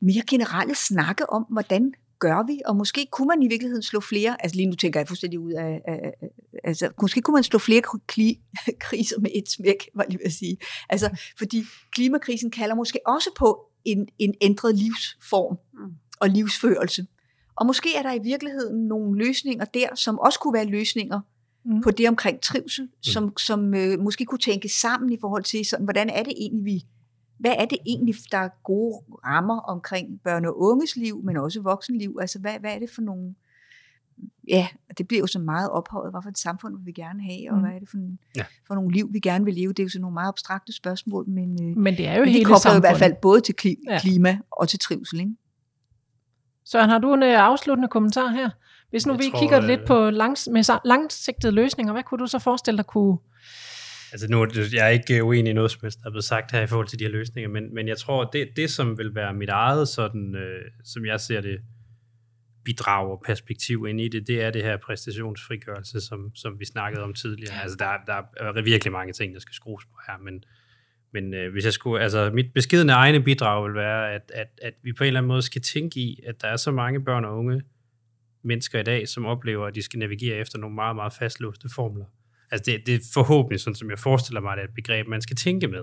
mere 0.00 0.22
generelle 0.30 0.74
snakke 0.74 1.30
om, 1.30 1.42
hvordan 1.50 1.92
gør 2.18 2.46
vi, 2.46 2.60
og 2.66 2.76
måske 2.76 3.06
kunne 3.12 3.28
man 3.28 3.42
i 3.42 3.48
virkeligheden 3.48 3.82
slå 3.82 4.00
flere, 4.00 4.42
altså 4.42 4.56
lige 4.56 4.66
nu 4.66 4.74
tænker 4.74 5.00
jeg 5.00 5.08
fuldstændig 5.08 5.40
ud 5.40 5.52
af, 5.52 5.80
af 5.88 6.12
af- 6.22 6.28
altså 6.64 6.90
måske 7.02 7.20
kunne 7.22 7.34
man 7.34 7.42
slå 7.42 7.58
flere 7.58 7.82
kli, 8.06 8.40
kriser 8.80 9.20
med 9.20 9.30
et 9.34 9.48
smæk, 9.48 9.88
var 9.94 10.02
jeg 10.02 10.10
lige 10.10 10.18
ved 10.18 10.26
at 10.26 10.32
sige. 10.32 10.56
Altså, 10.88 11.18
fordi 11.38 11.64
klimakrisen 11.92 12.50
kalder 12.50 12.74
måske 12.74 12.98
også 13.06 13.30
på 13.38 13.60
en, 13.84 14.08
en 14.18 14.34
ændret 14.40 14.74
livsform 14.78 15.56
Mm. 15.72 15.94
og 16.20 16.28
livsførelse. 16.28 17.06
Og 17.56 17.66
måske 17.66 17.88
er 17.96 18.02
der 18.02 18.12
i 18.12 18.18
virkeligheden 18.22 18.86
nogle 18.88 19.18
løsninger 19.18 19.64
der, 19.64 19.86
som 19.94 20.18
også 20.18 20.38
kunne 20.40 20.54
være 20.54 20.64
løsninger 20.66 21.20
Mm. 21.68 21.80
på 21.82 21.90
det 21.90 22.08
omkring 22.08 22.40
trivsel, 22.40 22.88
som, 23.02 23.36
som 23.38 23.74
øh, 23.74 23.98
måske 24.00 24.24
kunne 24.24 24.38
tænke 24.38 24.68
sammen 24.68 25.12
i 25.12 25.16
forhold 25.20 25.42
til, 25.44 25.64
sådan, 25.64 25.84
hvordan 25.84 26.10
er 26.10 26.22
det 26.22 26.32
egentlig, 26.36 26.64
vi 26.64 26.84
hvad 27.38 27.54
er 27.58 27.64
det 27.64 27.78
egentlig, 27.86 28.14
der 28.32 28.38
er 28.38 28.48
gode 28.64 29.02
rammer 29.24 29.60
omkring 29.60 30.20
børn 30.24 30.44
og 30.44 30.60
unges 30.60 30.96
liv, 30.96 31.22
men 31.24 31.36
også 31.36 31.60
voksenliv? 31.62 32.16
Altså, 32.20 32.38
hvad, 32.38 32.58
hvad 32.60 32.74
er 32.74 32.78
det 32.78 32.90
for 32.90 33.02
nogle... 33.02 33.34
Ja, 34.48 34.68
det 34.98 35.08
bliver 35.08 35.20
jo 35.20 35.26
så 35.26 35.38
meget 35.38 35.70
ophøjet, 35.70 36.12
hvad 36.12 36.20
for 36.22 36.30
et 36.30 36.38
samfund 36.38 36.76
vil 36.76 36.86
vi 36.86 36.92
gerne 36.92 37.22
have, 37.22 37.50
og 37.50 37.56
Mm. 37.56 37.62
hvad 37.62 37.70
er 37.74 37.78
det 37.78 37.88
for, 37.88 37.96
en, 37.96 38.18
Ja. 38.36 38.44
for 38.66 38.74
nogle 38.74 38.92
liv, 38.92 39.08
vi 39.12 39.18
gerne 39.20 39.44
vil 39.44 39.54
leve? 39.54 39.68
Det 39.72 39.78
er 39.78 39.84
jo 39.84 39.88
sådan 39.88 40.00
nogle 40.00 40.14
meget 40.14 40.28
abstrakte 40.28 40.72
spørgsmål, 40.72 41.28
men, 41.28 41.70
øh, 41.70 41.76
Men 41.76 41.96
det 41.96 42.06
er 42.06 42.14
jo 42.14 42.20
men 42.20 42.28
de 42.28 42.32
hele 42.32 42.44
kobler 42.44 42.52
jo 42.54 42.56
i 42.56 42.60
samfundet. 42.60 42.82
hvert 42.90 42.98
fald 42.98 43.14
både 43.22 43.40
til 43.40 43.54
kli- 43.62 43.82
Ja. 43.90 43.98
klima 44.00 44.38
og 44.50 44.68
til 44.68 44.78
trivsel. 44.78 45.20
Ikke? 45.20 45.32
Søren, 46.66 46.90
har 46.90 46.98
du 46.98 47.14
en 47.14 47.22
øh, 47.22 47.38
afsluttende 47.38 47.88
kommentar 47.88 48.28
her? 48.28 48.50
Hvis 48.90 49.06
nu 49.06 49.12
Jeg 49.12 49.18
vi 49.18 49.30
tror, 49.30 49.40
kigger 49.40 49.58
øh, 49.60 49.66
lidt 49.66 49.84
på 49.86 50.10
langs, 50.10 50.48
med 50.52 50.80
langsigtede 50.84 51.52
løsninger, 51.52 51.92
hvad 51.92 52.02
kunne 52.02 52.18
du 52.18 52.26
så 52.26 52.38
forestille 52.38 52.78
dig 52.78 52.86
kunne... 52.86 53.18
Altså 54.12 54.26
nu, 54.30 54.42
er 54.42 54.70
jeg 54.72 54.86
er 54.86 54.88
ikke 54.88 55.24
uenig 55.24 55.50
i 55.50 55.52
noget 55.52 55.70
som 55.70 55.80
der 55.80 56.06
er 56.06 56.10
blevet 56.10 56.24
sagt 56.24 56.52
her 56.52 56.60
i 56.60 56.66
forhold 56.66 56.86
til 56.86 56.98
de 56.98 57.04
her 57.04 57.10
løsninger, 57.10 57.48
men, 57.50 57.74
men 57.74 57.88
jeg 57.88 57.98
tror, 57.98 58.24
det, 58.24 58.48
det 58.56 58.70
som 58.70 58.98
vil 58.98 59.14
være 59.14 59.34
mit 59.34 59.48
eget, 59.48 59.88
sådan, 59.88 60.34
øh, 60.34 60.70
som 60.84 61.04
jeg 61.04 61.20
ser 61.20 61.40
det, 61.40 61.60
bidrag 62.64 63.10
og 63.10 63.22
perspektiv 63.26 63.86
ind 63.88 64.00
i 64.00 64.08
det, 64.08 64.26
det 64.26 64.42
er 64.42 64.50
det 64.50 64.62
her 64.62 64.76
præstationsfrigørelse, 64.76 66.00
som, 66.00 66.34
som 66.34 66.60
vi 66.60 66.64
snakkede 66.64 67.02
om 67.02 67.14
tidligere. 67.14 67.62
Altså 67.62 67.76
der, 67.76 67.92
der 68.06 68.48
er 68.58 68.62
virkelig 68.62 68.92
mange 68.92 69.12
ting, 69.12 69.34
der 69.34 69.40
skal 69.40 69.54
skrues 69.54 69.84
på 69.84 69.98
her, 70.06 70.18
men, 70.18 70.44
men 71.16 71.34
øh, 71.34 71.52
hvis 71.52 71.64
jeg 71.64 71.72
skulle, 71.72 72.02
altså 72.02 72.30
mit 72.34 72.52
beskedende 72.54 72.92
egne 72.92 73.20
bidrag 73.20 73.64
vil 73.64 73.74
være, 73.74 74.12
at, 74.12 74.32
at, 74.34 74.46
at 74.62 74.74
vi 74.82 74.92
på 74.92 75.04
en 75.04 75.06
eller 75.06 75.20
anden 75.20 75.28
måde 75.28 75.42
skal 75.42 75.62
tænke 75.62 76.00
i, 76.00 76.20
at 76.26 76.42
der 76.42 76.48
er 76.48 76.56
så 76.56 76.70
mange 76.70 77.04
børn 77.04 77.24
og 77.24 77.38
unge 77.38 77.62
mennesker 78.44 78.80
i 78.80 78.82
dag, 78.82 79.08
som 79.08 79.26
oplever, 79.26 79.66
at 79.66 79.74
de 79.74 79.82
skal 79.82 79.98
navigere 79.98 80.36
efter 80.36 80.58
nogle 80.58 80.74
meget, 80.74 80.96
meget 80.96 81.12
fastlåste 81.12 81.68
formler. 81.74 82.04
Altså 82.50 82.70
det, 82.70 82.86
det 82.86 82.94
er 82.94 82.98
forhåbentlig 83.14 83.60
sådan, 83.60 83.74
som 83.74 83.90
jeg 83.90 83.98
forestiller 83.98 84.40
mig, 84.40 84.56
det 84.56 84.62
er 84.62 84.68
et 84.68 84.74
begreb, 84.74 85.06
man 85.08 85.20
skal 85.20 85.36
tænke 85.36 85.68
med. 85.68 85.82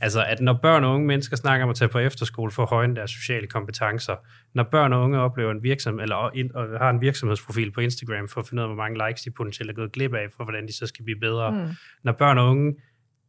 Altså 0.00 0.24
at 0.24 0.40
når 0.40 0.58
børn 0.62 0.84
og 0.84 0.94
unge 0.94 1.06
mennesker 1.06 1.36
snakker 1.36 1.64
om 1.64 1.70
at 1.70 1.76
tage 1.76 1.88
på 1.88 1.98
efterskole 1.98 2.50
for 2.50 2.62
at 2.62 2.68
højne 2.68 2.96
deres 2.96 3.10
sociale 3.10 3.46
kompetencer, 3.46 4.16
når 4.54 4.62
børn 4.62 4.92
og 4.92 5.02
unge 5.02 5.18
oplever 5.18 5.50
en 5.50 5.62
virksomhed, 5.62 6.02
eller 6.02 6.30
ind, 6.34 6.50
og 6.50 6.78
har 6.78 6.90
en 6.90 7.00
virksomhedsprofil 7.00 7.70
på 7.70 7.80
Instagram 7.80 8.28
for 8.28 8.40
at 8.40 8.48
finde 8.48 8.60
ud 8.60 8.64
af, 8.64 8.68
hvor 8.68 8.82
mange 8.82 9.08
likes 9.08 9.22
de 9.22 9.30
potentielt 9.30 9.70
er 9.70 9.74
gået 9.74 9.92
glip 9.92 10.14
af, 10.14 10.26
for 10.36 10.44
hvordan 10.44 10.66
de 10.66 10.72
så 10.72 10.86
skal 10.86 11.04
blive 11.04 11.20
bedre. 11.20 11.50
Mm. 11.50 11.68
Når 12.02 12.12
børn 12.12 12.38
og 12.38 12.50
unge 12.50 12.74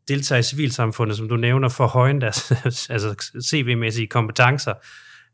deltager 0.07 0.39
i 0.39 0.43
civilsamfundet, 0.43 1.17
som 1.17 1.29
du 1.29 1.35
nævner, 1.35 1.69
for 1.69 1.87
højne 1.87 2.21
deres 2.21 2.51
altså 2.93 3.31
CV-mæssige 3.41 4.07
kompetencer, 4.07 4.73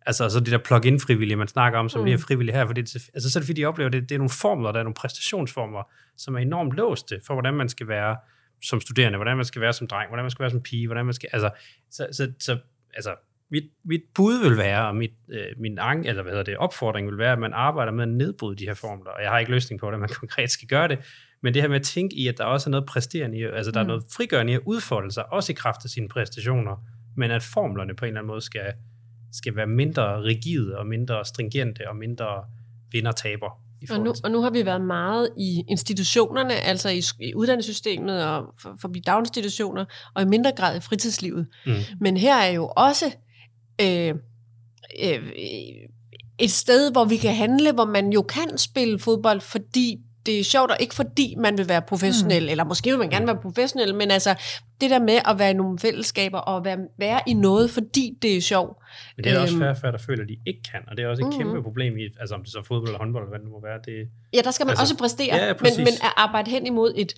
Altså 0.05 0.29
så 0.29 0.39
det 0.39 0.51
der 0.51 0.57
plug-in 0.57 0.99
frivillige, 0.99 1.35
man 1.35 1.47
snakker 1.47 1.79
om, 1.79 1.89
som 1.89 1.99
mm. 1.99 2.01
Mm. 2.01 2.05
bliver 2.05 2.17
frivillige 2.17 2.55
her, 2.55 2.65
for 2.65 2.73
det, 2.73 2.95
altså, 3.13 3.29
så 3.29 3.39
er 3.39 3.41
det 3.41 3.47
fordi, 3.47 3.61
de 3.61 3.65
oplever, 3.65 3.87
at 3.87 3.93
det, 3.93 4.09
det 4.09 4.15
er 4.15 4.19
nogle 4.19 4.29
formler, 4.29 4.71
der 4.71 4.79
er 4.79 4.83
nogle 4.83 4.93
præstationsformer, 4.93 5.83
som 6.17 6.35
er 6.35 6.39
enormt 6.39 6.73
låste 6.73 7.21
for, 7.25 7.33
hvordan 7.33 7.53
man 7.53 7.69
skal 7.69 7.87
være 7.87 8.17
som 8.63 8.81
studerende, 8.81 9.17
hvordan 9.17 9.37
man 9.37 9.45
skal 9.45 9.61
være 9.61 9.73
som 9.73 9.87
dreng, 9.87 10.09
hvordan 10.09 10.23
man 10.23 10.31
skal 10.31 10.43
være 10.43 10.51
som 10.51 10.61
pige, 10.61 10.87
hvordan 10.87 11.05
man 11.05 11.13
skal, 11.13 11.29
altså, 11.33 11.49
så, 11.91 12.07
så, 12.11 12.31
så 12.39 12.57
altså, 12.93 13.15
mit, 13.51 13.63
mit 13.85 14.01
bud 14.15 14.49
vil 14.49 14.57
være, 14.57 14.87
og 14.87 14.95
mit, 14.95 15.11
øh, 15.29 15.45
min 15.57 15.77
ang, 15.79 16.07
eller 16.07 16.21
hvad 16.23 16.31
hedder 16.31 16.43
det, 16.43 16.57
opfordring 16.57 17.07
vil 17.07 17.17
være, 17.17 17.31
at 17.33 17.39
man 17.39 17.53
arbejder 17.53 17.91
med 17.91 18.03
at 18.03 18.09
nedbryde 18.09 18.55
de 18.55 18.65
her 18.65 18.73
formler, 18.73 19.11
og 19.11 19.21
jeg 19.23 19.31
har 19.31 19.39
ikke 19.39 19.51
løsning 19.51 19.79
på, 19.79 19.85
hvordan 19.85 19.99
man 19.99 20.09
konkret 20.21 20.51
skal 20.51 20.67
gøre 20.67 20.87
det, 20.87 20.99
men 21.43 21.53
det 21.53 21.61
her 21.61 21.69
med 21.69 21.75
at 21.75 21.83
tænke 21.83 22.15
i, 22.15 22.27
at 22.27 22.37
der 22.37 22.43
også 22.43 22.69
er 22.69 22.71
noget 22.71 22.85
præsterende 22.85 23.37
i, 23.37 23.43
altså 23.43 23.71
der 23.71 23.79
er 23.79 23.83
Mm. 23.83 23.87
noget 23.87 24.03
frigørende 24.15 24.51
i 24.53 24.55
at 24.55 24.61
udfolde 24.65 25.11
sig, 25.11 25.33
også 25.33 25.51
i 25.51 25.55
kraft 25.55 25.81
af 25.83 25.89
sine 25.89 26.09
præstationer, 26.09 26.75
men 27.17 27.31
at 27.31 27.43
formlerne 27.43 27.95
på 27.95 28.05
en 28.05 28.09
eller 28.09 28.19
anden 28.19 28.27
måde 28.27 28.41
skal, 28.41 28.73
skal 29.31 29.55
være 29.55 29.67
mindre 29.67 30.23
rigide 30.23 30.77
og 30.77 30.87
mindre 30.87 31.25
stringente 31.25 31.89
og 31.89 31.95
mindre 31.95 32.43
vinder-taber. 32.91 33.49
Og 33.91 33.99
nu, 33.99 34.13
og 34.23 34.31
nu 34.31 34.41
har 34.41 34.49
vi 34.49 34.65
været 34.65 34.81
meget 34.81 35.29
i 35.37 35.63
institutionerne, 35.69 36.53
altså 36.53 36.89
i, 36.89 37.01
i 37.19 37.35
uddannelsessystemet 37.35 38.25
og 38.25 38.53
for, 38.61 38.75
forbi 38.81 38.99
daginstitutioner, 38.99 39.85
og 40.15 40.21
i 40.21 40.25
mindre 40.25 40.51
grad 40.57 40.77
i 40.77 40.79
fritidslivet. 40.79 41.47
Mm. 41.65 41.73
Men 42.01 42.17
her 42.17 42.35
er 42.35 42.51
jo 42.51 42.67
også 42.77 43.05
øh, 43.81 44.15
øh, 45.03 45.31
et 46.39 46.51
sted, 46.51 46.91
hvor 46.91 47.05
vi 47.05 47.17
kan 47.17 47.35
handle, 47.35 47.71
hvor 47.71 47.85
man 47.85 48.13
jo 48.13 48.21
kan 48.21 48.57
spille 48.57 48.99
fodbold, 48.99 49.41
fordi 49.41 49.97
det 50.25 50.39
er 50.39 50.43
sjovt, 50.43 50.71
og 50.71 50.77
ikke 50.79 50.95
fordi 50.95 51.35
man 51.37 51.57
vil 51.57 51.69
være 51.69 51.81
professionel, 51.81 52.43
mm. 52.43 52.49
eller 52.49 52.63
måske 52.63 52.89
vil 52.89 52.99
man 52.99 53.09
gerne 53.09 53.27
være 53.27 53.37
professionel, 53.41 53.95
men 53.95 54.11
altså 54.11 54.35
det 54.81 54.89
der 54.89 54.99
med 54.99 55.19
at 55.29 55.39
være 55.39 55.51
i 55.51 55.53
nogle 55.53 55.79
fællesskaber, 55.79 56.37
og 56.37 56.65
være, 56.65 56.77
være 56.99 57.19
i 57.27 57.33
noget, 57.33 57.69
fordi 57.71 58.17
det 58.21 58.37
er 58.37 58.41
sjovt. 58.41 58.77
Men 59.17 59.23
det 59.23 59.31
er 59.33 59.39
også 59.39 59.53
Øhm. 59.53 59.61
færre, 59.63 59.75
færre, 59.75 59.91
der 59.91 59.97
føler, 59.97 60.23
at 60.23 60.29
de 60.29 60.37
ikke 60.47 60.61
kan, 60.71 60.81
og 60.87 60.97
det 60.97 61.03
er 61.03 61.07
også 61.07 61.23
et 61.23 61.27
Mhm. 61.29 61.37
kæmpe 61.37 61.63
problem 61.63 61.97
i, 61.97 62.03
altså 62.19 62.35
om 62.35 62.41
det 62.43 62.51
så 62.51 62.57
er 62.59 62.63
fodbold 62.63 62.87
eller 62.87 62.99
håndbold, 62.99 63.23
eller 63.23 63.29
hvad 63.29 63.39
det 63.39 63.45
nu 63.47 63.51
må 63.51 63.61
være, 63.61 63.79
det, 63.85 64.07
Ja, 64.33 64.41
der 64.43 64.51
skal 64.51 64.65
man 64.65 64.71
Altså, 64.71 64.83
også 64.83 64.97
præstere, 64.97 65.35
ja, 65.35 65.47
men, 65.47 65.55
præcis. 65.55 65.77
men 65.77 65.87
at 65.87 66.13
arbejde 66.17 66.51
hen 66.51 66.65
imod 66.67 66.93
et, 66.97 67.13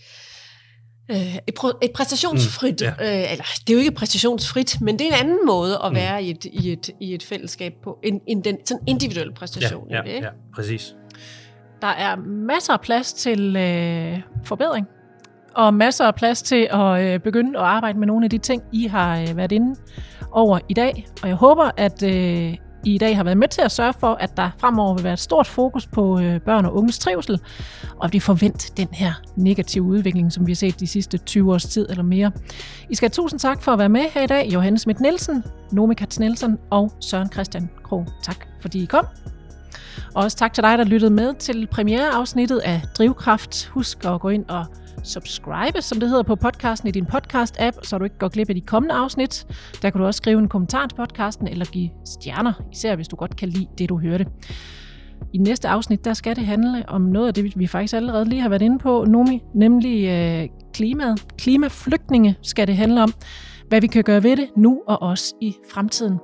øh, 1.11 1.35
et, 1.35 1.53
præ- 1.59 1.77
et 1.81 1.91
præstationsfrit, 1.95 2.81
Mm, 2.81 2.87
mm, 2.99 3.03
øh, 3.05 3.31
eller 3.31 3.43
det 3.67 3.69
er 3.69 3.73
jo 3.73 3.79
ikke 3.79 3.91
præstationsfrit, 3.91 4.81
men 4.81 4.99
det 4.99 5.07
er 5.07 5.11
en 5.15 5.19
anden 5.19 5.39
måde 5.47 5.79
at 5.83 5.91
Mm. 5.91 5.95
være 5.95 6.23
i, 6.23 6.29
et, 6.29 6.45
i, 6.45 6.71
et, 6.71 6.89
i 6.99 7.13
et 7.13 7.23
fællesskab 7.23 7.73
på, 7.83 7.97
end, 8.03 8.21
end 8.27 8.43
den 8.43 8.57
sådan 8.65 8.83
individuelle 8.87 9.33
præstation. 9.33 9.87
ja, 9.89 10.01
i 10.01 10.03
det, 10.05 10.09
ja, 10.09 10.15
ikke? 10.15 10.27
ja, 10.27 10.31
præcis. 10.55 10.95
Der 11.81 11.87
er 11.87 12.15
masser 12.25 12.73
af 12.73 12.81
plads 12.81 13.13
til 13.13 13.55
øh, 13.55 14.19
forbedring, 14.45 14.87
og 15.55 15.73
masser 15.73 16.05
af 16.05 16.15
plads 16.15 16.41
til 16.41 16.67
at 16.71 17.01
øh, 17.01 17.19
begynde 17.19 17.59
at 17.59 17.65
arbejde 17.65 17.99
med 17.99 18.07
nogle 18.07 18.25
af 18.25 18.29
de 18.29 18.37
ting, 18.37 18.63
I 18.73 18.87
har 18.87 19.19
øh, 19.19 19.37
været 19.37 19.51
inde 19.51 19.75
over 20.31 20.59
i 20.69 20.73
dag. 20.73 21.05
Og 21.23 21.27
jeg 21.27 21.35
håber, 21.35 21.71
at 21.77 22.03
øh, 22.03 22.55
i 22.85 22.95
i 22.95 22.97
dag 22.97 23.15
har 23.17 23.23
været 23.23 23.37
med 23.37 23.47
til 23.47 23.61
at 23.61 23.71
sørge 23.71 23.93
for, 23.99 24.13
at 24.13 24.37
der 24.37 24.49
fremover 24.57 24.93
vil 24.93 25.03
være 25.03 25.13
et 25.13 25.19
stort 25.19 25.47
fokus 25.47 25.87
på 25.87 26.19
øh, 26.19 26.41
børn 26.41 26.65
og 26.65 26.75
unges 26.75 26.99
trivsel, 26.99 27.39
og 27.99 28.07
de 28.07 28.11
vi 28.11 28.19
forventer 28.19 28.73
den 28.77 28.87
her 28.91 29.13
negative 29.35 29.83
udvikling, 29.83 30.31
som 30.33 30.47
vi 30.47 30.51
har 30.51 30.55
set 30.55 30.79
de 30.79 30.87
sidste 30.87 31.17
20 31.17 31.53
års 31.53 31.65
tid 31.65 31.89
eller 31.89 32.03
mere. 32.03 32.31
I 32.89 32.95
skal 32.95 33.09
have 33.09 33.13
tusind 33.13 33.39
tak 33.39 33.61
for 33.61 33.71
at 33.71 33.79
være 33.79 33.89
med 33.89 34.01
her 34.13 34.21
i 34.21 34.27
dag. 34.27 34.49
Johannes 34.53 34.81
Schmidt 34.81 34.99
Nielsen, 34.99 35.43
Nomi 35.71 35.93
Katz 35.93 36.19
Nielsen 36.19 36.57
og 36.69 36.91
Søren 36.99 37.31
Christian 37.31 37.69
Krog. 37.83 38.07
Tak 38.23 38.47
fordi 38.61 38.83
I 38.83 38.85
kom. 38.85 39.05
Og 40.15 40.23
også 40.23 40.37
tak 40.37 40.53
til 40.53 40.63
dig, 40.63 40.77
der 40.77 40.83
lyttede 40.83 41.11
med 41.11 41.33
til 41.33 41.67
premiereafsnittet 41.67 42.59
af 42.59 42.81
Drivkraft. 42.97 43.67
Husk 43.67 44.05
at 44.05 44.21
gå 44.21 44.29
ind 44.29 44.45
og 44.49 44.65
subscribe, 45.03 45.81
som 45.81 45.99
det 45.99 46.09
hedder 46.09 46.23
på 46.23 46.35
podcasten 46.35 46.89
i 46.89 46.91
din 46.91 47.05
podcast-app, 47.05 47.77
så 47.83 47.97
du 47.97 48.03
ikke 48.03 48.17
går 48.17 48.27
glip 48.27 48.49
af 48.49 48.55
de 48.55 48.61
kommende 48.61 48.95
afsnit. 48.95 49.47
Der 49.81 49.89
kan 49.89 50.01
du 50.01 50.07
også 50.07 50.17
skrive 50.17 50.39
en 50.39 50.47
kommentar 50.47 50.87
til 50.87 50.95
podcasten 50.95 51.47
eller 51.47 51.65
give 51.65 51.89
stjerner, 52.05 52.53
især 52.71 52.95
hvis 52.95 53.07
du 53.07 53.15
godt 53.15 53.35
kan 53.35 53.49
lide 53.49 53.67
det, 53.77 53.89
du 53.89 53.99
hørte. 53.99 54.25
I 55.33 55.37
næste 55.37 55.67
afsnit, 55.67 56.05
der 56.05 56.13
skal 56.13 56.35
det 56.35 56.45
handle 56.45 56.89
om 56.89 57.01
noget 57.01 57.27
af 57.27 57.33
det, 57.33 57.59
vi 57.59 57.67
faktisk 57.67 57.93
allerede 57.93 58.25
lige 58.25 58.41
har 58.41 58.49
været 58.49 58.61
inde 58.61 58.79
på, 58.79 59.05
Nomi, 59.07 59.43
nemlig 59.55 60.07
øh, 60.07 60.49
klimaet. 60.73 61.25
Klimaflygtninge 61.37 62.35
skal 62.41 62.67
det 62.67 62.75
handle 62.75 63.03
om. 63.03 63.13
Hvad 63.69 63.81
vi 63.81 63.87
kan 63.87 64.03
gøre 64.03 64.23
ved 64.23 64.37
det 64.37 64.49
nu 64.57 64.81
og 64.87 65.01
også 65.01 65.35
i 65.41 65.55
fremtiden. 65.73 66.17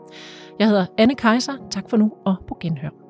Jeg 0.59 0.67
hedder 0.67 0.85
Anne 0.97 1.15
Kejser. 1.15 1.53
Tak 1.71 1.89
for 1.89 1.97
nu 1.97 2.11
og 2.25 2.35
på 2.47 2.57
genhør. 2.61 3.08